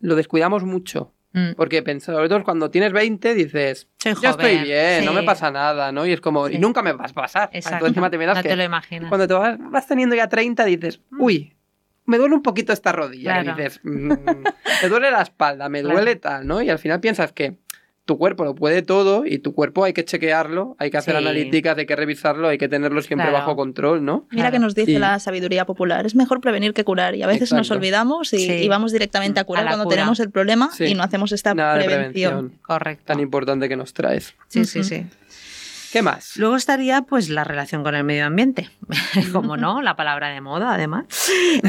Lo 0.00 0.14
descuidamos 0.16 0.64
mucho. 0.64 1.12
Mm. 1.32 1.54
Porque 1.56 1.82
sobre 2.00 2.28
todo 2.28 2.44
cuando 2.44 2.70
tienes 2.70 2.92
20 2.92 3.34
dices, 3.34 3.88
Soy 3.98 4.14
ya 4.22 4.32
joven, 4.32 4.46
estoy 4.46 4.64
bien, 4.68 5.04
no 5.04 5.12
me 5.12 5.24
pasa 5.24 5.50
nada, 5.50 5.90
¿no? 5.90 6.06
Y 6.06 6.12
es 6.12 6.20
como, 6.20 6.48
y 6.48 6.58
nunca 6.58 6.80
me 6.80 6.92
vas 6.92 7.10
a 7.10 7.14
pasar. 7.14 7.50
Exacto. 7.52 7.86
Encima 7.86 8.08
te 8.08 8.18
miras 8.18 8.36
no 8.36 8.42
que 8.42 8.48
te 8.50 8.56
lo 8.56 8.62
imaginas. 8.62 9.08
cuando 9.08 9.26
te 9.26 9.34
vas, 9.34 9.56
vas 9.58 9.86
teniendo 9.88 10.14
ya 10.14 10.28
30 10.28 10.64
dices, 10.64 11.00
uy, 11.18 11.56
me 12.06 12.18
duele 12.18 12.36
un 12.36 12.42
poquito 12.42 12.72
esta 12.72 12.92
rodilla. 12.92 13.42
Claro. 13.42 13.58
Y 13.58 13.62
dices, 13.64 13.80
"Mm, 13.82 14.12
me 14.82 14.88
duele 14.88 15.10
la 15.10 15.22
espalda, 15.22 15.68
me 15.68 15.80
Claro. 15.82 15.96
duele 15.96 16.14
tal, 16.16 16.46
¿no? 16.46 16.62
Y 16.62 16.70
al 16.70 16.78
final 16.78 17.00
piensas 17.00 17.32
que 17.32 17.58
tu 18.04 18.18
cuerpo 18.18 18.44
lo 18.44 18.54
puede 18.54 18.82
todo 18.82 19.24
y 19.24 19.38
tu 19.38 19.54
cuerpo 19.54 19.82
hay 19.84 19.94
que 19.94 20.04
chequearlo, 20.04 20.76
hay 20.78 20.90
que 20.90 20.98
hacer 20.98 21.14
Sí. 21.14 21.18
analíticas, 21.22 21.78
hay 21.78 21.86
que 21.86 21.96
revisarlo, 21.96 22.48
hay 22.48 22.58
que 22.58 22.68
tenerlo 22.68 23.00
siempre 23.00 23.28
Claro. 23.28 23.38
bajo 23.46 23.56
control, 23.56 24.04
¿no? 24.04 24.26
Mira 24.30 24.42
Claro. 24.44 24.52
que 24.52 24.58
nos 24.58 24.74
dice 24.74 24.92
Y- 24.92 24.98
la 24.98 25.18
sabiduría 25.18 25.64
popular, 25.64 26.04
es 26.04 26.14
mejor 26.14 26.40
prevenir 26.42 26.74
que 26.74 26.84
curar 26.84 27.14
y 27.14 27.22
a 27.22 27.26
veces 27.26 27.52
nos 27.52 27.70
olvidamos 27.70 28.32
y, 28.34 28.38
Sí. 28.46 28.52
y 28.52 28.68
vamos 28.68 28.92
directamente 28.92 29.40
a 29.40 29.44
curar 29.44 29.64
A 29.64 29.68
cuando 29.70 29.84
cura. 29.84 29.96
tenemos 29.96 30.20
el 30.20 30.30
problema 30.30 30.70
Sí. 30.72 30.84
y 30.84 30.94
no 30.94 31.02
hacemos 31.02 31.32
esta 31.32 31.54
Nada 31.54 31.74
prevención. 31.76 32.32
prevención 32.32 32.60
Correcto. 32.62 33.04
tan 33.06 33.20
importante 33.20 33.68
que 33.68 33.76
nos 33.76 33.94
traes. 33.94 34.34
Sí, 34.48 34.64
sí, 34.66 34.84
sí. 34.84 35.06
¿Qué 35.92 36.02
más? 36.02 36.36
Luego 36.36 36.56
estaría 36.56 37.02
pues 37.02 37.28
la 37.30 37.44
relación 37.44 37.84
con 37.84 37.94
el 37.94 38.02
medio 38.02 38.26
ambiente, 38.26 38.68
como 39.32 39.56
no, 39.56 39.80
la 39.80 39.94
palabra 39.96 40.28
de 40.30 40.40
moda 40.40 40.74
además. 40.74 41.04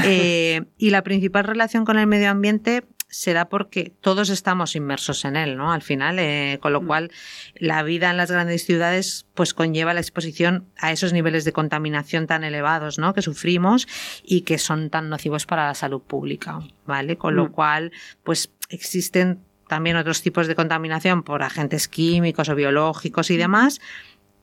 Eh, 0.03 0.63
y 0.77 0.89
la 0.89 1.03
principal 1.03 1.43
relación 1.43 1.85
con 1.85 1.99
el 1.99 2.07
medio 2.07 2.29
ambiente 2.31 2.83
se 3.07 3.33
da 3.33 3.47
porque 3.49 3.93
todos 4.01 4.29
estamos 4.29 4.75
inmersos 4.75 5.25
en 5.25 5.35
él, 5.35 5.55
¿no? 5.57 5.71
Al 5.71 5.81
final, 5.81 6.17
eh, 6.19 6.57
con 6.61 6.73
lo 6.73 6.81
Mm. 6.81 6.87
cual 6.87 7.11
la 7.55 7.81
vida 7.83 8.09
en 8.09 8.17
las 8.17 8.31
grandes 8.31 8.65
ciudades 8.65 9.25
pues 9.33 9.53
conlleva 9.53 9.93
la 9.93 9.99
exposición 10.01 10.65
a 10.77 10.91
esos 10.91 11.13
niveles 11.13 11.45
de 11.45 11.53
contaminación 11.53 12.27
tan 12.27 12.43
elevados, 12.43 12.97
¿no? 12.97 13.13
Que 13.13 13.21
sufrimos 13.21 13.87
y 14.23 14.41
que 14.41 14.57
son 14.57 14.89
tan 14.89 15.09
nocivos 15.09 15.45
para 15.45 15.67
la 15.67 15.75
salud 15.75 16.01
pública, 16.01 16.59
¿vale? 16.85 17.17
Con 17.17 17.35
lo 17.35 17.45
Mm. 17.45 17.51
cual, 17.51 17.91
pues 18.23 18.51
existen 18.69 19.39
también 19.67 19.95
otros 19.97 20.21
tipos 20.21 20.47
de 20.47 20.55
contaminación 20.55 21.23
por 21.23 21.41
agentes 21.43 21.87
químicos 21.87 22.49
o 22.49 22.55
biológicos 22.55 23.29
y 23.31 23.37
demás 23.37 23.79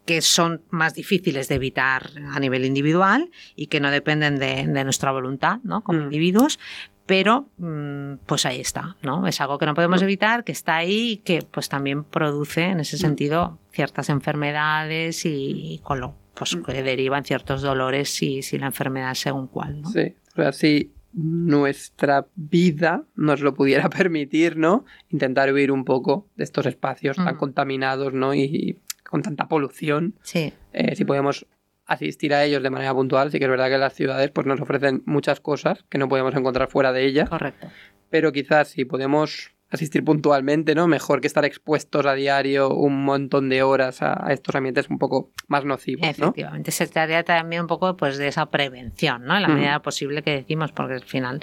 que 0.05 0.21
son 0.21 0.63
más 0.71 0.95
difíciles 0.95 1.47
de 1.47 1.55
evitar 1.55 2.11
a 2.33 2.41
nivel 2.41 2.65
individual 2.65 3.31
y 3.55 3.69
que 3.69 3.79
no 3.79 3.89
dependen 3.93 4.37
de, 4.41 4.67
de 4.67 4.83
nuestra 4.85 5.13
voluntad, 5.13 5.61
¿no? 5.63 5.85
Como 5.85 6.01
Mm. 6.01 6.03
individuos, 6.03 6.59
pero 7.07 7.49
mm, 7.59 8.25
pues 8.27 8.47
ahí 8.47 8.61
está, 8.61 8.97
¿no? 9.03 9.27
Es 9.27 9.41
algo 9.41 9.59
que 9.59 9.67
no 9.67 9.75
podemos 9.75 10.01
evitar, 10.03 10.45
que 10.45 10.53
está 10.53 10.77
ahí 10.77 11.13
y 11.13 11.17
que 11.19 11.43
pues 11.43 11.69
también 11.69 12.05
produce 12.05 12.65
en 12.65 12.81
ese 12.81 12.97
Mm. 12.97 13.01
sentido 13.01 13.59
ciertas 13.73 14.09
enfermedades 14.09 15.25
y, 15.25 15.81
con 15.83 16.01
lo 16.01 16.15
pues 16.35 16.57
Mm. 16.57 16.63
que 16.63 16.83
derivan 16.83 17.25
ciertos 17.25 17.61
dolores 17.63 18.09
si, 18.09 18.43
si 18.43 18.59
la 18.59 18.67
enfermedad 18.67 19.15
según 19.15 19.47
cuál, 19.49 19.83
¿no? 19.83 19.91
Sí, 19.91 20.15
o 20.33 20.37
sea, 20.37 20.53
si 20.53 20.93
nuestra 21.13 22.27
vida 22.35 23.05
nos 23.17 23.41
lo 23.41 23.55
pudiera 23.55 23.89
permitir, 23.91 24.57
¿no? 24.57 24.85
Intentar 25.11 25.53
huir 25.53 25.71
un 25.71 25.85
poco 25.85 26.29
de 26.37 26.45
estos 26.45 26.67
espacios 26.67 27.17
tan 27.17 27.37
contaminados, 27.37 28.13
¿no? 28.15 28.35
Y 28.35 28.79
con 29.09 29.23
tanta 29.23 29.47
polución. 29.49 30.15
Sí. 30.23 30.53
Eh, 30.73 30.97
si 30.97 31.05
podemos 31.05 31.47
asistir 31.93 32.35
a 32.35 32.45
ellos 32.45 32.63
de 32.63 32.71
manera 32.71 32.95
puntual, 32.95 33.31
sí 33.31 33.39
que 33.39 33.45
es 33.45 33.51
verdad 33.51 33.69
que 33.69 33.79
las 33.79 33.95
ciudades 33.95 34.31
pues, 34.31 34.47
nos 34.47 34.61
ofrecen 34.61 35.03
muchas 35.07 35.41
cosas 35.41 35.85
que 35.89 35.99
no 35.99 36.09
podemos 36.09 36.35
encontrar 36.35 36.69
fuera 36.69 36.93
de 36.93 37.05
ellas, 37.05 37.29
Correcto. 37.29 37.69
pero 38.11 38.33
quizás 38.33 38.69
si 38.69 38.85
podemos 38.85 39.52
asistir 39.73 40.05
puntualmente, 40.05 40.75
¿no? 40.75 40.87
Mejor 40.87 41.21
que 41.21 41.27
estar 41.27 41.45
expuestos 41.45 42.05
a 42.07 42.15
diario 42.15 42.71
un 42.75 43.05
montón 43.05 43.49
de 43.49 43.63
horas 43.63 44.03
a, 44.03 44.27
a 44.27 44.33
estos 44.33 44.55
ambientes 44.55 44.89
un 44.91 44.99
poco 44.99 45.31
más 45.49 45.65
nocivos, 45.65 46.03
¿no? 46.03 46.09
Efectivamente, 46.11 46.71
se 46.71 46.87
trataría 46.87 47.23
también 47.25 47.63
un 47.63 47.69
poco 47.69 47.97
pues, 47.97 48.19
de 48.19 48.29
esa 48.29 48.47
prevención, 48.47 49.25
¿no? 49.25 49.35
En 49.37 49.43
la 49.43 49.49
Ujú. 49.49 49.57
medida 49.59 49.81
posible 49.83 50.23
que 50.23 50.33
decimos, 50.33 50.73
porque 50.73 50.95
al 50.95 51.05
final 51.05 51.43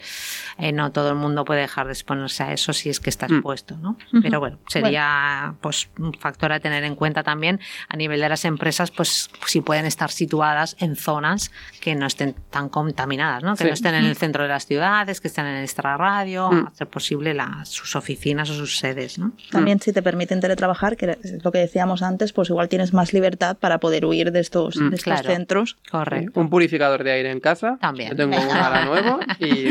eh, 0.58 0.72
no 0.72 0.92
todo 0.92 1.10
el 1.10 1.16
mundo 1.16 1.44
puede 1.46 1.62
dejar 1.62 1.88
de 1.88 1.94
exponerse 1.94 2.44
a 2.44 2.54
eso 2.54 2.74
si 2.74 2.90
es 2.90 3.00
que 3.00 3.10
está 3.10 3.28
Mm. 3.28 3.34
expuesto, 3.34 3.78
¿no? 3.78 3.98
Ujú. 4.14 4.22
Pero 4.22 4.40
bueno, 4.40 4.60
sería 4.68 5.56
pues 5.62 5.90
un 5.98 6.14
factor 6.14 6.52
a 6.52 6.60
tener 6.60 6.84
en 6.84 6.96
cuenta 6.96 7.24
también 7.24 7.60
a 7.88 7.98
nivel 7.98 8.20
de 8.22 8.30
las 8.30 8.46
empresas, 8.46 8.92
pues 8.92 9.30
si 9.48 9.62
pueden 9.62 9.86
estar 9.86 10.12
situadas 10.12 10.76
en 10.80 10.96
zonas 10.96 11.52
que 11.82 11.96
no 11.96 12.06
estén 12.06 12.36
tan 12.52 12.70
contaminadas, 12.70 13.44
¿no? 13.44 13.54
Que 13.56 13.64
Sí. 13.64 13.68
no 13.70 13.74
estén 13.74 13.96
en 13.96 14.06
el 14.06 14.16
centro 14.16 14.44
de 14.44 14.50
las 14.50 14.66
ciudades, 14.66 15.20
que 15.22 15.28
estén 15.30 15.46
en 15.48 15.56
el 15.56 15.64
extrarradio, 15.64 16.52
Mm. 16.52 16.68
hacer 16.68 16.88
posible 16.88 17.34
la- 17.34 17.64
sus 17.66 17.96
oficinas 17.96 18.19
o 18.22 18.46
sus 18.46 18.78
sedes, 18.78 19.18
¿no? 19.18 19.32
También 19.52 19.80
si 19.80 19.94
te 19.94 20.02
permiten 20.02 20.40
teletrabajar, 20.40 20.98
que 20.98 21.18
es 21.24 21.44
lo 21.44 21.52
que 21.52 21.60
decíamos 21.60 22.02
antes, 22.02 22.34
pues 22.34 22.50
igual 22.50 22.68
tienes 22.70 22.94
más 22.94 23.14
libertad 23.14 23.58
para 23.58 23.80
poder 23.80 24.06
huir 24.06 24.32
de 24.32 24.40
estos, 24.42 24.76
Mm, 24.78 24.90
de 24.90 24.96
estos 24.98 25.04
claro. 25.04 25.30
centros. 25.30 25.78
Correcto. 25.90 26.40
Un 26.40 26.50
purificador 26.50 27.04
de 27.04 27.12
aire 27.12 27.32
en 27.32 27.40
casa. 27.40 27.78
También. 27.80 28.10
Yo 28.12 28.16
tengo 28.18 28.36
uno 28.40 28.54
ahora 28.54 28.86
nuevo 28.86 29.20
y 29.40 29.66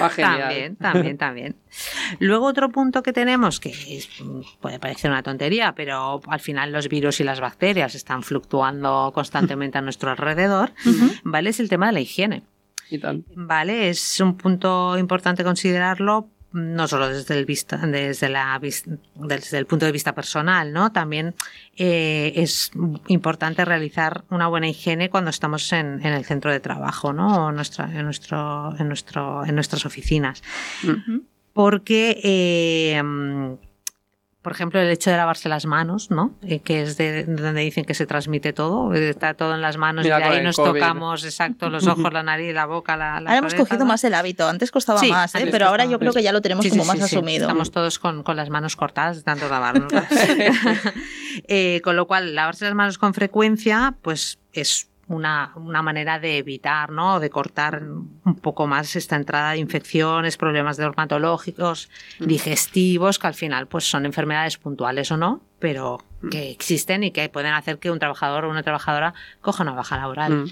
va 0.00 0.08
genial. 0.10 0.40
También, 0.40 0.76
también, 0.76 1.18
también. 1.18 1.56
Luego 2.18 2.46
otro 2.46 2.70
punto 2.70 3.02
que 3.02 3.12
tenemos, 3.12 3.60
que 3.60 3.70
es- 3.70 4.08
puede 4.60 4.78
parecer 4.78 5.10
una 5.10 5.22
tontería, 5.22 5.74
pero 5.74 6.20
al 6.28 6.40
final 6.40 6.72
los 6.72 6.88
virus 6.88 7.20
y 7.20 7.24
las 7.24 7.40
bacterias 7.40 7.94
están 7.94 8.22
fluctuando 8.22 9.10
constantemente 9.14 9.78
a 9.78 9.80
nuestro 9.80 10.10
alrededor, 10.10 10.72
¿vale? 11.24 11.50
Es 11.50 11.60
el 11.60 11.68
tema 11.68 11.86
de 11.86 11.92
la 11.92 12.00
higiene. 12.00 12.42
Y 12.90 12.98
tal. 12.98 13.24
¿Vale? 13.34 13.88
Es 13.88 14.20
un 14.20 14.36
punto 14.36 14.98
importante 14.98 15.44
considerarlo 15.44 16.28
no 16.52 16.86
solo 16.88 17.08
desde 17.08 17.38
el 17.38 17.44
vista, 17.44 17.76
desde 17.78 18.28
la 18.28 18.58
vis- 18.58 18.84
desde 19.14 19.58
el 19.58 19.66
punto 19.66 19.86
de 19.86 19.92
vista 19.92 20.14
personal, 20.14 20.72
¿no? 20.72 20.92
También 20.92 21.34
eh, 21.76 22.32
es 22.36 22.70
importante 23.08 23.64
realizar 23.64 24.24
una 24.30 24.48
buena 24.48 24.68
higiene 24.68 25.10
cuando 25.10 25.30
estamos 25.30 25.72
en, 25.72 26.04
en 26.04 26.12
el 26.12 26.24
centro 26.24 26.50
de 26.50 26.60
trabajo, 26.60 27.12
¿no? 27.12 27.46
O 27.46 27.50
en 27.50 27.56
nuestra, 27.56 27.84
en 27.86 28.04
nuestro, 28.04 28.74
en 28.78 28.88
nuestro, 28.88 29.44
en 29.44 29.54
nuestras 29.54 29.86
oficinas. 29.86 30.42
Porque 31.52 32.20
eh, 32.22 33.02
por 34.42 34.52
ejemplo, 34.52 34.80
el 34.80 34.90
hecho 34.90 35.10
de 35.10 35.16
lavarse 35.16 35.48
las 35.48 35.66
manos, 35.66 36.10
¿no? 36.10 36.34
Eh, 36.42 36.58
que 36.58 36.82
es 36.82 36.96
de 36.96 37.24
donde 37.24 37.60
dicen 37.60 37.84
que 37.84 37.94
se 37.94 38.06
transmite 38.06 38.52
todo, 38.52 38.92
eh, 38.92 39.08
está 39.10 39.34
todo 39.34 39.54
en 39.54 39.60
las 39.60 39.76
manos 39.76 40.04
Mira 40.04 40.18
y 40.18 40.22
con 40.22 40.32
ahí 40.32 40.42
nos 40.42 40.56
COVID. 40.56 40.80
tocamos, 40.80 41.24
exacto, 41.24 41.70
los 41.70 41.86
ojos, 41.86 42.12
la 42.12 42.24
nariz, 42.24 42.52
la 42.52 42.66
boca, 42.66 42.96
la, 42.96 43.20
las 43.20 43.28
Ahora 43.30 43.38
hemos 43.38 43.54
cogido 43.54 43.78
¿no? 43.80 43.86
más 43.86 44.02
el 44.02 44.14
hábito. 44.14 44.48
Antes 44.48 44.72
costaba 44.72 44.98
Sí, 44.98 45.10
más, 45.10 45.32
¿eh? 45.36 45.46
pero 45.50 45.66
ahora 45.66 45.84
yo 45.84 45.98
creo 46.00 46.12
que 46.12 46.22
ya 46.24 46.32
lo 46.32 46.42
tenemos 46.42 46.64
Sí, 46.64 46.70
sí, 46.70 46.76
como 46.76 46.90
sí, 46.92 46.98
más 46.98 47.08
sí. 47.08 47.16
asumido. 47.16 47.42
Estamos 47.46 47.70
todos 47.70 47.98
con, 48.00 48.24
con 48.24 48.36
las 48.36 48.50
manos 48.50 48.74
cortadas 48.74 49.16
de 49.18 49.22
tanto 49.22 49.48
lavarnos. 49.48 49.92
Eh, 51.48 51.80
con 51.82 51.96
lo 51.96 52.06
cual, 52.06 52.34
lavarse 52.34 52.66
las 52.66 52.74
manos 52.74 52.98
con 52.98 53.14
frecuencia, 53.14 53.94
pues 54.02 54.38
es 54.52 54.90
una, 55.12 55.52
una 55.56 55.82
manera 55.82 56.18
de 56.18 56.38
evitar, 56.38 56.90
¿no? 56.90 57.20
De 57.20 57.30
cortar 57.30 57.82
un 57.82 58.40
poco 58.40 58.66
más 58.66 58.96
esta 58.96 59.16
entrada 59.16 59.52
de 59.52 59.58
infecciones, 59.58 60.36
problemas 60.36 60.76
dermatológicos, 60.76 61.90
digestivos, 62.18 63.18
que 63.18 63.26
al 63.26 63.34
final 63.34 63.66
pues 63.66 63.84
son 63.84 64.06
enfermedades 64.06 64.56
puntuales 64.58 65.10
o 65.10 65.16
no, 65.16 65.42
pero 65.58 65.98
que 66.30 66.50
existen 66.50 67.04
y 67.04 67.10
que 67.10 67.28
pueden 67.28 67.52
hacer 67.52 67.78
que 67.78 67.90
un 67.90 67.98
trabajador 67.98 68.44
o 68.44 68.50
una 68.50 68.62
trabajadora 68.62 69.14
coja 69.40 69.62
una 69.62 69.72
baja 69.72 69.96
laboral. 69.96 70.32
Mm. 70.32 70.50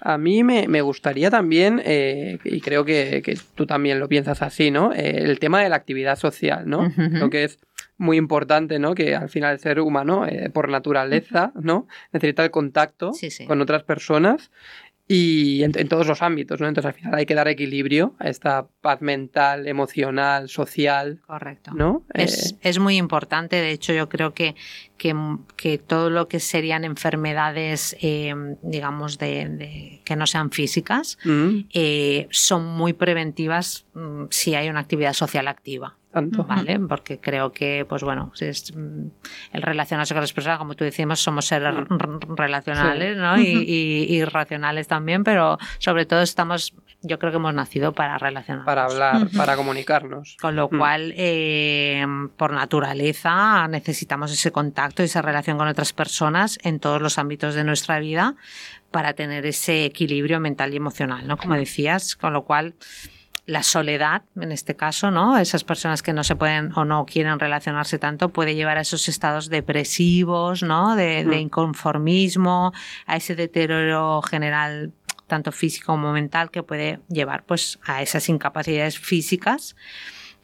A 0.00 0.18
mí 0.18 0.44
me, 0.44 0.68
me 0.68 0.82
gustaría 0.82 1.30
también, 1.30 1.80
eh, 1.84 2.38
y 2.44 2.60
creo 2.60 2.84
que, 2.84 3.22
que 3.24 3.38
tú 3.54 3.66
también 3.66 3.98
lo 3.98 4.08
piensas 4.08 4.42
así, 4.42 4.70
¿no? 4.70 4.92
Eh, 4.92 5.22
el 5.24 5.38
tema 5.38 5.62
de 5.62 5.68
la 5.68 5.76
actividad 5.76 6.18
social, 6.18 6.68
¿no? 6.68 6.92
Creo 6.94 7.30
que 7.30 7.44
es 7.44 7.58
muy 7.98 8.16
importante, 8.18 8.78
¿no? 8.78 8.94
Que 8.94 9.14
al 9.16 9.28
final 9.28 9.52
el 9.54 9.58
ser 9.60 9.80
humano, 9.80 10.26
eh, 10.26 10.50
por 10.50 10.68
naturaleza, 10.68 11.52
¿no? 11.54 11.86
Necesita 12.12 12.44
el 12.44 12.50
contacto 12.50 13.12
Sí, 13.12 13.30
sí. 13.30 13.46
con 13.46 13.60
otras 13.60 13.82
personas 13.84 14.50
y 15.08 15.62
en, 15.62 15.70
en 15.78 15.88
todos 15.88 16.08
los 16.08 16.20
ámbitos, 16.20 16.60
¿no? 16.60 16.66
Entonces 16.66 16.88
al 16.88 16.94
final 16.94 17.14
hay 17.14 17.26
que 17.26 17.36
dar 17.36 17.46
equilibrio 17.46 18.16
a 18.18 18.28
esta 18.28 18.66
paz 18.80 19.00
mental, 19.02 19.68
emocional, 19.68 20.48
social, 20.48 21.20
Correcto. 21.28 21.70
¿no? 21.74 22.02
Es, 22.12 22.52
Eh, 22.54 22.56
es 22.62 22.78
muy 22.80 22.96
importante, 22.96 23.54
de 23.54 23.70
hecho 23.70 23.92
yo 23.92 24.08
creo 24.08 24.34
que, 24.34 24.56
que, 24.98 25.14
que 25.54 25.78
todo 25.78 26.10
lo 26.10 26.26
que 26.26 26.40
serían 26.40 26.82
enfermedades, 26.84 27.96
eh, 28.00 28.34
digamos, 28.62 29.18
de, 29.18 29.48
de- 29.48 30.00
que 30.04 30.16
no 30.16 30.26
sean 30.26 30.50
físicas, 30.50 31.18
mm, 31.24 31.58
eh, 31.72 32.26
son 32.30 32.66
muy 32.66 32.92
preventivas 32.92 33.86
mm, 33.94 34.24
si 34.30 34.54
hay 34.56 34.68
una 34.68 34.80
actividad 34.80 35.12
social 35.12 35.46
activa. 35.48 35.96
Tanto. 36.16 36.44
¿Vale? 36.44 36.78
Porque 36.80 37.20
creo 37.20 37.52
que, 37.52 37.84
pues 37.88 38.02
bueno, 38.02 38.32
si 38.34 38.46
es, 38.46 38.74
mm, 38.74 39.06
el 39.52 39.62
relacionarse 39.62 40.14
con 40.14 40.22
las 40.22 40.32
personas, 40.32 40.58
como 40.58 40.74
tú 40.74 40.84
decíamos, 40.84 41.20
somos 41.20 41.44
seres 41.46 41.74
relacionales, 42.36 43.16
¿no? 43.18 43.38
Y, 43.38 43.42
y- 43.66 44.16
y 44.16 44.24
racionales 44.24 44.88
también, 44.88 45.24
pero 45.24 45.58
sobre 45.78 46.06
todo 46.06 46.22
estamos, 46.22 46.72
yo 47.02 47.18
creo 47.18 47.30
que 47.32 47.36
hemos 47.36 47.52
nacido 47.54 47.92
para 47.92 48.16
relacionarnos. 48.18 48.64
Para 48.66 48.84
hablar, 48.84 49.28
para 49.36 49.56
comunicarnos. 49.56 50.36
Con 50.40 50.56
lo 50.56 50.68
Mm. 50.70 50.78
cual, 50.78 51.12
eh, 51.16 52.04
por 52.36 52.52
naturaleza, 52.52 53.68
necesitamos 53.68 54.32
ese 54.32 54.50
contacto 54.52 55.02
y 55.02 55.06
esa 55.06 55.20
relación 55.22 55.58
con 55.58 55.68
otras 55.68 55.92
personas 55.92 56.58
en 56.62 56.80
todos 56.80 57.02
los 57.02 57.18
ámbitos 57.18 57.54
de 57.54 57.64
nuestra 57.64 57.98
vida 57.98 58.34
para 58.90 59.12
tener 59.12 59.44
ese 59.44 59.84
equilibrio 59.84 60.40
mental 60.40 60.72
y 60.72 60.76
emocional, 60.76 61.26
¿no? 61.26 61.36
Como 61.36 61.54
decías, 61.54 62.16
con 62.16 62.32
lo 62.32 62.44
cual 62.44 62.74
la 63.46 63.62
soledad, 63.62 64.22
en 64.40 64.50
este 64.50 64.74
caso, 64.74 65.10
¿no? 65.12 65.38
Esas 65.38 65.62
personas 65.62 66.02
que 66.02 66.12
no 66.12 66.24
se 66.24 66.34
pueden 66.34 66.72
o 66.76 66.84
no 66.84 67.06
quieren 67.06 67.38
relacionarse 67.38 67.98
tanto 67.98 68.30
puede 68.30 68.56
llevar 68.56 68.76
a 68.76 68.80
esos 68.80 69.08
estados 69.08 69.48
depresivos, 69.48 70.64
¿no? 70.64 70.96
De, 70.96 71.24
de 71.24 71.38
inconformismo, 71.38 72.72
a 73.06 73.16
ese 73.16 73.36
deterioro 73.36 74.20
general 74.22 74.92
tanto 75.28 75.52
físico 75.52 75.86
como 75.92 76.12
mental 76.12 76.50
que 76.50 76.62
puede 76.62 77.00
llevar 77.08 77.44
pues 77.44 77.78
a 77.84 78.00
esas 78.02 78.28
incapacidades 78.28 78.98
físicas 78.98 79.74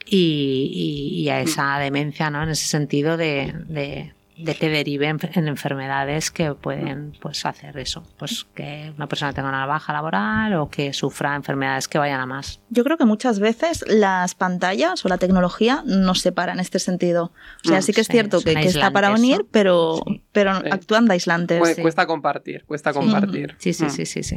y, 0.04 0.70
y- 1.16 1.22
y 1.22 1.28
a 1.28 1.40
esa 1.40 1.78
demencia, 1.78 2.30
¿no? 2.30 2.42
En 2.42 2.50
ese 2.50 2.66
sentido 2.66 3.16
de, 3.16 3.52
de- 3.66 4.14
de 4.36 4.54
que 4.54 4.68
deriven 4.70 5.18
en 5.34 5.46
enfermedades 5.48 6.30
que 6.30 6.54
pueden 6.54 7.12
pues 7.20 7.44
hacer 7.44 7.76
eso, 7.78 8.02
pues 8.18 8.46
que 8.54 8.92
una 8.96 9.06
persona 9.06 9.32
tenga 9.32 9.48
una 9.50 9.66
baja 9.66 9.92
laboral 9.92 10.54
o 10.54 10.68
que 10.70 10.92
sufra 10.92 11.36
enfermedades 11.36 11.86
que 11.86 11.98
vayan 11.98 12.20
a 12.20 12.26
más. 12.26 12.60
Yo 12.70 12.82
creo 12.82 12.96
que 12.96 13.04
muchas 13.04 13.38
veces 13.40 13.84
las 13.86 14.34
pantallas 14.34 15.04
o 15.04 15.08
la 15.08 15.18
tecnología 15.18 15.82
nos 15.86 16.20
separa 16.20 16.52
en 16.54 16.60
este 16.60 16.78
sentido. 16.78 17.32
O 17.64 17.68
sea, 17.68 17.78
Mm, 17.78 17.82
sí 17.82 17.92
que 17.92 18.00
es 18.00 18.06
sí, 18.06 18.12
cierto 18.12 18.40
que, 18.40 18.54
que 18.54 18.68
está 18.68 18.90
para 18.90 19.10
unir, 19.10 19.46
pero, 19.50 20.02
Sí. 20.06 20.22
pero 20.32 20.60
Sí. 20.60 20.66
actúan 20.70 21.06
de 21.06 21.12
aislantes. 21.12 21.60
Cuesta 21.80 22.06
compartir, 22.06 22.64
cuesta 22.64 22.92
compartir. 22.92 23.54
Sí, 23.58 23.72
sí, 23.74 23.84
Mm. 23.84 23.90
sí, 23.90 24.06
sí, 24.06 24.22
sí. 24.22 24.36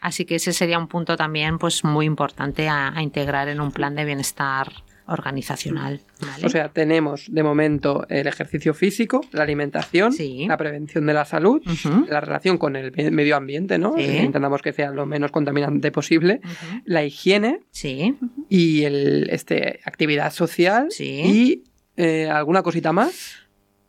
Así 0.00 0.24
que 0.26 0.36
ese 0.36 0.52
sería 0.52 0.78
un 0.78 0.86
punto 0.88 1.16
también 1.16 1.58
pues 1.58 1.82
muy 1.84 2.06
importante 2.06 2.68
a, 2.68 2.96
a 2.96 3.02
integrar 3.02 3.48
en 3.48 3.60
un 3.60 3.72
plan 3.72 3.94
de 3.94 4.04
bienestar 4.04 4.72
organizacional. 5.06 6.00
¿vale? 6.20 6.46
O 6.46 6.48
sea, 6.48 6.68
tenemos 6.68 7.26
de 7.30 7.42
momento 7.42 8.06
el 8.08 8.26
ejercicio 8.26 8.74
físico, 8.74 9.20
la 9.32 9.42
alimentación, 9.42 10.12
Sí. 10.12 10.46
la 10.48 10.56
prevención 10.56 11.06
de 11.06 11.14
la 11.14 11.24
salud, 11.24 11.62
la 12.08 12.20
relación 12.20 12.58
con 12.58 12.76
el 12.76 12.92
me- 12.92 13.10
medio 13.10 13.36
ambiente, 13.36 13.78
¿no? 13.78 13.94
Sí. 13.96 14.04
Intentamos 14.04 14.62
que 14.62 14.72
sea 14.72 14.90
lo 14.90 15.06
menos 15.06 15.30
contaminante 15.30 15.90
posible, 15.92 16.40
la 16.84 17.04
higiene 17.04 17.60
Sí, 17.70 18.16
y 18.48 18.84
el, 18.84 19.28
este, 19.30 19.80
actividad 19.84 20.32
social 20.32 20.86
Sí. 20.90 21.04
y 21.24 21.64
eh, 21.96 22.28
alguna 22.28 22.62
cosita 22.62 22.92
más. 22.92 23.36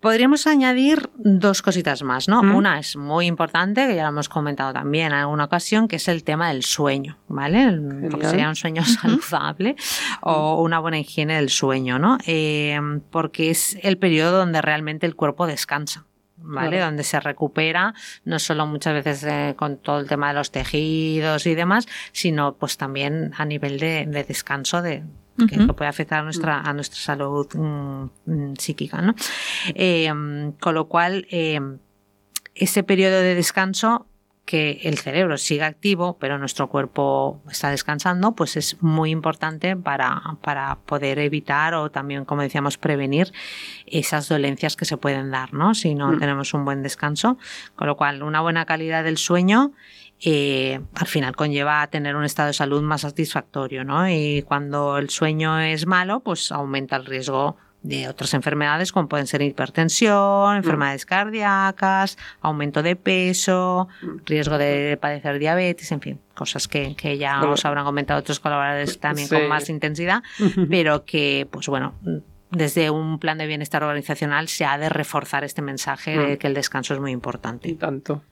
Podríamos 0.05 0.45
añadir 0.45 1.09
dos 1.15 1.63
cositas 1.63 2.03
más, 2.03 2.27
¿no? 2.27 2.43
Mm. 2.43 2.55
Una 2.55 2.77
es 2.77 2.95
muy 2.95 3.25
importante, 3.25 3.87
que 3.87 3.95
ya 3.95 4.03
lo 4.03 4.09
hemos 4.09 4.29
comentado 4.29 4.71
también 4.71 5.07
en 5.07 5.13
alguna 5.13 5.45
ocasión, 5.45 5.87
que 5.87 5.95
es 5.95 6.07
el 6.07 6.23
tema 6.23 6.49
del 6.49 6.61
sueño, 6.61 7.17
¿vale? 7.27 7.71
Porque 7.71 8.27
Genial. 8.27 8.29
sería 8.29 8.49
un 8.49 8.55
sueño 8.55 8.85
saludable 8.85 9.75
o 10.21 10.61
una 10.61 10.77
buena 10.77 10.99
higiene 10.99 11.37
del 11.37 11.49
sueño, 11.49 11.97
¿no? 11.97 12.19
Eh, 12.27 12.79
porque 13.09 13.49
es 13.49 13.79
el 13.81 13.97
periodo 13.97 14.37
donde 14.37 14.61
realmente 14.61 15.07
el 15.07 15.15
cuerpo 15.15 15.47
descansa. 15.47 16.05
¿Vale? 16.37 16.77
Claro. 16.77 16.85
Donde 16.85 17.03
se 17.03 17.19
recupera, 17.19 17.95
no 18.25 18.37
solo 18.37 18.67
muchas 18.67 18.93
veces 18.93 19.23
eh, 19.23 19.55
con 19.57 19.77
todo 19.77 19.99
el 19.99 20.07
tema 20.07 20.27
de 20.27 20.35
los 20.35 20.51
tejidos 20.51 21.47
y 21.47 21.55
demás, 21.55 21.87
sino 22.11 22.57
pues 22.57 22.77
también 22.77 23.31
a 23.37 23.45
nivel 23.45 23.79
de, 23.79 24.05
de 24.05 24.23
descanso 24.23 24.83
de, 24.83 25.03
que, 25.49 25.57
puede 25.73 25.89
afectar 25.89 26.19
a 26.19 26.23
nuestra, 26.23 26.61
a 26.61 26.73
nuestra 26.73 26.99
salud 26.99 27.47
mm, 27.53 28.09
mm, 28.25 28.53
psíquica. 28.57 29.01
¿no? 29.01 29.15
Eh, 29.73 30.11
con 30.59 30.75
lo 30.75 30.87
cual, 30.87 31.27
eh, 31.29 31.59
ese 32.53 32.83
periodo 32.83 33.19
de 33.19 33.35
descanso 33.35 34.07
que 34.45 34.81
el 34.83 34.99
cerebro 34.99 35.37
siga 35.37 35.65
activo, 35.65 36.17
pero 36.19 36.37
nuestro 36.37 36.69
cuerpo 36.69 37.41
está 37.49 37.71
descansando, 37.71 38.33
pues 38.33 38.55
es 38.57 38.81
muy 38.81 39.09
importante 39.09 39.75
para, 39.75 40.21
para 40.41 40.75
poder 40.85 41.17
evitar 41.17 41.73
o 41.73 41.89
también, 41.89 42.25
como 42.25 42.43
decíamos, 42.43 42.77
prevenir 42.77 43.33
esas 43.87 44.29
dolencias 44.29 44.75
que 44.75 44.85
se 44.85 44.97
pueden 44.97 45.31
dar, 45.31 45.53
¿no? 45.53 45.73
Si 45.73 45.95
no 45.95 46.11
Mm. 46.11 46.19
tenemos 46.19 46.53
un 46.53 46.63
buen 46.63 46.83
descanso. 46.83 47.39
Con 47.75 47.87
lo 47.87 47.97
cual, 47.97 48.21
una 48.21 48.39
buena 48.41 48.65
calidad 48.65 49.03
del 49.03 49.17
sueño 49.17 49.71
eh, 50.21 50.79
al 50.95 51.07
final 51.07 51.35
conlleva 51.35 51.81
a 51.81 51.87
tener 51.87 52.15
un 52.15 52.23
estado 52.23 52.47
de 52.47 52.53
salud 52.53 52.81
más 52.81 53.01
satisfactorio, 53.01 53.83
¿no? 53.83 54.09
Y 54.09 54.43
cuando 54.43 54.97
el 54.97 55.09
sueño 55.09 55.59
es 55.59 55.85
malo, 55.85 56.21
pues 56.21 56.51
aumenta 56.51 56.95
el 56.95 57.05
riesgo 57.05 57.57
de 57.83 58.07
otras 58.07 58.33
enfermedades 58.33 58.91
como 58.91 59.07
pueden 59.07 59.27
ser 59.27 59.43
hipertensión, 59.43 60.55
enfermedades 60.57 61.05
cardíacas, 61.05 62.17
aumento 62.41 62.81
de 62.81 62.95
peso, 62.95 63.87
riesgo 64.25 64.57
de 64.57 64.97
padecer 64.99 65.37
diabetes, 65.37 65.91
en 65.91 66.01
fin, 66.01 66.19
cosas 66.33 66.67
que, 66.67 66.95
que 66.95 67.17
ya 67.19 67.43
os 67.43 67.63
habrán 67.65 67.85
comentado 67.85 68.19
otros 68.19 68.39
colaboradores 68.39 68.99
también 68.99 69.27
Sí. 69.27 69.35
con 69.35 69.47
más 69.47 69.69
intensidad, 69.69 70.23
pero 70.69 71.05
que, 71.05 71.47
pues 71.51 71.67
bueno, 71.67 71.93
desde 72.49 72.89
un 72.89 73.19
plan 73.19 73.37
de 73.37 73.45
bienestar 73.47 73.83
organizacional 73.83 74.47
se 74.47 74.65
ha 74.65 74.77
de 74.79 74.89
reforzar 74.89 75.43
este 75.43 75.61
mensaje 75.61 76.17
de 76.17 76.35
Mm. 76.35 76.37
que 76.37 76.47
el 76.47 76.53
descanso 76.55 76.95
es 76.95 76.99
muy 76.99 77.11
Y 77.11 77.13
importante. 77.13 77.71
tanto. 77.73 78.23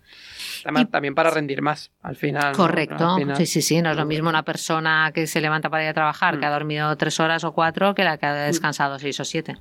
Además, 0.65 0.83
Y- 0.83 0.85
también 0.85 1.13
para 1.15 1.29
rendir 1.29 1.61
más 1.61 1.91
al 2.01 2.15
final. 2.15 2.51
¿no? 2.51 2.57
Correcto, 2.57 3.09
Al 3.15 3.19
final. 3.19 3.35
sí, 3.37 3.45
sí, 3.45 3.61
sí, 3.61 3.81
no 3.81 3.91
es 3.91 3.97
lo 3.97 4.05
mismo 4.05 4.29
una 4.29 4.43
persona 4.43 5.11
que 5.13 5.27
se 5.27 5.41
levanta 5.41 5.69
para 5.69 5.83
ir 5.83 5.89
a 5.89 5.93
trabajar, 5.93 6.39
que 6.39 6.45
ha 6.45 6.49
Mm. 6.49 6.53
dormido 6.53 6.95
tres 6.97 7.19
horas 7.19 7.43
o 7.43 7.51
cuatro, 7.53 7.93
que 7.95 8.03
la 8.03 8.17
que 8.17 8.25
ha 8.25 8.33
descansado 8.33 8.97
seis 8.99 9.19
o 9.19 9.25
siete. 9.25 9.57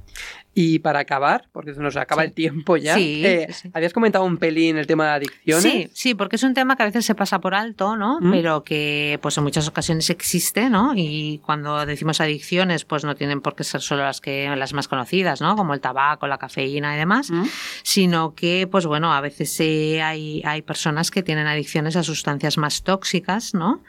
Y 0.55 0.80
para 0.80 0.98
acabar, 1.00 1.48
porque 1.50 1.72
se 1.72 1.80
nos 1.80 1.96
acaba 1.96 2.22
Sí. 2.22 2.28
el 2.28 2.34
tiempo 2.34 2.76
ya, 2.76 2.94
Sí, 2.94 3.22
eh, 3.24 3.48
sí. 3.53 3.70
habías 3.72 3.94
comentado 3.94 4.24
un 4.26 4.36
pelín 4.36 4.76
el 4.76 4.86
tema 4.86 5.07
de 5.07 5.11
adicciones. 5.12 5.62
Sí, 5.62 5.90
sí, 5.94 6.14
porque 6.14 6.36
es 6.36 6.42
un 6.42 6.53
tema 6.53 6.76
que 6.76 6.82
a 6.82 6.86
veces 6.86 7.07
se 7.07 7.14
pasa 7.14 7.40
por 7.40 7.55
alto, 7.55 7.96
¿no? 7.96 8.18
Mm. 8.20 8.30
Pero 8.30 8.62
que 8.62 9.18
pues 9.22 9.38
en 9.38 9.44
muchas 9.44 9.66
ocasiones 9.66 10.11
existe, 10.11 10.68
¿no? 10.68 10.92
Y 10.94 11.40
cuando 11.46 11.86
decimos 11.86 12.20
adicciones, 12.20 12.84
pues 12.84 13.03
no 13.05 13.14
tienen 13.14 13.40
por 13.40 13.55
qué 13.57 13.64
ser 13.64 13.80
solo 13.80 14.03
las 14.03 14.20
que 14.20 14.55
las 14.55 14.74
más 14.74 14.88
conocidas, 14.88 15.40
¿no? 15.40 15.57
Como 15.57 15.72
el 15.72 15.80
tabaco, 15.80 16.26
la 16.26 16.36
cafeína 16.36 16.94
y 16.94 16.98
demás, 16.98 17.30
Mm. 17.30 17.44
sino 17.82 18.34
que 18.34 18.68
pues 18.70 18.84
bueno, 18.84 19.12
a 19.14 19.22
veces 19.22 19.59
eh, 19.61 20.03
hay, 20.03 20.42
hay 20.44 20.61
personas 20.61 21.11
que 21.11 21.22
tienen 21.22 21.46
adicciones 21.46 21.96
a 21.96 22.03
sustancias 22.03 22.59
más 22.59 22.82
tóxicas, 22.82 23.55
¿no? 23.55 23.82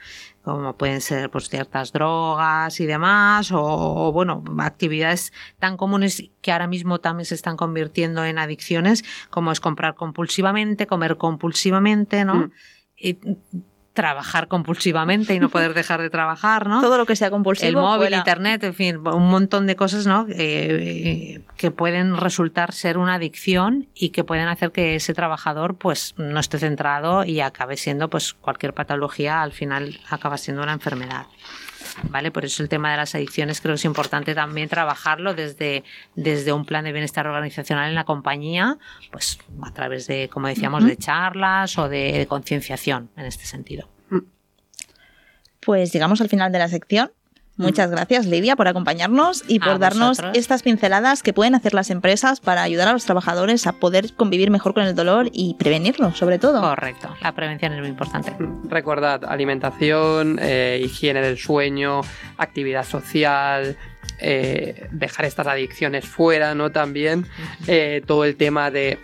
Como 0.44 0.76
pueden 0.76 1.02
ser 1.02 1.30
pues, 1.30 1.50
ciertas 1.50 1.92
drogas 1.94 2.80
y 2.80 2.86
demás, 2.86 3.52
o, 3.52 3.62
o, 3.62 4.12
bueno, 4.12 4.44
actividades 4.60 5.32
tan 5.58 5.78
comunes 5.78 6.30
que 6.42 6.52
ahora 6.52 6.68
mismo 6.68 7.00
también 7.00 7.26
se 7.26 7.36
están 7.36 7.58
convirtiendo 7.58 8.26
en 8.26 8.38
adicciones, 8.38 9.04
como 9.30 9.52
es 9.52 9.60
comprar 9.60 9.96
compulsivamente, 9.96 10.86
comer 10.86 11.18
compulsivamente, 11.18 12.26
¿no? 12.26 12.36
Mm. 12.36 12.52
Y 12.98 13.20
trabajar 13.94 14.48
compulsivamente 14.48 15.36
y 15.36 15.40
no 15.40 15.50
poder 15.50 15.74
dejar 15.76 16.02
de 16.02 16.10
trabajar, 16.10 16.68
¿no? 16.68 16.82
Todo 16.82 16.98
lo 16.98 17.06
que 17.06 17.16
sea 17.16 17.30
compulsivo. 17.30 17.70
el 17.70 17.76
móvil, 17.76 18.00
fuera. 18.00 18.18
internet, 18.18 18.64
en 18.64 18.74
fin, 18.74 18.98
un 18.98 19.30
montón 19.30 19.68
de 19.68 19.76
cosas, 19.76 20.08
¿no? 20.08 20.26
Eh, 20.30 21.42
que 21.58 21.72
pueden 21.72 22.18
resultar 22.18 22.74
ser 22.74 22.98
una 22.98 23.16
adicción 23.16 23.88
y 23.94 24.10
que 24.10 24.24
pueden 24.24 24.48
hacer 24.48 24.72
que 24.72 24.96
ese 24.96 25.14
trabajador, 25.14 25.76
pues, 25.76 26.16
no 26.18 26.40
esté 26.40 26.58
centrado 26.58 27.24
y 27.24 27.40
acabe 27.40 27.78
siendo, 27.78 28.10
pues, 28.10 28.34
cualquier 28.34 28.74
patología, 28.74 29.44
al 29.44 29.52
final 29.52 30.00
acaba 30.10 30.38
siendo 30.38 30.64
una 30.64 30.74
enfermedad. 30.74 31.28
¿Vale? 32.10 32.32
Por 32.32 32.46
eso 32.46 32.64
el 32.64 32.70
tema 32.70 32.92
de 32.92 32.98
las 32.98 33.14
adicciones 33.16 33.62
creo 33.62 33.74
que 33.74 33.78
es 33.78 33.86
importante 33.86 34.34
también 34.34 34.68
trabajarlo 34.68 35.34
desde, 35.34 35.84
desde 36.16 36.52
un 36.52 36.66
plan 36.66 36.84
de 36.84 36.92
bienestar 36.92 37.28
organizacional 37.28 37.90
en 37.90 37.96
la 37.96 38.04
compañía, 38.04 38.78
pues 39.12 39.40
a 39.62 39.72
través 39.74 40.08
de, 40.08 40.30
como 40.30 40.48
decíamos, 40.48 40.86
de 40.86 40.98
charlas 40.98 41.78
o 41.78 41.90
de, 41.90 42.14
de 42.14 42.28
concienciación 42.28 43.10
en 43.16 43.26
este 43.26 43.46
sentido. 43.46 43.90
Pues 45.60 45.94
llegamos 45.94 46.20
al 46.22 46.30
final 46.30 46.52
de 46.52 46.60
la 46.60 46.68
sección. 46.68 47.12
Muchas 47.56 47.92
gracias, 47.92 48.26
Lidia, 48.26 48.56
por 48.56 48.68
acompañarnos 48.68 49.44
y 49.48 49.60
por 49.60 49.78
darnos 49.78 50.18
vosotros. 50.18 50.38
estas 50.38 50.64
pinceladas 50.64 51.22
que 51.22 51.34
pueden 51.34 51.54
hacer 51.54 51.76
las 51.76 51.92
empresas 51.92 52.40
para 52.40 52.64
ayudar 52.64 52.88
a 52.88 52.94
los 52.94 53.06
trabajadores 53.06 53.68
a 53.68 53.74
poder 53.74 54.14
convivir 54.14 54.50
mejor 54.50 54.74
con 54.74 54.84
el 54.84 54.96
dolor 54.96 55.30
y 55.32 55.54
prevenirlo, 55.56 56.14
sobre 56.16 56.40
todo. 56.40 56.62
Correcto, 56.62 57.16
la 57.22 57.34
prevención 57.34 57.74
es 57.74 57.80
muy 57.80 57.90
importante. 57.90 58.36
Recordad, 58.64 59.24
alimentación, 59.26 60.40
eh, 60.42 60.82
higiene 60.84 61.22
del 61.22 61.38
sueño, 61.38 62.02
actividad 62.38 62.86
social, 62.86 63.78
eh, 64.20 64.88
dejar 64.92 65.26
estas 65.26 65.46
adicciones 65.46 66.06
fuera, 66.06 66.56
¿no? 66.56 66.72
También 66.72 67.28
eh, 67.68 68.02
todo 68.06 68.26
el 68.26 68.36
tema 68.36 68.72
de... 68.72 68.98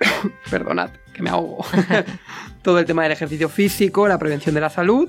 Perdonad, 0.50 0.90
que 1.14 1.22
me 1.22 1.30
ahogo. 1.30 1.64
todo 2.62 2.78
el 2.78 2.84
tema 2.84 3.04
del 3.04 3.12
ejercicio 3.12 3.48
físico, 3.48 4.06
la 4.06 4.18
prevención 4.18 4.54
de 4.54 4.60
la 4.60 4.68
salud, 4.68 5.08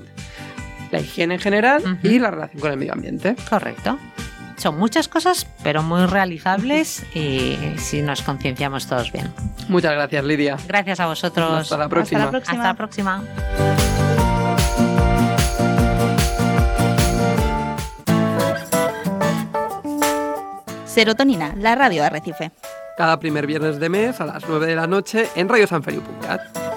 la 0.90 1.00
higiene 1.00 1.34
en 1.34 1.40
general 1.40 1.98
y 2.02 2.18
la 2.18 2.30
relación 2.30 2.60
con 2.60 2.72
el 2.72 2.78
medio 2.78 2.92
ambiente. 2.92 3.36
Correcto. 3.48 3.98
Son 4.56 4.76
muchas 4.76 5.06
cosas, 5.06 5.46
pero 5.62 5.82
muy 5.84 6.06
realizables 6.06 7.04
y 7.14 7.56
si 7.76 8.02
nos 8.02 8.22
concienciamos 8.22 8.88
todos 8.88 9.12
bien. 9.12 9.32
Muchas 9.68 9.92
gracias, 9.92 10.24
Lidia. 10.24 10.56
Gracias 10.66 10.98
a 10.98 11.06
vosotros. 11.06 11.52
Hasta 11.52 11.76
la 11.76 11.88
próxima. 11.88 12.24
Hasta 12.24 12.32
la 12.32 12.40
próxima. 12.40 12.56
Hasta 12.56 12.68
la 12.68 12.74
próxima. 12.74 14.28
Serotonina, 20.86 21.54
la 21.56 21.76
radio 21.76 22.02
de 22.02 22.06
Arrecife. 22.08 22.50
Cada 22.96 23.20
primer 23.20 23.46
viernes 23.46 23.78
de 23.78 23.88
mes 23.88 24.20
a 24.20 24.26
las 24.26 24.42
9 24.48 24.66
de 24.66 24.74
la 24.74 24.88
noche 24.88 25.28
en 25.36 25.48
radiosanfeliu.cat. 25.48 26.67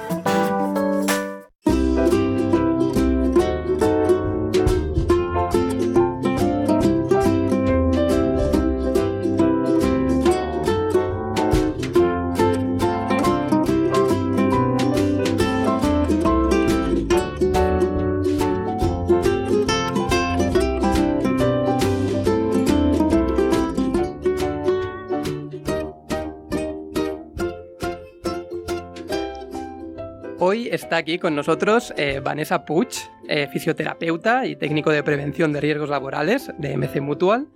está 30.91 30.97
aquí 30.97 31.19
con 31.19 31.35
nosotros 31.35 31.93
eh, 31.95 32.19
Vanessa 32.21 32.65
Puig, 32.65 32.89
eh, 33.29 33.47
fisioterapeuta 33.47 34.45
y 34.45 34.57
técnico 34.57 34.91
de 34.91 35.01
prevención 35.03 35.53
de 35.53 35.61
riesgos 35.61 35.87
laborales 35.87 36.51
de 36.57 36.75
MC 36.75 36.99
Mutual. 36.99 37.47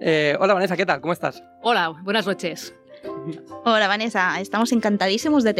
Eh, 0.00 0.36
hola 0.38 0.54
Vanessa, 0.54 0.76
¿qué 0.76 0.86
tal? 0.86 1.00
¿Cómo 1.00 1.12
estás? 1.12 1.42
Hola, 1.62 1.88
buenas 2.04 2.28
noches. 2.28 2.76
Hola 3.64 3.88
Vanessa, 3.88 4.40
estamos 4.40 4.70
encantadísimos 4.70 5.42
de 5.42 5.52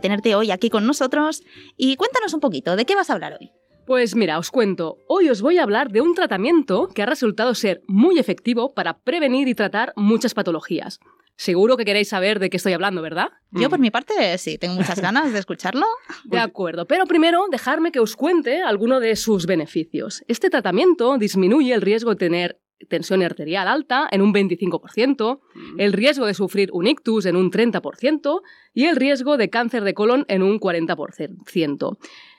tenerte 0.00 0.34
hoy 0.34 0.52
aquí 0.52 0.70
con 0.70 0.86
nosotros 0.86 1.42
y 1.76 1.96
cuéntanos 1.96 2.32
un 2.32 2.40
poquito, 2.40 2.76
¿de 2.76 2.86
qué 2.86 2.94
vas 2.94 3.10
a 3.10 3.12
hablar 3.12 3.36
hoy? 3.38 3.52
Pues 3.86 4.16
mira, 4.16 4.38
os 4.38 4.50
cuento, 4.50 4.96
hoy 5.06 5.28
os 5.28 5.42
voy 5.42 5.58
a 5.58 5.64
hablar 5.64 5.90
de 5.90 6.00
un 6.00 6.14
tratamiento 6.14 6.88
que 6.88 7.02
ha 7.02 7.06
resultado 7.06 7.54
ser 7.54 7.82
muy 7.86 8.18
efectivo 8.18 8.72
para 8.72 9.00
prevenir 9.00 9.48
y 9.48 9.54
tratar 9.54 9.92
muchas 9.96 10.32
patologías. 10.32 10.98
Seguro 11.36 11.76
que 11.76 11.84
queréis 11.84 12.08
saber 12.08 12.38
de 12.38 12.48
qué 12.48 12.56
estoy 12.58 12.72
hablando, 12.74 13.02
¿verdad? 13.02 13.28
Yo 13.50 13.68
Mm. 13.68 13.70
por 13.70 13.78
mi 13.80 13.90
parte 13.90 14.38
sí, 14.38 14.56
tengo 14.58 14.74
muchas 14.74 15.00
ganas 15.00 15.32
de 15.32 15.38
escucharlo. 15.38 15.86
De 16.24 16.38
acuerdo, 16.38 16.86
pero 16.86 17.06
primero 17.06 17.46
dejadme 17.50 17.90
que 17.92 18.00
os 18.00 18.14
cuente 18.16 18.62
alguno 18.62 19.00
de 19.00 19.16
sus 19.16 19.46
beneficios. 19.46 20.22
Este 20.28 20.48
tratamiento 20.50 21.18
disminuye 21.18 21.74
el 21.74 21.82
riesgo 21.82 22.10
de 22.10 22.16
tener 22.16 22.60
tensión 22.88 23.22
arterial 23.22 23.66
alta 23.66 24.06
en 24.10 24.20
un 24.20 24.32
25%, 24.34 25.40
el 25.78 25.92
riesgo 25.92 26.26
de 26.26 26.34
sufrir 26.34 26.70
un 26.72 26.86
ictus 26.86 27.24
en 27.24 27.34
un 27.36 27.50
30% 27.50 28.42
y 28.74 28.84
el 28.86 28.96
riesgo 28.96 29.36
de 29.36 29.48
cáncer 29.48 29.84
de 29.84 29.94
colon 29.94 30.24
en 30.28 30.42
un 30.42 30.58
40%. 30.60 31.96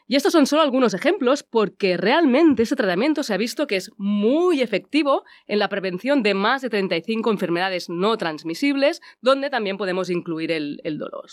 Y 0.07 0.15
estos 0.15 0.33
son 0.33 0.45
solo 0.45 0.61
algunos 0.61 0.93
ejemplos 0.93 1.41
porque 1.43 1.97
realmente 1.97 2.61
este 2.63 2.75
tratamiento 2.75 3.23
se 3.23 3.33
ha 3.33 3.37
visto 3.37 3.65
que 3.65 3.75
es 3.77 3.91
muy 3.97 4.61
efectivo 4.61 5.23
en 5.47 5.57
la 5.59 5.67
prevención 5.69 6.21
de 6.21 6.35
más 6.35 6.61
de 6.61 6.69
35 6.69 7.31
enfermedades 7.31 7.89
no 7.89 8.15
transmisibles, 8.17 9.01
donde 9.21 9.49
también 9.49 9.77
podemos 9.77 10.09
incluir 10.11 10.51
el, 10.51 10.79
el 10.83 10.99
dolor. 10.99 11.25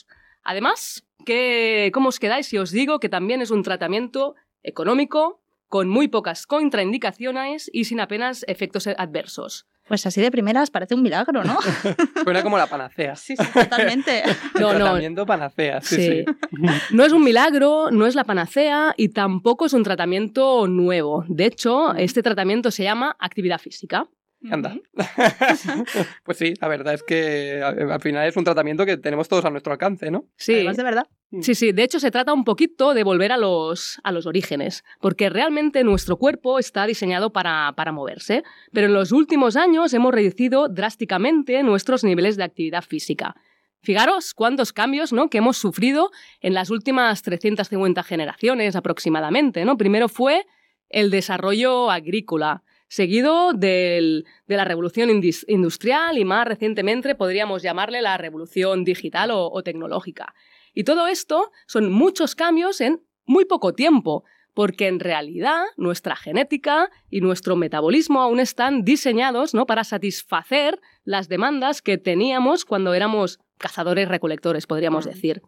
Además, 0.42 1.04
¿qué- 1.26 1.90
¿cómo 1.92 2.08
os 2.08 2.18
quedáis 2.18 2.46
si 2.46 2.56
os 2.58 2.70
digo 2.70 2.98
que 2.98 3.08
también 3.10 3.42
es 3.42 3.50
un 3.50 3.62
tratamiento 3.62 4.34
económico, 4.62 5.40
con 5.68 5.88
muy 5.88 6.08
pocas 6.08 6.46
contraindicaciones 6.46 7.70
y 7.72 7.84
sin 7.84 8.00
apenas 8.00 8.44
efectos 8.48 8.86
adversos? 8.86 9.66
Pues 9.92 10.06
así 10.06 10.22
de 10.22 10.30
primeras 10.30 10.70
parece 10.70 10.94
un 10.94 11.02
milagro, 11.02 11.44
¿no? 11.44 11.58
Suena 12.24 12.42
como 12.42 12.56
la 12.56 12.66
panacea. 12.66 13.14
sí, 13.14 13.36
sí, 13.36 13.44
totalmente. 13.52 14.22
No, 14.58 14.72
no, 14.72 14.78
Tratamiento 14.78 15.26
panacea, 15.26 15.82
sí, 15.82 15.96
sí. 15.96 16.24
Sí. 16.24 16.24
No 16.92 17.04
es 17.04 17.12
un 17.12 17.22
milagro, 17.22 17.90
no 17.90 18.06
es 18.06 18.14
la 18.14 18.24
panacea 18.24 18.94
y 18.96 19.10
tampoco 19.10 19.66
es 19.66 19.74
un 19.74 19.82
tratamiento 19.82 20.66
nuevo. 20.66 21.26
De 21.28 21.44
hecho, 21.44 21.94
este 21.94 22.22
tratamiento 22.22 22.70
se 22.70 22.84
llama 22.84 23.14
actividad 23.18 23.58
física. 23.58 24.06
Anda. 24.50 24.76
pues 26.24 26.38
sí, 26.38 26.54
la 26.60 26.68
verdad 26.68 26.94
es 26.94 27.02
que 27.02 27.62
al 27.62 28.00
final 28.00 28.26
es 28.26 28.36
un 28.36 28.44
tratamiento 28.44 28.84
que 28.84 28.96
tenemos 28.96 29.28
todos 29.28 29.44
a 29.44 29.50
nuestro 29.50 29.72
alcance, 29.72 30.10
¿no? 30.10 30.26
Sí. 30.36 30.54
Además, 30.54 30.76
de 30.76 30.82
verdad. 30.82 31.06
Sí, 31.40 31.54
sí, 31.54 31.72
de 31.72 31.82
hecho 31.82 31.98
se 31.98 32.10
trata 32.10 32.34
un 32.34 32.44
poquito 32.44 32.92
de 32.92 33.04
volver 33.04 33.32
a 33.32 33.38
los, 33.38 33.98
a 34.04 34.12
los 34.12 34.26
orígenes, 34.26 34.84
porque 35.00 35.30
realmente 35.30 35.82
nuestro 35.82 36.18
cuerpo 36.18 36.58
está 36.58 36.86
diseñado 36.86 37.32
para, 37.32 37.72
para 37.74 37.90
moverse, 37.90 38.42
pero 38.72 38.88
en 38.88 38.92
los 38.92 39.12
últimos 39.12 39.56
años 39.56 39.94
hemos 39.94 40.12
reducido 40.12 40.68
drásticamente 40.68 41.62
nuestros 41.62 42.04
niveles 42.04 42.36
de 42.36 42.44
actividad 42.44 42.82
física. 42.82 43.34
Fijaros 43.82 44.32
cuántos 44.34 44.72
cambios 44.72 45.12
¿no? 45.12 45.28
que 45.28 45.38
hemos 45.38 45.56
sufrido 45.56 46.10
en 46.40 46.54
las 46.54 46.70
últimas 46.70 47.22
350 47.22 48.02
generaciones 48.04 48.76
aproximadamente. 48.76 49.64
¿no? 49.64 49.76
Primero 49.76 50.08
fue 50.08 50.46
el 50.88 51.10
desarrollo 51.10 51.90
agrícola, 51.90 52.62
seguido 52.92 53.54
del- 53.54 54.26
de 54.46 54.56
la 54.56 54.64
revolución 54.64 55.08
industrial 55.48 56.18
y 56.18 56.24
más 56.26 56.46
recientemente 56.46 57.14
podríamos 57.14 57.62
llamarle 57.62 58.02
la 58.02 58.18
revolución 58.18 58.84
digital 58.84 59.30
o, 59.30 59.50
o 59.50 59.62
tecnológica. 59.62 60.34
Y 60.74 60.84
todo 60.84 61.06
esto 61.06 61.50
son 61.66 61.90
muchos 61.90 62.34
cambios 62.34 62.82
en 62.82 63.00
muy 63.24 63.46
poco 63.46 63.72
tiempo, 63.72 64.24
porque 64.52 64.88
en 64.88 65.00
realidad 65.00 65.62
nuestra 65.78 66.16
genética 66.16 66.90
y 67.08 67.22
nuestro 67.22 67.56
metabolismo 67.56 68.20
aún 68.20 68.40
están 68.40 68.84
diseñados 68.84 69.54
¿no? 69.54 69.64
para 69.64 69.84
satisfacer 69.84 70.78
las 71.04 71.28
demandas 71.30 71.80
que 71.80 71.96
teníamos 71.96 72.66
cuando 72.66 72.92
éramos 72.92 73.38
cazadores-recolectores, 73.56 74.66
podríamos 74.66 75.06
Mm. 75.06 75.08
decir. 75.08 75.42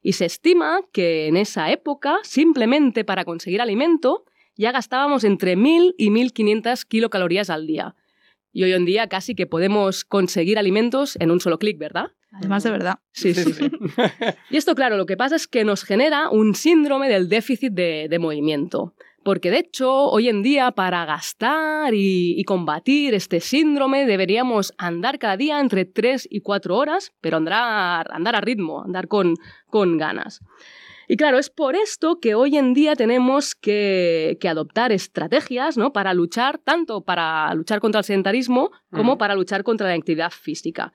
Y 0.00 0.12
se 0.12 0.26
estima 0.26 0.80
que 0.92 1.26
en 1.26 1.36
esa 1.36 1.72
época, 1.72 2.18
simplemente 2.22 3.04
para 3.04 3.24
conseguir 3.24 3.60
alimento, 3.60 4.24
ya 4.56 4.72
gastábamos 4.72 5.24
entre 5.24 5.56
1.000 5.56 5.94
y 5.98 6.10
1.500 6.10 6.84
kilocalorías 6.86 7.50
al 7.50 7.66
día. 7.66 7.94
Y 8.52 8.62
hoy 8.62 8.72
en 8.72 8.84
día 8.84 9.08
casi 9.08 9.34
que 9.34 9.46
podemos 9.46 10.04
conseguir 10.04 10.58
alimentos 10.58 11.16
en 11.20 11.30
un 11.30 11.40
solo 11.40 11.58
clic, 11.58 11.76
¿verdad? 11.78 12.12
Además, 12.30 12.62
de 12.64 12.70
verdad. 12.70 12.98
Sí, 13.12 13.34
sí, 13.34 13.52
sí. 13.52 13.70
Y 14.50 14.56
esto, 14.56 14.74
claro, 14.74 14.96
lo 14.96 15.06
que 15.06 15.16
pasa 15.16 15.36
es 15.36 15.46
que 15.46 15.64
nos 15.64 15.84
genera 15.84 16.28
un 16.30 16.54
síndrome 16.54 17.08
del 17.08 17.28
déficit 17.28 17.72
de, 17.72 18.08
de 18.08 18.18
movimiento. 18.18 18.94
Porque 19.24 19.50
de 19.50 19.58
hecho, 19.58 19.90
hoy 19.90 20.28
en 20.28 20.42
día, 20.42 20.70
para 20.72 21.04
gastar 21.06 21.94
y, 21.94 22.38
y 22.38 22.44
combatir 22.44 23.14
este 23.14 23.40
síndrome, 23.40 24.04
deberíamos 24.04 24.74
andar 24.76 25.18
cada 25.18 25.36
día 25.36 25.60
entre 25.60 25.86
3 25.86 26.28
y 26.30 26.40
4 26.40 26.76
horas, 26.76 27.12
pero 27.20 27.38
andar, 27.38 28.06
andar 28.12 28.36
a 28.36 28.40
ritmo, 28.40 28.82
andar 28.82 29.08
con, 29.08 29.34
con 29.70 29.96
ganas. 29.96 30.40
Y 31.08 31.16
claro, 31.16 31.38
es 31.38 31.50
por 31.50 31.76
esto 31.76 32.18
que 32.20 32.34
hoy 32.34 32.56
en 32.56 32.74
día 32.74 32.96
tenemos 32.96 33.54
que, 33.54 34.38
que 34.40 34.48
adoptar 34.48 34.92
estrategias 34.92 35.76
¿no? 35.76 35.92
para 35.92 36.14
luchar, 36.14 36.58
tanto 36.58 37.02
para 37.02 37.52
luchar 37.54 37.80
contra 37.80 38.00
el 38.00 38.04
sedentarismo 38.04 38.70
como 38.90 39.18
para 39.18 39.34
luchar 39.34 39.64
contra 39.64 39.88
la 39.88 39.94
actividad 39.94 40.30
física. 40.30 40.92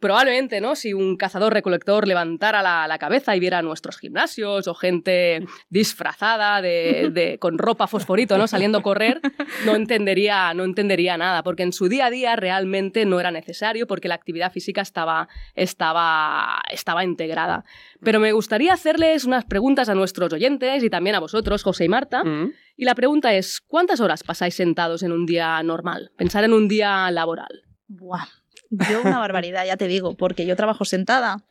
Probablemente, 0.00 0.60
¿no? 0.60 0.76
Si 0.76 0.92
un 0.92 1.16
cazador-recolector 1.16 2.06
levantara 2.06 2.62
la, 2.62 2.86
la 2.86 2.98
cabeza 2.98 3.34
y 3.34 3.40
viera 3.40 3.62
nuestros 3.62 3.98
gimnasios 3.98 4.68
o 4.68 4.74
gente 4.74 5.44
disfrazada 5.70 6.62
de, 6.62 7.10
de- 7.12 7.38
con 7.38 7.58
ropa 7.58 7.86
fosforito, 7.88 8.38
¿no? 8.38 8.46
Saliendo 8.46 8.78
a 8.78 8.82
correr, 8.82 9.20
no 9.64 9.74
entendería, 9.74 10.54
no 10.54 10.64
entendería 10.64 11.16
nada, 11.16 11.42
porque 11.42 11.64
en 11.64 11.72
su 11.72 11.88
día 11.88 12.06
a 12.06 12.10
día 12.10 12.36
realmente 12.36 13.06
no 13.06 13.18
era 13.18 13.30
necesario 13.32 13.86
porque 13.88 14.08
la 14.08 14.14
actividad 14.14 14.52
física 14.52 14.82
estaba, 14.82 15.28
estaba, 15.54 16.62
estaba 16.70 17.04
integrada. 17.04 17.64
Pero 18.02 18.20
me 18.20 18.32
gustaría 18.32 18.72
hacerles 18.72 19.24
unas 19.24 19.44
preguntas 19.44 19.88
a 19.88 19.94
nuestros 19.94 20.32
oyentes 20.32 20.82
y 20.84 20.90
también 20.90 21.16
a 21.16 21.20
vosotros, 21.20 21.62
José 21.62 21.84
y 21.86 21.88
Marta. 21.88 22.24
Mm. 22.24 22.52
Y 22.76 22.84
la 22.84 22.94
pregunta 22.94 23.34
es, 23.34 23.60
¿cuántas 23.60 24.00
horas 24.00 24.22
pasáis 24.22 24.54
sentados 24.54 25.02
en 25.02 25.10
un 25.12 25.26
día 25.26 25.60
normal? 25.62 26.12
Pensar 26.16 26.44
en 26.44 26.52
un 26.52 26.68
día 26.68 27.10
laboral. 27.10 27.64
Buah. 27.88 28.26
Yo 28.70 29.00
una 29.00 29.18
barbaridad, 29.18 29.64
ya 29.66 29.76
te 29.76 29.86
digo, 29.88 30.16
porque 30.16 30.46
yo 30.46 30.56
trabajo 30.56 30.84
sentada, 30.84 31.44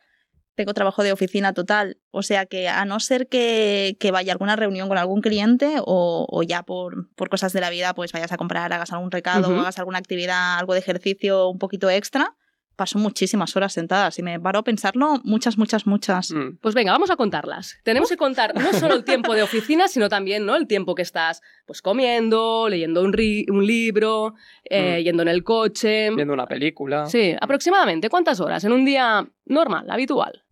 tengo 0.55 0.73
trabajo 0.73 1.03
de 1.03 1.11
oficina 1.11 1.53
total, 1.53 1.97
o 2.11 2.23
sea 2.23 2.47
que 2.47 2.67
a 2.67 2.83
no 2.85 2.99
ser 2.99 3.27
que, 3.27 3.95
que 3.99 4.11
vaya 4.11 4.31
a 4.31 4.33
alguna 4.33 4.55
reunión 4.55 4.87
con 4.87 4.97
algún 4.97 5.21
cliente 5.21 5.75
o, 5.85 6.25
o 6.27 6.43
ya 6.43 6.63
por, 6.63 7.13
por 7.15 7.29
cosas 7.29 7.53
de 7.53 7.61
la 7.61 7.69
vida, 7.69 7.93
pues 7.93 8.11
vayas 8.11 8.31
a 8.31 8.37
comprar, 8.37 8.73
hagas 8.73 8.91
algún 8.91 9.11
recado, 9.11 9.49
Ujú. 9.49 9.59
hagas 9.59 9.77
alguna 9.77 9.99
actividad, 9.99 10.57
algo 10.57 10.73
de 10.73 10.79
ejercicio 10.79 11.47
un 11.47 11.59
poquito 11.59 11.89
extra, 11.89 12.35
paso 12.77 12.97
muchísimas 12.99 13.53
horas 13.57 13.73
sentadas 13.73 14.17
y 14.19 14.23
me 14.23 14.39
paro 14.39 14.59
a 14.59 14.63
pensarlo 14.63 15.19
muchas, 15.25 15.57
muchas, 15.57 15.85
muchas. 15.85 16.31
Mm. 16.31 16.57
Pues 16.61 16.73
venga, 16.73 16.93
vamos 16.93 17.09
a 17.11 17.17
contarlas. 17.17 17.77
Tenemos 17.83 18.07
que 18.07 18.15
contar 18.15 18.55
no 18.55 18.71
solo 18.71 18.93
el 18.95 19.03
tiempo 19.03 19.33
de 19.33 19.43
oficina, 19.43 19.89
sino 19.89 20.07
también 20.07 20.45
¿no? 20.45 20.55
el 20.55 20.67
tiempo 20.67 20.95
que 20.95 21.01
estás 21.01 21.41
pues, 21.65 21.81
comiendo, 21.81 22.69
leyendo 22.69 23.01
un, 23.01 23.11
ri- 23.11 23.49
un 23.51 23.65
libro, 23.67 24.35
eh, 24.63 24.99
Mm. 25.01 25.03
yendo 25.03 25.21
en 25.23 25.27
el 25.29 25.43
coche. 25.43 26.11
Viendo 26.15 26.33
una 26.33 26.45
película. 26.47 27.07
Sí, 27.07 27.35
aproximadamente. 27.41 28.09
¿Cuántas 28.09 28.39
horas 28.39 28.63
en 28.63 28.71
un 28.71 28.85
día 28.85 29.27
normal, 29.45 29.89
habitual? 29.89 30.43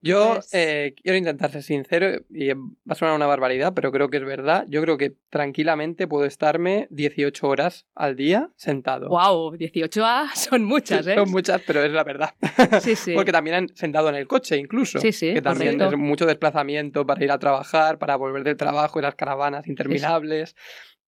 Yo 0.00 0.34
Pues- 0.34 0.54
eh, 0.54 0.94
quiero 1.02 1.18
intentar 1.18 1.50
ser 1.50 1.62
sincero 1.64 2.20
y 2.30 2.48
va 2.52 2.56
a 2.88 2.94
sonar 2.94 3.16
una 3.16 3.26
barbaridad, 3.26 3.72
pero 3.74 3.90
creo 3.90 4.08
que 4.10 4.18
es 4.18 4.24
verdad. 4.24 4.64
Yo 4.68 4.80
creo 4.82 4.96
que 4.96 5.14
tranquilamente 5.28 6.06
puedo 6.06 6.24
estarme 6.24 6.86
18 6.90 7.48
horas 7.48 7.86
al 7.96 8.14
día 8.14 8.50
sentado. 8.56 9.08
¡Wow! 9.08 9.56
18 9.56 10.04
A 10.06 10.28
son 10.34 10.62
muchas, 10.64 11.06
¿eh? 11.06 11.14
Son 11.16 11.30
muchas, 11.30 11.60
pero 11.66 11.82
es 11.82 11.90
la 11.92 12.04
verdad. 12.04 12.34
Sí, 12.80 12.94
sí. 12.94 13.14
Porque 13.14 13.32
también 13.32 13.56
han 13.56 13.68
sentado 13.74 14.08
en 14.08 14.14
el 14.14 14.26
coche 14.28 14.56
incluso. 14.56 15.00
Sí, 15.00 15.10
sí, 15.12 15.34
Que 15.34 15.42
también 15.42 15.78
correcto. 15.78 15.96
es 15.96 16.00
mucho 16.00 16.26
desplazamiento 16.26 17.04
para 17.06 17.24
ir 17.24 17.32
a 17.32 17.38
trabajar, 17.38 17.98
para 17.98 18.16
volver 18.16 18.44
del 18.44 18.56
trabajo 18.56 18.98
y 18.98 19.02
las 19.02 19.14
caravanas 19.16 19.66
interminables. 19.66 20.54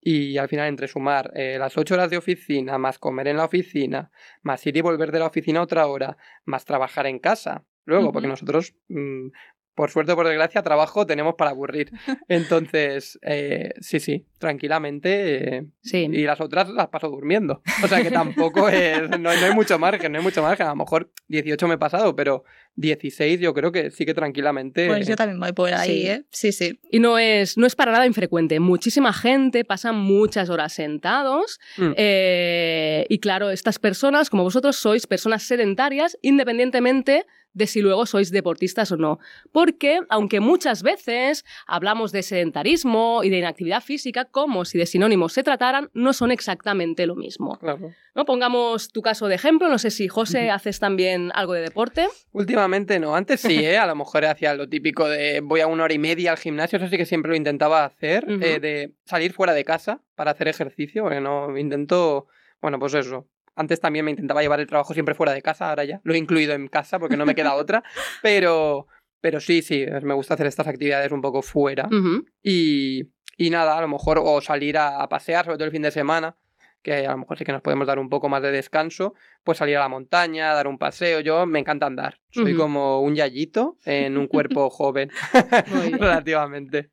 Y 0.03 0.39
al 0.39 0.49
final, 0.49 0.67
entre 0.69 0.89
sumar 0.89 1.31
eh, 1.35 1.57
las 1.59 1.77
ocho 1.77 1.95
horas 1.95 2.09
de 2.11 2.17
oficina, 2.17 2.79
más 2.79 2.99
comer 2.99 3.29
en 3.29 3.37
la 3.37 3.45
oficina, 3.45 4.11
más 4.43 4.67
ir 4.67 4.77
y 4.77 4.81
volver 4.81 5.13
de 5.13 5.19
la 5.19 5.27
oficina 5.27 5.61
otra 5.61 5.87
hora, 5.87 6.17
más 6.47 6.65
trabajar 6.65 7.07
en 7.07 7.19
casa. 7.19 7.65
Luego, 7.85 8.13
porque 8.13 8.29
nosotros, 8.29 8.75
mm, 8.89 9.29
por 9.75 9.91
suerte 9.91 10.13
o 10.13 10.17
por 10.17 10.27
desgracia, 10.27 10.63
trabajo 10.63 11.07
tenemos 11.07 11.35
para 11.37 11.51
aburrir. 11.53 11.91
Entonces, 12.29 13.19
eh, 13.23 13.73
sí, 13.81 13.99
sí, 14.01 14.27
tranquilamente. 14.39 15.57
eh, 15.59 15.67
Sí. 15.83 16.09
y 16.11 16.23
las 16.25 16.41
otras 16.41 16.69
las 16.69 16.89
paso 16.89 17.09
durmiendo. 17.09 17.63
O 17.83 17.89
sea 17.89 18.03
que 18.03 18.11
tampoco 18.11 18.69
es. 18.69 19.09
No, 19.11 19.19
no 19.19 19.31
hay 19.31 19.55
mucho 19.55 19.79
margen, 19.79 20.13
no 20.13 20.19
hay 20.19 20.25
mucho 20.25 20.43
margen. 20.43 20.67
A 20.67 20.71
lo 20.71 20.77
mejor 20.77 21.11
18 21.29 21.67
me 21.69 21.75
he 21.75 21.79
pasado, 21.79 22.15
pero 22.15 22.45
16 22.77 23.41
yo 23.41 23.53
creo 23.53 23.73
que 23.73 23.91
sí 23.91 24.07
que 24.07 24.15
tranquilamente. 24.15 24.87
Pues 24.87 25.07
yo 25.07 25.17
también 25.17 25.39
voy 25.41 25.53
por 25.53 25.73
ahí, 25.73 26.03
Sí. 26.03 26.07
¿eh? 26.07 26.25
Sí, 26.31 26.53
sí. 26.53 26.81
Y 26.91 26.99
no 27.01 27.19
es, 27.19 27.59
no 27.59 27.67
es 27.67 27.77
para 27.77 27.93
nada 27.93 28.07
infrecuente. 28.07 28.59
Muchísima 28.61 29.13
gente 29.13 29.65
pasa 29.65 29.93
muchas 29.93 30.49
horas 30.51 30.73
sentados. 30.73 31.59
Mm. 31.77 31.93
eh, 31.97 33.07
y 33.09 33.19
claro, 33.19 33.51
estas 33.51 33.79
personas, 33.79 34.31
como 34.31 34.43
vosotros, 34.45 34.77
sois 34.77 35.07
personas 35.07 35.43
sedentarias, 35.43 36.17
independientemente 36.23 37.27
de 37.53 37.67
si 37.67 37.81
luego 37.81 38.07
sois 38.07 38.31
deportistas 38.31 38.93
o 38.93 38.97
no. 38.97 39.19
Porque, 39.51 39.99
aunque 40.09 40.39
muchas 40.39 40.85
veces 40.85 41.45
hablamos 41.67 42.13
de 42.13 42.23
sedentarismo 42.23 43.23
y 43.25 43.31
de 43.31 43.39
inactividad 43.39 43.83
física 43.83 44.25
como 44.25 44.65
si 44.65 44.79
de 44.79 44.87
sinónimos 44.87 45.33
se 45.33 45.43
trataran, 45.43 45.91
no 45.93 46.13
son 46.13 46.31
exactamente 46.31 47.07
lo 47.07 47.17
mismo. 47.17 47.59
Claro. 47.59 47.93
¿no? 48.15 48.25
Pongamos 48.25 48.91
tu 48.91 49.03
caso 49.03 49.27
de 49.27 49.35
ejemplo. 49.35 49.69
No 49.69 49.79
sé 49.79 49.91
si, 49.91 50.07
José, 50.07 50.51
haces 50.51 50.79
también 50.79 51.33
algo 51.35 51.55
de 51.55 51.63
deporte. 51.63 52.07
Últimamente 52.61 53.01
no, 53.01 53.15
antes 53.17 53.41
sí, 53.41 53.59
¿eh? 53.65 53.79
A 53.79 53.87
lo 53.87 53.97
mejor 53.97 54.25
hacía 54.27 54.55
lo 54.55 54.69
típico 54.69 55.09
de 55.09 55.41
voy 55.41 55.61
a 55.61 55.67
una 55.67 55.85
hora 55.85 55.95
y 55.95 55.99
media 55.99 56.33
al 56.33 56.39
gimnasio, 56.39 56.77
eso 56.77 56.89
sí 56.89 56.97
que 56.97 57.07
siempre 57.07 57.31
lo 57.31 57.37
intentaba 57.37 57.85
hacer, 57.85 58.27
eh, 58.29 58.61
de 58.61 58.95
salir 59.05 59.33
fuera 59.33 59.55
de 59.55 59.65
casa 59.65 60.03
para 60.15 60.33
hacer 60.33 60.49
ejercicio, 60.49 61.05
porque 61.05 61.21
no 61.21 61.57
intento, 61.57 62.27
bueno, 62.61 62.79
pues 62.79 62.95
eso. 62.95 63.29
Antes 63.57 63.81
también 63.81 64.05
me 64.05 64.11
intentaba 64.11 64.43
llevar 64.43 64.61
el 64.61 64.67
trabajo 64.67 64.95
siempre 64.95 65.15
fuera 65.15 65.33
de 65.33 65.43
casa, 65.43 65.71
ahora 65.71 65.85
ya 65.85 66.01
lo 66.05 66.15
he 66.15 66.19
incluido 66.19 66.55
en 66.55 66.69
casa 66.69 66.99
porque 66.99 67.17
no 67.17 67.27
me 67.27 67.35
queda 67.35 67.55
otra, 67.55 67.83
pero, 68.23 68.87
pero 69.21 69.41
sí, 69.41 69.63
sí, 69.63 69.87
me 70.03 70.15
gusta 70.15 70.35
hacer 70.35 70.47
estas 70.47 70.67
actividades 70.67 71.13
un 71.13 71.21
poco 71.21 71.43
fuera. 71.43 71.89
Y, 72.43 73.11
y 73.37 73.51
nada, 73.51 73.77
a 73.77 73.81
lo 73.81 73.89
mejor 73.89 74.21
o 74.23 74.41
salir 74.41 74.79
a, 74.79 75.03
a 75.03 75.09
pasear, 75.09 75.47
sobre 75.47 75.57
todo 75.57 75.65
el 75.67 75.73
fin 75.73 75.83
de 75.83 75.91
semana, 75.91 76.37
que 76.83 77.07
a 77.07 77.13
lo 77.13 77.19
mejor 77.19 77.39
sí 77.39 77.45
que 77.45 77.53
nos 77.53 77.63
podemos 77.63 77.87
dar 77.87 77.99
un 77.99 78.09
poco 78.09 78.29
más 78.29 78.43
de 78.43 78.53
descanso, 78.53 79.15
pues 79.45 79.59
salir 79.59 79.77
a 79.77 79.81
la 79.81 79.89
montaña, 79.89 80.53
dar 80.55 80.67
un 80.67 80.79
paseo. 80.79 81.21
Yo 81.21 81.47
me 81.47 81.59
encanta 81.59 81.87
andar. 81.87 82.19
Soy 82.31 82.55
como 82.55 83.01
un 83.01 83.15
yayito 83.15 83.77
en 83.85 84.17
un 84.17 84.27
cuerpo 84.29 84.71
joven, 84.71 85.11
relativamente. 85.99 86.91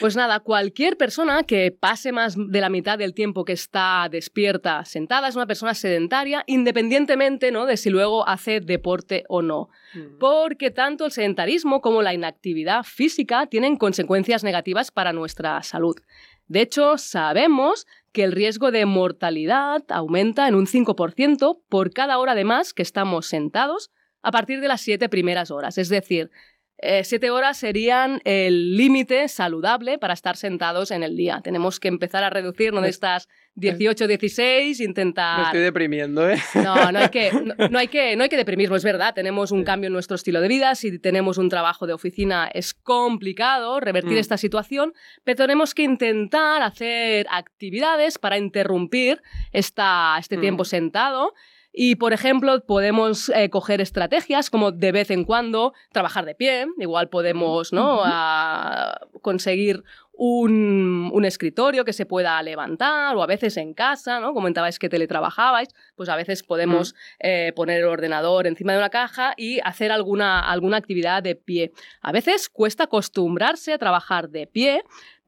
Pues 0.00 0.16
nada, 0.16 0.40
cualquier 0.40 0.96
persona 0.96 1.44
que 1.44 1.70
pase 1.70 2.12
más 2.12 2.36
de 2.36 2.60
la 2.60 2.68
mitad 2.68 2.98
del 2.98 3.14
tiempo 3.14 3.44
que 3.44 3.52
está 3.52 4.08
despierta 4.10 4.84
sentada 4.84 5.28
es 5.28 5.36
una 5.36 5.46
persona 5.46 5.74
sedentaria, 5.74 6.44
independientemente 6.46 7.50
¿no? 7.50 7.66
de 7.66 7.76
si 7.76 7.90
luego 7.90 8.28
hace 8.28 8.60
deporte 8.60 9.24
o 9.28 9.42
no. 9.42 9.70
Porque 10.18 10.70
tanto 10.70 11.06
el 11.06 11.12
sedentarismo 11.12 11.80
como 11.80 12.02
la 12.02 12.12
inactividad 12.12 12.82
física 12.82 13.46
tienen 13.46 13.76
consecuencias 13.76 14.44
negativas 14.44 14.90
para 14.90 15.12
nuestra 15.12 15.62
salud. 15.62 15.96
De 16.48 16.60
hecho, 16.60 16.98
sabemos 16.98 17.86
que 18.16 18.24
el 18.24 18.32
riesgo 18.32 18.70
de 18.70 18.86
mortalidad 18.86 19.84
aumenta 19.90 20.48
en 20.48 20.54
un 20.54 20.66
5% 20.66 21.60
por 21.68 21.92
cada 21.92 22.16
hora 22.16 22.34
de 22.34 22.44
más 22.44 22.72
que 22.72 22.80
estamos 22.80 23.26
sentados 23.26 23.90
a 24.22 24.30
partir 24.30 24.62
de 24.62 24.68
las 24.68 24.80
siete 24.80 25.10
primeras 25.10 25.50
horas. 25.50 25.76
Es 25.76 25.90
decir, 25.90 26.30
eh, 26.78 27.04
siete 27.04 27.30
horas 27.30 27.56
serían 27.56 28.20
el 28.24 28.76
límite 28.76 29.28
saludable 29.28 29.98
para 29.98 30.12
estar 30.14 30.36
sentados 30.36 30.90
en 30.90 31.02
el 31.02 31.16
día. 31.16 31.40
Tenemos 31.42 31.80
que 31.80 31.88
empezar 31.88 32.22
a 32.24 32.30
reducir, 32.30 32.72
¿no? 32.72 32.80
De 32.82 32.90
estas 32.90 33.28
18, 33.54 34.06
16, 34.06 34.80
intentar... 34.80 35.38
Me 35.38 35.44
estoy 35.46 35.60
deprimiendo, 35.60 36.28
¿eh? 36.28 36.36
No, 36.54 36.92
no 36.92 36.98
hay, 36.98 37.08
que, 37.08 37.30
no, 37.32 37.68
no 37.70 37.78
hay 37.78 37.88
que, 37.88 38.14
no 38.16 38.24
hay 38.24 38.28
que 38.28 38.36
deprimirnos, 38.36 38.78
es 38.78 38.84
verdad. 38.84 39.14
Tenemos 39.14 39.52
un 39.52 39.64
cambio 39.64 39.86
en 39.86 39.94
nuestro 39.94 40.16
estilo 40.16 40.40
de 40.42 40.48
vida. 40.48 40.74
Si 40.74 40.98
tenemos 40.98 41.38
un 41.38 41.48
trabajo 41.48 41.86
de 41.86 41.94
oficina 41.94 42.50
es 42.52 42.74
complicado 42.74 43.80
revertir 43.80 44.12
Mm. 44.12 44.18
esta 44.18 44.36
situación, 44.36 44.92
pero 45.24 45.36
tenemos 45.36 45.74
que 45.74 45.82
intentar 45.82 46.62
hacer 46.62 47.26
actividades 47.30 48.18
para 48.18 48.36
interrumpir 48.36 49.22
esta, 49.52 50.16
este 50.18 50.36
Mm. 50.36 50.40
tiempo 50.40 50.64
sentado. 50.66 51.32
Y, 51.78 51.96
por 51.96 52.14
ejemplo, 52.14 52.58
podemos 52.64 53.28
eh, 53.28 53.50
coger 53.50 53.82
estrategias 53.82 54.48
como 54.48 54.72
de 54.72 54.92
vez 54.92 55.10
en 55.10 55.24
cuando 55.24 55.74
trabajar 55.92 56.24
de 56.24 56.34
pie. 56.34 56.66
Igual 56.78 57.10
podemos 57.10 57.70
¿no? 57.70 58.00
A 58.02 58.98
conseguir 59.20 59.84
un, 60.16 61.10
un 61.12 61.24
escritorio 61.26 61.84
que 61.84 61.92
se 61.92 62.06
pueda 62.06 62.42
levantar 62.42 63.14
o 63.14 63.22
a 63.22 63.26
veces 63.26 63.58
en 63.58 63.74
casa, 63.74 64.20
¿no? 64.20 64.32
Comentabais 64.32 64.78
que 64.78 64.88
teletrabajabais, 64.88 65.68
pues 65.94 66.08
a 66.08 66.16
veces 66.16 66.42
podemos 66.42 66.94
eh, 67.18 67.52
poner 67.54 67.80
el 67.82 67.88
ordenador 67.88 68.46
encima 68.46 68.72
de 68.72 68.78
una 68.78 68.88
caja 68.88 69.34
y 69.36 69.60
hacer 69.62 69.92
alguna, 69.92 70.40
alguna 70.40 70.78
actividad 70.78 71.22
de 71.22 71.34
pie. 71.34 71.72
A 72.00 72.10
veces 72.10 72.48
cuesta 72.48 72.84
acostumbrarse 72.84 73.74
a 73.74 73.78
trabajar 73.78 74.30
de 74.30 74.46
pie, 74.46 74.82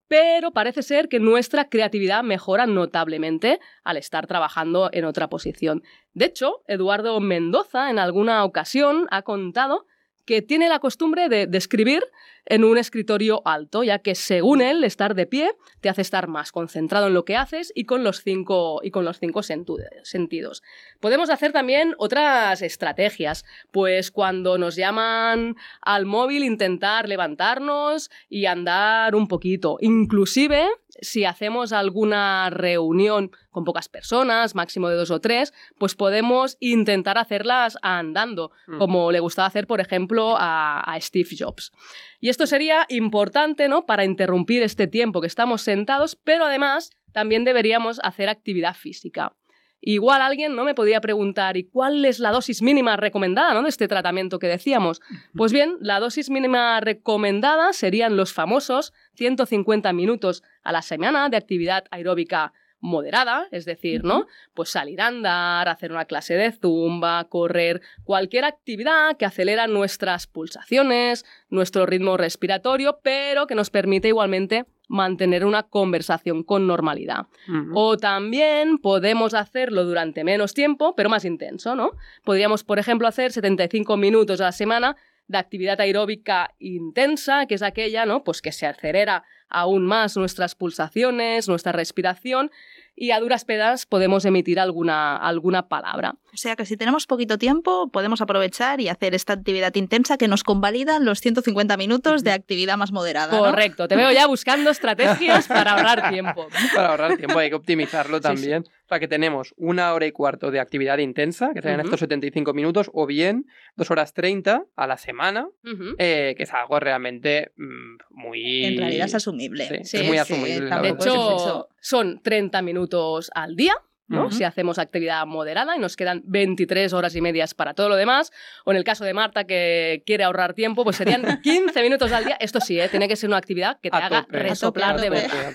pero 0.09 0.53
parece 0.53 0.83
ser 0.83 1.09
que 1.09 1.21
nuestra 1.21 1.69
creatividad 1.69 2.25
mejora 2.25 2.67
notablemente 2.67 3.61
al 3.85 3.99
estar 3.99 4.27
trabajando 4.27 4.89
en 4.93 5.05
otra 5.05 5.29
posición. 5.29 5.83
De 6.15 6.25
hecho, 6.25 6.63
Eduardo 6.67 7.21
Mendoza 7.21 7.91
en 7.91 7.99
alguna 7.99 8.45
ocasión 8.45 9.07
ha 9.11 9.23
contado 9.23 9.87
que 10.25 10.43
tiene 10.43 10.69
la 10.69 10.79
costumbre 10.79 11.29
de, 11.29 11.47
de 11.47 11.59
escribir 11.59 12.05
en 12.51 12.65
un 12.65 12.79
escritorio 12.79 13.43
alto, 13.45 13.83
ya 13.85 13.99
que 13.99 14.15
según 14.15 14.63
él, 14.63 14.83
estar 14.85 15.15
de 15.15 15.27
pie 15.27 15.51
te 15.81 15.89
hace 15.89 16.03
estar 16.03 16.29
más 16.29 16.51
concentrado 16.51 17.07
en 17.07 17.15
lo 17.15 17.25
que 17.25 17.37
haces 17.37 17.73
y 17.75 17.85
con 17.85 18.03
los 18.05 18.23
cinco, 18.23 18.81
y 18.83 18.91
con 18.91 19.05
los 19.05 19.19
cinco 19.19 19.43
sentidos. 19.43 20.63
Podemos 21.01 21.31
hacer 21.31 21.53
también 21.53 21.95
otras 21.99 22.63
estrategias, 22.63 23.45
pues 23.71 24.11
cuando 24.11 24.59
nos 24.59 24.77
llaman 24.77 25.57
al 25.83 26.07
móvil 26.07 26.43
intentar 26.43 27.09
levantarnos 27.09 28.11
y 28.29 28.47
andar 28.47 29.15
un 29.15 29.29
poquito. 29.29 29.77
Inclusive 29.81 30.67
si 31.01 31.25
hacemos 31.25 31.73
alguna 31.73 32.51
reunión 32.51 33.31
con 33.53 33.65
pocas 33.65 33.89
personas, 33.89 34.55
máximo 34.57 34.89
de 34.89 34.97
dos 34.97 35.11
o 35.13 35.21
tres, 35.21 35.53
pues 35.79 35.95
podemos 35.95 36.57
intentar 36.61 37.19
hacerlas 37.19 37.79
andando, 37.83 38.51
Mm. 38.67 38.79
como 38.79 39.13
le 39.13 39.21
gustaba 39.21 39.47
hacer, 39.47 39.67
por 39.67 39.81
ejemplo, 39.81 40.37
a, 40.39 40.81
a 40.81 41.01
Steve 41.01 41.29
Jobs. 41.39 41.73
Y 42.21 42.31
esto 42.39 42.47
sería 42.47 42.87
importante, 42.89 43.67
¿no? 43.67 43.85
Para 43.85 44.05
interrumpir 44.05 44.63
este 44.63 44.87
tiempo 44.87 45.21
que 45.21 45.27
estamos 45.27 45.61
sentados, 45.61 46.15
pero 46.15 46.45
además 46.45 46.91
también 47.11 47.43
deberíamos 47.43 47.99
hacer 48.05 48.29
actividad 48.29 48.75
física. 48.75 49.35
Igual 49.81 50.23
alguien 50.23 50.55
no 50.55 50.63
me 50.63 50.77
podría 50.77 51.01
preguntar, 51.01 51.57
¿y 51.57 51.65
cuál 51.65 52.05
es 52.05 52.21
la 52.21 52.31
dosis 52.31 52.63
mínima 52.63 52.97
recomendada 52.97 53.55
¿no? 53.55 53.65
de 53.65 53.71
este 53.71 53.89
tratamiento 53.89 54.39
que 54.39 54.47
decíamos? 54.47 55.01
Pues 55.35 55.53
bien, 55.53 55.79
la 55.81 55.99
dosis 55.99 56.31
mínima 56.31 56.79
recomendada 56.79 57.73
serían 57.73 58.17
los 58.17 58.33
famosos 58.33 58.93
150 59.15 59.93
minutos 59.93 60.45
a 60.63 60.71
la 60.71 60.83
semana 60.83 61.29
de 61.31 61.39
actividad 61.39 61.87
aeróbica 61.91 62.53
moderada, 62.81 63.49
es 63.51 63.65
decir, 63.65 64.05
¿no? 64.05 64.27
Pues 64.55 64.71
salir 64.71 65.01
a 65.01 65.09
andar, 65.09 65.69
hacer 65.69 65.91
una 65.93 66.05
clase 66.05 66.35
de 66.35 66.53
zumba, 66.53 67.25
correr, 67.25 67.81
cualquier 68.05 68.45
actividad 68.45 69.17
que 69.17 69.25
acelera 69.25 69.67
nuestras 69.67 70.27
pulsaciones, 70.27 71.25
nuestro 71.51 71.87
ritmo 71.87 72.17
respiratorio, 72.17 73.01
pero 73.03 73.47
que 73.47 73.55
nos 73.55 73.71
permite 73.71 74.09
igualmente 74.09 74.67
mantener 74.89 75.45
una 75.45 75.65
conversación 75.65 76.43
con 76.43 76.67
normalidad. 76.67 77.27
O 77.75 77.99
también 77.99 78.79
podemos 78.79 79.35
hacerlo 79.35 79.85
durante 79.85 80.25
menos 80.25 80.55
tiempo, 80.55 80.95
pero 80.97 81.11
más 81.11 81.25
intenso, 81.25 81.77
¿no? 81.77 81.93
Podríamos, 82.25 82.65
por 82.65 82.79
ejemplo, 82.79 83.07
hacer 83.07 83.33
75 83.33 83.97
minutos 83.97 84.41
a 84.41 84.45
la 84.45 84.53
semana 84.53 84.97
de 85.29 85.39
actividad 85.39 85.81
aeróbica 85.81 86.55
intensa, 86.59 87.47
que 87.47 87.55
es 87.55 87.63
aquella, 87.63 88.07
¿no? 88.07 88.25
Pues 88.25 88.43
que 88.43 88.53
se 88.53 88.67
acelera 88.67 89.25
aún 89.49 89.87
más 89.87 90.17
nuestras 90.17 90.55
pulsaciones, 90.55 91.49
nuestra 91.49 91.73
respiración 91.73 92.51
y 92.95 93.13
a 93.13 93.21
duras 93.21 93.45
penas 93.45 93.87
podemos 93.87 94.25
emitir 94.25 94.59
alguna, 94.59 95.17
alguna 95.17 95.69
palabra. 95.69 96.17
O 96.33 96.37
sea 96.37 96.57
que 96.57 96.67
si 96.67 96.77
tenemos 96.77 97.07
poquito 97.07 97.39
tiempo, 97.39 97.89
podemos 97.91 98.21
aprovechar 98.21 98.81
y 98.81 98.89
hacer 98.89 99.15
esta 99.15 99.35
actividad 99.35 99.75
intensa 99.77 100.19
que 100.19 100.29
nos 100.29 100.43
convalidan 100.43 101.05
los 101.05 101.21
150 101.21 101.77
minutos 101.77 102.25
de 102.25 102.33
actividad 102.33 102.77
más 102.77 102.91
moderada. 102.91 103.33
¿no? 103.33 103.45
Correcto, 103.45 103.87
te 103.87 103.97
veo 103.97 104.11
ya 104.11 104.27
buscando 104.27 104.71
estrategias 104.71 105.47
para 105.47 105.73
ahorrar 105.73 106.09
tiempo. 106.11 106.49
Para 106.75 106.89
ahorrar 106.89 107.17
tiempo 107.17 107.39
hay 107.39 107.51
que 107.51 107.57
optimizarlo 107.57 108.17
Sí, 108.17 108.23
también. 108.23 108.65
O 108.89 108.91
sea, 108.91 109.01
que 109.01 109.07
tenemos 109.09 109.53
una 109.59 109.93
hora 109.93 110.07
y 110.07 110.13
cuarto 110.13 110.51
de 110.51 110.61
actividad 110.61 110.97
intensa, 110.97 111.51
que 111.53 111.61
serían 111.61 111.81
Ujú. 111.81 111.89
estos 111.89 112.01
75 112.01 112.55
minutos, 112.55 112.91
o 112.95 113.05
bien 113.07 113.45
dos 113.77 113.91
horas 113.91 114.15
30 114.15 114.65
a 114.75 114.87
la 114.87 114.97
semana, 114.97 115.47
Ujú. 115.63 115.95
eh, 115.99 116.33
que 116.39 116.45
es 116.45 116.55
algo 116.55 116.81
realmente 116.81 117.53
mm, 117.59 117.97
muy... 118.09 118.65
En 118.65 118.79
realidad 118.79 119.05
es 119.05 119.15
asumible. 119.15 119.67
Sí, 119.69 119.85
Sí, 119.85 119.97
es 119.99 120.05
muy 120.07 120.17
sí, 120.17 120.21
asumible. 120.21 120.71
De 120.81 120.89
hecho, 120.89 121.69
son 121.83 122.23
30 122.23 122.63
minutos 122.63 123.31
al 123.35 123.57
día. 123.57 123.75
¿no? 124.07 124.29
Ujú. 124.29 124.31
Si 124.37 124.45
hacemos 124.45 124.79
actividad 124.79 125.27
moderada 125.27 125.77
y 125.77 125.79
nos 125.81 125.95
quedan 125.95 126.23
23 126.25 126.91
horas 126.95 127.15
y 127.15 127.21
medias 127.21 127.53
para 127.53 127.75
todo 127.75 127.91
lo 127.91 127.97
demás, 127.97 128.33
o 128.65 128.71
en 128.71 128.79
el 128.79 128.85
caso 128.85 129.05
de 129.05 129.13
Marta 129.13 129.45
que 129.45 130.03
quiere 130.07 130.25
ahorrar 130.25 130.55
tiempo, 130.55 130.83
pues 130.83 130.97
serían 130.97 131.21
15 131.43 131.83
minutos 131.83 132.11
al 132.13 132.25
día. 132.25 132.39
Esto 132.41 132.59
sí, 132.59 132.81
¿eh? 132.81 132.89
tiene 132.89 133.07
que 133.07 133.17
ser 133.17 133.29
una 133.29 133.37
actividad 133.37 133.79
que 133.83 133.91
te 133.91 133.97
A 133.99 134.07
haga 134.07 134.23
tope, 134.23 134.39
resoplar 134.39 134.95
a 134.97 134.99
de 135.03 135.09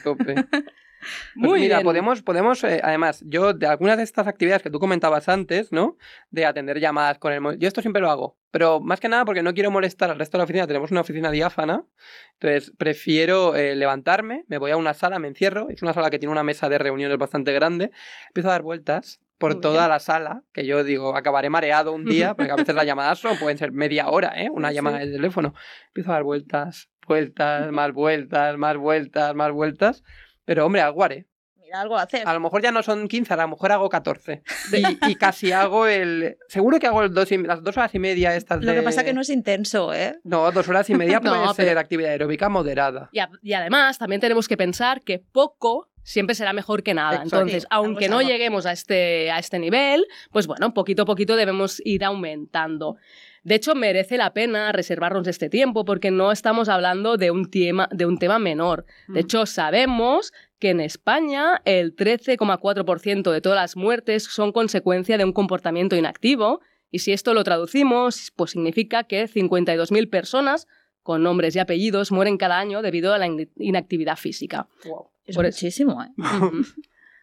tope, 0.03 0.23
verdad. 0.23 0.63
Pues 1.03 1.35
Muy 1.35 1.59
mira, 1.61 1.77
bien. 1.77 1.85
podemos, 1.85 2.21
podemos 2.21 2.63
eh, 2.63 2.79
además, 2.83 3.23
yo 3.25 3.53
de 3.53 3.67
algunas 3.67 3.97
de 3.97 4.03
estas 4.03 4.27
actividades 4.27 4.61
que 4.63 4.69
tú 4.69 4.79
comentabas 4.79 5.29
antes, 5.29 5.71
¿no? 5.71 5.97
De 6.31 6.45
atender 6.45 6.79
llamadas 6.79 7.17
con 7.19 7.33
el. 7.33 7.59
Yo 7.59 7.67
esto 7.67 7.81
siempre 7.81 8.01
lo 8.01 8.09
hago, 8.11 8.37
pero 8.51 8.79
más 8.79 8.99
que 8.99 9.09
nada 9.09 9.25
porque 9.25 9.43
no 9.43 9.53
quiero 9.53 9.71
molestar 9.71 10.09
al 10.09 10.19
resto 10.19 10.37
de 10.37 10.39
la 10.39 10.43
oficina. 10.45 10.67
Tenemos 10.67 10.91
una 10.91 11.01
oficina 11.01 11.31
diáfana, 11.31 11.83
entonces 12.39 12.71
prefiero 12.77 13.55
eh, 13.55 13.75
levantarme, 13.75 14.45
me 14.47 14.57
voy 14.57 14.71
a 14.71 14.77
una 14.77 14.93
sala, 14.93 15.19
me 15.19 15.27
encierro. 15.27 15.67
Es 15.69 15.81
una 15.81 15.93
sala 15.93 16.09
que 16.09 16.19
tiene 16.19 16.31
una 16.31 16.43
mesa 16.43 16.69
de 16.69 16.77
reuniones 16.77 17.17
bastante 17.17 17.53
grande. 17.53 17.91
Empiezo 18.27 18.49
a 18.49 18.53
dar 18.53 18.61
vueltas 18.63 19.19
por 19.37 19.53
Muy 19.55 19.61
toda 19.61 19.79
bien. 19.81 19.89
la 19.89 19.99
sala, 19.99 20.43
que 20.53 20.65
yo 20.65 20.83
digo, 20.85 21.17
acabaré 21.17 21.49
mareado 21.49 21.91
un 21.91 22.05
día, 22.05 22.33
porque 22.37 22.51
a 22.51 22.55
veces 22.55 22.73
las 22.75 22.85
llamadas 22.85 23.19
son, 23.19 23.37
pueden 23.37 23.57
ser 23.57 23.71
media 23.73 24.07
hora, 24.07 24.33
¿eh? 24.41 24.49
Una 24.49 24.69
Sí. 24.69 24.75
llamada 24.75 24.99
de 24.99 25.11
teléfono. 25.11 25.53
Empiezo 25.87 26.11
a 26.11 26.13
dar 26.13 26.23
vueltas, 26.23 26.89
vueltas, 27.07 27.69
más 27.73 27.91
vueltas, 27.91 28.57
más 28.57 28.77
vueltas, 28.77 29.35
más 29.35 29.51
vueltas. 29.51 30.03
Pero 30.45 30.65
hombre, 30.65 30.81
algo 30.81 31.03
haré. 31.03 31.25
Mira, 31.57 31.79
algo 31.81 31.97
a 31.97 32.03
hacer. 32.03 32.27
A 32.27 32.33
lo 32.33 32.39
mejor 32.39 32.61
ya 32.61 32.71
no 32.71 32.83
son 32.83 33.07
15, 33.07 33.33
a 33.33 33.37
lo 33.37 33.47
mejor 33.47 33.71
hago 33.71 33.89
14. 33.89 34.43
Y, 34.73 35.09
y 35.11 35.15
casi 35.15 35.51
hago 35.53 35.87
el. 35.87 36.37
Seguro 36.49 36.77
que 36.79 36.87
hago 36.87 37.01
el 37.03 37.13
dos 37.13 37.31
y- 37.31 37.37
las 37.37 37.63
dos 37.63 37.77
horas 37.77 37.95
y 37.95 37.99
media 37.99 38.35
estas 38.35 38.59
de. 38.59 38.65
Lo 38.67 38.73
que 38.73 38.81
pasa 38.81 39.01
es 39.01 39.05
que 39.07 39.13
no 39.13 39.21
es 39.21 39.29
intenso, 39.29 39.93
¿eh? 39.93 40.19
No, 40.23 40.51
dos 40.51 40.67
horas 40.67 40.89
y 40.89 40.95
media 40.95 41.19
No, 41.23 41.31
puede 41.31 41.47
ser 41.53 41.65
pero- 41.67 41.79
actividad 41.79 42.11
aeróbica 42.11 42.49
moderada. 42.49 43.09
Y, 43.13 43.19
a- 43.19 43.29
y 43.41 43.53
además 43.53 43.97
también 43.97 44.19
tenemos 44.21 44.47
que 44.47 44.57
pensar 44.57 45.01
que 45.01 45.19
poco 45.19 45.89
siempre 46.03 46.35
será 46.35 46.51
mejor 46.51 46.83
que 46.83 46.93
nada. 46.93 47.13
Exacto. 47.15 47.35
Entonces, 47.37 47.61
Sí, 47.63 47.67
aunque 47.71 48.09
no 48.09 48.21
lleguemos 48.21 48.65
a 48.65 48.73
este, 48.73 49.31
a 49.31 49.39
este 49.39 49.57
nivel, 49.57 50.05
pues 50.31 50.47
bueno, 50.47 50.73
poquito 50.73 51.03
a 51.03 51.05
poquito 51.05 51.37
debemos 51.37 51.81
ir 51.85 52.03
aumentando. 52.03 52.97
De 53.43 53.55
hecho, 53.55 53.75
merece 53.75 54.17
la 54.17 54.33
pena 54.33 54.71
reservarnos 54.71 55.27
este 55.27 55.49
tiempo 55.49 55.83
porque 55.85 56.11
no 56.11 56.31
estamos 56.31 56.69
hablando 56.69 57.17
de 57.17 57.29
un 57.31 57.49
tema, 57.51 57.89
de 57.91 58.05
un 58.05 58.17
tema 58.17 58.39
menor. 58.39 58.85
De 59.07 59.13
Mm. 59.15 59.17
hecho, 59.17 59.45
sabemos 59.45 60.31
que 60.59 60.69
en 60.69 60.79
España 60.79 61.61
el 61.65 61.93
13,4% 61.95 63.31
de 63.31 63.41
todas 63.41 63.57
las 63.57 63.75
muertes 63.75 64.23
son 64.23 64.51
consecuencia 64.53 65.17
de 65.17 65.25
un 65.25 65.33
comportamiento 65.33 65.95
inactivo. 65.95 66.61
Y 66.89 66.99
si 66.99 67.11
esto 67.11 67.33
lo 67.33 67.43
traducimos, 67.43 68.31
pues 68.35 68.51
significa 68.51 69.03
que 69.03 69.27
52.000 69.27 70.09
personas 70.09 70.67
con 71.01 71.21
nombres 71.23 71.55
y 71.55 71.59
apellidos 71.59 72.11
mueren 72.13 72.37
cada 72.37 72.59
año 72.59 72.81
debido 72.81 73.13
a 73.13 73.17
la 73.17 73.27
in- 73.27 73.51
inactividad 73.57 74.15
física. 74.15 74.67
Wow. 74.85 75.09
Es 75.25 75.35
Por 75.35 75.45
eso- 75.45 75.57
muchísimo, 75.57 76.01
¿eh? 76.01 76.09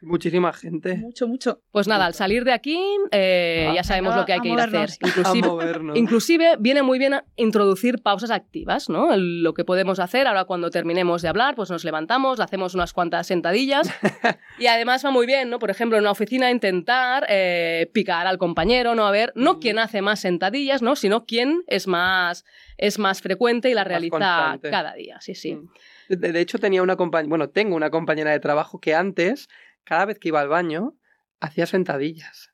Muchísima 0.03 0.53
gente. 0.53 0.97
Mucho, 0.97 1.29
mucho. 1.29 1.61
Pues 1.73 1.87
nada, 1.89 2.07
al 2.07 2.15
salir 2.15 2.45
de 2.45 2.53
aquí 2.53 2.79
eh, 3.11 3.67
Ah. 3.71 3.75
ya 3.75 3.85
sabemos 3.85 4.11
Venga, 4.15 4.21
lo 4.23 4.27
que 4.27 4.33
hay 4.33 4.39
a 4.39 4.43
que 4.43 4.49
ir 4.49 4.61
a 4.61 4.65
hacer. 4.65 4.91
A 5.03 5.09
Inclusive, 5.09 5.47
movernos. 5.49 5.97
Inclusive 5.99 6.57
viene 6.59 6.83
muy 6.83 6.99
bien 6.99 7.15
a 7.15 7.25
introducir 7.37 8.03
pausas 8.03 8.31
activas, 8.31 8.89
¿no? 8.89 9.13
El- 9.13 9.43
Lo 9.43 9.53
que 9.55 9.65
podemos 9.65 9.99
hacer 10.01 10.27
ahora 10.27 10.45
cuando 10.45 10.71
terminemos 10.71 11.23
de 11.23 11.29
hablar, 11.29 11.55
pues 11.55 11.71
nos 11.71 11.85
levantamos, 11.85 12.41
hacemos 12.41 12.75
unas 12.75 12.93
cuantas 12.93 13.27
sentadillas 13.27 13.91
y 14.59 14.67
además 14.67 15.05
va 15.05 15.11
muy 15.11 15.27
bien, 15.27 15.51
¿no? 15.51 15.59
Por 15.59 15.71
ejemplo, 15.71 15.99
en 15.99 16.05
una 16.05 16.11
oficina 16.13 16.51
intentar 16.51 17.27
eh, 17.29 17.91
picar 17.93 18.27
al 18.27 18.39
compañero, 18.39 18.95
¿no? 18.95 19.07
A 19.07 19.11
ver, 19.11 19.33
no 19.35 19.55
Mm. 19.55 19.59
quién 19.61 19.79
hace 19.79 20.01
más 20.03 20.21
sentadillas, 20.21 20.81
¿no? 20.83 20.97
Sino 20.97 21.27
quién 21.27 21.63
es 21.67 21.87
más, 21.87 22.45
es 22.79 22.99
más 22.99 23.21
frecuente 23.21 23.69
y 23.71 23.75
la 23.75 23.83
Más 23.83 23.89
realiza 23.89 24.11
constante. 24.13 24.71
cada 24.71 24.95
día, 24.95 25.21
sí, 25.21 25.35
sí. 25.35 25.57
Mm. 25.57 25.69
De, 26.09 26.33
de 26.33 26.41
hecho, 26.41 26.59
tenía 26.59 26.83
una 26.83 26.97
compañera. 26.97 27.29
Bueno, 27.29 27.51
tengo 27.51 27.77
una 27.77 27.91
compañera 27.91 28.33
de 28.33 28.41
trabajo 28.41 28.81
que 28.81 28.95
antes, 28.97 29.49
cada 29.85 30.05
vez 30.07 30.19
que 30.19 30.29
iba 30.29 30.41
al 30.41 30.49
baño, 30.49 30.95
hacía 31.41 31.67
sentadillas. 31.67 32.51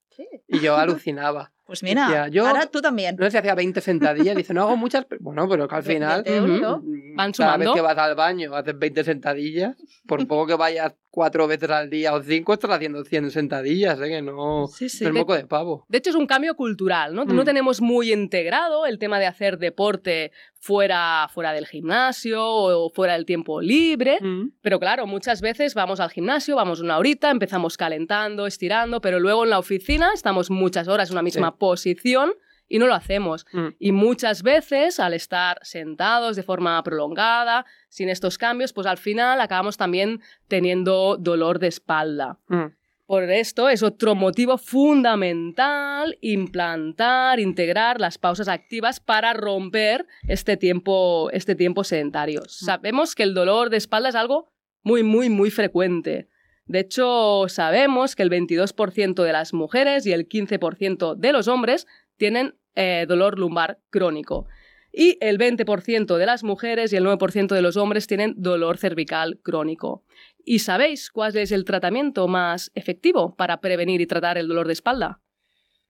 Y 0.49 0.61
yo 0.61 0.77
alucinaba. 0.77 1.53
Pues 1.67 1.83
mira, 1.83 2.29
yo- 2.29 2.47
ahora 2.47 2.67
tú 2.67 2.81
también. 2.81 3.17
No 3.19 3.25
sé 3.25 3.33
si 3.33 3.37
hacía 3.39 3.55
20 3.57 3.81
sentadillas, 3.81 4.37
dice, 4.37 4.55
no 4.55 4.63
hago 4.63 4.77
muchas, 4.77 5.05
pero 5.05 5.21
bueno, 5.23 5.49
pero 5.49 5.67
que 5.67 5.75
al 5.75 5.83
final... 5.83 6.23
mm, 6.41 7.17
Cada 7.43 7.57
vez 7.57 7.67
que 7.75 7.81
vas 7.81 7.99
al 7.99 8.15
baño 8.15 8.55
haces 8.55 8.79
20 8.79 9.03
sentadillas, 9.05 9.77
por 10.07 10.21
poco 10.29 10.47
que 10.47 10.55
vayas 10.55 10.95
cuatro 11.17 11.47
veces 11.47 11.71
al 11.71 11.89
día 11.89 12.13
o 12.13 12.23
cinco, 12.23 12.53
estás 12.53 12.71
haciendo 12.73 13.03
100 13.03 13.31
sentadillas, 13.31 13.99
¿eh? 14.03 14.09
que 14.11 14.21
no, 14.21 14.67
Sí, 14.67 14.91
sí. 14.91 15.03
no 15.03 15.09
es 15.09 15.17
moco 15.17 15.35
de 15.35 15.47
pavo. 15.47 15.87
De 15.89 15.97
hecho, 15.97 16.11
es 16.11 16.17
un 16.17 16.27
cambio 16.27 16.55
cultural, 16.57 17.15
¿no? 17.15 17.25
Mm. 17.25 17.35
No 17.35 17.43
tenemos 17.43 17.81
muy 17.81 18.13
integrado 18.13 18.85
el 18.85 18.99
tema 18.99 19.19
de 19.19 19.25
hacer 19.25 19.57
deporte 19.57 20.31
fuera, 20.61 21.27
fuera 21.33 21.55
del 21.55 21.67
gimnasio 21.67 22.45
o 22.45 22.91
fuera 22.91 23.15
del 23.15 23.25
tiempo 23.25 23.63
libre. 23.63 24.19
Mm. 24.21 24.51
Pero 24.61 24.79
claro, 24.79 25.07
muchas 25.07 25.41
veces 25.41 25.73
vamos 25.75 26.01
al 26.01 26.11
gimnasio, 26.11 26.55
vamos 26.55 26.81
una 26.81 26.99
horita, 26.99 27.31
empezamos 27.31 27.79
calentando, 27.79 28.47
estirando, 28.47 29.01
pero 29.01 29.19
luego 29.19 29.45
en 29.45 29.51
la 29.51 29.59
oficina 29.59 30.11
estamos 30.13 30.51
muchas 30.51 30.87
horas 30.87 31.09
en 31.09 31.15
una 31.15 31.23
misma 31.23 31.49
Sí. 31.53 31.57
posición 31.59 32.33
y 32.69 32.79
no 32.79 32.87
lo 32.87 32.95
hacemos. 32.95 33.47
Mm. 33.53 33.69
Y 33.79 33.93
muchas 33.93 34.43
veces, 34.43 35.01
al 35.01 35.15
estar 35.15 35.59
sentados 35.63 36.37
de 36.37 36.43
forma 36.43 36.83
prolongada, 36.83 37.65
sin 37.89 38.09
estos 38.09 38.39
cambios, 38.39 38.73
pues 38.73 38.87
al 38.87 38.99
final 38.99 39.41
acabamos 39.41 39.77
también 39.77 40.21
teniendo 40.49 41.17
dolor 41.17 41.59
de 41.59 41.69
espalda. 41.69 42.39
Mm. 42.49 42.67
Por 43.07 43.31
esto 43.31 43.69
es 43.69 43.85
otro 43.85 44.17
motivo 44.17 44.59
fundamental 44.59 46.19
implantar, 46.21 47.39
integrar 47.39 48.01
las 48.01 48.19
pausas 48.19 48.49
activas 48.49 48.99
para 48.99 49.33
romper 49.33 50.07
este 50.27 50.57
tiempo, 50.57 51.31
este 51.31 51.55
tiempo 51.55 51.85
sedentario. 51.85 52.43
Sabemos 52.49 53.15
que 53.15 53.23
el 53.23 53.33
dolor 53.33 53.71
de 53.71 53.77
espalda 53.77 54.09
es 54.09 54.17
algo 54.17 54.49
muy, 54.83 55.05
muy, 55.05 55.29
muy 55.29 55.53
frecuente. 55.53 56.29
De 56.67 56.81
hecho, 56.81 57.45
sabemos 57.49 58.17
que 58.17 58.25
el 58.25 58.31
22% 58.31 59.23
de 59.23 59.33
las 59.33 59.55
mujeres 59.55 60.05
y 60.05 60.13
el 60.13 60.29
15% 60.29 61.15
de 61.15 61.33
los 61.33 61.47
hombres 61.47 61.87
tienen 62.17 62.55
eh, 62.75 63.07
dolor 63.09 63.39
lumbar 63.39 63.79
crónico. 63.91 64.47
Y 64.93 65.19
el 65.21 65.39
20% 65.39 66.17
de 66.17 66.27
las 66.27 66.43
mujeres 66.43 66.93
y 66.93 66.97
el 66.97 67.05
9% 67.05 67.55
de 67.55 67.63
los 67.63 67.77
hombres 67.77 68.07
tienen 68.07 68.35
dolor 68.39 68.79
cervical 68.79 69.39
crónico. 69.43 70.05
¿Y 70.43 70.61
sabéis 70.61 71.11
cuál 71.11 71.37
es 71.37 71.53
el 71.53 71.65
tratamiento 71.65 72.29
más 72.29 72.71
efectivo 72.75 73.35
para 73.37 73.61
prevenir 73.61 74.01
y 74.01 74.07
tratar 74.07 74.39
el 74.39 74.49
dolor 74.49 74.67
de 74.67 74.73
espalda? 74.73 75.21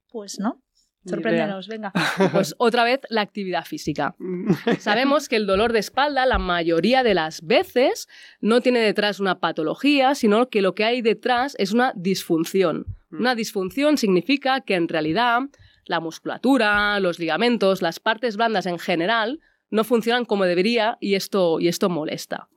Pues 0.08 0.38
no. 0.40 0.62
Ni 1.04 1.10
Sorpréndenos, 1.10 1.68
venga. 1.68 1.92
Pues 2.32 2.56
otra 2.58 2.82
vez 2.82 3.00
la 3.08 3.20
actividad 3.20 3.64
física. 3.64 4.16
Sabemos 4.80 5.28
que 5.28 5.36
el 5.36 5.46
dolor 5.46 5.72
de 5.72 5.78
espalda 5.78 6.26
la 6.26 6.38
mayoría 6.38 7.04
de 7.04 7.14
las 7.14 7.42
veces 7.42 8.08
no 8.40 8.60
tiene 8.60 8.80
detrás 8.80 9.20
una 9.20 9.38
patología, 9.38 10.16
sino 10.16 10.48
que 10.48 10.62
lo 10.62 10.74
que 10.74 10.84
hay 10.84 11.02
detrás 11.02 11.54
es 11.58 11.72
una 11.72 11.92
disfunción. 11.94 12.86
Mm. 13.10 13.20
Una 13.20 13.34
disfunción 13.36 13.98
significa 13.98 14.62
que 14.62 14.74
en 14.74 14.88
realidad 14.88 15.42
la 15.86 16.00
musculatura, 16.00 17.00
los 17.00 17.18
ligamentos, 17.18 17.82
las 17.82 18.00
partes 18.00 18.36
blandas 18.36 18.66
en 18.66 18.78
general 18.78 19.40
no 19.68 19.82
funcionan 19.82 20.24
como 20.24 20.44
debería 20.44 20.96
y 21.00 21.14
esto, 21.14 21.58
y 21.58 21.66
esto 21.68 21.88
molesta. 21.88 22.48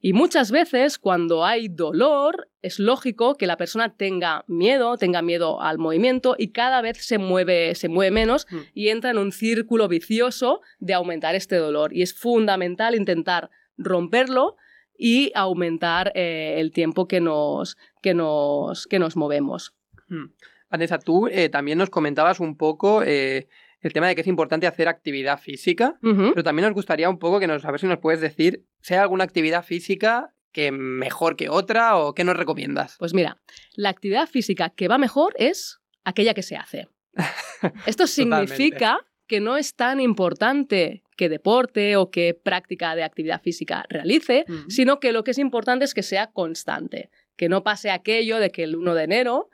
Y 0.00 0.14
muchas 0.14 0.50
veces 0.50 0.98
cuando 0.98 1.44
hay 1.44 1.68
dolor 1.68 2.48
es 2.62 2.78
lógico 2.78 3.34
que 3.34 3.46
la 3.46 3.58
persona 3.58 3.94
tenga 3.94 4.44
miedo, 4.46 4.96
tenga 4.96 5.20
miedo 5.20 5.60
al 5.60 5.78
movimiento 5.78 6.36
y 6.38 6.52
cada 6.52 6.80
vez 6.80 7.04
se 7.04 7.18
mueve, 7.18 7.74
se 7.74 7.88
mueve 7.88 8.10
menos 8.10 8.46
Mm. 8.50 8.56
y 8.72 8.88
entra 8.88 9.10
en 9.10 9.18
un 9.18 9.32
círculo 9.32 9.88
vicioso 9.88 10.60
de 10.78 10.94
aumentar 10.94 11.34
este 11.34 11.56
dolor. 11.56 11.94
Y 11.94 12.02
es 12.02 12.14
fundamental 12.14 12.94
intentar 12.94 13.50
romperlo 13.76 14.56
y 14.96 15.32
aumentar 15.34 16.12
eh, 16.14 16.54
el 16.58 16.72
tiempo 16.72 17.08
que 17.08 17.20
nos, 17.20 17.76
que 18.00 18.14
nos, 18.14 18.86
que 18.86 18.98
nos 18.98 19.16
movemos. 19.16 19.74
Mm. 20.08 20.26
Vanessa, 20.74 20.98
tú 20.98 21.28
eh, 21.28 21.48
también 21.50 21.78
nos 21.78 21.88
comentabas 21.88 22.40
un 22.40 22.56
poco 22.56 23.04
eh, 23.04 23.46
el 23.80 23.92
tema 23.92 24.08
de 24.08 24.16
que 24.16 24.22
es 24.22 24.26
importante 24.26 24.66
hacer 24.66 24.88
actividad 24.88 25.38
física, 25.38 25.98
pero 26.00 26.42
también 26.42 26.66
nos 26.66 26.74
gustaría 26.74 27.08
un 27.08 27.20
poco 27.20 27.38
que 27.38 27.46
nos, 27.46 27.64
a 27.64 27.70
ver 27.70 27.78
si 27.78 27.86
nos 27.86 28.00
puedes 28.00 28.20
decir 28.20 28.64
si 28.80 28.94
hay 28.94 29.00
alguna 29.00 29.22
actividad 29.22 29.64
física 29.64 30.34
que 30.50 30.72
mejor 30.72 31.36
que 31.36 31.48
otra 31.48 31.96
o 31.96 32.12
qué 32.12 32.24
nos 32.24 32.36
recomiendas. 32.36 32.96
Pues 32.98 33.14
mira, 33.14 33.40
la 33.76 33.90
actividad 33.90 34.26
física 34.26 34.70
que 34.70 34.88
va 34.88 34.98
mejor 34.98 35.32
es 35.38 35.78
aquella 36.02 36.34
que 36.34 36.42
se 36.42 36.56
hace. 36.56 36.88
Esto 37.86 38.08
significa 38.08 38.98
que 39.28 39.38
no 39.38 39.56
es 39.56 39.76
tan 39.76 40.00
importante 40.00 41.04
que 41.16 41.28
deporte 41.28 41.94
o 41.96 42.10
que 42.10 42.34
práctica 42.34 42.96
de 42.96 43.04
actividad 43.04 43.40
física 43.40 43.84
realice, 43.88 44.44
sino 44.68 44.98
que 44.98 45.12
lo 45.12 45.22
que 45.22 45.30
es 45.30 45.38
importante 45.38 45.84
es 45.84 45.94
que 45.94 46.02
sea 46.02 46.32
constante, 46.32 47.10
que 47.36 47.48
no 47.48 47.62
pase 47.62 47.92
aquello 47.92 48.40
de 48.40 48.50
que 48.50 48.64
el 48.64 48.74
1 48.74 48.94
de 48.94 49.04
enero 49.04 49.50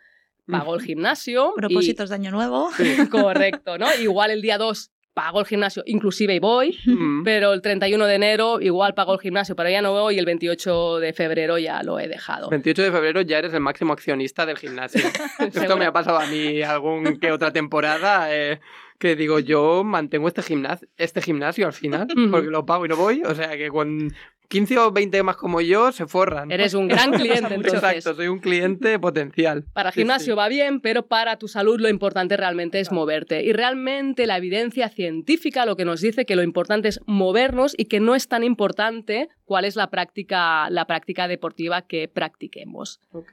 pago 0.51 0.75
el 0.75 0.83
gimnasio. 0.83 1.53
y- 1.57 1.61
Propósitos 1.61 2.09
de 2.11 2.15
año 2.15 2.31
nuevo. 2.31 2.71
Correcto, 3.11 3.79
¿no? 3.79 3.87
Igual 4.01 4.31
el 4.31 4.43
día 4.43 4.59
2 4.59 4.91
pago 5.13 5.41
el 5.41 5.47
gimnasio, 5.47 5.83
inclusive 5.87 6.37
y 6.37 6.39
voy, 6.39 6.79
Mm. 6.87 7.25
pero 7.25 7.53
el 7.53 7.61
31 7.61 8.07
de 8.07 8.15
enero 8.15 8.61
igual 8.61 8.95
pago 8.95 9.13
el 9.15 9.21
gimnasio, 9.21 9.57
pero 9.57 9.69
ya 9.69 9.83
no 9.83 9.93
voy 9.93 10.15
y 10.15 10.19
el 10.19 10.25
28 10.25 10.99
de 11.01 11.13
febrero 11.13 11.59
ya 11.59 11.83
lo 11.83 11.99
he 11.99 12.07
dejado. 12.07 12.49
28 12.49 12.83
de 12.85 12.93
febrero 12.93 13.21
ya 13.23 13.39
eres 13.39 13.53
el 13.53 13.61
máximo 13.61 13.93
accionista 13.93 14.47
del 14.47 14.57
gimnasio. 14.57 15.03
Esto 15.39 15.77
me 15.77 15.85
ha 15.87 15.93
pasado 15.93 16.19
a 16.21 16.27
mí 16.27 16.63
algún 16.63 17.19
que 17.19 17.33
otra 17.33 17.53
temporada 17.53 18.29
eh, 18.35 18.61
que 18.99 19.17
digo, 19.17 19.41
yo 19.41 19.83
mantengo 19.85 20.29
este 20.29 20.43
gimnasio, 20.43 20.87
este 20.97 21.21
gimnasio 21.21 21.67
al 21.67 21.73
final, 21.73 22.07
porque 22.31 22.47
lo 22.49 22.65
pago 22.65 22.87
y 22.87 22.89
no 22.89 22.97
voy. 22.97 23.23
O 23.25 23.35
sea 23.35 23.57
que 23.57 23.69
con 23.69 24.13
15 24.51 24.79
o 24.79 24.91
20 24.91 25.23
más 25.23 25.37
como 25.37 25.61
yo 25.61 25.93
se 25.93 26.07
forran. 26.07 26.51
Eres 26.51 26.75
un 26.75 26.89
gran 26.89 27.13
cliente, 27.13 27.55
entonces. 27.55 27.75
Exacto, 27.75 28.15
soy 28.17 28.27
un 28.27 28.41
cliente 28.41 28.99
potencial. 28.99 29.65
Para 29.73 29.93
Sí, 29.93 30.01
gimnasio 30.01 30.35
sí. 30.35 30.37
va 30.37 30.49
bien, 30.49 30.81
pero 30.81 31.07
para 31.07 31.37
tu 31.39 31.47
salud 31.47 31.79
lo 31.81 31.89
importante 31.89 32.37
realmente 32.37 32.81
es 32.81 32.91
moverte. 32.91 33.45
Y 33.45 33.53
realmente 33.53 34.27
la 34.27 34.37
evidencia 34.37 34.89
científica 34.89 35.65
lo 35.67 35.77
que 35.77 35.85
nos 35.85 36.01
dice 36.01 36.27
que 36.27 36.35
lo 36.35 36.43
importante 36.43 36.89
es 36.89 37.01
movernos 37.07 37.75
y 37.79 37.85
que 37.85 38.01
no 38.01 38.17
es 38.17 38.27
tan 38.27 38.43
importante 38.43 39.29
cuál 39.45 39.65
es 39.65 39.77
la 39.77 39.89
práctica, 39.89 40.69
la 40.69 40.85
práctica 40.85 41.29
deportiva 41.29 41.83
que 41.83 42.09
practiquemos. 42.09 43.01
Ok. 43.13 43.31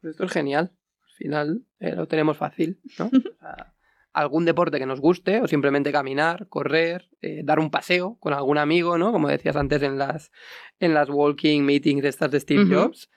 Pues 0.00 0.12
esto 0.12 0.24
es 0.24 0.32
genial. 0.32 0.72
Al 1.04 1.12
final 1.12 1.62
eh, 1.80 1.94
lo 1.94 2.06
tenemos 2.06 2.38
fácil, 2.38 2.78
¿no? 2.98 3.06
O 3.06 3.10
sea, 3.40 3.74
algún 4.20 4.44
deporte 4.44 4.78
que 4.78 4.86
nos 4.86 5.00
guste, 5.00 5.40
o 5.40 5.46
simplemente 5.46 5.92
caminar, 5.92 6.48
correr, 6.48 7.08
eh, 7.22 7.42
dar 7.44 7.58
un 7.58 7.70
paseo 7.70 8.16
con 8.20 8.32
algún 8.32 8.58
amigo, 8.58 8.98
¿no? 8.98 9.12
Como 9.12 9.28
decías 9.28 9.56
antes 9.56 9.82
en 9.82 9.98
las, 9.98 10.30
en 10.80 10.94
las 10.94 11.08
walking 11.08 11.62
meetings 11.62 12.02
de 12.02 12.08
estas 12.08 12.30
de 12.30 12.40
Steve. 12.40 12.66
Jobs. 12.74 13.10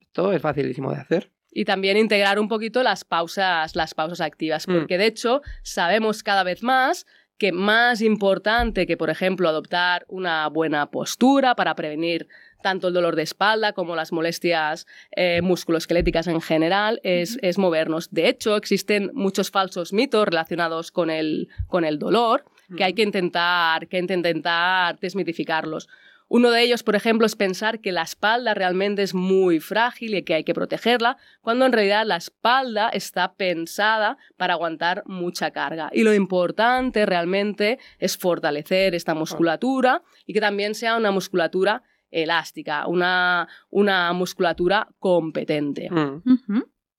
Esto 0.00 0.32
es 0.32 0.42
facilísimo 0.42 0.90
de 0.92 0.98
hacer. 0.98 1.30
Y 1.50 1.64
también 1.64 1.96
integrar 1.96 2.38
un 2.38 2.48
poquito 2.48 2.82
las 2.82 3.04
pausas, 3.04 3.76
las 3.76 3.94
pausas 3.94 4.20
activas, 4.20 4.66
Mm. 4.68 4.72
porque 4.74 4.98
de 4.98 5.06
hecho 5.06 5.42
sabemos 5.62 6.22
cada 6.22 6.44
vez 6.44 6.62
más 6.62 7.06
que 7.38 7.50
más 7.52 8.00
importante 8.02 8.86
que, 8.86 8.96
por 8.96 9.10
ejemplo, 9.10 9.48
adoptar 9.48 10.04
una 10.08 10.46
buena 10.48 10.90
postura 10.90 11.54
para 11.56 11.74
prevenir 11.74 12.28
tanto 12.62 12.88
el 12.88 12.94
dolor 12.94 13.16
de 13.16 13.22
espalda 13.22 13.72
como 13.72 13.96
las 13.96 14.12
molestias 14.12 14.86
eh, 15.14 15.42
musculoesqueléticas 15.42 16.26
en 16.26 16.40
general, 16.40 17.00
es, 17.02 17.38
es 17.42 17.58
movernos. 17.58 18.10
De 18.10 18.28
hecho, 18.28 18.56
existen 18.56 19.10
muchos 19.14 19.50
falsos 19.50 19.92
mitos 19.92 20.26
relacionados 20.26 20.90
con 20.90 21.10
el, 21.10 21.48
con 21.66 21.84
el 21.84 21.98
dolor 21.98 22.44
que 22.76 22.84
hay 22.84 22.94
que 22.94 23.02
intentar, 23.02 23.86
que 23.88 23.98
intentar 23.98 24.98
desmitificarlos. 24.98 25.88
Uno 26.34 26.50
de 26.50 26.62
ellos, 26.62 26.82
por 26.82 26.96
ejemplo, 26.96 27.26
es 27.26 27.36
pensar 27.36 27.80
que 27.80 27.92
la 27.92 28.00
espalda 28.00 28.54
realmente 28.54 29.02
es 29.02 29.12
muy 29.12 29.60
frágil 29.60 30.14
y 30.14 30.22
que 30.22 30.32
hay 30.32 30.44
que 30.44 30.54
protegerla, 30.54 31.18
cuando 31.42 31.66
en 31.66 31.72
realidad 31.72 32.06
la 32.06 32.16
espalda 32.16 32.88
está 32.88 33.34
pensada 33.34 34.16
para 34.38 34.54
aguantar 34.54 35.02
mucha 35.04 35.50
carga. 35.50 35.90
Y 35.92 36.04
lo 36.04 36.14
importante 36.14 37.04
realmente 37.04 37.78
es 37.98 38.16
fortalecer 38.16 38.94
esta 38.94 39.14
musculatura 39.14 40.02
y 40.24 40.32
que 40.32 40.40
también 40.40 40.74
sea 40.74 40.96
una 40.96 41.10
musculatura 41.10 41.82
elástica, 42.12 42.86
una, 42.86 43.48
una 43.70 44.12
musculatura 44.12 44.88
competente. 44.98 45.90
Mm, 45.90 46.22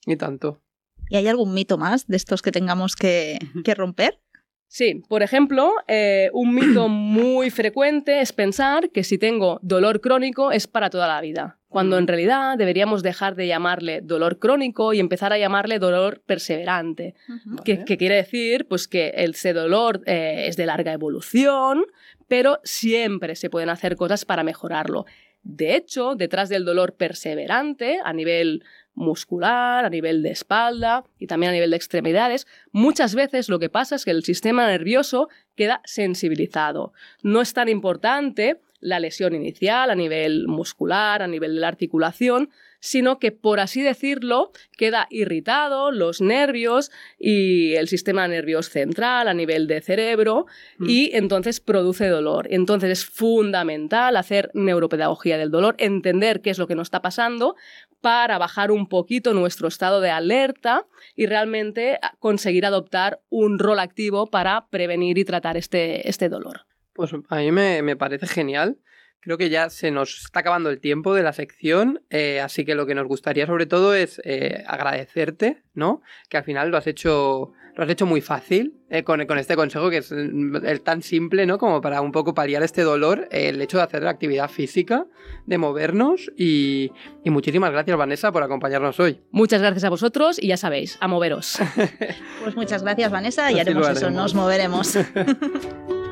y 0.06 0.15
tanto. 0.18 0.61
¿Y 1.10 1.15
hay 1.15 1.27
algún 1.27 1.53
mito 1.53 1.77
más 1.77 2.07
de 2.07 2.18
estos 2.18 2.41
que 2.41 2.52
tengamos 2.52 2.95
que, 2.95 3.40
que 3.64 3.76
romper? 3.76 4.19
Sí, 4.73 5.03
por 5.07 5.22
ejemplo, 5.22 5.72
eh, 5.88 6.31
un 6.34 6.56
mito 6.56 6.88
muy 6.90 7.52
frecuente 7.52 8.22
es 8.22 8.34
pensar 8.34 8.90
que 8.90 9.03
si 9.03 9.19
tengo 9.19 9.60
dolor 9.61 10.02
crónico 10.02 10.52
es 10.52 10.65
para 10.65 10.90
toda 10.90 11.07
la 11.07 11.22
vida, 11.22 11.60
cuando 11.68 11.99
en 11.99 12.07
realidad 12.07 12.57
deberíamos 12.57 13.03
dejar 13.03 13.35
de 13.35 13.45
llamarle 13.45 14.02
dolor 14.02 14.40
crónico 14.40 14.94
y 14.94 14.99
empezar 14.99 15.31
a 15.31 15.38
llamarle 15.38 15.77
dolor 15.77 16.23
perseverante, 16.26 17.14
que, 17.64 17.85
que 17.85 17.98
quiere 17.98 18.15
decir 18.15 18.68
pues, 18.68 18.88
que 18.88 19.14
ese 19.15 19.53
dolor 19.53 20.02
eh, 20.07 20.45
es 20.48 20.57
de 20.57 20.65
larga 20.65 20.91
evolución, 20.91 21.85
pero 22.27 22.59
siempre 22.63 23.35
se 23.35 23.49
pueden 23.49 23.69
hacer 23.69 23.95
cosas 23.95 24.25
para 24.25 24.43
mejorarlo. 24.43 25.05
De 25.43 25.75
hecho, 25.75 26.15
detrás 26.15 26.47
del 26.47 26.63
dolor 26.63 26.95
perseverante, 26.95 27.99
a 28.03 28.13
nivel 28.13 28.63
muscular, 28.95 29.83
a 29.83 29.89
nivel 29.89 30.23
de 30.23 30.31
espalda 30.31 31.03
y 31.19 31.27
también 31.27 31.49
a 31.49 31.53
nivel 31.53 31.71
de 31.71 31.75
extremidades, 31.75 32.47
muchas 32.71 33.13
veces 33.15 33.49
lo 33.49 33.59
que 33.59 33.69
pasa 33.69 33.95
es 33.95 34.05
que 34.05 34.11
el 34.11 34.23
sistema 34.23 34.67
nervioso 34.67 35.27
queda 35.55 35.81
sensibilizado. 35.83 36.93
No 37.23 37.41
es 37.41 37.53
tan 37.53 37.67
importante 37.67 38.61
la 38.84 38.99
lesión 38.99 39.34
inicial 39.34 39.89
a 39.89 39.95
nivel 39.95 40.47
muscular, 40.47 41.22
a 41.22 41.27
nivel 41.27 41.55
de 41.55 41.61
la 41.61 41.69
articulación, 41.69 42.49
sino 42.80 43.18
que, 43.18 43.31
por 43.31 43.61
así 43.61 43.81
decirlo, 43.81 44.51
queda 44.77 45.07
irritado 45.10 45.91
los 45.91 46.19
nervios 46.19 46.91
y 47.18 47.76
el 47.76 47.88
sistema 47.88 48.27
nervioso 48.27 48.72
central 48.72 49.30
a 49.30 49.34
nivel 49.34 49.68
de 49.68 49.80
cerebro 49.80 50.47
Mm. 50.77 50.89
y 50.89 51.11
entonces 51.14 51.61
produce 51.61 52.07
dolor. 52.10 52.47
Entonces 52.49 52.91
es 52.91 53.05
fundamental 53.05 54.18
hacer 54.18 54.51
neuropedagogía 54.53 55.38
del 55.38 55.49
dolor, 55.49 55.76
entender 55.77 56.41
qué 56.41 56.49
es 56.49 56.60
lo 56.60 56.68
que 56.68 56.76
nos 56.76 56.88
está 56.88 57.01
pasando 57.01 57.55
para 58.01 58.38
bajar 58.38 58.69
un 58.69 58.88
poquito 58.88 59.34
nuestro 59.34 59.69
estado 59.69 60.01
de 60.01 60.10
alerta 60.10 60.85
y 61.15 61.26
realmente 61.26 61.99
conseguir 62.19 62.65
adoptar 62.65 63.22
un 63.30 63.60
rol 63.60 63.80
activo 63.80 64.27
para 64.27 64.68
prevenir 64.69 65.18
y 65.18 65.23
tratar 65.23 65.55
este, 65.55 66.10
este 66.10 66.27
dolor. 66.27 66.65
Pues 66.94 67.11
a 67.30 67.36
mí 67.38 67.52
me, 67.52 67.82
me 67.82 67.95
parece 67.95 68.28
genial. 68.28 68.78
Creo 69.20 69.38
que 69.38 69.49
ya 69.49 69.70
se 69.70 69.90
nos 69.90 70.26
está 70.26 70.41
acabando 70.41 70.70
el 70.70 70.82
tiempo 70.82 71.14
de 71.14 71.24
la 71.24 71.32
sección, 71.32 72.02
eh, 72.10 72.41
así 72.41 72.65
que 72.65 72.76
lo 72.76 72.86
que 72.86 72.94
nos 72.94 73.07
gustaría 73.07 73.45
sobre 73.45 73.65
todo 73.65 73.94
es 73.95 74.22
eh, 74.26 74.65
agradecerte, 74.68 75.64
¿no? 75.74 76.02
Que 76.28 76.36
al 76.36 76.44
final 76.44 76.70
lo 76.70 76.76
has 76.78 76.88
hecho, 76.88 77.53
lo 77.74 77.84
has 77.86 77.90
hecho 77.90 78.06
muy 78.06 78.20
fácil 78.20 78.74
eh, 78.90 79.03
con, 79.06 79.26
con 79.26 79.38
este 79.38 79.56
consejo 79.56 79.90
que 79.90 79.99
es 79.99 80.11
el 80.11 80.82
tan 80.84 81.02
simple, 81.03 81.45
¿no? 81.45 81.57
Como 81.57 81.80
para 81.80 82.02
un 82.02 82.11
poco 82.11 82.34
paliar 82.34 82.64
este 82.64 82.82
dolor, 82.82 83.30
eh, 83.32 83.48
el 83.48 83.61
hecho 83.61 83.78
de 83.78 83.84
hacer 83.84 84.06
actividad 84.06 84.49
física, 84.49 85.06
de 85.45 85.57
movernos 85.57 86.30
y, 86.36 86.91
y 87.24 87.30
muchísimas 87.30 87.72
gracias 87.72 87.95
Vanessa 87.95 88.30
por 88.34 88.44
acompañarnos 88.44 88.99
hoy. 88.99 89.22
Muchas 89.32 89.61
gracias 89.61 89.86
a 89.86 89.90
vosotros 89.90 90.38
y 90.38 90.48
ya 90.49 90.57
sabéis, 90.57 90.98
a 90.99 91.07
moveros. 91.07 91.60
Pues 92.44 92.57
muchas 92.57 92.84
gracias, 92.84 93.10
Vanessa, 93.10 93.49
y 93.52 93.53
Así 93.53 93.61
haremos 93.61 93.88
lo 93.88 93.94
eso, 93.94 94.06
haremos. 94.07 94.22
nos 94.22 94.36
moveremos. 94.36 94.98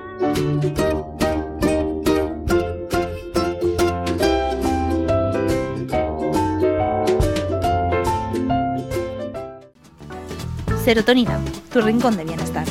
Serotonina, 10.83 11.39
tu 11.71 11.79
rincón 11.79 12.17
de 12.17 12.25
bienestar. 12.25 12.65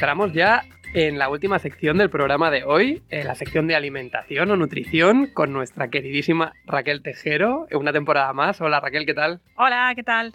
Entramos 0.00 0.32
ya 0.32 0.64
en 0.94 1.18
la 1.18 1.28
última 1.28 1.58
sección 1.58 1.98
del 1.98 2.08
programa 2.08 2.50
de 2.50 2.64
hoy, 2.64 3.02
en 3.10 3.26
la 3.26 3.34
sección 3.34 3.66
de 3.66 3.74
alimentación 3.74 4.50
o 4.50 4.56
nutrición, 4.56 5.26
con 5.26 5.52
nuestra 5.52 5.88
queridísima 5.90 6.54
Raquel 6.64 7.02
Tejero, 7.02 7.66
una 7.74 7.92
temporada 7.92 8.32
más. 8.32 8.62
Hola 8.62 8.80
Raquel, 8.80 9.04
¿qué 9.04 9.12
tal? 9.12 9.42
Hola, 9.58 9.92
¿qué 9.94 10.02
tal? 10.02 10.32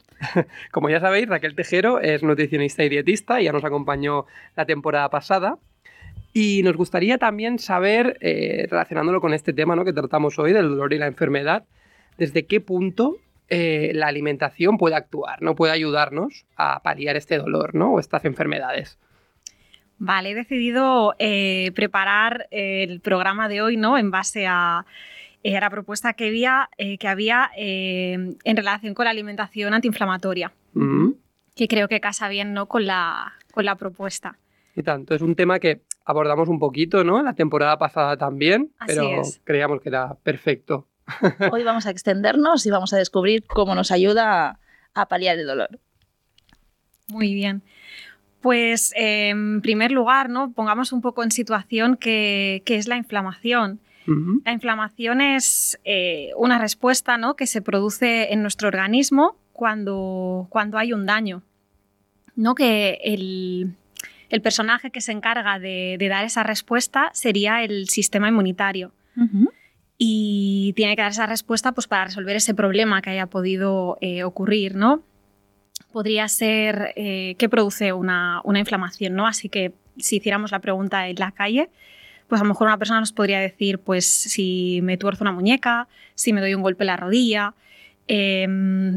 Como 0.71 0.91
ya 0.91 0.99
sabéis, 0.99 1.27
Raquel 1.27 1.55
Tejero 1.55 1.99
es 1.99 2.21
nutricionista 2.21 2.83
y 2.83 2.89
dietista, 2.89 3.41
ya 3.41 3.51
nos 3.51 3.65
acompañó 3.65 4.27
la 4.55 4.67
temporada 4.67 5.09
pasada. 5.09 5.57
Y 6.31 6.61
nos 6.61 6.77
gustaría 6.77 7.17
también 7.17 7.57
saber, 7.57 8.19
eh, 8.21 8.67
relacionándolo 8.69 9.19
con 9.19 9.33
este 9.33 9.51
tema 9.51 9.75
¿no? 9.75 9.83
que 9.83 9.93
tratamos 9.93 10.37
hoy, 10.37 10.53
del 10.53 10.69
dolor 10.69 10.93
y 10.93 10.99
la 10.99 11.07
enfermedad, 11.07 11.63
desde 12.19 12.45
qué 12.45 12.61
punto 12.61 13.17
eh, 13.49 13.93
la 13.95 14.05
alimentación 14.05 14.77
puede 14.77 14.93
actuar, 14.93 15.41
¿no? 15.41 15.55
Puede 15.55 15.73
ayudarnos 15.73 16.45
a 16.55 16.83
paliar 16.83 17.15
este 17.15 17.39
dolor, 17.39 17.73
¿no? 17.73 17.93
O 17.93 17.99
estas 17.99 18.25
enfermedades. 18.25 18.99
Vale, 19.97 20.31
he 20.31 20.35
decidido 20.35 21.15
eh, 21.19 21.71
preparar 21.73 22.47
el 22.51 22.99
programa 22.99 23.47
de 23.47 23.61
hoy 23.61 23.77
¿no? 23.77 23.97
en 23.97 24.11
base 24.11 24.45
a, 24.47 24.85
eh, 25.43 25.55
a 25.55 25.61
la 25.61 25.69
propuesta 25.69 26.13
que 26.13 26.27
había, 26.27 26.69
eh, 26.77 26.97
que 26.97 27.07
había 27.07 27.49
eh, 27.57 28.35
en 28.43 28.57
relación 28.57 28.93
con 28.93 29.05
la 29.05 29.11
alimentación 29.11 29.73
antiinflamatoria, 29.73 30.51
Mm, 30.73 31.11
que 31.55 31.69
creo 31.69 31.87
que 31.87 32.01
casa 32.01 32.27
bien 32.27 32.53
¿no? 32.53 32.65
con, 32.67 32.85
la, 32.85 33.31
con 33.53 33.63
la 33.63 33.75
propuesta. 33.75 34.37
Y 34.75 34.83
tanto, 34.83 35.15
es 35.15 35.21
un 35.21 35.35
tema 35.35 35.59
que 35.59 35.83
abordamos 36.03 36.49
un 36.49 36.59
poquito, 36.59 37.05
¿no? 37.05 37.23
La 37.23 37.33
temporada 37.33 37.77
pasada 37.77 38.17
también, 38.17 38.73
Así 38.77 38.93
pero 38.93 39.21
es. 39.21 39.39
creíamos 39.45 39.79
que 39.79 39.87
era 39.87 40.15
perfecto. 40.15 40.89
Hoy 41.53 41.63
vamos 41.63 41.85
a 41.85 41.91
extendernos 41.91 42.65
y 42.65 42.71
vamos 42.71 42.91
a 42.91 42.97
descubrir 42.97 43.45
cómo 43.45 43.73
nos 43.73 43.91
ayuda 43.91 44.59
a 44.93 45.05
paliar 45.07 45.37
el 45.39 45.47
dolor. 45.47 45.79
Muy 47.07 47.33
bien. 47.33 47.63
Pues 48.45 48.93
eh, 48.95 49.29
en 49.29 49.59
primer 49.61 49.89
lugar, 49.89 50.29
¿no? 50.29 50.51
pongamos 50.51 50.93
un 50.93 51.01
poco 51.01 51.23
en 51.23 51.31
situación 51.31 51.97
qué 51.97 52.61
qué 52.63 52.75
es 52.75 52.87
la 52.87 52.95
inflamación. 52.95 53.79
La 54.43 54.51
inflamación 54.51 55.19
es 55.19 55.79
eh, 55.83 56.29
una 56.37 56.59
respuesta 56.59 57.17
¿no? 57.17 57.35
que 57.35 57.47
se 57.47 57.63
produce 57.63 58.31
en 58.33 58.43
nuestro 58.43 58.67
organismo 58.67 59.35
cuando, 59.51 60.45
cuando 60.51 60.77
hay 60.77 60.93
un 60.93 61.07
daño. 61.07 61.41
¿no? 62.35 62.53
Que 62.53 62.99
el, 63.03 63.73
el 64.29 64.41
personaje 64.43 64.91
que 64.91 65.01
se 65.01 65.11
encarga 65.11 65.57
de, 65.57 65.95
de 65.97 66.07
dar 66.07 66.23
esa 66.23 66.43
respuesta 66.43 67.09
sería 67.13 67.63
el 67.63 67.89
sistema 67.89 68.27
inmunitario. 68.27 68.91
Y 69.97 70.73
tiene 70.75 70.95
que 70.95 71.01
dar 71.01 71.13
esa 71.13 71.25
respuesta 71.25 71.71
pues, 71.71 71.87
para 71.87 72.05
resolver 72.05 72.35
ese 72.35 72.53
problema 72.53 73.01
que 73.01 73.09
haya 73.09 73.25
podido 73.25 73.97
eh, 74.01 74.23
ocurrir. 74.23 74.75
¿no? 74.75 75.01
Podría 75.95 76.27
ser 76.27 76.91
eh, 76.97 77.35
qué 77.39 77.47
produce 77.47 77.93
una, 77.93 78.41
una 78.43 78.59
inflamación. 78.59 79.15
¿no? 79.15 79.27
Así 79.27 79.47
que 79.47 79.71
si 79.97 80.17
hiciéramos 80.17 80.51
la 80.51 80.59
pregunta 80.59 81.07
en 81.07 81.15
la 81.15 81.31
calle, 81.31 81.69
pues 82.27 82.41
a 82.41 82.43
lo 82.43 82.49
mejor 82.49 82.67
una 82.67 82.77
persona 82.77 82.99
nos 82.99 83.13
podría 83.13 83.39
decir, 83.39 83.79
pues 83.79 84.05
si 84.05 84.81
me 84.83 84.97
tuerzo 84.97 85.23
una 85.23 85.31
muñeca, 85.31 85.87
si 86.13 86.33
me 86.33 86.41
doy 86.41 86.53
un 86.53 86.63
golpe 86.63 86.83
en 86.83 86.87
la 86.87 86.97
rodilla, 86.97 87.53
eh, 88.09 88.45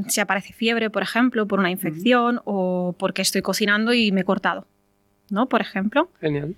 si 0.09 0.20
aparece 0.20 0.53
fiebre, 0.53 0.91
por 0.91 1.05
ejemplo, 1.05 1.47
por 1.47 1.61
una 1.61 1.70
infección 1.70 2.41
o 2.45 2.97
porque 2.99 3.23
estoy 3.23 3.43
cocinando 3.43 3.95
y 3.95 4.11
me 4.11 4.23
he 4.23 4.25
cortado, 4.25 4.66
¿no? 5.31 5.49
Por 5.49 5.61
ejemplo. 5.61 6.11
Genial. 6.20 6.57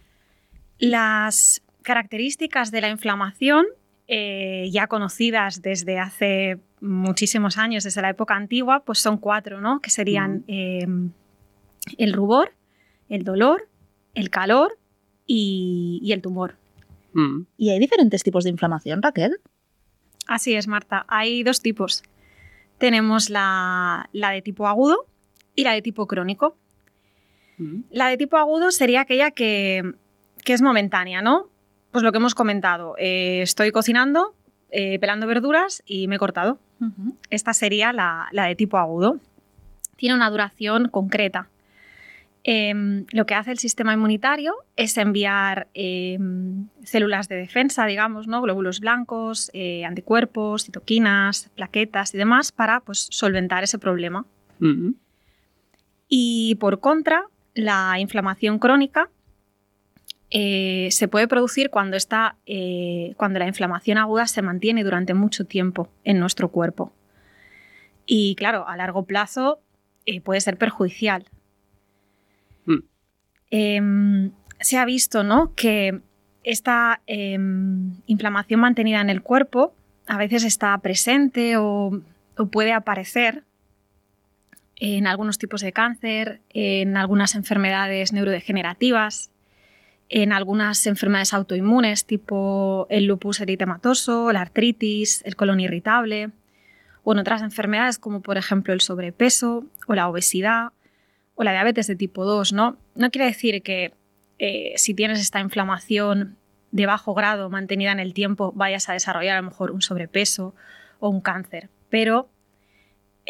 Las 0.79 1.61
características 1.83 2.71
de 2.71 2.81
la 2.81 2.89
inflamación, 2.89 3.67
eh, 4.09 4.71
ya 4.73 4.87
conocidas 4.87 5.61
desde 5.61 5.99
hace 5.99 6.59
muchísimos 6.81 7.59
años, 7.59 7.85
desde 7.85 8.03
la 8.03 8.11
época 8.11 8.35
antigua, 8.35 8.83
pues 8.85 8.99
son 8.99 9.19
cuatro, 9.19 9.61
¿no? 9.61 9.81
Que 9.81 9.91
serían 9.91 10.45
eh, 10.49 10.87
el 11.99 12.13
rubor, 12.13 12.53
el 13.09 13.25
dolor, 13.25 13.69
el 14.15 14.31
calor 14.31 14.79
y, 15.27 16.01
y 16.03 16.13
el 16.13 16.23
tumor. 16.23 16.57
Mm, 17.13 17.43
¿Y 17.57 17.71
hay 17.71 17.79
diferentes 17.79 18.23
tipos 18.23 18.45
de 18.45 18.51
inflamación, 18.51 19.03
Raquel? 19.03 19.39
Así 20.27 20.55
es, 20.55 20.69
Marta. 20.69 21.05
Hay 21.09 21.43
dos 21.43 21.61
tipos. 21.61 22.03
Tenemos 22.79 23.31
la, 23.31 24.09
la 24.13 24.31
de 24.31 24.43
tipo 24.43 24.67
agudo 24.69 25.07
y 25.55 25.65
la 25.65 25.73
de 25.73 25.83
tipo 25.83 26.07
crónico. 26.07 26.57
mm, 27.59 27.81
La 27.91 28.09
de 28.09 28.17
tipo 28.17 28.37
agudo 28.37 28.71
sería 28.71 29.03
aquella 29.03 29.31
que, 29.33 29.83
que 30.45 30.53
es 30.53 30.63
momentánea, 30.63 31.21
¿no? 31.21 31.51
Pues 31.91 32.05
lo 32.05 32.13
que 32.13 32.19
hemos 32.19 32.35
comentado. 32.35 32.95
eh, 32.99 33.43
estoy 33.43 33.73
cocinando, 33.73 34.35
eh, 34.71 34.99
pelando 35.01 35.27
verduras 35.27 35.83
y 35.85 36.07
me 36.07 36.15
he 36.17 36.19
cortado. 36.19 36.59
Esta 37.31 37.53
sería 37.53 37.93
la, 37.93 38.29
la 38.33 38.47
de 38.47 38.57
tipo 38.57 38.79
agudo. 38.79 39.19
Tiene 39.97 40.15
una 40.15 40.31
duración 40.31 40.89
concreta. 40.89 41.49
Em, 42.43 43.05
lo 43.13 43.27
que 43.27 43.35
hace 43.35 43.51
el 43.51 43.59
sistema 43.59 43.93
inmunitario 43.93 44.55
es 44.77 44.97
enviar 44.97 45.69
em, 45.75 46.69
células 46.83 47.29
de 47.29 47.37
defensa, 47.37 47.85
digamos, 47.85 48.29
¿no? 48.29 48.41
glóbulos 48.41 48.81
blancos, 48.81 49.51
eh, 49.53 49.85
anticuerpos, 49.85 50.65
citoquinas, 50.65 51.51
plaquetas 51.55 52.15
y 52.15 52.19
demás 52.19 52.51
para 52.51 52.81
pues, 52.81 53.09
solventar 53.11 53.63
ese 53.63 53.79
problema. 53.79 54.25
Y 56.09 56.55
por 56.57 56.81
contra, 56.81 57.25
la 57.55 57.99
inflamación 57.99 58.59
crónica 58.59 59.09
eh, 60.31 60.89
se 60.93 61.09
puede 61.09 61.27
producir 61.27 61.71
cuando, 61.71 61.97
está, 61.97 62.37
eh, 62.47 63.15
cuando 63.17 63.41
la 63.41 63.49
inflamación 63.49 63.99
aguda 63.99 64.29
se 64.29 64.43
mantiene 64.43 64.85
durante 64.85 65.13
mucho 65.13 65.45
tiempo 65.45 65.89
en 66.05 66.21
nuestro 66.21 66.51
cuerpo. 66.51 66.93
Y 68.07 68.37
claro, 68.37 68.67
a 68.69 68.77
largo 68.77 69.05
plazo 69.05 69.61
eh, 70.07 70.21
puede 70.21 70.41
ser 70.41 70.57
perjudicial. 70.57 71.27
Mm. 72.65 72.79
Em, 73.51 74.33
se 74.61 74.79
ha 74.79 74.85
visto 74.85 75.25
¿no? 75.25 75.55
que 75.57 76.01
esta 76.45 77.03
em, 77.07 77.95
inflamación 78.07 78.61
mantenida 78.61 79.01
en 79.01 79.11
el 79.11 79.23
cuerpo 79.23 79.75
a 80.07 80.17
veces 80.17 80.45
está 80.45 80.79
presente 80.79 81.57
o, 81.57 82.03
o 82.37 82.47
puede 82.47 82.73
aparecer 82.73 83.45
en 84.77 85.07
algunos 85.07 85.39
tipos 85.39 85.61
de 85.61 85.73
cáncer, 85.73 86.41
en 86.51 86.97
algunas 86.97 87.35
enfermedades 87.35 88.13
neurodegenerativas, 88.13 89.31
en 90.11 90.33
algunas 90.33 90.87
enfermedades 90.89 91.33
autoinmunes 91.33 92.05
tipo 92.05 92.87
el 92.91 93.07
lupus 93.07 93.41
eritematoso, 93.41 94.33
la 94.33 94.41
artritis, 94.43 95.23
el 95.25 95.37
colon 95.37 95.61
irritable, 95.61 96.31
o 97.05 97.13
en 97.13 97.21
otras 97.21 97.43
enfermedades 97.43 97.99
como 97.99 98.21
por 98.21 98.37
ejemplo 98.37 98.75
el 98.75 98.81
sobrepeso 98.81 99.65
o 99.87 99.95
la 99.95 100.09
obesidad 100.09 100.73
o 101.37 101.45
la 101.45 101.53
diabetes 101.53 101.87
de 101.87 101.97
tipo 101.97 102.25
2. 102.25 102.53
No, 102.53 102.77
no 102.97 103.11
quiere 103.11 103.27
decir 103.27 103.63
que 103.63 103.95
eh, 104.39 104.75
si 104.77 104.95
tienes 104.95 105.21
esta 105.21 105.41
inflamación 105.41 106.37
de 106.73 106.87
bajo 106.87 107.15
grado 107.15 107.49
mantenida 107.49 107.93
en 107.93 108.01
el 108.01 108.13
tiempo, 108.13 108.53
vayas 108.55 108.89
a 108.89 108.93
desarrollar 108.93 109.37
a 109.37 109.41
lo 109.41 109.49
mejor 109.49 109.71
un 109.71 109.81
sobrepeso 109.81 110.55
o 110.99 111.09
un 111.09 111.21
cáncer. 111.21 111.71
Pero 111.89 112.29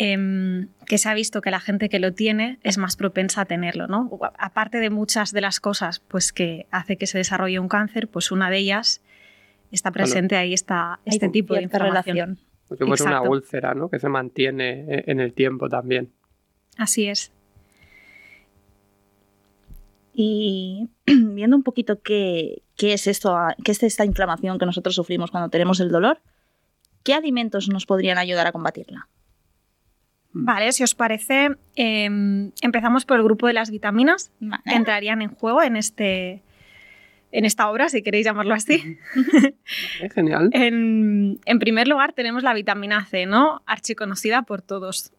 em, 0.03 0.69
que 0.87 0.97
se 0.97 1.11
ha 1.11 1.15
visto 1.15 1.43
que 1.43 1.51
la 1.51 1.61
gente 1.61 1.91
que 1.91 1.99
lo 1.99 2.15
tiene 2.15 2.59
es 2.63 2.79
más 2.79 2.97
propensa 2.97 3.43
a 3.43 3.45
tenerlo, 3.45 3.87
¿no? 3.87 4.11
Aparte 4.39 4.79
de 4.79 4.89
muchas 4.89 5.33
de 5.33 5.43
las 5.43 5.61
cosas 5.61 6.01
pues, 6.01 6.33
que 6.33 6.67
hace 6.71 6.97
que 6.97 7.07
se 7.07 7.19
desarrolle 7.19 7.59
un 7.59 7.69
cáncer, 7.69 8.09
pues 8.09 8.33
una 8.33 8.49
de 8.49 8.57
ellas 8.57 9.03
está 9.71 9.91
presente 9.91 10.37
ahí 10.37 10.55
está 10.55 11.01
este 11.05 11.29
tipo 11.29 11.55
de 11.55 11.67
relación. 11.67 12.39
Como 12.79 12.95
es 12.95 13.03
una 13.03 13.21
úlcera, 13.21 13.75
¿no? 13.75 13.91
Que 13.91 13.99
se 13.99 14.09
mantiene 14.09 14.87
e, 14.89 15.05
en 15.09 15.21
el 15.21 15.35
tiempo 15.35 15.69
también. 15.69 16.11
Así 16.79 17.07
es. 17.07 17.31
Y 20.15 20.89
viendo 21.07 21.57
un 21.57 21.63
poquito 21.63 22.01
qué, 22.01 22.63
es 22.79 23.07
esto, 23.07 23.37
qué 23.63 23.73
es 23.73 23.83
esta 23.83 24.07
inflamación 24.07 24.59
que 24.59 24.65
nosotros 24.65 24.95
sufrimos 24.95 25.31
cuando 25.31 25.51
tenemos 25.51 25.79
el 25.81 25.91
dolor, 25.91 26.21
¿qué 27.03 27.13
alimentos 27.13 27.69
nos 27.69 27.85
podrían 27.85 28.17
ayudar 28.17 28.47
a 28.47 28.53
combatirla? 28.53 29.09
Hmm. 30.33 30.45
Vale, 30.45 30.73
si 30.73 30.83
os 30.83 30.95
parece, 30.95 31.57
em, 31.77 32.53
empezamos 32.63 33.05
por 33.05 33.17
el 33.17 33.25
grupo 33.25 33.47
de 33.47 33.53
las 33.53 33.71
vitaminas 33.71 34.33
que 34.65 34.75
entrarían 34.75 35.23
en 35.23 35.31
juego 35.31 35.63
en, 35.63 35.77
este, 35.77 36.43
en 37.33 37.45
esta 37.45 37.71
obra, 37.71 37.89
si 37.89 38.03
queréis 38.03 38.27
llamarlo 38.27 38.55
así. 38.55 38.99
genial. 40.15 40.51
en, 40.53 41.41
en, 41.45 41.59
primer 41.59 41.89
lugar 41.89 42.13
tenemos 42.13 42.43
la 42.43 42.55
vitamina 42.55 43.05
C, 43.07 43.27
¿no? 43.27 43.63
Archiconocida 43.67 44.43
por 44.43 44.63
todos. 44.63 45.13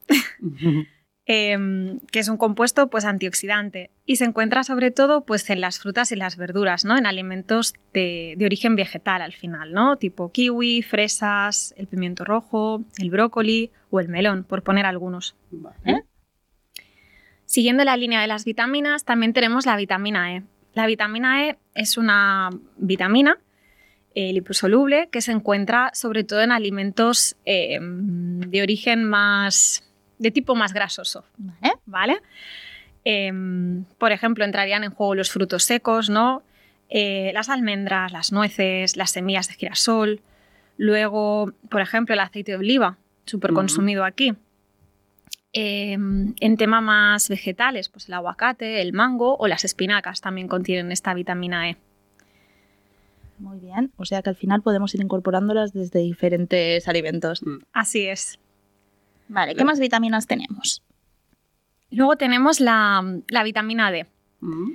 Em, 1.33 1.99
que 2.11 2.19
es 2.19 2.27
un 2.27 2.35
compuesto 2.35 2.89
pues, 2.89 3.05
antioxidante 3.05 3.89
y 4.05 4.17
se 4.17 4.25
encuentra 4.25 4.65
sobre 4.65 4.91
todo 4.91 5.23
pues, 5.23 5.49
en 5.49 5.61
las 5.61 5.79
frutas 5.79 6.11
y 6.11 6.17
las 6.17 6.35
verduras, 6.35 6.83
¿no? 6.83 6.97
en 6.97 7.05
alimentos 7.05 7.73
de, 7.93 8.35
origen 8.43 8.75
vegetal 8.75 9.21
al 9.21 9.31
final, 9.31 9.71
¿no? 9.71 9.95
tipo 9.95 10.33
kiwi, 10.33 10.81
fresas, 10.81 11.73
el 11.77 11.87
pimiento 11.87 12.25
rojo, 12.25 12.83
el 12.97 13.09
brócoli 13.09 13.71
o 13.91 14.01
el 14.01 14.09
melón, 14.09 14.43
por 14.43 14.61
poner 14.61 14.85
algunos. 14.85 15.37
Siguiendo 17.45 17.85
la 17.85 17.95
línea 17.95 18.19
de 18.19 18.27
las 18.27 18.43
vitaminas, 18.43 19.05
también 19.05 19.31
tenemos 19.31 19.65
la 19.65 19.77
vitamina 19.77 20.35
E. 20.35 20.43
La 20.73 20.85
vitamina 20.85 21.47
E 21.47 21.57
es 21.75 21.95
una 21.95 22.49
vitamina 22.75 23.37
eh, 24.15 24.33
liposoluble 24.33 25.07
que 25.09 25.21
se 25.21 25.31
encuentra 25.31 25.91
sobre 25.93 26.25
todo 26.25 26.41
en 26.41 26.51
alimentos 26.51 27.37
em, 27.45 28.41
de 28.41 28.61
origen 28.61 29.05
más 29.05 29.87
de 30.21 30.31
tipo 30.31 30.55
más 30.55 30.71
grasoso. 30.71 31.25
¿Vale? 31.85 32.21
Em, 33.03 33.83
por 33.97 34.11
ejemplo, 34.11 34.45
entrarían 34.45 34.83
en 34.83 34.91
juego 34.91 35.15
los 35.15 35.31
frutos 35.31 35.63
secos, 35.63 36.09
¿no? 36.09 36.43
Eh, 36.89 37.31
las 37.33 37.49
almendras, 37.49 38.11
las 38.11 38.31
nueces, 38.31 38.95
las 38.95 39.11
semillas 39.11 39.47
de 39.47 39.55
girasol. 39.55 40.21
Luego, 40.77 41.51
por 41.69 41.81
ejemplo, 41.81 42.13
el 42.13 42.19
aceite 42.19 42.51
de 42.51 42.57
oliva, 42.59 42.97
súper 43.25 43.53
consumido 43.53 44.05
aquí. 44.05 44.35
Em, 45.53 46.35
en 46.39 46.57
tema 46.57 46.79
más 46.79 47.27
vegetales, 47.27 47.89
pues 47.89 48.07
el 48.07 48.13
aguacate, 48.13 48.81
el 48.81 48.93
mango 48.93 49.35
o 49.37 49.47
las 49.47 49.65
espinacas 49.65 50.21
también 50.21 50.47
contienen 50.47 50.91
esta 50.91 51.13
vitamina 51.13 51.69
E. 51.69 51.77
Muy 53.39 53.59
bien, 53.59 53.91
o 53.97 54.05
sea 54.05 54.21
que 54.21 54.29
al 54.29 54.35
final 54.35 54.61
podemos 54.61 54.93
ir 54.93 55.01
incorporándolas 55.01 55.73
desde 55.73 55.99
diferentes 55.99 56.87
alimentos. 56.87 57.41
Mm. 57.43 57.63
Así 57.73 58.05
es. 58.05 58.39
Vale, 59.31 59.55
¿qué 59.55 59.63
más 59.63 59.79
vitaminas 59.79 60.27
tenemos? 60.27 60.83
Luego 61.89 62.17
tenemos 62.17 62.59
la, 62.59 63.01
vitamina 63.45 63.89
D. 63.89 64.05
Mm. 64.41 64.73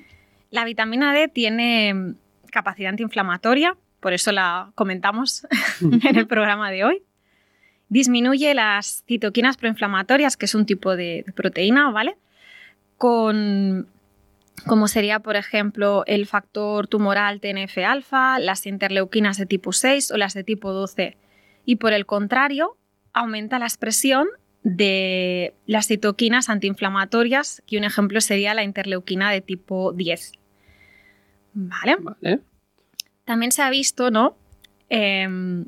La 0.51 0.65
vitamina 0.65 1.13
D 1.13 1.29
tiene 1.29 2.15
capacidad 2.51 2.89
antiinflamatoria, 2.89 3.77
por 4.01 4.15
eso 4.15 4.33
la 4.33 4.73
comentamos 4.75 5.47
en 5.81 6.17
el 6.17 6.27
programa 6.27 6.71
de 6.71 6.85
hoy. 6.85 7.03
Disminuye 7.91 8.55
las 8.55 9.05
citoquinas 9.07 9.59
proinflamatorias, 9.59 10.39
que 10.39 10.47
es 10.47 10.55
un 10.55 10.65
tipo 10.65 10.97
de, 10.97 11.27
proteína, 11.35 11.91
¿vale? 11.91 12.17
Con 12.97 13.89
como 14.67 14.89
sería, 14.89 15.21
por 15.21 15.37
ejemplo, 15.37 16.03
el 16.07 16.25
factor 16.25 16.87
tumoral 16.87 17.43
TNF-alfa, 17.43 18.39
las 18.39 18.65
interleuquinas 18.65 19.37
de 19.37 19.45
tipo 19.45 19.75
6 19.75 20.13
o 20.13 20.17
las 20.17 20.33
de 20.33 20.45
tipo 20.45 20.73
12. 20.73 21.19
Y 21.67 21.77
por 21.77 21.93
el 21.93 22.07
contrario, 22.07 22.79
aumenta 23.13 23.59
la 23.59 23.67
expresión 23.67 24.27
de 24.69 25.55
las 25.67 25.87
citoquinas 25.87 26.49
antiinflamatorias, 26.49 27.63
que 27.69 27.79
un 27.79 27.85
ejemplo 27.85 28.21
sería 28.21 28.53
la 28.53 28.65
interleuquina 28.65 29.31
de 29.31 29.41
tipo 29.41 29.93
10. 29.93 30.33
¿Vale? 31.55 31.97
También 33.25 33.53
se 33.53 33.63
ha 33.63 33.71
visto, 33.71 34.11
¿no? 34.11 34.37
Em, 34.89 35.67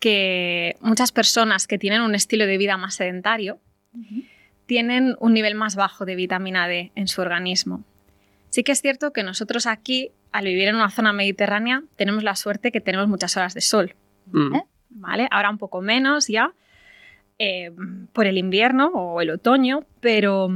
que 0.00 0.76
muchas 0.82 1.12
personas 1.12 1.66
que 1.66 1.78
tienen 1.78 2.02
un 2.02 2.14
estilo 2.14 2.46
de 2.46 2.58
vida 2.58 2.76
más 2.76 2.96
sedentario 2.96 3.58
tienen 4.66 5.16
un 5.18 5.32
nivel 5.32 5.54
más 5.54 5.74
bajo 5.74 6.04
de 6.04 6.14
vitamina 6.14 6.68
D 6.68 6.92
en 6.94 7.08
su 7.08 7.22
organismo. 7.22 7.84
Sí 8.50 8.64
que 8.64 8.72
es 8.72 8.82
cierto 8.82 9.14
que 9.14 9.22
nosotros 9.22 9.66
aquí, 9.66 10.10
al 10.30 10.44
vivir 10.44 10.68
en 10.68 10.74
una 10.74 10.90
zona 10.90 11.14
mediterránea, 11.14 11.84
tenemos 11.96 12.22
la 12.22 12.36
suerte 12.36 12.70
que 12.70 12.82
tenemos 12.82 13.08
muchas 13.08 13.34
horas 13.38 13.54
de 13.54 13.62
sol. 13.62 13.94
Mm. 14.26 14.58
¿Vale? 14.90 15.26
Ahora 15.30 15.48
un 15.48 15.56
poco 15.56 15.80
menos 15.80 16.28
ya, 16.28 16.52
eh, 17.38 17.70
por 18.12 18.26
el 18.26 18.38
invierno 18.38 18.88
o 18.88 19.20
el 19.20 19.30
otoño, 19.30 19.84
pero, 20.00 20.48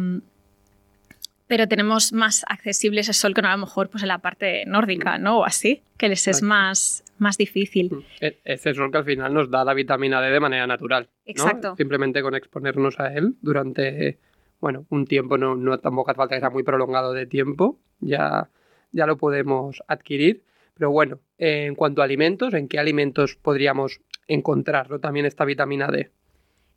pero 1.47 1.69
tenemos 1.69 2.13
más 2.13 2.45
accesible 2.49 3.01
ese 3.03 3.13
sol 3.13 3.35
que 3.35 3.43
a 3.43 3.53
lo 3.53 3.59
mejor 3.59 3.91
pues, 3.91 4.03
en 4.03 4.09
la 4.09 4.19
parte 4.19 4.65
nórdica, 4.67 5.19
¿no? 5.19 5.41
O 5.41 5.45
así, 5.45 5.83
que 5.99 6.09
les 6.09 6.27
es 6.27 6.43
más, 6.43 7.05
más 7.19 7.37
difícil. 7.37 7.91
Mm. 7.93 8.05
E-, 8.21 8.39
ese 8.45 8.73
sol 8.73 8.91
que 8.91 8.99
al 8.99 9.05
final 9.05 9.35
nos 9.35 9.51
da 9.51 9.65
la 9.65 9.75
vitamina 9.75 10.23
D 10.23 10.31
de 10.31 10.41
manera 10.41 10.67
natural. 10.67 11.09
Exacto. 11.27 11.77
Simplemente 11.77 12.23
con 12.23 12.35
exponernos 12.35 12.99
a 12.99 13.13
él 13.13 13.35
durante, 13.43 14.19
bueno, 14.61 14.87
un 14.89 15.07
tiempo, 15.07 15.37
no, 15.37 15.57
no 15.57 15.79
tampoco 15.81 16.11
hace 16.11 16.17
falta 16.17 16.37
que 16.37 16.41
sea 16.41 16.51
muy 16.51 16.63
prolongado 16.63 17.13
de 17.13 17.27
tiempo, 17.27 17.79
ya, 18.01 18.49
ya 18.93 19.07
lo 19.07 19.19
podemos 19.19 19.83
adquirir. 19.87 20.45
Pero 20.75 20.91
bueno, 20.91 21.21
en 21.37 21.75
cuanto 21.75 22.01
a 22.01 22.07
alimentos, 22.07 22.55
¿en 22.55 22.69
qué 22.69 22.79
alimentos 22.79 23.37
podríamos 23.37 24.01
encontrarlo 24.29 24.99
también 24.99 25.27
esta 25.27 25.45
vitamina 25.45 25.89
D? 25.89 26.11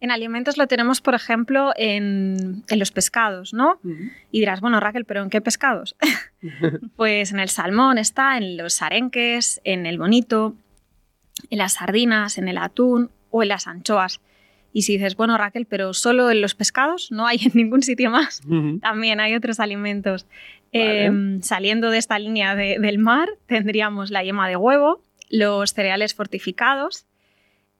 En 0.03 0.11
alimentos 0.11 0.57
lo 0.57 0.67
tenemos, 0.67 0.99
por 0.99 1.15
ejemplo, 1.15 1.71
en, 1.77 2.65
los 2.67 2.91
pescados, 2.91 3.53
¿no? 3.53 3.79
Y 4.31 4.41
dirás, 4.41 4.59
bueno, 4.59 4.81
Raquel, 4.81 5.05
¿pero 5.05 5.23
en 5.23 5.29
qué 5.29 5.39
pescados? 5.39 5.95
pues 6.97 7.31
en 7.31 7.39
el 7.39 7.47
salmón 7.47 7.97
está, 7.97 8.35
en 8.37 8.57
los 8.57 8.81
arenques, 8.81 9.61
en 9.63 9.85
el 9.85 9.97
bonito, 9.97 10.55
en 11.49 11.57
las 11.57 11.75
sardinas, 11.75 12.37
en 12.37 12.49
el 12.49 12.57
atún 12.57 13.11
o 13.31 13.43
en 13.43 13.47
las 13.47 13.65
anchoas. 13.65 14.19
Y 14.73 14.81
si 14.81 14.97
dices, 14.97 15.15
bueno, 15.15 15.37
Raquel, 15.37 15.67
pero 15.67 15.93
solo 15.93 16.29
en 16.29 16.41
los 16.41 16.53
pescados, 16.53 17.09
no 17.09 17.25
hay 17.25 17.39
en 17.45 17.51
ningún 17.53 17.81
sitio 17.81 18.11
más. 18.11 18.41
También 18.81 19.21
hay 19.21 19.35
otros 19.35 19.61
alimentos. 19.61 20.27
Em, 20.73 21.41
saliendo 21.41 21.91
de 21.91 21.99
esta 21.99 22.19
línea 22.19 22.57
del 22.57 22.97
mar, 22.97 23.29
tendríamos 23.45 24.11
la 24.11 24.21
yema 24.21 24.49
de 24.49 24.57
huevo, 24.57 25.01
los 25.29 25.71
cereales 25.71 26.13
fortificados, 26.13 27.05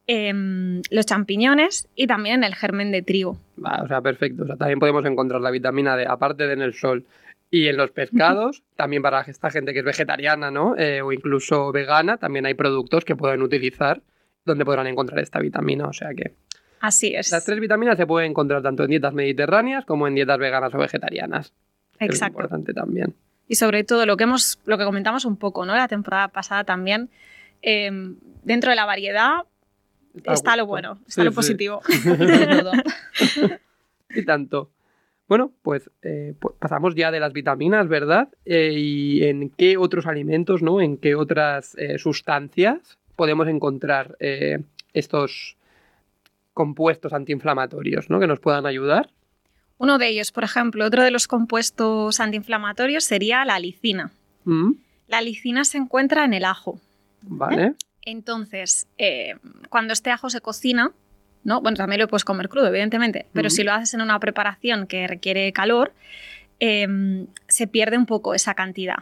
Em, 0.05 0.81
los 0.89 1.05
champiñones 1.05 1.87
y 1.95 2.07
también 2.07 2.35
en 2.35 2.43
el 2.43 2.55
germen 2.55 2.91
de 2.91 3.01
trigo. 3.01 3.37
o 3.57 3.87
sea, 3.87 4.01
perfecto. 4.01 4.43
O 4.43 4.45
sea, 4.45 4.57
también 4.57 4.79
podemos 4.79 5.05
encontrar 5.05 5.39
la 5.39 5.49
vitamina 5.49 5.95
D, 5.95 6.05
aparte 6.05 6.45
de 6.45 6.53
en 6.53 6.61
el 6.61 6.73
sol 6.73 7.05
y 7.49 7.67
en 7.67 7.77
los 7.77 7.91
pescados, 7.91 8.63
también 8.75 9.01
para 9.01 9.21
esta 9.21 9.49
gente 9.49 9.71
que 9.71 9.79
es 9.79 9.85
vegetariana, 9.85 10.51
¿no? 10.51 10.75
Eh, 10.77 11.01
o 11.01 11.13
incluso 11.13 11.71
vegana, 11.71 12.17
también 12.17 12.45
hay 12.45 12.53
productos 12.53 13.05
que 13.05 13.15
pueden 13.15 13.41
utilizar 13.41 14.01
donde 14.43 14.65
podrán 14.65 14.87
encontrar 14.87 15.19
esta 15.19 15.39
vitamina. 15.39 15.87
O 15.87 15.93
sea 15.93 16.09
que. 16.13 16.33
Así 16.81 17.15
es. 17.15 17.31
Las 17.31 17.45
tres 17.45 17.61
vitaminas 17.61 17.95
se 17.95 18.05
pueden 18.05 18.31
encontrar 18.31 18.61
tanto 18.61 18.83
en 18.83 18.89
dietas 18.89 19.13
mediterráneas 19.13 19.85
como 19.85 20.05
en 20.07 20.15
dietas 20.15 20.37
veganas 20.37 20.73
o 20.75 20.79
vegetarianas. 20.79 21.53
Exacto. 21.99 22.39
Es 22.39 22.43
importante 22.43 22.73
también. 22.73 23.15
Y 23.47 23.55
sobre 23.55 23.85
todo 23.85 24.05
lo 24.05 24.17
que 24.17 24.25
hemos, 24.25 24.59
lo 24.65 24.77
que 24.77 24.83
comentamos 24.83 25.23
un 25.23 25.37
poco, 25.37 25.65
¿no? 25.65 25.75
La 25.75 25.87
temporada 25.87 26.27
pasada 26.27 26.65
también. 26.65 27.09
Em, 27.61 28.17
dentro 28.43 28.69
de 28.69 28.75
la 28.75 28.83
variedad, 28.83 29.43
está, 30.25 30.55
lo 30.55 30.65
bueno, 30.65 30.99
está 31.07 31.23
lo 31.23 31.31
positivo. 31.31 31.81
y 34.09 34.25
tanto. 34.25 34.69
Bueno, 35.27 35.51
pues, 35.61 35.89
eh, 36.01 36.33
pues, 36.39 36.55
pasamos 36.59 36.95
ya 36.95 37.11
de 37.11 37.19
las 37.19 37.33
vitaminas, 37.33 37.87
¿verdad? 37.87 38.29
Eh, 38.45 38.73
¿Y 38.75 39.23
en 39.23 39.49
qué 39.49 39.77
otros 39.77 40.05
alimentos, 40.05 40.61
¿no? 40.61 40.81
En 40.81 40.97
qué 40.97 41.15
otras 41.15 41.75
eh, 41.77 41.97
sustancias 41.97 42.97
podemos 43.15 43.47
encontrar 43.47 44.17
estos 44.93 45.55
compuestos 46.53 47.13
antiinflamatorios, 47.13 48.09
¿no? 48.09 48.19
Que 48.19 48.25
nos 48.27 48.39
puedan 48.39 48.65
ayudar. 48.65 49.09
Uno 49.77 49.99
de 49.99 50.09
ellos, 50.09 50.31
por 50.31 50.43
ejemplo, 50.43 50.85
otro 50.85 51.03
de 51.03 51.11
los 51.11 51.27
compuestos 51.27 52.19
antiinflamatorios 52.19 53.03
sería 53.03 53.45
la 53.45 53.55
alicina. 53.55 54.11
Mm. 54.45 54.71
La 55.07 55.19
alicina 55.19 55.63
se 55.63 55.77
encuentra 55.77 56.25
en 56.25 56.33
el 56.33 56.45
ajo. 56.45 56.79
Vale. 57.21 57.75
Entonces, 58.05 58.87
eh, 58.97 59.35
cuando 59.69 59.93
este 59.93 60.11
ajo 60.11 60.29
se 60.29 60.41
cocina, 60.41 60.91
¿no? 61.43 61.61
Bueno, 61.61 61.77
también 61.77 62.01
lo 62.01 62.07
puedes 62.07 62.25
comer 62.25 62.49
crudo, 62.49 62.67
evidentemente, 62.67 63.27
pero 63.33 63.49
si 63.49 63.63
lo 63.63 63.73
haces 63.73 63.93
en 63.93 64.01
una 64.01 64.19
preparación 64.19 64.87
que 64.87 65.07
requiere 65.07 65.51
calor, 65.53 65.93
em, 66.59 67.27
se 67.47 67.67
pierde 67.67 67.97
un 67.97 68.05
poco 68.05 68.33
esa 68.33 68.53
cantidad. 68.53 68.97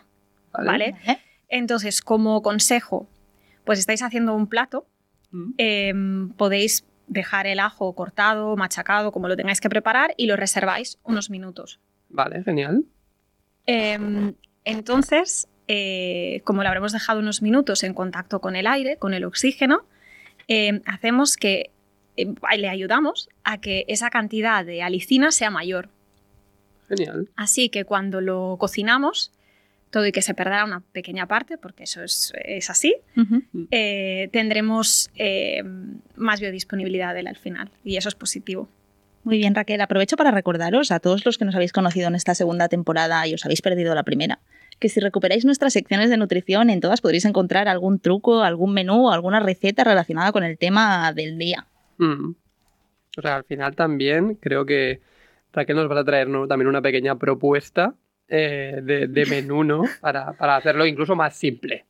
¿vale? 0.53 0.95
Entonces, 1.48 2.02
como 2.02 2.41
consejo, 2.41 3.07
pues 3.64 3.80
estáis 3.80 4.02
haciendo 4.02 4.36
un 4.36 4.48
plato, 4.48 4.86
Mm. 5.32 5.53
em, 5.57 6.30
podéis 6.34 6.84
dejar 7.07 7.48
el 7.48 7.60
ajo 7.61 7.94
cortado, 7.94 8.57
machacado, 8.57 9.11
como 9.14 9.30
lo 9.30 9.38
tengáis 9.38 9.61
que 9.61 9.69
preparar, 9.69 10.14
y 10.18 10.26
lo 10.28 10.36
reserváis 10.36 10.98
unos 11.03 11.30
minutos. 11.30 11.80
Vale, 12.10 12.44
genial. 12.44 12.84
Em, 13.65 14.34
entonces, 14.65 15.48
eh, 15.67 16.41
como 16.43 16.63
lo 16.63 16.69
habremos 16.69 16.91
dejado 16.91 17.19
unos 17.19 17.41
minutos 17.41 17.83
en 17.83 17.93
contacto 17.93 18.41
con 18.41 18.55
el 18.55 18.67
aire, 18.67 18.97
con 18.97 19.13
el 19.13 19.23
oxígeno, 19.23 19.85
em, 20.47 20.81
hacemos 20.85 21.38
que 21.38 21.69
em, 22.17 22.35
le 22.57 22.69
ayudamos 22.69 23.29
a 23.43 23.59
que 23.59 23.85
esa 23.88 24.09
cantidad 24.09 24.65
de 24.65 24.83
alicina 24.83 25.31
sea 25.31 25.49
mayor. 25.49 25.89
Genial. 26.89 27.29
Así 27.35 27.69
que 27.69 27.85
cuando 27.85 28.21
lo 28.21 28.57
cocinamos, 28.59 29.31
todo 29.91 30.07
y 30.07 30.11
que 30.11 30.21
se 30.21 30.33
perderá 30.33 30.65
una 30.65 30.79
pequeña 30.79 31.27
parte, 31.27 31.57
porque 31.57 31.83
eso 31.83 32.01
es, 32.03 32.33
es 32.43 32.69
así, 32.69 32.95
eh, 33.69 34.29
tendremos 34.31 35.11
eh, 35.15 35.63
más 36.15 36.39
biodisponibilidad 36.39 37.13
de 37.13 37.19
él 37.19 37.27
al 37.27 37.35
final. 37.38 37.69
Y 37.83 37.97
eso 37.97 38.09
es 38.09 38.15
positivo. 38.15 38.69
Muy 39.23 39.38
bien, 39.38 39.53
Raquel. 39.53 39.81
Aprovecho 39.81 40.17
para 40.17 40.31
recordaros 40.31 40.91
a 40.91 40.99
todos 40.99 41.25
los 41.25 41.38
que 41.38 41.45
nos 41.45 41.53
habéis 41.53 41.73
conocido 41.73 42.07
en 42.07 42.15
esta 42.15 42.33
segunda 42.33 42.69
temporada 42.69 43.27
y 43.27 43.35
os 43.35 43.45
habéis 43.45 43.61
perdido 43.61 43.93
la 43.93 44.03
primera, 44.03 44.39
que 44.81 44.89
si 44.89 44.99
recuperáis 44.99 45.45
nuestras 45.45 45.71
secciones 45.71 46.09
de 46.09 46.17
nutrición, 46.17 46.69
en 46.69 46.81
todas 46.81 46.99
podréis 46.99 47.23
encontrar 47.23 47.69
algún 47.69 47.99
truco, 47.99 48.41
algún 48.41 48.73
menú 48.73 49.07
o 49.07 49.11
alguna 49.11 49.39
receta 49.39 49.85
relacionada 49.85 50.33
con 50.33 50.43
el 50.43 50.57
tema 50.57 51.13
del 51.13 51.37
día. 51.37 51.67
Mm. 51.99 52.31
O 53.17 53.21
sea, 53.21 53.37
al 53.37 53.43
final 53.43 53.75
también 53.75 54.35
creo 54.35 54.65
que 54.65 54.99
Raquel 55.53 55.75
nos 55.75 55.89
va 55.89 55.99
a 55.99 56.03
traer 56.03 56.27
¿no? 56.27 56.47
también 56.47 56.67
una 56.67 56.81
pequeña 56.81 57.15
propuesta 57.15 57.93
eh, 58.27 58.79
de, 58.83 59.07
de 59.07 59.25
menú, 59.27 59.63
¿no? 59.63 59.83
Para, 60.01 60.33
para 60.33 60.55
hacerlo 60.55 60.85
incluso 60.85 61.15
más 61.15 61.35
simple, 61.35 61.85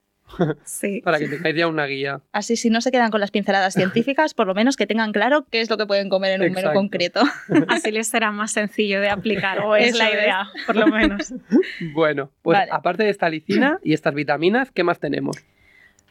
Sí. 0.63 1.01
para 1.03 1.19
que 1.19 1.27
tengáis 1.27 1.55
ya 1.55 1.67
una 1.67 1.85
guía. 1.85 2.21
Así, 2.31 2.55
si 2.55 2.69
no 2.69 2.81
se 2.81 2.91
quedan 2.91 3.11
con 3.11 3.19
las 3.19 3.31
pinceladas 3.31 3.73
científicas, 3.73 4.33
por 4.33 4.47
lo 4.47 4.53
menos 4.53 4.75
que 4.77 4.87
tengan 4.87 5.11
claro 5.11 5.45
qué 5.51 5.61
es 5.61 5.69
lo 5.69 5.77
que 5.77 5.85
pueden 5.85 6.09
comer 6.09 6.33
en 6.33 6.41
un 6.41 6.47
menú 6.47 6.59
Exacto. 6.59 6.79
concreto. 6.79 7.21
Así 7.67 7.91
les 7.91 8.07
será 8.07 8.31
más 8.31 8.51
sencillo 8.51 9.01
de 9.01 9.09
aplicar, 9.09 9.59
o 9.65 9.75
es 9.75 9.89
Eso 9.89 9.97
la 9.97 10.09
es. 10.09 10.13
idea, 10.15 10.47
por 10.65 10.75
lo 10.75 10.87
menos. 10.87 11.33
Bueno, 11.93 12.31
pues 12.41 12.57
Vale. 12.59 12.71
aparte 12.73 13.03
de 13.03 13.09
esta 13.09 13.29
licina 13.29 13.79
y 13.83 13.93
estas 13.93 14.13
vitaminas, 14.13 14.71
¿qué 14.71 14.83
más 14.83 14.99
tenemos? 14.99 15.37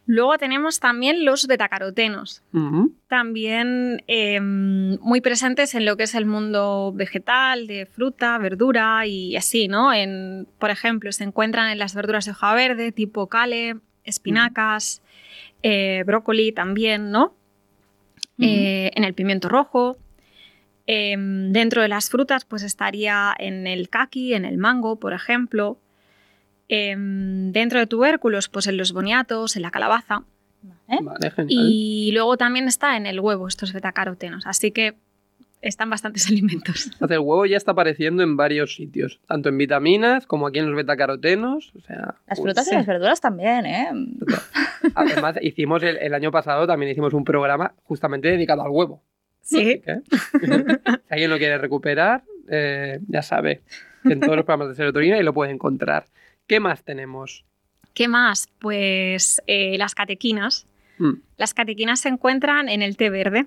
Luego 0.07 0.39
tenemos 0.39 0.81
también 0.81 1.25
los 1.25 1.47
betacarotenos, 1.47 2.43
Ujú. 2.53 2.93
también 3.07 4.03
eh, 4.09 4.41
muy 4.41 5.21
presentes 5.21 5.75
en 5.77 5.85
lo 5.85 5.97
que 5.97 6.03
es 6.05 6.17
el 6.17 6.27
mundo 6.27 6.91
vegetal, 6.93 7.69
de 7.69 7.87
fruta, 7.87 8.37
verdura 8.39 9.07
y 9.07 9.37
así, 9.37 9.69
¿no? 9.69 9.93
En, 9.93 10.49
por 10.59 10.71
ejemplo, 10.71 11.13
se 11.13 11.23
encuentran 11.23 11.71
en 11.71 11.79
las 11.79 11.95
verduras 11.95 12.25
de 12.25 12.33
hoja 12.33 12.53
verde, 12.55 12.91
tipo 12.91 13.29
cale, 13.29 13.77
espinacas, 14.05 15.03
eh, 15.63 16.03
brócoli 16.07 16.53
también, 16.53 17.11
¿no? 17.11 17.35
Eh, 18.39 18.91
en 18.95 19.05
el 19.05 19.13
pimiento 19.13 19.49
rojo. 19.49 19.99
Em, 20.87 21.53
dentro 21.53 21.83
de 21.83 21.89
las 21.89 22.09
frutas, 22.09 22.45
pues 22.45 22.63
estaría 22.63 23.35
en 23.39 23.67
el 23.67 23.91
kaki, 23.91 24.35
en 24.35 24.45
el 24.45 24.57
mango, 24.57 24.97
por 24.97 25.13
ejemplo. 25.13 25.79
Em, 26.69 27.53
dentro 27.53 27.79
de 27.79 27.87
tubérculos, 27.87 28.49
pues 28.49 28.67
en 28.67 28.77
los 28.77 28.93
boniatos, 28.93 29.57
en 29.57 29.63
la 29.63 29.71
calabaza. 29.71 30.23
¿Eh? 30.89 30.99
Vale. 31.03 31.33
Y 31.49 32.11
luego 32.13 32.37
también 32.37 32.67
está 32.67 32.97
en 32.97 33.07
el 33.07 33.21
huevo 33.21 33.47
estos 33.47 33.73
betacarotenos. 33.73 34.47
Así 34.47 34.71
que 34.71 34.97
están 35.63 35.91
bastantes 35.91 36.27
alimentos. 36.31 36.91
El 37.01 37.19
huevo 37.19 37.47
ya 37.47 37.57
está 37.57 37.73
apareciendo 37.73 38.23
en 38.23 38.37
varios 38.37 38.75
sitios, 38.75 39.21
tanto 39.27 39.49
en 39.49 39.59
vitaminas 39.59 40.27
como 40.27 40.47
aquí 40.47 40.59
en 40.59 40.67
los 40.67 40.77
betacarotenos. 40.77 41.73
O 41.77 41.81
sea, 41.81 42.15
Las 42.27 42.39
uy, 42.39 42.45
frutas 42.45 42.67
y 42.67 42.71
Sí. 42.71 42.77
las 42.77 42.87
verduras 42.87 43.21
también, 43.21 43.67
¿eh? 43.67 43.89
Además, 44.95 45.37
hicimos 45.43 45.83
el, 45.83 45.97
el 45.99 46.15
año 46.15 46.31
pasado, 46.31 46.67
también 46.67 46.93
hicimos 46.93 47.13
un 47.15 47.25
programa 47.25 47.75
justamente 47.85 48.29
dedicado 48.29 48.63
al 48.63 48.71
huevo. 48.71 49.03
Sí. 49.43 49.83
¿eh? 49.87 50.01
si 50.41 51.13
alguien 51.13 51.31
lo 51.31 51.39
quiere 51.39 51.59
recuperar, 51.59 52.23
eh, 52.49 53.01
ya 53.09 53.23
sabe 53.23 53.63
en 54.05 54.21
todos 54.21 54.37
los 54.37 54.45
programas 54.45 54.69
de 54.69 54.75
serotonina 54.77 55.19
y 55.19 55.23
lo 55.23 55.35
puede 55.35 55.51
encontrar. 55.53 56.05
¿Qué 56.47 56.61
más 56.61 56.83
tenemos? 56.85 57.45
¿Qué 57.95 58.09
más? 58.09 58.49
Pues 58.61 59.43
eh, 59.47 59.77
las 59.79 59.95
catequinas. 59.95 60.67
Mm, 60.99 61.15
Las 61.37 61.55
catequinas 61.55 62.01
se 62.01 62.09
encuentran 62.09 62.69
en 62.69 62.83
el 62.83 62.97
té 62.97 63.11
verde. 63.11 63.47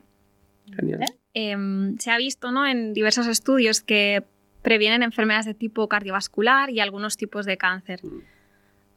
Genial. 0.75 1.01
Em, 1.33 1.97
se 1.97 2.11
ha 2.11 2.17
visto 2.17 2.51
¿no? 2.51 2.65
en 2.67 2.93
diversos 2.93 3.27
estudios 3.27 3.81
que 3.81 4.23
previenen 4.61 5.03
enfermedades 5.03 5.45
de 5.45 5.53
tipo 5.53 5.87
cardiovascular 5.89 6.69
y 6.69 6.79
algunos 6.79 7.17
tipos 7.17 7.45
de 7.45 7.57
cáncer. 7.57 7.99
Mm. 8.03 8.21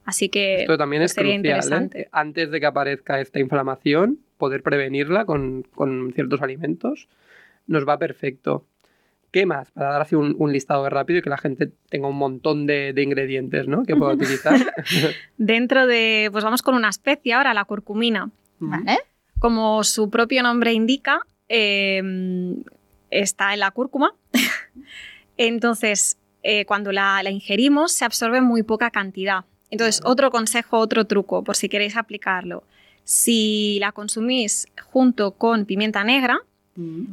Así 0.04 0.28
que 0.28 0.60
Esto 0.60 0.78
también 0.78 1.00
pues 1.00 1.10
es 1.10 1.14
sería 1.16 1.34
crucial. 1.34 1.54
¿eh? 1.54 1.58
interesante. 1.58 2.08
Antes 2.12 2.50
de 2.50 2.60
que 2.60 2.66
aparezca 2.66 3.20
esta 3.20 3.40
inflamación, 3.40 4.20
poder 4.38 4.62
prevenirla 4.62 5.24
con, 5.24 5.62
con 5.74 6.12
ciertos 6.12 6.40
alimentos 6.42 7.08
nos 7.66 7.86
va 7.86 7.98
perfecto. 7.98 8.64
¿Qué 9.32 9.44
más? 9.44 9.72
Para 9.72 9.90
dar 9.90 10.02
así 10.02 10.14
un, 10.14 10.36
un 10.38 10.52
listado 10.52 10.88
rápido 10.88 11.18
y 11.18 11.22
que 11.22 11.30
la 11.30 11.36
gente 11.36 11.72
tenga 11.90 12.08
un 12.08 12.16
montón 12.16 12.66
de, 12.66 12.92
de 12.92 13.02
ingredientes 13.02 13.66
¿no? 13.66 13.82
que 13.82 13.96
pueda 13.96 14.14
utilizar. 14.14 14.72
Dentro 15.36 15.86
de, 15.86 16.28
pues 16.30 16.44
vamos 16.44 16.62
con 16.62 16.74
una 16.76 16.88
especie 16.88 17.34
ahora, 17.34 17.52
la 17.52 17.64
curcumina. 17.64 18.30
¿Vale? 18.60 18.98
Como 19.40 19.82
su 19.84 20.08
propio 20.08 20.42
nombre 20.42 20.72
indica, 20.72 21.26
em, 21.48 22.62
está 23.10 23.54
en 23.54 23.60
la 23.60 23.70
cúrcuma. 23.70 24.14
Entonces, 25.36 26.18
eh, 26.42 26.64
cuando 26.64 26.92
la, 26.92 27.22
la 27.22 27.30
ingerimos, 27.30 27.92
se 27.92 28.04
absorbe 28.04 28.40
muy 28.40 28.62
poca 28.62 28.90
cantidad. 28.90 29.44
Entonces, 29.70 30.00
otro 30.04 30.30
consejo, 30.30 30.78
otro 30.78 31.06
truco, 31.06 31.42
por 31.42 31.56
si 31.56 31.68
queréis 31.68 31.96
aplicarlo. 31.96 32.64
Si 33.04 33.78
la 33.80 33.92
consumís 33.92 34.66
junto 34.90 35.32
con 35.32 35.64
pimienta 35.66 36.04
negra, 36.04 36.40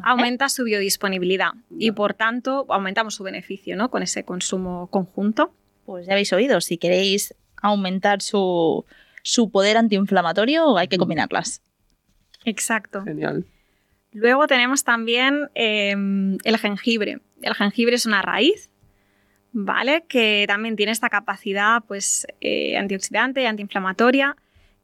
aumenta 0.03 0.49
su 0.49 0.63
biodisponibilidad 0.63 1.51
y 1.77 1.91
por 1.91 2.13
tanto 2.13 2.65
aumentamos 2.69 3.15
su 3.15 3.23
beneficio 3.23 3.77
¿no? 3.77 3.89
con 3.89 4.03
ese 4.03 4.23
consumo 4.23 4.87
conjunto. 4.87 5.53
Pues 5.85 6.05
ya 6.05 6.13
habéis 6.13 6.33
oído, 6.33 6.61
si 6.61 6.77
queréis 6.77 7.35
aumentar 7.61 8.21
su, 8.21 8.85
su 9.21 9.49
poder 9.51 9.77
antiinflamatorio, 9.77 10.77
hay 10.77 10.87
que 10.87 10.97
combinarlas. 10.97 11.61
Exacto. 12.45 13.03
Genial. 13.03 13.45
Luego 14.13 14.47
tenemos 14.47 14.83
también 14.83 15.49
eh, 15.55 15.91
el 16.43 16.57
jengibre. 16.57 17.19
El 17.41 17.53
jengibre 17.55 17.95
es 17.95 18.05
una 18.05 18.21
raíz, 18.21 18.69
¿vale? 19.51 20.05
Que 20.07 20.45
también 20.47 20.75
tiene 20.75 20.91
esta 20.91 21.09
capacidad 21.09 21.83
pues, 21.87 22.25
eh, 22.41 22.77
antioxidante 22.77 23.45
antiinflamatoria 23.47 24.35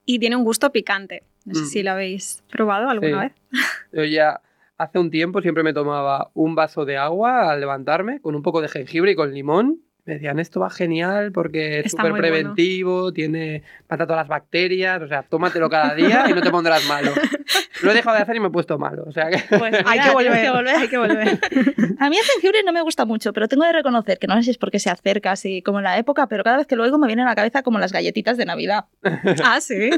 y 0.05 0.19
tiene 0.19 0.35
un 0.35 0.43
gusto 0.43 0.71
picante. 0.71 1.23
No 1.45 1.55
sé 1.55 1.61
Mm. 1.61 1.65
si 1.65 1.83
lo 1.83 1.91
habéis 1.91 2.43
probado 2.51 2.89
alguna 2.89 3.21
Sí. 3.21 3.27
vez. 3.27 3.33
Yo 3.93 4.03
ya 4.03 4.41
hace 4.77 4.99
un 4.99 5.09
tiempo 5.11 5.41
siempre 5.41 5.63
me 5.63 5.73
tomaba 5.73 6.31
un 6.33 6.55
vaso 6.55 6.85
de 6.85 6.97
agua 6.97 7.51
al 7.51 7.59
levantarme 7.59 8.19
con 8.21 8.35
un 8.35 8.43
poco 8.43 8.61
de 8.61 8.67
jengibre 8.69 9.11
y 9.11 9.15
con 9.15 9.33
limón. 9.33 9.81
Me 10.05 10.13
decían, 10.15 10.39
esto 10.39 10.59
va 10.59 10.69
genial 10.71 11.31
porque 11.31 11.81
es 11.81 11.91
súper 11.91 12.11
bueno. 12.11 12.17
preventivo, 12.17 13.13
tiene 13.13 13.61
mata 13.87 14.05
todas 14.07 14.21
las 14.21 14.27
bacterias, 14.27 15.01
o 15.03 15.07
sea, 15.07 15.21
tómatelo 15.23 15.69
cada 15.69 15.93
día 15.93 16.25
y 16.29 16.33
no 16.33 16.41
te 16.41 16.49
pondrás 16.49 16.87
malo. 16.87 17.11
Lo 17.81 17.91
he 17.91 17.93
dejado 17.93 18.15
de 18.15 18.23
hacer 18.23 18.35
y 18.35 18.39
me 18.39 18.47
he 18.47 18.51
puesto 18.51 18.77
malo. 18.77 19.03
O 19.07 19.11
sea 19.11 19.29
que 19.29 19.57
Pues 19.57 19.75
Hay 19.85 19.99
que 19.99 20.11
volver, 20.11 20.67
hay 20.67 20.87
que 20.87 20.97
volver. 20.97 21.39
A 21.99 22.09
mí 22.09 22.17
el 22.17 22.23
jengibre 22.23 22.63
no 22.65 22.71
me 22.71 22.81
gusta 22.81 23.05
mucho, 23.05 23.33
pero 23.33 23.47
tengo 23.47 23.63
de 23.63 23.73
reconocer 23.73 24.19
que 24.19 24.27
no 24.27 24.35
sé 24.35 24.43
si 24.43 24.51
es 24.51 24.57
porque 24.57 24.79
se 24.79 24.89
acerca 24.89 25.31
así 25.31 25.61
como 25.61 25.79
en 25.79 25.85
la 25.85 25.97
época, 25.97 26.27
pero 26.27 26.43
cada 26.43 26.57
vez 26.57 26.67
que 26.67 26.75
lo 26.75 26.83
oigo 26.83 26.97
me 26.97 27.07
vienen 27.07 27.25
a 27.25 27.29
la 27.29 27.35
cabeza 27.35 27.63
como 27.63 27.79
las 27.79 27.91
galletitas 27.91 28.37
de 28.37 28.45
Navidad. 28.45 28.85
ah, 29.43 29.61
sí. 29.61 29.89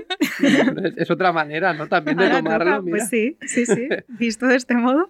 es, 0.41 0.97
es 0.97 1.11
otra 1.11 1.31
manera, 1.31 1.73
¿no? 1.73 1.87
También 1.87 2.17
de 2.17 2.25
Ahora 2.25 2.37
tomarlo. 2.37 2.71
toca. 2.71 2.81
mira. 2.81 2.97
Pues 2.97 3.09
sí, 3.09 3.37
sí, 3.41 3.65
sí. 3.65 3.87
Visto 4.07 4.47
de 4.47 4.55
este 4.55 4.75
modo. 4.75 5.07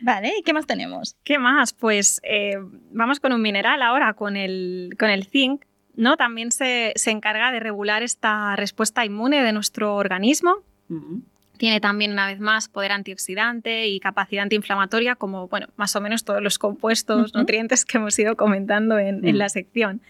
Vale, 0.00 0.32
¿y 0.38 0.42
qué 0.42 0.52
más 0.52 0.66
tenemos? 0.66 1.16
¿Qué 1.24 1.38
más? 1.38 1.72
Pues 1.72 2.20
eh, 2.22 2.56
vamos 2.90 3.20
con 3.20 3.32
un 3.32 3.40
mineral 3.40 3.80
ahora, 3.82 4.12
con 4.14 4.36
el, 4.36 4.94
con 4.98 5.10
el 5.10 5.24
zinc. 5.24 5.62
¿no? 5.96 6.16
También 6.16 6.52
se, 6.52 6.92
se 6.96 7.10
encarga 7.10 7.50
de 7.50 7.60
regular 7.60 8.02
esta 8.02 8.54
respuesta 8.56 9.04
inmune 9.04 9.42
de 9.42 9.52
nuestro 9.52 9.96
organismo. 9.96 10.56
Ujú. 10.88 11.22
Tiene 11.58 11.80
también, 11.80 12.12
una 12.12 12.26
vez 12.26 12.38
más, 12.40 12.68
poder 12.68 12.92
antioxidante 12.92 13.86
y 13.88 14.00
capacidad 14.00 14.42
antiinflamatoria, 14.42 15.14
como, 15.16 15.48
bueno, 15.48 15.68
más 15.76 15.94
o 15.96 16.00
menos 16.00 16.24
todos 16.24 16.42
los 16.42 16.58
compuestos, 16.58 17.34
nutrientes 17.34 17.84
que 17.84 17.98
hemos 17.98 18.18
ido 18.18 18.36
comentando 18.36 18.98
en, 18.98 19.26
en 19.26 19.34
Mm. 19.34 19.38
la 19.38 19.48
sección. 19.48 20.00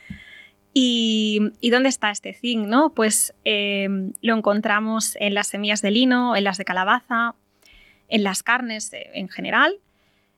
¿Y, 0.74 1.40
y 1.60 1.70
dónde 1.70 1.88
está 1.88 2.10
este 2.10 2.34
zinc? 2.34 2.66
¿no? 2.66 2.90
Pues 2.90 3.34
eh, 3.44 3.88
lo 4.20 4.36
encontramos 4.36 5.16
en 5.20 5.32
las 5.34 5.46
semillas 5.48 5.80
de 5.80 5.90
lino, 5.90 6.36
en 6.36 6.44
las 6.44 6.58
de 6.58 6.64
calabaza, 6.64 7.34
en 8.08 8.22
las 8.22 8.42
carnes 8.42 8.92
eh, 8.92 9.10
en 9.14 9.28
general, 9.28 9.78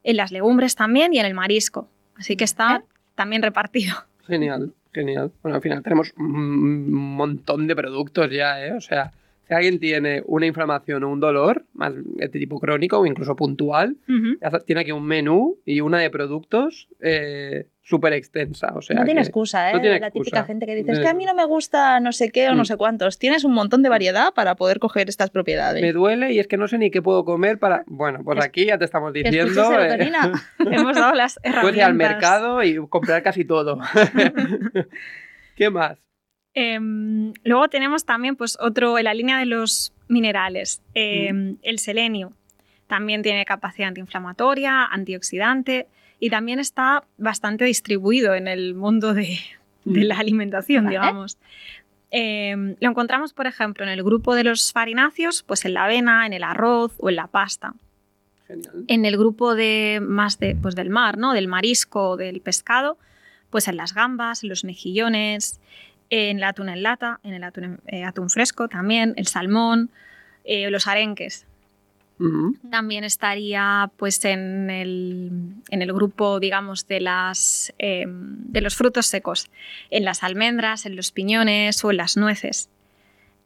en 0.05 0.17
las 0.17 0.31
legumbres 0.31 0.77
también 0.77 1.13
y 1.13 1.19
en 1.19 1.27
el 1.27 1.35
marisco. 1.35 1.89
Así 2.17 2.37
que 2.37 2.45
está 2.45 2.85
también 3.17 3.43
repartido. 3.43 3.97
Genial, 4.27 4.73
genial. 4.93 5.33
Bueno, 5.43 5.57
al 5.57 5.63
final 5.63 5.83
tenemos 5.83 6.13
un 6.17 6.93
montón 6.93 7.67
de 7.67 7.75
productos 7.75 8.31
ya, 8.31 8.65
¿eh? 8.65 8.73
O 8.73 8.81
sea, 8.81 9.13
si 9.49 9.55
alguien 9.55 9.81
tiene 9.81 10.23
una 10.27 10.45
inflamación 10.47 11.03
o 11.05 11.11
un 11.11 11.21
dolor, 11.21 11.65
más 11.73 11.93
de 11.95 12.29
tipo 12.29 12.61
crónico 12.61 12.99
o 12.99 13.07
incluso 13.07 13.35
puntual, 13.35 13.97
tiene 14.67 14.83
aquí 14.83 14.93
un 14.93 15.07
menú 15.07 15.59
y 15.65 15.81
una 15.81 15.99
de 16.01 16.11
productos 16.11 16.89
eh, 17.01 17.67
súper 17.83 18.13
extensa. 18.13 18.75
O 18.75 18.83
sea 18.83 18.97
no 18.97 19.05
tiene 19.07 19.23
excusa, 19.23 19.71
¿eh? 19.71 19.75
no 19.75 19.81
tiene 19.81 19.99
la 20.01 20.09
excusa. 20.09 20.25
típica 20.25 20.45
gente 20.45 20.67
que 20.67 20.75
dice, 20.75 20.93
es 20.93 20.99
que 21.01 21.09
a 21.09 21.15
mí 21.15 21.25
no 21.25 21.35
me 21.35 21.47
gusta 21.47 21.99
no 22.01 22.13
sé 22.13 22.31
qué 22.31 22.49
o 22.51 22.55
no 22.55 22.63
Mm. 22.63 22.67
sé 22.67 22.77
cuántos. 22.77 23.19
Tienes 23.19 23.45
un 23.45 23.55
montón 23.55 23.83
de 23.83 23.89
variedad 23.89 24.35
para 24.35 24.55
poder 24.57 24.79
coger 24.79 25.09
estas 25.09 25.31
propiedades. 25.31 25.81
Me 25.81 25.93
duele 25.95 26.33
y 26.35 26.39
es 26.41 26.47
que 26.47 26.59
no 26.59 26.69
sé 26.69 26.77
ni 26.77 26.91
qué 26.91 27.01
puedo 27.01 27.25
comer 27.25 27.59
para... 27.59 27.85
Bueno, 27.87 28.21
pues 28.23 28.39
Es- 28.41 28.45
aquí 28.45 28.67
ya 28.67 28.77
te 28.77 28.85
estamos 28.85 29.15
diciendo... 29.15 29.73
eh. 29.81 30.11
Hemos 30.59 30.95
dado 30.95 31.15
las 31.15 31.39
herramientas. 31.43 31.63
Puedes 31.63 31.77
ir 31.79 31.83
al 31.85 31.95
mercado 31.95 32.63
y 32.63 32.77
comprar 32.89 33.23
casi 33.23 33.47
todo. 33.47 33.79
¿Qué 35.57 35.71
más? 35.71 35.99
Em, 36.55 37.33
luego 37.45 37.69
tenemos 37.69 38.05
también 38.05 38.37
pues 38.37 38.57
otro 38.61 38.99
en 38.99 39.05
la 39.05 39.15
línea 39.15 39.39
de 39.39 39.47
los 39.47 39.93
minerales, 40.09 40.83
em, 40.95 41.57
el 41.63 41.79
selenio. 41.79 42.33
También 42.87 43.23
tiene 43.23 43.45
capacidad 43.45 43.89
antiinflamatoria, 43.89 44.87
antioxidante 44.87 45.87
y 46.21 46.31
también 46.31 46.59
está 46.59 47.05
bastante 47.17 47.65
distribuido 47.65 48.35
en 48.35 48.49
el 48.49 48.75
mundo 48.75 49.15
de, 49.15 49.39
de 49.85 50.05
la 50.05 50.19
alimentación, 50.19 50.85
Vale. 50.85 50.97
digamos. 50.97 51.39
Em, 52.11 52.77
lo 52.81 52.91
encontramos, 52.91 53.35
por 53.35 53.47
ejemplo, 53.47 53.85
en 53.85 53.91
el 53.91 54.03
grupo 54.03 54.35
de 54.35 54.45
los 54.45 54.73
farináceos, 54.73 55.43
pues 55.43 55.65
en 55.65 55.75
la 55.75 55.85
avena, 55.85 56.27
en 56.27 56.33
el 56.33 56.43
arroz 56.43 56.95
o 56.99 57.11
en 57.11 57.17
la 57.17 57.27
pasta. 57.27 57.75
Genial. 58.47 58.85
En 58.87 59.05
el 59.05 59.19
grupo 59.19 59.55
de 59.55 60.01
más 60.03 60.39
de, 60.39 60.57
pues 60.57 60.75
del 60.75 60.89
mar, 60.89 61.19
¿no? 61.19 61.35
Del 61.35 61.49
marisco, 61.49 62.17
del 62.17 62.41
pescado, 62.41 62.97
pues 63.51 63.69
en 63.69 63.77
las 63.77 63.93
gambas, 63.93 64.43
en 64.43 64.49
los 64.49 64.65
mejillones, 64.65 65.61
en 66.11 66.39
el 66.39 66.45
atún 66.45 66.69
en 66.69 66.83
lata, 66.83 67.21
en 67.23 67.35
el 67.35 67.45
atún, 67.45 67.81
eh, 67.87 68.05
atún 68.05 68.31
fresco 68.31 68.69
también, 68.69 69.15
el 69.17 69.27
salmón, 69.27 69.91
eh, 70.45 70.71
los 70.71 70.87
arenques. 70.87 71.47
También 72.69 73.05
estaría 73.05 73.93
pues 73.97 74.25
en 74.25 74.71
el, 74.71 75.31
en 75.71 75.83
el 75.83 75.93
grupo, 75.93 76.41
digamos, 76.41 76.89
de, 76.89 77.01
las, 77.01 77.73
eh, 77.79 78.07
de 78.09 78.61
los 78.61 78.75
frutos 78.75 79.07
secos, 79.07 79.51
en 79.91 80.05
las 80.05 80.25
almendras, 80.25 80.85
en 80.85 80.97
los 80.97 81.13
piñones 81.13 81.85
o 81.85 81.93
en 81.93 81.97
las 81.97 82.17
nueces. 82.17 82.71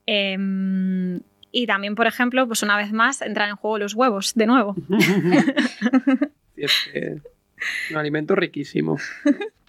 Em, 0.07 1.21
y 1.53 1.67
también, 1.67 1.95
por 1.95 2.07
ejemplo, 2.07 2.47
pues 2.47 2.63
una 2.63 2.79
vez 2.79 2.93
más 2.93 3.21
entran 3.21 3.51
en 3.51 3.57
juego 3.57 3.77
los 3.77 3.95
huevos, 3.95 4.33
de 4.35 4.47
nuevo. 4.47 4.75
Sí, 6.55 6.65
es 6.65 6.73
que 6.93 6.99
es 6.99 7.91
un 7.91 7.97
alimento 7.97 8.35
riquísimo. 8.35 8.99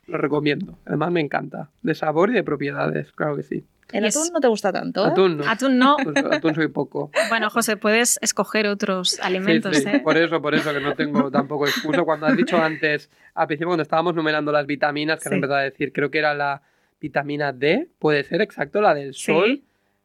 Lo 0.08 0.18
recomiendo. 0.18 0.78
Además 0.86 1.12
me 1.12 1.22
encanta. 1.22 1.70
De 1.82 1.96
sabor 1.96 2.30
y 2.30 2.34
de 2.34 2.44
propiedades, 2.44 3.12
claro 3.14 3.36
que 3.36 3.44
sí. 3.44 3.64
El 3.92 4.06
atún 4.06 4.30
no 4.34 4.40
te 4.40 4.48
gusta 4.48 4.72
tanto. 4.74 5.06
¿eh? 5.06 5.10
Atún 5.12 5.38
no. 5.38 5.44
Atún 5.48 5.78
no. 5.78 5.98
Pues 6.04 6.16
atún 6.18 6.56
soy 6.56 6.68
poco. 6.68 7.12
Bueno, 7.30 7.50
José, 7.50 7.78
puedes 7.78 8.18
escoger 8.22 8.66
otros 8.68 9.20
alimentos. 9.22 9.78
sí, 9.78 9.84
¿eh? 9.88 10.00
Por 10.04 10.18
eso, 10.18 10.42
por 10.42 10.56
eso, 10.56 10.74
que 10.74 10.80
no 10.80 10.96
tengo 10.96 11.30
tampoco 11.30 11.68
excusa. 11.68 12.02
Cuando 12.04 12.26
has 12.26 12.36
dicho 12.36 12.58
antes, 12.58 13.10
al 13.36 13.48
principio 13.48 13.68
cuando 13.70 13.84
estábamos 13.84 14.16
numerando 14.16 14.52
las 14.52 14.66
vitaminas, 14.66 15.20
que 15.20 15.30
has 15.30 15.32
Sí. 15.32 15.36
empezado 15.36 15.60
a 15.60 15.64
decir, 15.64 15.94
creo 15.94 16.10
que 16.10 16.20
era 16.20 16.34
la 16.34 16.62
vitamina 17.00 17.52
D, 17.54 17.90
puede 18.00 18.24
ser 18.24 18.42
exacto, 18.42 18.82
la 18.82 18.94
del 18.96 19.14
Sí. 19.14 19.26
sol, 19.26 19.62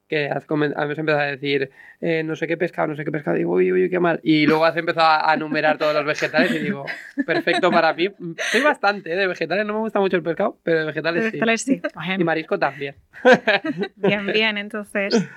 que 0.09 0.29
has, 0.29 0.45
empezado 0.49 1.19
a 1.19 1.25
decir, 1.25 1.71
eh, 2.01 2.23
no 2.25 2.35
sé 2.35 2.47
qué 2.47 2.57
pescado, 2.57 2.89
no 2.89 2.97
sé 2.97 3.05
qué 3.05 3.13
pescado, 3.13 3.37
digo, 3.37 3.53
uy, 3.53 3.71
uy, 3.73 3.91
qué 3.91 4.01
mal. 4.01 4.21
Y 4.23 4.47
luego 4.47 4.65
has 4.65 4.77
empezado 4.77 5.25
a, 5.25 5.37
numerar 5.37 5.79
todos 5.79 5.95
los 5.95 6.05
vegetales 6.05 6.51
y 6.53 6.59
digo, 6.59 6.85
perfecto 7.27 7.71
para 7.71 7.93
mí. 7.93 8.09
Soy 8.51 8.63
bastante, 8.63 9.13
¿eh? 9.13 9.17
de 9.17 9.27
vegetales 9.27 9.67
no 9.67 9.75
me 9.75 9.81
gusta 9.81 10.01
mucho 10.01 10.17
el 10.17 10.23
pescado, 10.23 10.59
pero 10.63 10.81
de 10.81 10.87
vegetales 10.87 11.25
sí. 11.25 11.31
Vegetales 11.33 11.63
sí. 11.63 11.83
Y 12.19 12.25
marisco 12.25 12.59
también. 12.59 12.97
bien, 13.97 14.27
bien, 14.27 14.59
entonces. 14.59 15.29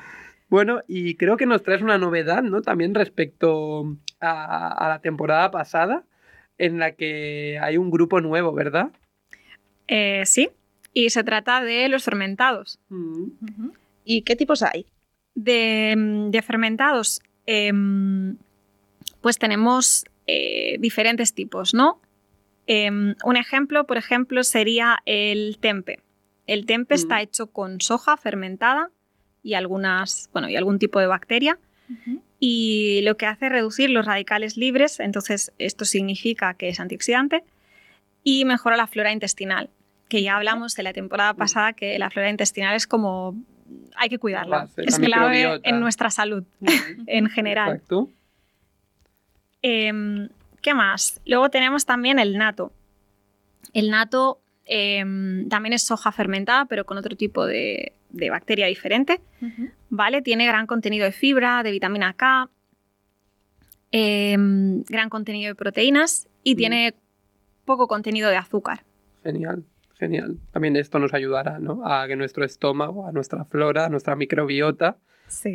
Bueno, 0.50 0.82
y 0.88 1.16
creo 1.16 1.38
que 1.38 1.46
nos 1.46 1.64
traes 1.64 1.82
una 1.82 1.98
novedad, 1.98 2.42
¿no? 2.42 2.62
También 2.62 2.96
respecto 2.96 3.98
a, 4.20 4.86
a 4.86 4.90
la 4.90 5.00
temporada 5.00 5.52
pasada, 5.52 6.04
en 6.58 6.80
la 6.80 6.92
que 6.92 7.60
hay 7.62 7.78
un 7.78 7.92
grupo 7.92 8.22
nuevo, 8.22 8.54
¿verdad? 8.54 8.92
Eh, 9.88 10.24
sí, 10.26 10.50
y 10.94 11.10
se 11.10 11.24
trata 11.24 11.62
de 11.64 11.90
los 11.90 12.04
fermentados. 12.04 12.80
Ujú. 12.90 13.74
¿Y 14.04 14.22
qué 14.24 14.36
tipos 14.36 14.64
hay? 14.64 14.86
De, 15.36 15.94
mm, 15.98 16.32
de 16.32 16.42
fermentados, 16.42 17.22
em, 17.46 18.38
pues 19.22 19.38
tenemos 19.38 20.06
eh, 20.28 20.78
diferentes 20.80 21.34
tipos, 21.34 21.74
¿no? 21.74 22.00
Em, 22.68 23.16
un 23.26 23.38
ejemplo, 23.38 23.86
por 23.86 23.98
ejemplo, 23.98 24.44
sería 24.44 25.00
el 25.06 25.58
tempe. 25.60 26.00
El 26.48 26.66
tempe 26.66 26.94
Mm. 26.96 26.98
está 26.98 27.22
hecho 27.22 27.48
con 27.48 27.82
soja 27.82 28.16
fermentada 28.18 28.92
y 29.44 29.56
algunas, 29.56 30.30
bueno, 30.32 30.48
y 30.48 30.56
algún 30.56 30.80
tipo 30.80 31.00
de 31.00 31.08
bacteria. 31.08 31.58
y 32.40 33.02
lo 33.04 33.18
que 33.18 33.26
hace 33.26 33.48
es 33.48 33.52
reducir 33.52 33.90
los 33.90 34.06
radicales 34.06 34.56
libres, 34.58 35.00
entonces 35.02 35.52
esto 35.58 35.84
significa 35.86 36.54
que 36.54 36.70
es 36.70 36.80
antioxidante 36.80 37.44
y 38.24 38.46
mejora 38.46 38.78
la 38.78 38.88
flora 38.88 39.12
intestinal, 39.12 39.70
que 40.08 40.24
ya 40.24 40.38
hablamos 40.38 40.74
de 40.76 40.84
la 40.84 40.94
temporada 40.94 41.34
pasada 41.34 41.74
que 41.74 42.00
la 42.00 42.10
flora 42.10 42.30
intestinal 42.30 42.76
es 42.76 42.88
como 42.88 43.36
hay 43.96 44.10
que 44.10 44.20
La 44.30 44.46
base, 44.46 44.84
es 44.84 45.00
la 45.00 45.06
clave 45.06 45.38
microbiota. 45.38 45.70
en 45.70 45.80
nuestra 45.80 46.10
salud 46.10 46.44
en 47.08 47.30
general. 47.30 47.74
Exacto. 47.74 48.10
Em, 49.62 50.30
¿Qué 50.62 50.74
más? 50.74 51.20
Luego 51.26 51.50
tenemos 51.50 51.86
también 51.86 52.20
el 52.20 52.38
nato. 52.38 52.72
El 53.74 53.90
nato 53.90 54.40
em, 54.66 55.50
también 55.50 55.74
es 55.74 55.84
soja 55.84 56.12
fermentada, 56.12 56.66
pero 56.66 56.86
con 56.86 56.98
otro 56.98 57.16
tipo 57.16 57.46
de, 57.46 57.94
de 58.10 58.30
bacteria 58.30 58.68
diferente. 58.68 59.22
¿vale? 59.90 60.22
Tiene 60.22 60.46
gran 60.46 60.68
contenido 60.68 61.06
de 61.06 61.12
fibra, 61.12 61.64
de 61.64 61.72
vitamina 61.72 62.14
K, 62.14 62.50
em, 63.92 64.84
gran 64.84 65.10
contenido 65.10 65.50
de 65.50 65.56
proteínas 65.56 66.28
y 66.44 66.56
tiene 66.56 66.96
poco 67.66 67.88
contenido 67.88 68.30
de 68.30 68.38
azúcar. 68.38 68.84
Genial, 69.24 69.64
genial. 70.02 70.38
También 70.52 70.76
esto 70.76 70.98
nos 71.00 71.14
ayudará, 71.14 71.60
¿no? 71.60 71.82
A 71.86 72.08
que 72.08 72.16
nuestro 72.16 72.44
estómago, 72.44 73.08
a 73.08 73.12
nuestra 73.12 73.46
flora, 73.46 73.86
a 73.86 73.90
nuestra 73.90 74.16
microbiota, 74.16 74.98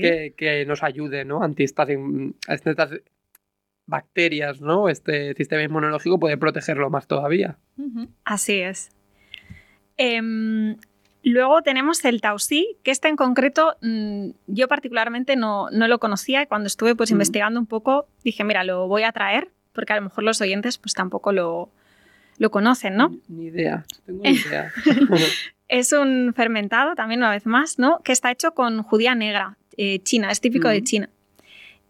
que, 0.01 0.35
que 0.37 0.65
nos 0.65 0.83
ayude, 0.85 1.25
¿no? 1.25 1.43
Ante 1.43 1.65
estas, 1.65 1.89
ante 1.91 2.71
estas 2.71 2.91
bacterias, 3.87 4.61
¿no? 4.61 4.89
Este 4.89 5.35
sistema 5.35 5.63
inmunológico 5.65 6.19
puede 6.21 6.37
protegerlo 6.39 6.89
más 6.91 7.07
todavía. 7.09 7.59
Así 8.25 8.61
es. 8.61 8.91
Em, 9.97 10.77
luego 11.23 11.63
tenemos 11.63 12.05
el 12.05 12.21
Tausí, 12.21 12.77
que 12.85 12.91
este 12.93 13.09
en 13.09 13.17
concreto 13.17 13.77
mm, 13.83 14.31
yo 14.47 14.69
particularmente 14.69 15.35
no, 15.37 15.71
no 15.71 15.89
lo 15.89 15.99
conocía 15.99 16.43
y 16.43 16.47
cuando 16.47 16.69
estuve 16.69 16.95
pues 16.95 17.11
Mm. 17.11 17.15
investigando 17.15 17.61
un 17.61 17.67
poco 17.67 18.07
dije, 18.25 18.45
mira, 18.45 18.63
lo 18.65 18.87
voy 18.89 19.03
a 19.03 19.13
traer 19.13 19.51
porque 19.73 19.93
a 19.93 19.97
lo 19.97 20.03
mejor 20.03 20.25
los 20.25 20.41
oyentes 20.41 20.79
pues 20.79 20.95
tampoco 20.95 21.33
lo, 21.33 21.71
lo 22.39 22.51
conocen, 22.51 22.97
¿no? 22.97 23.15
Ni 23.29 23.47
idea, 23.47 23.85
tengo 24.05 24.23
ni 24.23 24.31
idea. 24.33 24.73
Es 25.69 25.91
un 25.93 26.33
fermentado, 26.37 26.95
también 26.95 27.19
una 27.21 27.31
vez 27.33 27.45
más, 27.45 27.81
¿no? 27.81 27.99
Que 28.05 28.13
está 28.13 28.31
hecho 28.31 28.53
con 28.55 28.85
judía 28.85 29.17
negra, 29.17 29.57
eh, 29.77 29.99
china, 30.05 30.31
es 30.31 30.41
típico 30.41 30.69
de 30.69 30.81
Mm. 30.81 30.85
China. 30.85 31.09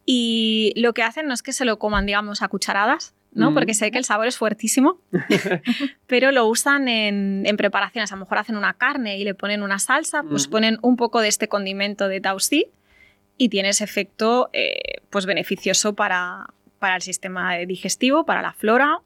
Y 0.06 0.73
lo 0.77 0.94
que 0.94 1.02
hacen 1.02 1.27
no 1.27 1.35
es 1.35 1.43
que 1.43 1.52
se 1.52 1.64
lo 1.66 1.78
coman, 1.78 2.06
digamos, 2.06 2.40
a 2.40 2.48
cucharadas, 2.48 3.14
¿no? 3.32 3.51
Mm. 3.51 3.55
Porque 3.55 3.74
sé 3.74 3.90
que 3.90 3.98
el 3.98 4.05
sabor 4.05 4.28
es 4.28 4.39
fuertísimo, 4.39 4.98
pero 6.06 6.32
lo 6.32 6.47
usan 6.47 6.89
en, 6.89 7.43
en 7.44 7.56
preparaciones. 7.56 8.12
A 8.12 8.16
lo 8.16 8.20
mejor 8.20 8.39
hacen 8.39 8.56
una 8.56 8.73
carne 8.74 9.18
y 9.18 9.24
le 9.24 9.35
ponen 9.35 9.62
una 9.62 9.78
salsa, 9.78 10.23
pues 10.23 10.48
Mm. 10.48 10.51
ponen 10.51 10.78
un 10.82 10.97
poco 10.97 11.20
de 11.20 11.28
este 11.28 11.48
condimento 11.48 12.09
de 12.09 12.20
Tausí 12.23 12.68
y 13.36 13.48
tiene 13.51 13.70
ese 13.70 13.85
efecto 13.85 14.48
eh, 14.55 15.01
pues 15.10 15.27
beneficioso 15.27 15.94
para, 15.94 16.47
para 16.78 16.97
el 16.97 17.02
sistema 17.02 17.56
digestivo, 17.59 18.24
para 18.24 18.40
la 18.40 18.52
flora, 18.55 19.01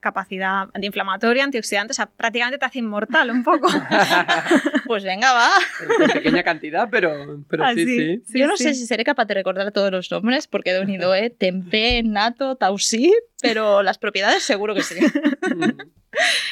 capacidad 0.00 0.68
antiinflamatoria, 0.74 1.44
antioxidante, 1.44 1.92
o 1.92 1.94
sea, 1.94 2.06
prácticamente 2.06 2.58
te 2.58 2.64
hace 2.64 2.78
inmortal 2.80 3.30
un 3.30 3.42
poco. 3.44 3.68
Pues 4.86 5.02
venga, 5.02 5.32
va. 5.32 5.50
en 6.04 6.10
pequeña 6.12 6.44
cantidad, 6.44 6.88
pero, 6.88 7.40
pero 7.48 7.64
sí, 7.74 8.22
sí. 8.24 8.38
Yo 8.38 8.46
no 8.46 8.56
sí. 8.56 8.62
sé 8.64 8.74
si 8.74 8.86
seré 8.86 9.02
capaz 9.02 9.24
de 9.24 9.34
recordar 9.34 9.72
todos 9.72 9.90
los 9.90 10.10
nombres 10.12 10.46
porque 10.46 10.70
he 10.70 10.80
unido, 10.80 11.12
¿eh? 11.12 11.28
Tempé, 11.28 12.04
nato, 12.04 12.54
tausí, 12.54 13.12
pero 13.42 13.82
las 13.82 13.98
propiedades 13.98 14.44
seguro 14.44 14.74
que 14.76 14.82
sí. 14.82 15.00
Mm. 15.54 15.72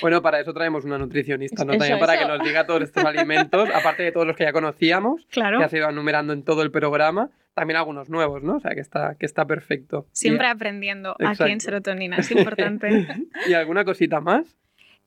Bueno, 0.00 0.20
para 0.20 0.40
eso 0.40 0.52
traemos 0.52 0.84
una 0.84 0.98
nutricionista, 0.98 1.64
¿no? 1.64 1.72
Eso, 1.72 1.78
También 1.78 1.98
para 2.00 2.14
eso. 2.16 2.22
que 2.26 2.28
nos 2.36 2.44
diga 2.44 2.66
todos 2.66 2.82
estos 2.82 3.04
alimentos, 3.04 3.68
aparte 3.72 4.02
de 4.02 4.10
todos 4.12 4.26
los 4.26 4.36
que 4.36 4.44
ya 4.44 4.52
conocíamos, 4.52 5.22
Claro. 5.30 5.58
que 5.58 5.64
has 5.64 5.72
ido 5.72 5.88
enumerando 5.88 6.32
en 6.32 6.42
todo 6.42 6.62
el 6.62 6.70
programa, 6.72 7.30
también 7.54 7.76
algunos 7.78 8.08
nuevos, 8.10 8.42
¿no? 8.42 8.56
O 8.56 8.60
sea, 8.60 8.74
que 8.74 8.80
está, 8.80 9.14
que 9.18 9.26
está 9.26 9.46
perfecto. 9.46 10.06
Siempre 10.12 10.46
aprendiendo 10.48 11.12
aquí 11.12 11.22
en 11.22 11.28
Exacto. 11.30 11.60
serotonina, 11.60 12.16
es 12.18 12.30
importante. 12.30 13.06
¿Y, 13.46 13.50
¿Y 13.50 13.54
alguna 13.54 13.84
cosita 13.84 14.20
más? 14.20 14.56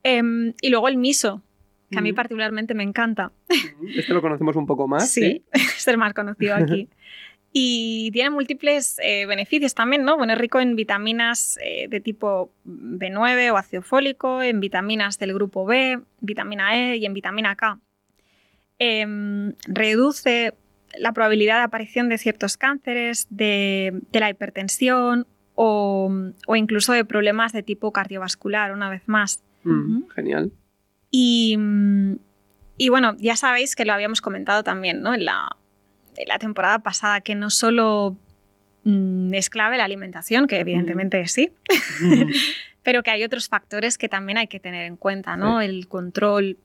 Em, 0.04 0.54
y 0.62 0.70
luego 0.70 0.88
el 0.88 0.98
miso, 0.98 1.44
que 1.92 1.98
a 2.00 2.02
mí 2.02 2.12
Mm. 2.12 2.16
particularmente 2.16 2.74
me 2.74 2.84
encanta. 2.84 3.32
Este 3.96 4.14
lo 4.14 4.22
conocemos 4.22 4.56
un 4.56 4.66
poco 4.66 4.88
más. 4.88 5.10
Sí, 5.10 5.44
es 5.52 5.88
el 5.88 5.98
más 5.98 6.14
conocido 6.14 6.56
aquí. 6.56 6.90
Y 7.52 8.12
tiene 8.12 8.30
múltiples 8.30 9.00
eh, 9.02 9.26
beneficios 9.26 9.74
también, 9.74 10.04
¿no? 10.04 10.16
Bueno, 10.18 10.34
es 10.34 10.40
rico 10.40 10.60
en 10.60 10.76
vitaminas 10.76 11.58
eh, 11.64 11.88
de 11.90 12.00
tipo 12.02 12.52
B9 12.66 13.52
o 13.52 13.58
ácido 13.58 13.82
fólico, 13.82 14.42
en 14.44 14.60
vitaminas 14.60 15.18
del 15.18 15.34
grupo 15.34 15.66
B, 15.66 16.00
vitamina 16.20 16.78
E 16.78 16.98
y 16.98 17.06
en 17.06 17.14
vitamina 17.14 17.56
K. 17.56 17.80
Em, 18.80 19.54
reduce 19.68 20.54
la 20.98 21.12
probabilidad 21.12 21.58
de 21.58 21.64
aparición 21.64 22.10
de 22.10 22.18
ciertos 22.18 22.58
cánceres, 22.58 23.28
de, 23.30 24.02
de 24.12 24.20
la 24.20 24.30
hipertensión 24.30 25.28
o, 25.56 26.12
o, 26.46 26.56
incluso 26.56 26.94
de 26.94 27.04
problemas 27.04 27.52
de 27.52 27.64
tipo 27.64 27.92
cardiovascular, 27.92 28.72
una 28.72 28.90
vez 28.90 29.04
más. 29.08 29.44
Mm, 29.64 30.04
Genial. 30.16 30.52
Y, 31.10 31.58
y, 32.78 32.90
bueno, 32.90 33.16
ya 33.20 33.36
sabéis 33.36 33.76
que 33.76 33.86
lo 33.86 33.94
habíamos 33.94 34.22
comentado 34.22 34.64
también 34.64 35.02
¿no? 35.02 35.14
en, 35.14 35.26
la, 35.26 35.56
en 36.16 36.28
la 36.28 36.38
temporada 36.38 36.80
pasada, 36.80 37.22
que 37.22 37.34
no 37.34 37.50
solo 37.50 38.16
mm, 38.84 39.34
es 39.34 39.50
clave 39.50 39.78
la 39.78 39.86
alimentación, 39.86 40.48
que 40.48 40.60
evidentemente 40.60 41.24
mm. 41.24 41.28
sí, 41.28 41.52
pero 42.84 43.02
que 43.04 43.12
hay 43.12 43.24
otros 43.24 43.50
factores 43.50 43.98
que 43.98 44.10
también 44.10 44.38
hay 44.38 44.48
que 44.48 44.60
tener 44.60 44.86
en 44.86 44.96
cuenta, 44.96 45.38
¿no? 45.38 45.60
Sí. 45.60 45.66
El 45.66 45.88
control 45.88 46.58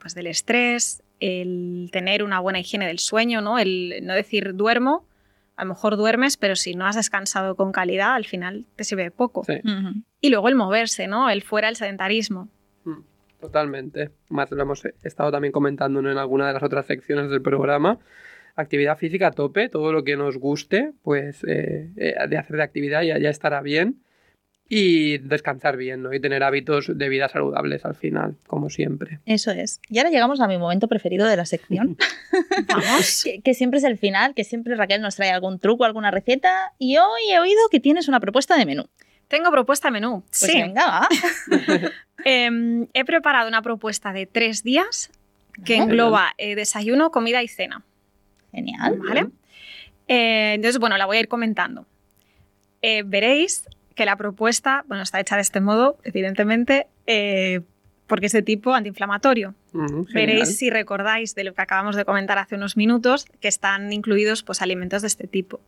pues, 0.00 0.14
del 0.14 0.26
estrés, 0.26 1.02
el 1.22 1.88
tener 1.92 2.24
una 2.24 2.40
buena 2.40 2.58
higiene 2.58 2.86
del 2.86 2.98
sueño, 2.98 3.40
¿no? 3.40 3.58
El 3.58 4.00
no 4.02 4.12
decir 4.14 4.54
duermo, 4.54 5.06
a 5.56 5.64
lo 5.64 5.70
mejor 5.70 5.96
duermes, 5.96 6.36
pero 6.36 6.56
si 6.56 6.74
no 6.74 6.86
has 6.86 6.96
descansado 6.96 7.54
con 7.54 7.70
calidad, 7.70 8.14
al 8.14 8.24
final 8.24 8.66
te 8.74 8.82
sirve 8.82 9.04
de 9.04 9.10
poco. 9.12 9.44
Sí. 9.44 9.54
Uh 9.62 9.68
-huh. 9.68 10.02
Y 10.20 10.30
luego 10.30 10.48
el 10.48 10.56
moverse, 10.56 11.06
¿no? 11.06 11.30
El 11.30 11.42
fuera, 11.42 11.68
el 11.68 11.76
sedentarismo. 11.76 12.48
Totalmente. 13.40 14.10
Más 14.28 14.50
lo 14.52 14.62
hemos 14.62 14.84
estado 15.02 15.32
también 15.32 15.52
comentando 15.52 15.98
en 15.98 16.06
alguna 16.18 16.46
de 16.46 16.52
las 16.54 16.62
otras 16.62 16.86
secciones 16.86 17.28
del 17.28 17.42
programa. 17.42 17.98
Actividad 18.54 18.98
física 18.98 19.28
a 19.28 19.30
tope, 19.32 19.68
todo 19.68 19.92
lo 19.92 20.04
que 20.04 20.16
nos 20.16 20.36
guste, 20.38 20.92
pues 21.02 21.42
eh, 21.44 21.90
eh, 21.96 22.14
de 22.28 22.36
hacer 22.36 22.56
de 22.56 22.62
actividad 22.62 23.02
ya, 23.02 23.18
ya 23.18 23.30
estará 23.30 23.60
bien 23.60 23.96
y 24.68 25.18
descansar 25.18 25.76
bien, 25.76 26.02
¿no? 26.02 26.12
Y 26.12 26.20
tener 26.20 26.42
hábitos 26.42 26.90
de 26.96 27.08
vida 27.08 27.28
saludables 27.28 27.84
al 27.84 27.94
final, 27.94 28.36
como 28.46 28.70
siempre. 28.70 29.20
Eso 29.26 29.50
es. 29.50 29.80
Y 29.88 29.98
ahora 29.98 30.10
llegamos 30.10 30.40
a 30.40 30.48
mi 30.48 30.56
momento 30.56 30.88
preferido 30.88 31.26
de 31.26 31.36
la 31.36 31.44
sección. 31.44 31.96
Vamos. 32.68 33.22
que, 33.24 33.40
que, 33.42 33.54
siempre 33.54 33.78
es 33.78 33.84
el 33.84 33.98
final, 33.98 34.34
que 34.34 34.44
siempre 34.44 34.74
Raquel 34.74 35.02
nos 35.02 35.16
trae 35.16 35.30
algún 35.30 35.58
truco, 35.58 35.84
alguna 35.84 36.10
receta. 36.10 36.72
Y 36.78 36.96
hoy 36.96 37.30
he 37.30 37.38
oído 37.38 37.60
que 37.70 37.80
tienes 37.80 38.08
una 38.08 38.20
propuesta 38.20 38.56
de 38.56 38.64
menú. 38.64 38.86
Tengo 39.28 39.50
propuesta 39.50 39.88
de 39.88 39.92
menú. 39.92 40.22
Pues 40.22 40.52
sí. 40.52 40.60
venga, 40.60 40.86
va. 40.86 41.08
eh, 42.24 42.86
he 42.94 43.04
preparado 43.04 43.48
una 43.48 43.62
propuesta 43.62 44.12
de 44.12 44.26
tres 44.26 44.62
días 44.62 45.10
que 45.64 45.76
engloba 45.76 46.34
eh, 46.38 46.54
desayuno, 46.54 47.10
comida 47.10 47.42
y 47.42 47.48
cena. 47.48 47.82
Genial. 48.52 48.98
¿Vale? 48.98 49.26
Eh, 50.08 50.54
entonces, 50.54 50.78
bueno, 50.78 50.96
la 50.96 51.06
voy 51.06 51.18
a 51.18 51.20
ir 51.20 51.28
comentando. 51.28 51.86
Eh, 52.82 53.02
veréis 53.04 53.64
que 53.94 54.04
la 54.04 54.16
propuesta, 54.16 54.84
bueno, 54.88 55.02
está 55.02 55.20
hecha 55.20 55.36
de 55.36 55.42
este 55.42 55.60
modo, 55.60 55.98
evidentemente, 56.04 56.86
eh, 57.06 57.60
porque 58.06 58.26
es 58.26 58.32
de 58.32 58.42
tipo 58.42 58.74
antiinflamatorio. 58.74 59.54
Mm, 59.72 60.02
Veréis 60.12 60.58
si 60.58 60.70
recordáis 60.70 61.34
de 61.34 61.44
lo 61.44 61.54
que 61.54 61.62
acabamos 61.62 61.96
de 61.96 62.04
comentar 62.04 62.38
hace 62.38 62.56
unos 62.56 62.76
minutos, 62.76 63.26
que 63.40 63.48
están 63.48 63.92
incluidos 63.92 64.42
pues, 64.42 64.60
alimentos 64.62 65.02
de 65.02 65.08
este 65.08 65.26
tipo, 65.26 65.60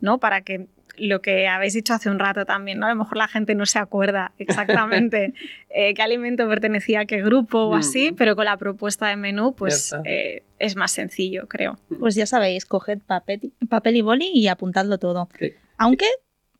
¿no? 0.00 0.18
Para 0.18 0.40
que 0.40 0.66
lo 0.98 1.20
que 1.20 1.46
habéis 1.46 1.74
dicho 1.74 1.92
hace 1.92 2.08
un 2.08 2.18
rato 2.18 2.46
también, 2.46 2.78
¿no? 2.78 2.86
A 2.86 2.90
lo 2.90 2.96
mejor 2.96 3.18
la 3.18 3.28
gente 3.28 3.54
no 3.54 3.66
se 3.66 3.78
acuerda 3.78 4.32
exactamente 4.38 5.34
eh, 5.70 5.92
qué 5.94 6.02
alimento 6.02 6.48
pertenecía 6.48 7.00
a 7.00 7.04
qué 7.04 7.22
grupo 7.22 7.64
o 7.64 7.74
así, 7.74 8.12
mm. 8.12 8.16
pero 8.16 8.36
con 8.36 8.46
la 8.46 8.56
propuesta 8.56 9.08
de 9.08 9.16
menú, 9.16 9.54
pues 9.54 9.94
eh, 10.04 10.44
es 10.58 10.76
más 10.76 10.92
sencillo, 10.92 11.46
creo. 11.48 11.78
Pues 11.98 12.14
ya 12.14 12.26
sabéis, 12.26 12.64
coged 12.64 13.00
papel, 13.00 13.52
papel 13.68 13.96
y 13.96 14.00
boli 14.00 14.30
y 14.32 14.48
apuntadlo 14.48 14.98
todo. 14.98 15.28
Sí. 15.38 15.52
Aunque 15.76 16.06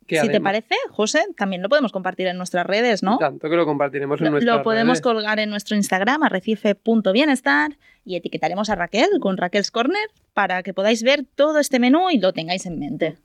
Si 0.09 0.28
te 0.28 0.41
parece, 0.41 0.74
José, 0.91 1.24
también 1.37 1.62
lo 1.62 1.69
podemos 1.69 1.93
compartir 1.93 2.27
en 2.28 2.37
nuestras 2.37 2.66
redes, 2.66 3.03
¿no? 3.03 3.19
Tanto 3.19 3.49
que 3.51 3.57
lo 3.57 3.65
compartiremos 3.66 4.20
en 4.20 4.27
Lo, 4.27 4.31
nuestra 4.33 4.57
lo 4.57 4.62
podemos 4.62 5.01
colgar 5.01 5.39
en 5.41 5.51
nuestro 5.51 5.77
Instagram, 5.77 6.23
arrecife.bienestar, 6.23 7.77
y 8.05 8.16
etiquetaremos 8.16 8.70
a 8.70 8.74
Raquel 8.77 9.09
con 9.20 9.37
Raquel's 9.37 9.70
Corner 9.70 10.09
para 10.33 10.62
que 10.62 10.73
podáis 10.74 11.03
ver 11.03 11.24
todo 11.35 11.59
este 11.59 11.78
menú 11.78 12.11
y 12.11 12.19
lo 12.19 12.33
tengáis 12.33 12.66
en 12.66 12.78
mente. 12.78 13.16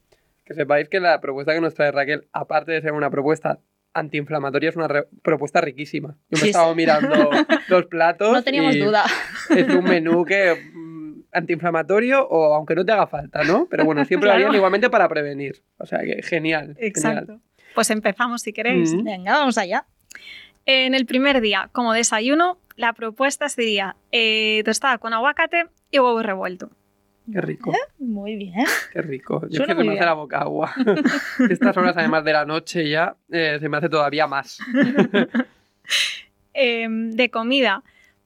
Que 0.46 0.54
sepáis 0.56 0.90
que 0.90 1.00
la 1.00 1.22
propuesta 1.22 1.54
que 1.54 1.62
nos 1.62 1.74
trae 1.76 1.92
Raquel, 1.92 2.28
aparte 2.34 2.72
de 2.72 2.82
ser 2.82 2.94
una 2.94 3.10
propuesta 3.10 3.60
antiinflamatoria, 3.94 4.70
es 4.70 4.76
una 4.76 4.88
propuesta 5.22 5.62
riquísima. 5.62 6.16
Yo 6.30 6.38
me 6.38 6.40
Sí, 6.40 6.46
he 6.48 6.50
estado 6.50 6.72
sí. 6.72 6.78
mirando 6.78 7.30
los 7.68 7.86
platos. 7.86 8.32
No 8.34 8.44
teníamos 8.44 8.76
y 8.76 8.80
duda. 8.80 9.04
Es 9.50 9.68
un 9.68 9.84
menú 9.84 10.26
que 10.26 10.56
mm, 10.74 11.01
antiinflamatorio 11.32 12.28
o 12.28 12.54
aunque 12.54 12.76
no 12.76 12.86
te 12.86 12.92
haga 12.92 13.08
falta, 13.08 13.44
¿no? 13.44 13.68
Pero 13.70 13.86
bueno, 13.86 14.04
siempre 14.06 14.28
lo 14.28 14.34
harían 14.36 14.54
igualmente 14.54 14.90
para 14.90 15.08
prevenir. 15.08 15.64
O 15.78 15.86
sea 15.86 16.00
que 16.00 16.22
genial. 16.24 16.76
Exacto. 16.80 17.34
genial. 17.34 17.42
Pues 17.74 17.90
empezamos 17.90 18.42
si 18.42 18.54
queréis. 18.54 18.94
Mm. 18.94 19.04
Venga, 19.04 19.32
vamos 19.34 19.58
allá. 19.58 19.86
En 20.66 20.94
el 20.94 21.06
primer 21.06 21.42
día, 21.42 21.70
como 21.72 21.94
desayuno, 21.94 22.58
la 22.76 22.94
propuesta 22.94 23.50
sería 23.50 23.96
eh, 24.12 24.62
tostada 24.66 24.98
con 24.98 25.14
aguacate 25.14 25.68
y 25.90 26.00
huevo 26.00 26.22
revuelto. 26.22 26.70
Qué 27.32 27.40
rico, 27.40 27.72
Muy 28.00 28.36
bien. 28.36 28.66
qué 28.92 29.02
rico. 29.02 29.48
Yo 29.48 29.58
Suena 29.58 29.76
que 29.76 29.82
se 29.82 29.88
me 29.88 29.94
hace 29.94 30.06
la 30.06 30.14
boca 30.14 30.40
agua. 30.40 30.74
Estas 31.50 31.78
horas, 31.78 31.96
además 31.96 32.26
de 32.26 32.34
la 32.34 32.46
noche 32.46 32.90
ya, 32.90 33.16
eh, 33.32 33.58
se 33.60 33.70
me 33.70 33.78
hace 33.78 33.90
todavía 33.90 34.28
más. 34.28 34.60
Eh, 36.54 36.86
de 36.90 37.32
comida, 37.32 37.82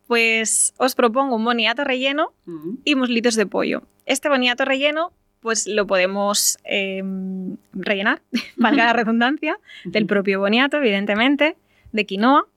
pues 0.08 0.74
os 0.78 0.96
propongo 0.96 1.36
un 1.36 1.46
boniato 1.46 1.84
relleno 1.84 2.34
Mm. 2.46 2.76
y 2.84 2.96
muslitos 2.96 3.36
de 3.36 3.46
pollo. 3.46 3.84
Este 4.06 4.30
boniato 4.30 4.66
relleno, 4.66 5.12
pues 5.40 5.68
lo 5.68 5.88
podemos 5.88 6.58
eh, 6.64 7.02
rellenar, 7.74 8.22
valga 8.56 8.86
la 8.86 8.94
redundancia, 8.94 9.58
del 9.86 10.06
propio 10.06 10.40
boniato, 10.40 10.78
evidentemente, 10.78 11.56
de 11.92 12.06
quinoa, 12.06 12.48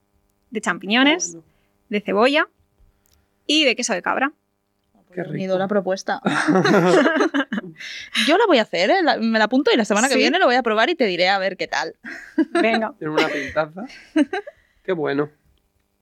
de 0.50 0.60
champiñones, 0.60 1.32
Bueno. 1.34 1.46
de 1.90 2.00
cebolla 2.00 2.48
y 3.46 3.64
de 3.64 3.76
queso 3.76 3.92
de 3.94 4.02
cabra. 4.02 4.32
Qué 5.14 5.24
rico. 5.24 5.58
La 5.58 5.68
propuesta. 5.68 6.20
Yo 8.26 8.36
la 8.36 8.46
voy 8.46 8.58
a 8.58 8.62
hacer, 8.62 8.90
¿eh? 8.90 9.02
La- 9.02 9.16
me 9.16 9.38
la 9.38 9.46
apunto 9.46 9.70
y 9.72 9.76
la 9.76 9.84
semana 9.84 10.08
que 10.08 10.16
viene 10.16 10.38
lo 10.38 10.46
voy 10.46 10.56
a 10.56 10.62
probar 10.62 10.90
y 10.90 10.94
te 10.94 11.06
diré 11.06 11.28
a 11.28 11.38
ver 11.38 11.56
qué 11.56 11.66
tal. 11.66 11.94
Venga. 12.60 12.94
Tiene 12.98 13.14
una 13.14 13.28
pintaza. 13.28 13.84
Qué 14.84 14.92
bueno. 14.92 15.30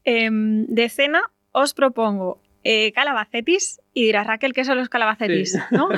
Em, 0.04 0.66
de 0.66 0.88
cena 0.88 1.22
os 1.58 1.72
propongo 1.72 2.38
eh, 2.64 2.92
calabacetis 2.92 3.80
y 3.94 4.04
dirás 4.04 4.26
Raquel, 4.26 4.52
¿qué 4.52 4.64
son 4.64 4.76
los 4.76 4.88
calabacetis? 4.90 5.52
Sí. 5.52 5.58
¿No? 5.70 5.88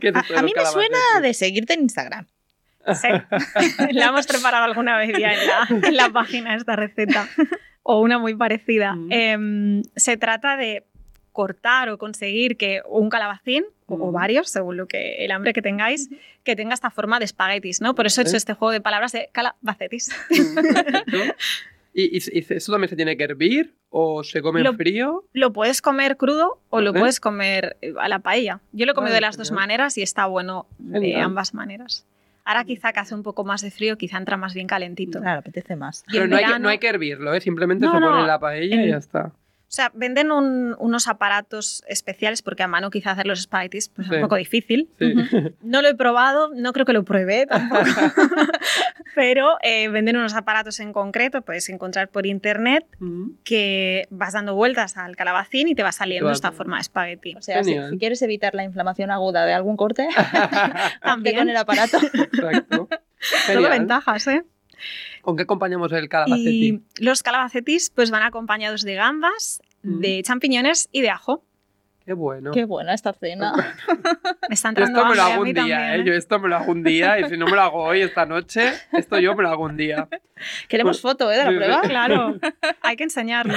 ¿Qué 0.00 0.08
es 0.10 0.16
esto 0.16 0.32
de 0.34 0.38
A 0.38 0.42
mí 0.42 0.52
me 0.56 0.64
suena 0.66 0.98
de 1.20 1.34
seguirte 1.34 1.74
en 1.74 1.80
Instagram. 1.82 2.26
Sí. 2.94 3.08
la 3.92 4.06
hemos 4.06 4.26
preparado 4.26 4.64
alguna 4.64 4.96
vez 4.96 5.10
ya 5.18 5.32
en 5.32 5.46
la, 5.46 5.88
en 5.88 5.96
la 5.96 6.08
página 6.10 6.54
esta 6.54 6.76
receta. 6.76 7.28
O 7.82 8.00
una 8.00 8.18
muy 8.18 8.34
parecida. 8.36 8.94
Mm. 8.94 9.12
Em, 9.12 9.82
se 9.96 10.16
trata 10.16 10.56
de 10.56 10.84
cortar 11.32 11.88
o 11.88 11.98
conseguir 11.98 12.56
que 12.56 12.82
un 12.86 13.08
calabacín, 13.08 13.64
o, 13.86 13.94
o 13.94 14.10
Mm. 14.10 14.12
varios, 14.12 14.50
según 14.50 14.76
lo 14.76 14.86
que 14.86 15.24
el 15.24 15.30
hambre 15.32 15.52
que 15.52 15.62
tengáis, 15.62 16.10
que 16.44 16.54
tenga 16.54 16.74
esta 16.74 16.90
forma 16.90 17.18
de 17.18 17.24
espaguetis, 17.24 17.80
¿no? 17.80 17.94
Por 17.94 18.06
eso 18.06 18.20
he 18.20 18.22
hecho 18.22 18.30
Vale. 18.30 18.38
este 18.38 18.52
juego 18.54 18.70
de 18.72 18.80
palabras 18.80 19.12
de 19.12 19.30
calabacetis. 19.32 20.10
Perfecto. 20.28 21.18
¿Y, 21.94 22.04
y- 22.16 22.38
y 22.38 22.46
eso 22.54 22.72
también 22.72 22.88
se 22.88 22.96
tiene 22.96 23.16
que 23.16 23.24
hervir 23.24 23.74
o 23.90 24.24
se 24.24 24.40
come 24.40 24.60
en 24.60 24.64
Lo- 24.64 24.72
frío? 24.74 25.24
Lo 25.32 25.52
puedes 25.52 25.82
comer 25.82 26.16
crudo 26.16 26.58
o 26.70 26.80
lo 26.80 26.92
puedes 26.94 27.20
comer 27.20 27.76
eh, 27.82 27.92
a 28.00 28.08
la 28.08 28.20
paella. 28.20 28.60
Yo 28.72 28.86
lo 28.86 28.92
he 28.92 28.94
comido 28.94 29.10
Vale, 29.12 29.16
de 29.16 29.20
las 29.20 29.36
dos 29.36 29.52
maneras 29.52 29.98
y 29.98 30.02
está 30.02 30.26
bueno 30.26 30.66
de 30.78 31.16
ambas 31.16 31.52
maneras. 31.54 32.06
Ahora 32.44 32.64
quizá 32.64 32.92
que 32.92 32.98
hace 33.00 33.14
un 33.14 33.22
poco 33.22 33.44
más 33.44 33.60
de 33.60 33.70
frío, 33.70 33.96
quizá 33.98 34.16
entra 34.18 34.36
más 34.36 34.52
bien 34.54 34.66
calentito. 34.66 35.20
Claro, 35.20 35.40
apetece 35.40 35.76
más. 35.76 36.02
Pero 36.10 36.24
en 36.24 36.30
no 36.30 36.36
hay, 36.36 36.42
que, 36.42 36.48
verano- 36.48 36.62
no 36.64 36.68
hay 36.70 36.78
que 36.78 36.88
hervirlo, 36.88 37.34
¿eh? 37.34 37.40
simplemente 37.40 37.84
No, 37.86 37.92
se 37.92 37.98
pone 37.98 38.10
no, 38.10 38.20
en 38.20 38.26
la 38.26 38.40
paella 38.40 38.74
y 38.76 38.78
en- 38.84 38.90
ya 38.90 38.96
está. 38.96 39.32
O 39.72 39.74
sea, 39.74 39.90
venden 39.94 40.30
un- 40.30 40.76
unos 40.78 41.08
aparatos 41.08 41.82
especiales 41.86 42.42
porque 42.42 42.62
a 42.62 42.68
mano 42.68 42.90
quizá 42.90 43.12
hacer 43.12 43.26
los 43.26 43.38
espaguetis 43.40 43.88
pues, 43.88 44.06
es 44.06 44.12
un 44.12 44.20
poco 44.20 44.36
difícil. 44.36 44.90
Sí. 44.98 45.14
No 45.62 45.80
lo 45.80 45.88
he 45.88 45.94
probado, 45.94 46.50
no 46.54 46.74
creo 46.74 46.84
que 46.84 46.92
lo 46.92 47.04
pruebe 47.04 47.46
tampoco. 47.46 47.80
Pero 49.14 49.56
eh, 49.62 49.88
venden 49.88 50.18
unos 50.18 50.34
aparatos 50.34 50.78
en 50.80 50.92
concreto, 50.92 51.40
puedes 51.40 51.70
encontrar 51.70 52.08
por 52.08 52.26
internet, 52.26 52.84
que 53.44 54.06
vas 54.10 54.34
dando 54.34 54.54
vueltas 54.54 54.98
al 54.98 55.16
calabacín 55.16 55.68
y 55.68 55.74
te 55.74 55.82
va 55.82 55.92
saliendo 55.92 56.30
esta 56.30 56.52
forma 56.52 56.76
de 56.76 56.82
espagueti. 56.82 57.34
O 57.34 57.40
sea, 57.40 57.64
si, 57.64 57.74
quieres 57.98 58.20
evitar 58.20 58.54
la 58.54 58.64
inflamación 58.64 59.10
aguda 59.10 59.46
de 59.46 59.54
algún 59.54 59.78
corte, 59.78 60.06
También. 61.02 61.36
con 61.38 61.48
el 61.48 61.56
aparato. 61.56 61.96
Exacto. 61.96 62.88
Todo 63.46 63.70
ventajas, 63.70 64.26
¿eh? 64.26 64.44
¿Con 65.20 65.36
qué 65.36 65.42
acompañamos 65.44 65.92
el 65.92 66.08
calabacete? 66.08 66.50
Y 66.50 66.82
los 66.98 67.22
calabacetis 67.22 67.90
pues 67.90 68.10
van 68.10 68.22
acompañados 68.22 68.82
de 68.82 68.94
gambas, 68.94 69.60
Mm. 69.84 69.98
de 70.00 70.22
champiñones 70.22 70.88
y 70.92 71.00
de 71.00 71.10
ajo. 71.10 71.44
Qué 72.04 72.12
bueno. 72.12 72.50
Qué 72.52 72.64
buena 72.64 72.94
esta 72.94 73.12
cena. 73.12 73.76
Esto 74.48 74.72
me 75.06 75.14
lo 75.16 75.22
hago 75.22 75.42
un 75.42 75.46
día, 75.46 75.54
también, 75.54 75.80
¿eh? 75.80 76.04
Yo 76.04 76.12
esto 76.14 76.38
me 76.38 76.48
lo 76.48 76.56
hago 76.56 76.72
un 76.72 76.82
día 76.82 77.18
y 77.20 77.28
si 77.28 77.36
no 77.36 77.46
me 77.46 77.52
lo 77.52 77.62
hago 77.62 77.82
hoy, 77.84 78.00
esta 78.00 78.26
noche, 78.26 78.72
esto 78.92 79.18
yo 79.18 79.34
me 79.34 79.42
lo 79.42 79.50
hago 79.50 79.64
un 79.64 79.76
día. 79.76 80.08
Queremos 80.68 81.00
foto 81.00 81.30
¿eh? 81.30 81.38
de 81.38 81.44
la 81.44 81.50
prueba. 81.50 81.80
Claro, 81.88 82.36
hay 82.82 82.96
que 82.96 83.04
enseñarlo. 83.04 83.54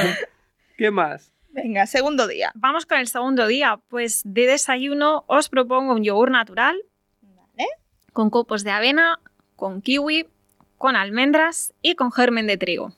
¿Qué 0.77 0.91
más? 0.91 1.31
Venga, 1.49 1.85
segundo 1.88 2.27
día. 2.27 2.52
Vamos 2.56 2.85
con 2.85 2.99
el 2.99 3.07
segundo 3.07 3.47
día. 3.47 3.80
Pues 3.88 4.22
de 4.26 4.45
desayuno 4.45 5.23
os 5.27 5.49
propongo 5.49 5.93
un 5.93 6.03
yogur 6.03 6.30
natural 6.30 6.76
Vale. 7.22 7.68
con 8.14 8.30
copos 8.30 8.64
de 8.64 8.72
avena, 8.72 9.19
con 9.56 9.81
kiwi, 9.81 10.27
con 10.77 10.95
almendras 10.95 11.73
y 11.81 11.95
con 11.95 12.11
germen 12.11 12.47
de 12.47 12.57
trigo. 12.57 12.93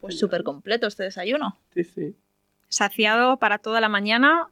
Pues 0.00 0.18
súper 0.18 0.42
completo 0.44 0.86
este 0.86 1.02
desayuno. 1.04 1.56
Sí, 1.72 1.84
sí. 1.84 2.14
Saciado 2.68 3.38
para 3.38 3.58
toda 3.58 3.80
la 3.80 3.88
mañana 3.88 4.48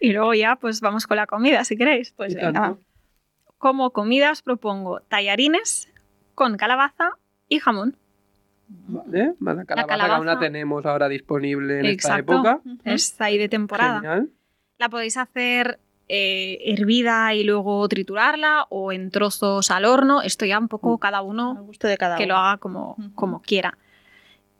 Y 0.00 0.12
luego 0.12 0.34
ya, 0.34 0.56
pues 0.56 0.80
vamos 0.80 1.06
con 1.06 1.16
la 1.16 1.26
comida, 1.26 1.62
si 1.64 1.76
queréis. 1.76 2.10
Pues 2.12 2.34
venga. 2.34 2.76
Como 3.58 3.90
comida 3.92 4.32
os 4.32 4.42
propongo 4.42 5.00
tallarines 5.02 5.88
con 6.34 6.56
calabaza 6.56 7.10
y 7.48 7.60
jamón. 7.60 7.96
Vale, 8.68 9.34
más 9.38 9.56
la 9.56 9.64
calabaza, 9.64 9.86
que 9.86 9.92
aún 10.02 10.26
la 10.26 10.32
calabaza- 10.34 10.40
tenemos 10.40 10.84
ahora 10.84 11.08
disponible 11.08 11.78
en 11.80 11.86
esta 11.86 11.92
Exacto. 12.18 12.32
época. 12.34 12.60
Es 12.84 13.20
ahí 13.20 13.38
de 13.38 13.48
temporada. 13.48 14.00
Genial. 14.00 14.30
La 14.78 14.88
podéis 14.88 15.16
hacer 15.16 15.78
eh, 16.08 16.58
hervida 16.64 17.34
y 17.34 17.44
luego 17.44 17.86
triturarla 17.88 18.66
o 18.70 18.92
en 18.92 19.10
trozos 19.10 19.70
al 19.70 19.84
horno. 19.84 20.22
Esto 20.22 20.44
ya 20.46 20.58
un 20.58 20.68
poco 20.68 20.94
Mm. 20.94 20.98
cada 20.98 21.18
Al 21.18 21.26
uno 21.26 21.54
gusto 21.64 21.86
de 21.88 21.96
cada 21.98 22.16
que 22.16 22.24
uno. 22.24 22.34
lo 22.34 22.40
haga 22.40 22.56
como, 22.58 22.92
Ujú. 22.98 23.14
como 23.14 23.42
quiera. 23.42 23.76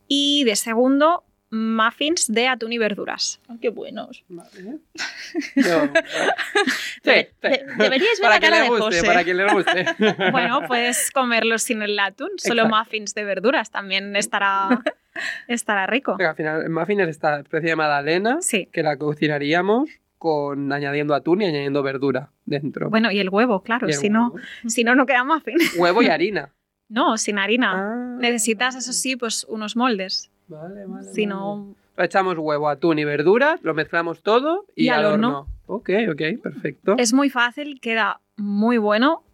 Y 0.07 0.45
de 0.45 0.57
segundo, 0.57 1.25
muffins 1.51 2.31
de 2.31 2.47
atún 2.49 2.73
y 2.75 2.79
verduras. 2.79 3.41
Ay, 3.49 3.57
qué 3.61 3.71
buenos. 3.71 4.23
Vale. 4.29 4.79
Sí, 5.55 7.11
De- 7.11 7.33
sí. 7.41 7.49
de- 7.49 7.65
deberíais 7.79 8.21
ver 8.21 8.31
para 8.31 8.35
la 8.35 8.41
cara 8.41 8.57
que 8.57 8.61
le 8.61 8.63
de 8.63 8.69
guste, 8.69 8.85
José. 8.85 9.07
para 9.07 9.25
que 9.25 9.35
le 9.35 9.53
guste. 9.53 9.85
Bueno, 10.33 10.61
puedes 10.67 11.11
comerlos 11.11 11.63
sin 11.63 11.81
el 11.83 11.99
atún, 11.99 12.31
solo 12.37 12.63
Exacto. 12.63 12.77
muffins 12.77 13.15
de 13.15 13.25
verduras. 13.25 13.71
También 13.71 14.15
estará, 14.17 14.69
estará 15.49 15.87
rico. 15.87 16.17
Al 16.19 16.35
final, 16.37 16.63
el 16.63 16.71
muffin 16.71 17.01
es 17.01 17.09
esta 17.09 17.39
especie 17.41 17.71
de 17.71 17.77
magdalena 17.77 18.39
Sí. 18.41 18.69
que 18.73 18.83
la 18.83 18.97
cocinaríamos 18.97 19.89
con 20.19 20.73
añadiendo 20.73 21.15
atún 21.15 21.43
y 21.43 21.47
añadiendo 21.47 21.83
verdura 21.83 22.31
dentro. 22.45 22.91
Bueno, 22.91 23.11
y 23.11 23.19
el 23.19 23.31
huevo, 23.31 23.63
claro. 23.63 23.87
El 23.87 23.95
Si 23.95 24.11
no, 24.11 24.35
si 24.67 24.85
no, 24.85 24.95
no 24.95 25.07
queda 25.07 25.25
muffin. 25.25 25.57
Huevo 25.79 26.03
y 26.03 26.07
harina. 26.09 26.53
No, 26.89 27.17
sin 27.19 27.39
harina. 27.39 27.73
Ah, 27.75 28.17
Necesitas, 28.21 28.75
eso 28.75 28.93
sí, 28.93 29.17
pues 29.17 29.45
unos 29.49 29.77
moldes. 29.77 30.31
Vale, 30.49 30.87
vale. 30.87 31.05
Si 31.13 31.27
vale. 31.27 31.35
no, 31.41 31.75
Echamos 31.99 32.39
huevo, 32.39 32.69
atún 32.69 32.99
y 33.01 33.05
verduras, 33.05 33.61
lo 33.63 33.75
mezclamos 33.75 34.23
todo 34.23 34.67
y, 34.77 34.85
Y 34.85 34.89
al 34.89 35.05
horno. 35.05 35.49
Ok, 35.67 35.91
ok, 36.11 36.23
perfecto. 36.43 36.95
es 36.97 37.13
muy 37.13 37.29
fácil, 37.29 37.81
queda 37.81 38.21
muy 38.37 38.79
bueno. 38.79 39.25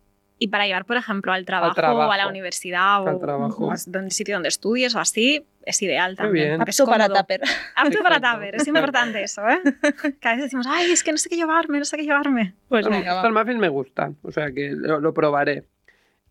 Y 0.44 0.48
para 0.48 0.66
llevar, 0.66 0.84
por 0.84 0.98
ejemplo, 0.98 1.32
al 1.32 1.46
trabajo, 1.46 1.74
trabajo. 1.74 2.06
o 2.08 2.12
a 2.12 2.16
la 2.18 2.28
universidad 2.28 2.96
Al 3.08 3.14
o 3.14 3.18
trabajo. 3.18 3.64
o 3.66 3.72
a 3.72 3.76
donde- 3.86 4.10
sitio 4.10 4.34
donde 4.34 4.50
estudies 4.50 4.94
o 4.94 5.00
así, 5.00 5.46
es 5.64 5.80
ideal 5.80 6.16
también. 6.16 6.60
Apto 6.60 6.84
para 6.84 7.08
tupper. 7.08 7.40
Apto 7.74 8.02
para 8.02 8.20
tupper, 8.20 8.56
es 8.56 8.66
importante 8.68 9.22
eso, 9.22 9.40
¿eh? 9.48 9.60
Que 10.20 10.28
a 10.28 10.32
veces 10.32 10.44
decimos, 10.44 10.66
ay, 10.68 10.90
es 10.90 11.02
que 11.02 11.12
no 11.12 11.16
sé 11.18 11.30
qué 11.30 11.36
llevarme, 11.36 11.78
no 11.78 11.86
sé 11.86 11.96
qué 11.96 12.02
llevarme. 12.02 12.54
Pues 12.68 12.86
va. 12.86 12.98
estos 12.98 13.32
muffins 13.32 13.58
me 13.58 13.68
gustan, 13.68 14.18
o 14.22 14.30
sea 14.30 14.52
que 14.52 14.72
lo, 14.76 15.00
lo 15.00 15.14
probaré. 15.14 15.64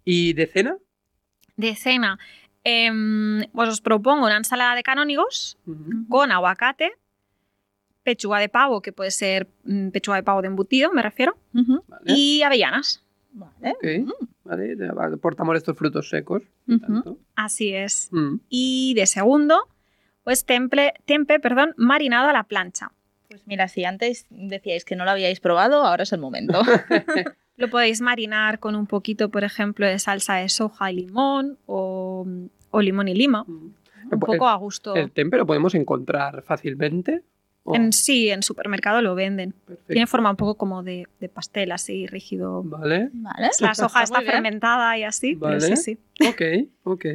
¿Y 0.05 0.33
de 0.33 0.45
cena? 0.45 0.77
De 1.55 1.75
cena, 1.75 2.19
em, 2.63 3.45
pues 3.51 3.69
os 3.69 3.81
propongo 3.81 4.25
una 4.27 4.37
ensalada 4.37 4.75
de 4.75 4.83
canónigos 4.83 5.57
con 6.09 6.31
aguacate, 6.31 6.91
pechuga 8.03 8.39
de 8.39 8.49
pavo, 8.49 8.81
que 8.81 8.91
puede 8.91 9.11
ser 9.11 9.47
mm, 9.63 9.89
pechuga 9.89 10.17
de 10.17 10.23
pavo 10.23 10.41
de 10.41 10.47
embutido, 10.49 10.91
me 10.91 11.01
refiero, 11.01 11.35
Ujú. 11.55 11.83
Vale. 11.87 12.03
y 12.05 12.43
avellanas. 12.43 13.02
Vale. 13.33 13.71
Ok, 13.71 14.15
vale, 14.43 14.77
ya 14.77 14.93
va, 14.93 15.07
aportamos 15.07 15.57
estos 15.57 15.75
frutos 15.75 16.07
secos. 16.09 16.43
Así 17.35 17.73
es. 17.73 18.09
Mm. 18.11 18.35
Y 18.49 18.93
de 18.93 19.05
segundo, 19.07 19.67
pues 20.23 20.45
temple, 20.45 20.93
tempe, 21.05 21.39
perdón, 21.39 21.73
marinado 21.75 22.29
a 22.29 22.33
la 22.33 22.43
plancha. 22.43 22.91
Pues 23.27 23.47
mira, 23.47 23.67
si 23.67 23.83
antes 23.85 24.27
decíais 24.29 24.85
que 24.85 24.95
no 24.95 25.05
lo 25.05 25.11
habíais 25.11 25.39
probado, 25.39 25.83
ahora 25.83 26.03
es 26.03 26.13
el 26.13 26.19
momento. 26.19 26.61
Lo 27.55 27.69
podéis 27.69 28.01
marinar 28.01 28.59
con 28.59 28.75
un 28.75 28.87
poquito, 28.87 29.29
por 29.29 29.43
ejemplo, 29.43 29.85
de 29.85 29.99
salsa 29.99 30.35
de 30.37 30.49
soja 30.49 30.91
y 30.91 30.95
limón 30.95 31.59
o, 31.67 32.25
o 32.71 32.81
limón 32.81 33.07
y 33.07 33.13
lima. 33.13 33.43
Mm. 33.43 33.73
Un 34.11 34.19
poco 34.19 34.47
a 34.47 34.55
gusto. 34.55 34.95
El 34.95 35.11
tempe 35.11 35.37
lo 35.37 35.45
podemos 35.45 35.75
encontrar 35.75 36.41
fácilmente. 36.41 37.21
¿O? 37.65 37.75
En 37.75 37.93
sí, 37.93 38.29
en 38.29 38.43
supermercado 38.43 39.01
lo 39.01 39.15
venden. 39.15 39.53
Perfecto. 39.53 39.93
Tiene 39.93 40.07
forma 40.07 40.29
un 40.29 40.35
poco 40.35 40.55
como 40.55 40.83
de, 40.83 41.07
de 41.19 41.29
pastel, 41.29 41.71
así 41.71 42.07
rígido. 42.07 42.61
Vale, 42.63 43.09
Vale. 43.13 43.49
La 43.59 43.73
soja 43.73 44.03
está 44.03 44.21
fermentada 44.21 44.97
y 44.97 45.03
así, 45.03 45.35
pero 45.35 45.53
Vale. 45.53 45.75
sí, 45.75 45.77
sí. 45.77 46.27
ok, 46.27 46.69
ok. 46.83 47.05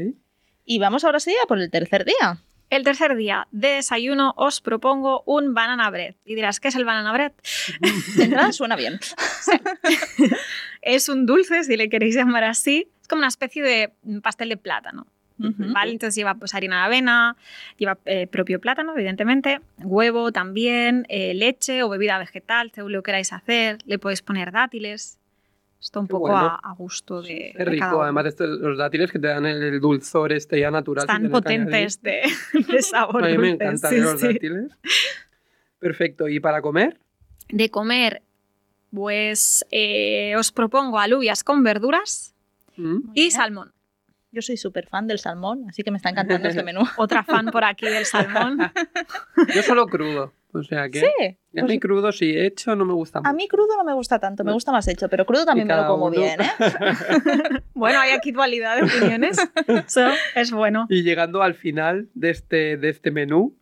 Y 0.64 0.78
vamos 0.78 1.04
ahora 1.04 1.20
sí 1.20 1.34
a 1.42 1.46
por 1.46 1.58
el 1.58 1.70
tercer 1.70 2.04
día. 2.04 2.42
El 2.70 2.84
tercer 2.84 3.16
día 3.16 3.48
de 3.50 3.68
desayuno 3.68 4.34
os 4.36 4.60
propongo 4.60 5.22
un 5.24 5.54
banana 5.54 5.88
bread. 5.90 6.14
Y 6.26 6.34
dirás, 6.34 6.60
¿qué 6.60 6.68
es 6.68 6.76
el 6.76 6.84
banana 6.84 7.12
bread? 7.12 7.32
De 8.16 8.24
entrada 8.24 8.52
suena 8.52 8.76
bien. 8.76 9.00
Es 10.82 11.08
un 11.08 11.26
dulce, 11.26 11.64
si 11.64 11.76
le 11.76 11.88
queréis 11.88 12.14
llamar 12.14 12.44
así. 12.44 12.88
Es 13.00 13.08
como 13.08 13.20
una 13.20 13.28
especie 13.28 13.62
de 13.62 13.92
pastel 14.22 14.48
de 14.50 14.56
plátano. 14.56 15.06
Entonces 15.40 16.14
lleva 16.14 16.34
pues 16.34 16.54
harina 16.54 16.78
de 16.80 16.82
avena, 16.86 17.36
lleva 17.76 17.98
eh, 18.06 18.26
propio 18.26 18.60
plátano, 18.60 18.92
evidentemente, 18.94 19.60
huevo 19.78 20.32
también, 20.32 21.06
eh, 21.08 21.32
leche 21.34 21.82
o 21.82 21.88
bebida 21.88 22.18
vegetal, 22.18 22.72
según 22.74 22.92
lo 22.92 23.02
queráis 23.02 23.32
hacer. 23.32 23.78
Le 23.86 23.98
podéis 23.98 24.22
poner 24.22 24.50
dátiles. 24.52 25.18
Esto 25.80 26.00
un 26.00 26.06
Qué 26.08 26.10
poco 26.10 26.28
bueno. 26.32 26.58
a, 26.60 26.70
a 26.70 26.72
gusto 26.74 27.22
de, 27.22 27.50
Es 27.50 27.54
de 27.54 27.64
cada 27.64 27.70
rico, 27.70 27.86
uno. 27.90 28.02
además 28.02 28.26
estos- 28.26 28.58
los 28.58 28.76
dátiles 28.76 29.12
que 29.12 29.20
te 29.20 29.28
dan 29.28 29.46
el, 29.46 29.62
el 29.62 29.80
dulzor 29.80 30.32
este 30.32 30.58
ya 30.58 30.72
natural. 30.72 31.02
Están 31.04 31.30
potentes 31.30 32.02
de, 32.02 32.22
de 32.72 32.82
sabor. 32.82 33.24
A 33.24 33.28
mí 33.28 33.38
me 33.38 33.50
encantan 33.50 33.90
sí, 33.92 33.98
los 34.00 34.20
sí. 34.20 34.26
dátiles. 34.26 34.72
Perfecto, 35.78 36.28
¿y 36.28 36.40
para 36.40 36.60
comer? 36.62 36.98
De 37.48 37.70
comer, 37.70 38.22
pues 38.92 39.64
eh, 39.70 40.34
os 40.36 40.50
propongo 40.50 40.98
alubias 40.98 41.44
con 41.44 41.62
verduras 41.62 42.34
Mm. 42.76 43.10
y 43.14 43.30
salmón. 43.32 43.72
Yo 44.30 44.42
soy 44.42 44.56
súper 44.58 44.86
fan 44.86 45.06
del 45.06 45.18
salmón, 45.18 45.64
así 45.68 45.82
que 45.82 45.90
me 45.90 45.96
está 45.96 46.10
encantando 46.10 46.48
este 46.48 46.62
menú. 46.62 46.80
Otra 46.98 47.24
fan 47.24 47.46
por 47.46 47.64
aquí 47.64 47.86
del 47.86 48.04
salmón. 48.04 48.58
Yo 49.54 49.62
solo 49.62 49.86
crudo, 49.86 50.34
o 50.52 50.62
sea 50.62 50.88
que... 50.90 51.00
Sí. 51.00 51.38
A 51.58 51.64
mí 51.64 51.80
crudo 51.80 52.12
sí, 52.12 52.34
hecho 52.36 52.76
no 52.76 52.84
me 52.84 52.92
gusta 52.92 53.20
mucho. 53.20 53.30
A 53.30 53.32
mí 53.32 53.48
crudo 53.48 53.76
no 53.78 53.84
me 53.84 53.94
gusta 53.94 54.18
tanto, 54.18 54.44
me 54.44 54.52
gusta 54.52 54.70
más 54.70 54.86
hecho, 54.86 55.08
pero 55.08 55.24
crudo 55.24 55.44
también 55.46 55.66
me 55.66 55.74
lo 55.74 55.86
como 55.86 56.06
uno- 56.06 56.20
bien, 56.20 56.40
¿eh? 56.42 56.50
Bueno, 57.74 57.98
hay 58.00 58.10
aquí 58.12 58.32
dualidad 58.32 58.76
de 58.76 58.82
opiniones. 58.82 59.38
Eso 59.66 60.08
es 60.34 60.52
bueno. 60.52 60.86
Y 60.90 61.02
llegando 61.02 61.42
al 61.42 61.54
final 61.54 62.08
de 62.14 62.30
este, 62.30 62.76
de 62.76 62.88
este 62.90 63.10
menú, 63.10 63.56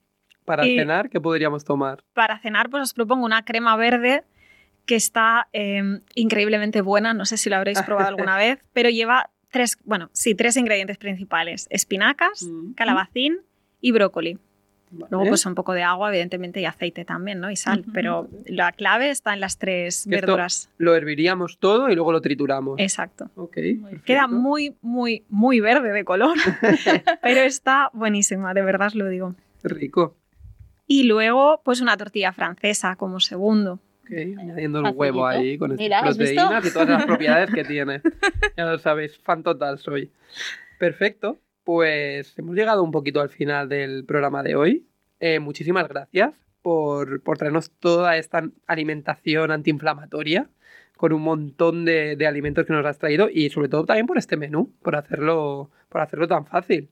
para 0.44 0.66
Y- 0.66 0.76
cenar, 0.76 1.10
¿qué 1.10 1.20
podríamos 1.20 1.64
tomar? 1.64 2.02
para 2.12 2.38
cenar, 2.40 2.70
pues 2.70 2.82
os 2.82 2.92
propongo 2.94 3.24
una 3.24 3.44
crema 3.44 3.76
verde 3.76 4.24
que 4.84 4.94
está 4.96 5.48
eh, 5.52 6.00
increíblemente 6.14 6.80
buena. 6.80 7.14
No 7.14 7.24
sé 7.24 7.36
si 7.36 7.50
lo 7.50 7.56
habréis 7.56 7.80
probado 7.82 8.08
alguna 8.08 8.36
vez, 8.36 8.58
pero 8.72 8.88
lleva 8.90 9.30
tres, 9.50 9.78
bueno, 9.84 10.10
sí, 10.12 10.34
tres 10.34 10.56
ingredientes 10.56 10.98
principales: 10.98 11.66
espinacas, 11.70 12.42
Mm. 12.44 12.72
calabacín 12.74 13.38
y 13.80 13.92
brócoli. 13.92 14.38
Luego, 15.10 15.26
pues 15.26 15.44
un 15.44 15.56
poco 15.56 15.72
de 15.72 15.82
agua, 15.82 16.08
evidentemente, 16.10 16.60
y 16.60 16.64
aceite 16.64 17.04
también, 17.04 17.40
¿no? 17.40 17.50
Y 17.50 17.56
sal. 17.56 17.84
Pero 17.92 18.28
la 18.46 18.70
clave 18.70 19.10
está 19.10 19.34
en 19.34 19.40
las 19.40 19.58
tres 19.58 20.06
Que 20.08 20.14
esto- 20.14 20.26
verduras. 20.28 20.70
Lo 20.78 20.94
herviríamos 20.94 21.58
todo 21.58 21.90
y 21.90 21.96
luego 21.96 22.12
lo 22.12 22.20
trituramos. 22.20 22.78
Exacto. 22.78 23.28
Ok. 23.34 23.58
Queda 24.04 24.28
muy, 24.28 24.76
muy, 24.82 25.24
muy 25.28 25.58
verde 25.60 25.92
de 25.92 26.04
color, 26.04 26.36
pero 27.20 27.40
está 27.40 27.90
buenísima, 27.94 28.54
de 28.54 28.62
verdad 28.62 28.86
os 28.86 28.94
lo 28.94 29.08
digo. 29.08 29.34
rico. 29.64 30.14
Y 30.86 31.02
luego, 31.02 31.60
pues 31.64 31.80
una 31.80 31.96
tortilla 31.96 32.32
francesa 32.32 32.94
como 32.94 33.18
segundo. 33.18 33.80
Añadiendo 34.10 34.80
el 34.80 34.94
huevo 34.94 35.26
ahí 35.26 35.58
con 35.58 35.74
Mira, 35.74 36.02
proteínas 36.02 36.66
y 36.66 36.72
todas 36.72 36.88
las 36.88 37.06
propiedades 37.06 37.50
que 37.52 37.64
tiene. 37.64 38.00
Ya 38.56 38.64
lo 38.64 38.78
sabéis, 38.78 39.18
fan 39.18 39.42
total 39.42 39.78
soy. 39.78 40.12
Perfecto, 40.78 41.40
pues 41.64 42.38
hemos 42.38 42.54
llegado 42.54 42.82
un 42.82 42.92
poquito 42.92 43.20
al 43.20 43.28
final 43.28 43.68
del 43.68 44.04
programa 44.04 44.42
de 44.42 44.56
hoy. 44.56 44.86
Eh, 45.20 45.40
muchísimas 45.40 45.88
gracias 45.88 46.34
por, 46.62 47.22
por 47.22 47.38
traernos 47.38 47.70
toda 47.70 48.16
esta 48.16 48.48
alimentación 48.66 49.50
antiinflamatoria 49.50 50.48
con 50.96 51.12
un 51.12 51.22
montón 51.22 51.84
de, 51.84 52.16
de 52.16 52.26
alimentos 52.26 52.66
que 52.66 52.72
nos 52.72 52.84
has 52.86 52.98
traído 52.98 53.28
y 53.30 53.50
sobre 53.50 53.68
todo 53.68 53.84
también 53.84 54.06
por 54.06 54.18
este 54.18 54.36
menú, 54.36 54.72
por 54.82 54.96
hacerlo, 54.96 55.70
por 55.88 56.00
hacerlo 56.00 56.26
tan 56.26 56.46
fácil. 56.46 56.90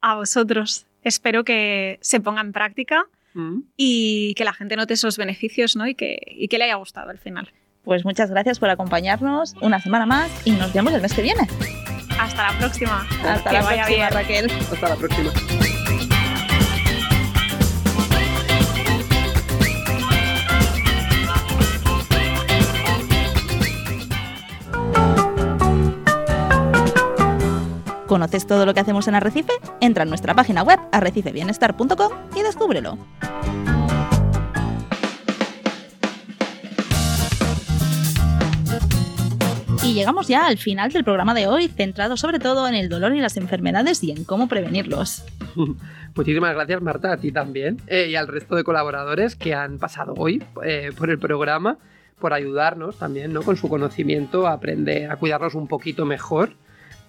A 0.00 0.16
vosotros. 0.16 0.86
Espero 1.02 1.44
que 1.44 1.98
se 2.00 2.20
ponga 2.20 2.40
en 2.40 2.52
práctica 2.52 3.06
Mm. 3.34 3.62
y 3.76 4.34
que 4.34 4.44
la 4.44 4.52
gente 4.52 4.76
note 4.76 4.94
esos 4.94 5.16
beneficios 5.16 5.74
¿no? 5.76 5.86
y, 5.88 5.94
que, 5.94 6.18
y 6.26 6.48
que 6.48 6.56
le 6.58 6.64
haya 6.64 6.76
gustado 6.76 7.10
al 7.10 7.18
final. 7.18 7.52
Pues 7.82 8.04
muchas 8.04 8.30
gracias 8.30 8.58
por 8.58 8.70
acompañarnos 8.70 9.54
una 9.60 9.80
semana 9.80 10.06
más 10.06 10.30
y 10.46 10.52
nos 10.52 10.72
vemos 10.72 10.92
el 10.94 11.02
mes 11.02 11.12
que 11.12 11.22
viene. 11.22 11.42
Hasta 12.18 12.52
la 12.52 12.58
próxima. 12.58 13.06
Hasta 13.24 13.50
Que 13.50 13.56
la 13.56 13.62
vaya 13.62 13.84
próxima, 13.84 14.08
bien. 14.08 14.12
Raquel. 14.12 14.50
Hasta 14.50 14.88
la 14.88 14.96
próxima. 14.96 15.32
¿Conoces 28.14 28.46
todo 28.46 28.64
lo 28.64 28.74
que 28.74 28.78
hacemos 28.78 29.08
en 29.08 29.16
Arrecife? 29.16 29.54
Entra 29.80 30.04
en 30.04 30.08
nuestra 30.08 30.34
página 30.34 30.62
web 30.62 30.78
arrecifebienestar.com 30.92 32.12
y 32.36 32.42
descúbrelo. 32.42 32.96
Y 39.82 39.94
llegamos 39.94 40.28
ya 40.28 40.46
al 40.46 40.58
final 40.58 40.92
del 40.92 41.02
programa 41.02 41.34
de 41.34 41.48
hoy, 41.48 41.66
centrado 41.66 42.16
sobre 42.16 42.38
todo 42.38 42.68
en 42.68 42.76
el 42.76 42.88
dolor 42.88 43.16
y 43.16 43.20
las 43.20 43.36
enfermedades 43.36 44.04
y 44.04 44.12
en 44.12 44.22
cómo 44.22 44.46
prevenirlos. 44.46 45.24
Muchísimas 46.14 46.54
gracias, 46.54 46.80
Marta, 46.82 47.14
a 47.14 47.16
ti 47.16 47.32
también 47.32 47.78
eh, 47.88 48.06
y 48.10 48.14
al 48.14 48.28
resto 48.28 48.54
de 48.54 48.62
colaboradores 48.62 49.34
que 49.34 49.54
han 49.54 49.78
pasado 49.78 50.14
hoy 50.16 50.40
eh, 50.64 50.92
por 50.96 51.10
el 51.10 51.18
programa, 51.18 51.78
por 52.20 52.32
ayudarnos 52.32 52.96
también 52.96 53.32
¿no? 53.32 53.42
con 53.42 53.56
su 53.56 53.68
conocimiento 53.68 54.46
a 54.46 54.52
aprender 54.52 55.10
a 55.10 55.16
cuidarnos 55.16 55.56
un 55.56 55.66
poquito 55.66 56.06
mejor 56.06 56.52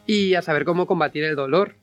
y 0.05 0.35
a 0.35 0.41
saber 0.41 0.65
cómo 0.65 0.87
combatir 0.87 1.23
el 1.23 1.35
dolor. 1.35 1.75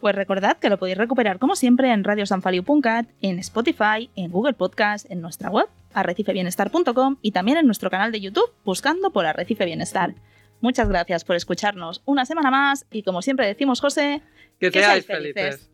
Pues 0.00 0.14
recordad 0.14 0.58
que 0.58 0.68
lo 0.68 0.78
podéis 0.78 0.98
recuperar 0.98 1.38
como 1.38 1.56
siempre 1.56 1.90
en 1.90 2.04
radiosanfaliu.cat, 2.04 3.08
en 3.22 3.38
Spotify, 3.38 4.10
en 4.16 4.30
Google 4.30 4.52
Podcast, 4.52 5.10
en 5.10 5.20
nuestra 5.22 5.50
web 5.50 5.66
arrecifebienestar.com 5.94 7.16
y 7.22 7.30
también 7.30 7.56
en 7.56 7.66
nuestro 7.66 7.88
canal 7.88 8.12
de 8.12 8.20
YouTube 8.20 8.52
buscando 8.64 9.10
por 9.10 9.24
Arrecife 9.24 9.64
Bienestar. 9.64 10.14
Muchas 10.60 10.88
gracias 10.88 11.24
por 11.24 11.36
escucharnos 11.36 12.02
una 12.04 12.26
semana 12.26 12.50
más 12.50 12.86
y 12.90 13.02
como 13.02 13.22
siempre 13.22 13.46
decimos 13.46 13.80
José, 13.80 14.22
que, 14.58 14.70
seáis 14.70 15.06
felices. 15.06 15.70